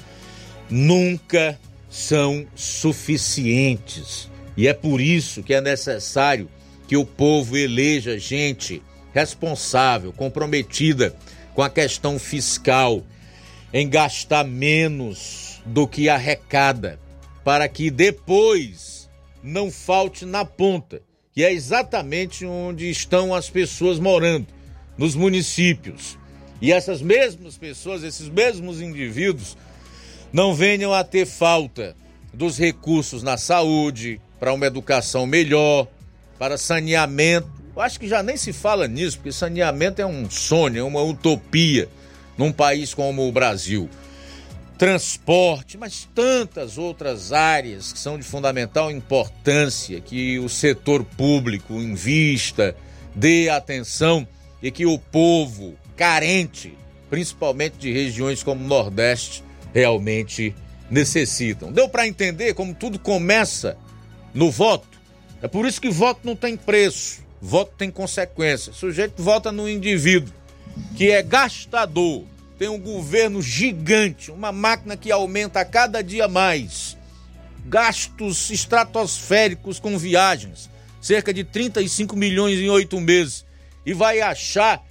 nunca 0.70 1.58
são 1.88 2.46
suficientes. 2.54 4.30
E 4.56 4.68
é 4.68 4.74
por 4.74 5.00
isso 5.00 5.42
que 5.42 5.54
é 5.54 5.60
necessário 5.60 6.48
que 6.88 6.96
o 6.96 7.04
povo 7.04 7.56
eleja 7.56 8.18
gente 8.18 8.82
responsável, 9.12 10.12
comprometida 10.12 11.14
com 11.54 11.62
a 11.62 11.70
questão 11.70 12.18
fiscal, 12.18 13.04
em 13.72 13.88
gastar 13.88 14.44
menos 14.44 15.62
do 15.66 15.86
que 15.86 16.08
arrecada, 16.08 16.98
para 17.44 17.68
que 17.68 17.90
depois 17.90 19.08
não 19.42 19.70
falte 19.70 20.24
na 20.24 20.44
ponta 20.44 21.02
que 21.38 21.44
é 21.44 21.52
exatamente 21.52 22.44
onde 22.44 22.90
estão 22.90 23.32
as 23.32 23.48
pessoas 23.48 24.00
morando, 24.00 24.48
nos 24.96 25.14
municípios. 25.14 26.18
E 26.60 26.72
essas 26.72 27.00
mesmas 27.00 27.56
pessoas, 27.56 28.02
esses 28.02 28.28
mesmos 28.28 28.80
indivíduos, 28.80 29.56
não 30.32 30.52
venham 30.52 30.92
a 30.92 31.04
ter 31.04 31.26
falta 31.26 31.94
dos 32.34 32.58
recursos 32.58 33.22
na 33.22 33.36
saúde, 33.36 34.20
para 34.40 34.52
uma 34.52 34.66
educação 34.66 35.26
melhor, 35.26 35.86
para 36.38 36.56
saneamento. 36.58 37.48
Eu 37.74 37.82
acho 37.82 37.98
que 37.98 38.08
já 38.08 38.22
nem 38.22 38.36
se 38.36 38.52
fala 38.52 38.88
nisso, 38.88 39.18
porque 39.18 39.32
saneamento 39.32 40.02
é 40.02 40.06
um 40.06 40.28
sonho, 40.28 40.78
é 40.78 40.82
uma 40.82 41.02
utopia 41.02 41.88
num 42.36 42.52
país 42.52 42.94
como 42.94 43.28
o 43.28 43.32
Brasil 43.32 43.88
transporte, 44.78 45.76
mas 45.76 46.08
tantas 46.14 46.78
outras 46.78 47.32
áreas 47.32 47.92
que 47.92 47.98
são 47.98 48.16
de 48.16 48.22
fundamental 48.22 48.92
importância 48.92 50.00
que 50.00 50.38
o 50.38 50.48
setor 50.48 51.04
público 51.04 51.74
invista, 51.74 52.76
dê 53.12 53.48
atenção 53.48 54.26
e 54.62 54.70
que 54.70 54.86
o 54.86 54.96
povo 54.96 55.74
carente, 55.96 56.78
principalmente 57.10 57.76
de 57.76 57.92
regiões 57.92 58.44
como 58.44 58.64
o 58.64 58.68
Nordeste, 58.68 59.42
realmente 59.74 60.54
necessitam. 60.88 61.72
Deu 61.72 61.88
para 61.88 62.06
entender 62.06 62.54
como 62.54 62.72
tudo 62.72 63.00
começa 63.00 63.76
no 64.32 64.48
voto? 64.48 64.97
É 65.40 65.48
por 65.48 65.66
isso 65.66 65.80
que 65.80 65.90
voto 65.90 66.20
não 66.24 66.34
tem 66.34 66.56
preço, 66.56 67.22
voto 67.40 67.72
tem 67.76 67.90
consequência. 67.90 68.72
O 68.72 68.74
sujeito 68.74 69.22
vota 69.22 69.52
no 69.52 69.68
indivíduo 69.68 70.32
que 70.96 71.10
é 71.10 71.22
gastador, 71.22 72.24
tem 72.58 72.68
um 72.68 72.78
governo 72.78 73.40
gigante, 73.40 74.30
uma 74.30 74.50
máquina 74.50 74.96
que 74.96 75.10
aumenta 75.10 75.64
cada 75.64 76.02
dia 76.02 76.26
mais. 76.26 76.96
Gastos 77.66 78.50
estratosféricos 78.50 79.78
com 79.78 79.96
viagens, 79.98 80.68
cerca 81.00 81.32
de 81.32 81.44
35 81.44 82.16
milhões 82.16 82.58
em 82.58 82.68
oito 82.68 83.00
meses. 83.00 83.44
E 83.84 83.92
vai 83.92 84.20
achar 84.20 84.82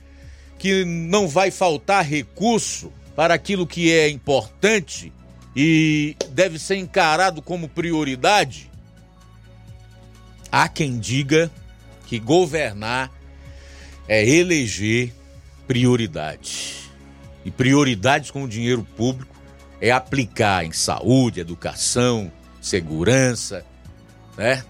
que 0.58 0.86
não 0.86 1.28
vai 1.28 1.52
faltar 1.52 2.04
recurso 2.04 2.92
para 3.16 3.34
aquilo 3.34 3.68
que 3.68 3.92
é 3.92 4.10
importante 4.10 5.12
e 5.56 6.16
deve 6.30 6.60
ser 6.60 6.76
encarado 6.76 7.42
como 7.42 7.68
prioridade? 7.68 8.70
Há 10.52 10.68
quem 10.68 11.00
diga 11.00 11.52
que 12.06 12.20
governar 12.20 13.12
é 14.08 14.28
eleger 14.28 15.14
prioridade 15.68 16.90
e 17.44 17.52
prioridades 17.52 18.32
com 18.32 18.44
o 18.44 18.48
dinheiro 18.48 18.86
público 18.96 19.36
é 19.80 19.92
aplicar 19.92 20.66
em 20.66 20.72
saúde, 20.72 21.40
educação, 21.40 22.32
segurança, 22.62 23.66
né? 24.38 24.64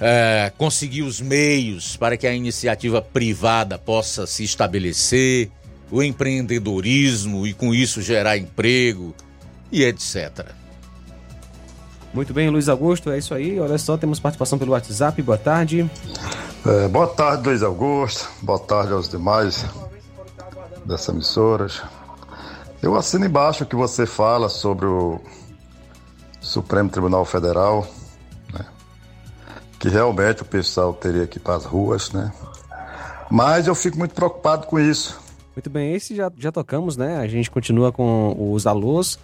É, 0.00 0.50
conseguir 0.56 1.02
os 1.02 1.20
meios 1.20 1.96
para 1.96 2.16
que 2.16 2.26
a 2.26 2.34
iniciativa 2.34 3.02
privada 3.02 3.78
possa 3.78 4.26
se 4.26 4.42
estabelecer, 4.42 5.50
o 5.90 6.02
empreendedorismo 6.02 7.46
e 7.46 7.52
com 7.52 7.74
isso 7.74 8.00
gerar 8.00 8.38
emprego 8.38 9.14
e 9.70 9.84
etc. 9.84 10.54
Muito 12.12 12.34
bem, 12.34 12.50
Luiz 12.50 12.68
Augusto, 12.68 13.10
é 13.10 13.18
isso 13.18 13.32
aí. 13.32 13.60
Olha 13.60 13.78
só, 13.78 13.96
temos 13.96 14.18
participação 14.18 14.58
pelo 14.58 14.72
WhatsApp. 14.72 15.22
Boa 15.22 15.38
tarde. 15.38 15.88
É, 16.66 16.88
boa 16.88 17.06
tarde, 17.06 17.48
Luiz 17.48 17.62
Augusto. 17.62 18.28
Boa 18.42 18.58
tarde 18.58 18.92
aos 18.92 19.08
demais 19.08 19.64
dessas 20.84 21.08
emissoras. 21.14 21.82
Eu 22.82 22.96
assino 22.96 23.26
embaixo 23.26 23.64
o 23.64 23.66
que 23.66 23.76
você 23.76 24.06
fala 24.06 24.48
sobre 24.48 24.86
o 24.86 25.20
Supremo 26.40 26.88
Tribunal 26.88 27.24
Federal, 27.24 27.86
né? 28.52 28.64
que 29.78 29.88
realmente 29.88 30.42
o 30.42 30.44
pessoal 30.44 30.92
teria 30.92 31.26
que 31.26 31.38
ir 31.38 31.40
para 31.40 31.56
as 31.56 31.64
ruas, 31.64 32.10
né? 32.10 32.32
Mas 33.30 33.68
eu 33.68 33.74
fico 33.74 33.96
muito 33.96 34.14
preocupado 34.14 34.66
com 34.66 34.80
isso. 34.80 35.20
Muito 35.54 35.70
bem, 35.70 35.94
esse 35.94 36.16
já, 36.16 36.32
já 36.36 36.50
tocamos, 36.50 36.96
né? 36.96 37.18
A 37.18 37.28
gente 37.28 37.50
continua 37.50 37.92
com 37.92 38.52
os 38.52 38.66
alôs. 38.66 39.18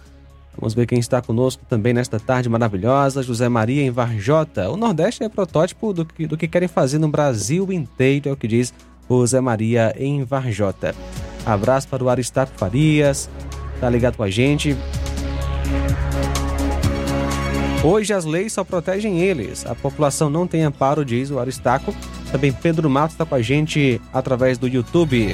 Vamos 0.59 0.73
ver 0.73 0.87
quem 0.87 0.99
está 0.99 1.21
conosco 1.21 1.63
também 1.69 1.93
nesta 1.93 2.19
tarde 2.19 2.49
maravilhosa. 2.49 3.21
José 3.21 3.47
Maria 3.47 3.83
em 3.83 3.91
Varjota. 3.91 4.69
O 4.69 4.77
Nordeste 4.77 5.23
é 5.23 5.29
protótipo 5.29 5.93
do 5.93 6.03
que, 6.03 6.25
do 6.25 6.35
que 6.35 6.47
querem 6.47 6.67
fazer 6.67 6.97
no 6.97 7.07
Brasil 7.07 7.71
inteiro, 7.71 8.29
é 8.29 8.31
o 8.31 8.37
que 8.37 8.47
diz 8.47 8.73
José 9.09 9.39
Maria 9.39 9.93
em 9.97 10.23
Varjota. 10.23 10.95
Abraço 11.45 11.87
para 11.87 12.03
o 12.03 12.09
Aristarco 12.09 12.57
Farias, 12.57 13.29
tá 13.79 13.89
ligado 13.89 14.17
com 14.17 14.23
a 14.23 14.29
gente. 14.29 14.75
Hoje 17.83 18.11
as 18.11 18.25
leis 18.25 18.53
só 18.53 18.63
protegem 18.63 19.21
eles. 19.21 19.65
A 19.65 19.75
população 19.75 20.29
não 20.29 20.47
tem 20.47 20.63
amparo, 20.63 21.05
diz 21.05 21.29
o 21.29 21.39
Aristarco. 21.39 21.93
Também 22.31 22.51
Pedro 22.51 22.89
Matos 22.89 23.13
está 23.13 23.25
com 23.25 23.35
a 23.35 23.41
gente 23.41 24.01
através 24.11 24.57
do 24.57 24.67
YouTube. 24.67 25.33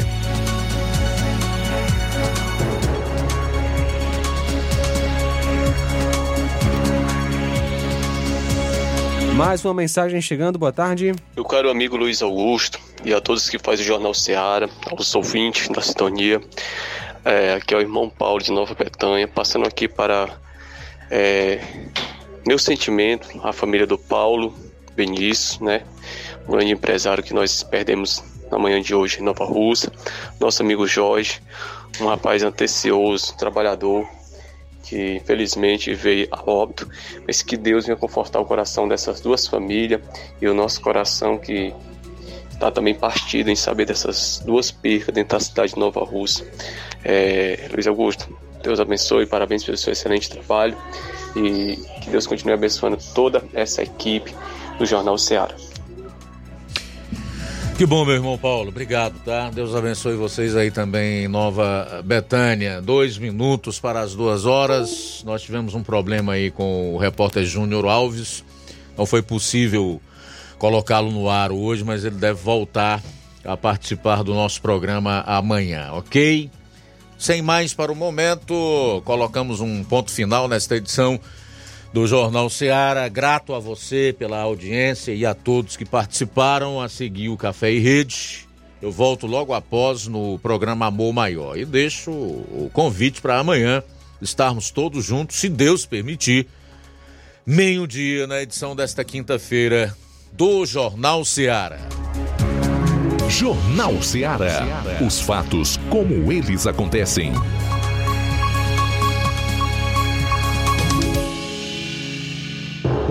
Mais 9.36 9.66
uma 9.66 9.74
mensagem 9.74 10.22
chegando, 10.22 10.60
boa 10.60 10.72
tarde. 10.72 11.12
Meu 11.36 11.44
caro 11.44 11.70
amigo 11.70 11.98
Luiz 11.98 12.22
Augusto 12.22 12.80
e 13.04 13.12
a 13.12 13.20
todos 13.20 13.50
que 13.50 13.58
fazem 13.58 13.84
o 13.84 13.88
Jornal 13.88 14.14
Seara, 14.14 14.70
aos 14.92 15.16
ouvintes 15.16 15.68
da 15.70 15.82
sintonia, 15.82 16.40
é, 17.26 17.56
aqui 17.56 17.74
é 17.74 17.78
o 17.78 17.82
irmão 17.82 18.10
Paulo 18.10 18.44
de 18.44 18.52
Nova 18.52 18.76
Bretanha, 18.76 19.28
passando 19.28 19.68
aqui 19.68 19.88
para 19.88 20.30
é, 21.10 21.60
meu 22.46 22.60
sentimento, 22.60 23.28
a 23.44 23.52
família 23.52 23.88
do 23.88 23.98
Paulo 23.98 24.54
Benício, 24.96 25.64
né? 25.66 25.82
Um 26.48 26.52
grande 26.52 26.72
empresário 26.72 27.24
que 27.24 27.34
nós 27.34 27.64
perdemos 27.64 28.24
na 28.52 28.60
manhã 28.60 28.80
de 28.82 28.94
hoje 28.94 29.20
em 29.20 29.24
Nova 29.24 29.46
Rússia, 29.46 29.92
nosso 30.40 30.62
amigo 30.62 30.86
Jorge, 30.86 31.42
um 32.00 32.06
rapaz 32.06 32.44
antecioso, 32.44 33.36
trabalhador, 33.36 34.08
que 34.84 35.16
infelizmente 35.16 35.94
veio 35.94 36.28
a 36.30 36.50
óbito, 36.50 36.88
mas 37.26 37.42
que 37.42 37.58
Deus 37.58 37.86
venha 37.86 37.98
confortar 37.98 38.40
o 38.40 38.46
coração 38.46 38.88
dessas 38.88 39.22
duas 39.22 39.48
famílias 39.48 40.02
e 40.42 40.48
o 40.48 40.54
nosso 40.54 40.82
coração 40.82 41.38
que 41.38 41.74
está 42.52 42.70
também 42.70 42.94
partido 42.94 43.50
em 43.50 43.56
saber 43.56 43.86
dessas 43.86 44.42
duas 44.46 44.72
percas 44.72 45.14
dentro 45.14 45.38
da 45.38 45.44
cidade 45.44 45.74
de 45.74 45.80
Nova 45.80 46.04
Rússia. 46.04 46.46
É, 47.04 47.68
Luiz 47.74 47.88
Augusto, 47.88 48.28
Deus 48.62 48.80
abençoe, 48.80 49.26
parabéns 49.26 49.64
pelo 49.64 49.78
seu 49.78 49.92
excelente 49.92 50.30
trabalho 50.30 50.78
e 51.36 51.78
que 52.02 52.10
Deus 52.10 52.28
continue 52.28 52.54
abençoando 52.54 52.98
toda 53.14 53.44
essa 53.54 53.82
equipe 53.82 54.34
do 54.78 54.86
Jornal 54.86 55.18
Ceará. 55.18 55.56
Que 57.76 57.88
bom, 57.88 58.06
meu 58.06 58.14
irmão 58.14 58.38
Paulo. 58.38 58.70
Obrigado, 58.70 59.20
tá? 59.26 59.50
Deus 59.50 59.76
abençoe 59.76 60.16
vocês 60.16 60.56
aí 60.56 60.70
também 60.70 61.26
em 61.26 61.28
Nova 61.28 62.04
Betânia. 62.06 62.80
Dois 62.80 63.18
minutos 63.18 63.80
para 63.80 64.00
as 64.00 64.14
duas 64.14 64.46
horas. 64.46 65.24
Nós 65.26 65.42
tivemos 65.42 65.74
um 65.74 65.82
problema 65.82 66.34
aí 66.34 66.52
com 66.52 66.94
o 66.94 66.98
repórter 66.98 67.44
Júnior 67.46 67.86
Alves. 67.88 68.46
Não 68.96 69.08
foi 69.08 69.24
possível 69.24 70.00
colocá-lo 70.60 71.12
no 71.12 71.28
ar 71.28 71.52
hoje, 71.52 71.84
mas 71.84 72.06
ele 72.06 72.16
deve 72.16 72.40
voltar 72.40 73.02
a 73.44 73.58
participar 73.58 74.24
do 74.24 74.36
nosso 74.36 74.62
programa 74.62 75.24
amanhã, 75.26 75.94
ok? 75.94 76.52
Sem 77.18 77.42
mais 77.42 77.74
para 77.74 77.92
o 77.92 77.96
momento, 77.96 79.02
colocamos 79.04 79.62
um 79.62 79.84
ponto 79.84 80.12
final 80.12 80.48
nesta 80.48 80.76
edição 80.76 81.20
do 81.94 82.08
Jornal 82.08 82.50
Seara. 82.50 83.08
Grato 83.08 83.54
a 83.54 83.60
você 83.60 84.14
pela 84.18 84.40
audiência 84.40 85.14
e 85.14 85.26
a 85.26 85.36
todos 85.36 85.78
que 85.78 85.86
participaram 85.86 86.82
a 86.82 86.90
seguir 86.90 87.30
o 87.30 87.38
Café 87.38 87.72
e 87.72 87.80
Rede. 87.80 88.48
Eu 88.82 88.92
volto 88.92 89.28
logo 89.28 89.54
após 89.54 90.08
no 90.08 90.38
programa 90.40 90.88
Amor 90.88 91.14
Maior 91.14 91.58
e 91.58 91.64
deixo 91.64 92.12
o 92.12 92.70
convite 92.74 93.22
para 93.22 93.40
amanhã 93.40 93.82
estarmos 94.22 94.72
todos 94.72 95.06
juntos, 95.06 95.38
se 95.38 95.48
Deus 95.48 95.86
permitir, 95.86 96.48
meio-dia 97.46 98.26
na 98.26 98.42
edição 98.42 98.76
desta 98.76 99.04
quinta-feira 99.04 99.96
do 100.34 100.66
Jornal 100.66 101.24
Seara. 101.24 101.80
Jornal 103.30 104.02
Seara. 104.02 104.66
Os 105.06 105.22
fatos 105.22 105.78
como 105.90 106.32
eles 106.32 106.68
acontecem. 106.68 107.34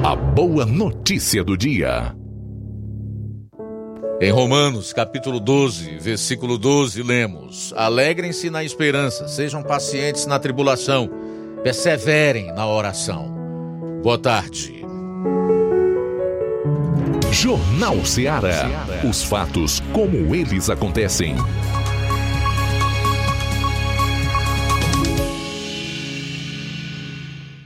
A 0.05 0.17
boa 0.17 0.67
notícia 0.67 1.45
do 1.45 1.57
dia. 1.57 2.13
Em 4.21 4.33
Romanos, 4.33 4.93
capítulo 4.93 5.39
12, 5.39 5.99
versículo 5.99 6.59
12, 6.59 7.05
lemos: 7.05 7.73
Alegrem-se 7.77 8.51
na 8.51 8.65
esperança, 8.65 9.29
sejam 9.29 9.63
pacientes 9.63 10.27
na 10.27 10.41
tribulação, 10.41 11.09
perseverem 11.63 12.53
na 12.53 12.67
oração. 12.67 13.33
Boa 14.03 14.19
tarde. 14.19 14.85
Jornal 17.31 18.05
Seara. 18.05 18.69
Os 19.09 19.23
fatos 19.23 19.81
como 19.93 20.35
eles 20.35 20.69
acontecem. 20.69 21.37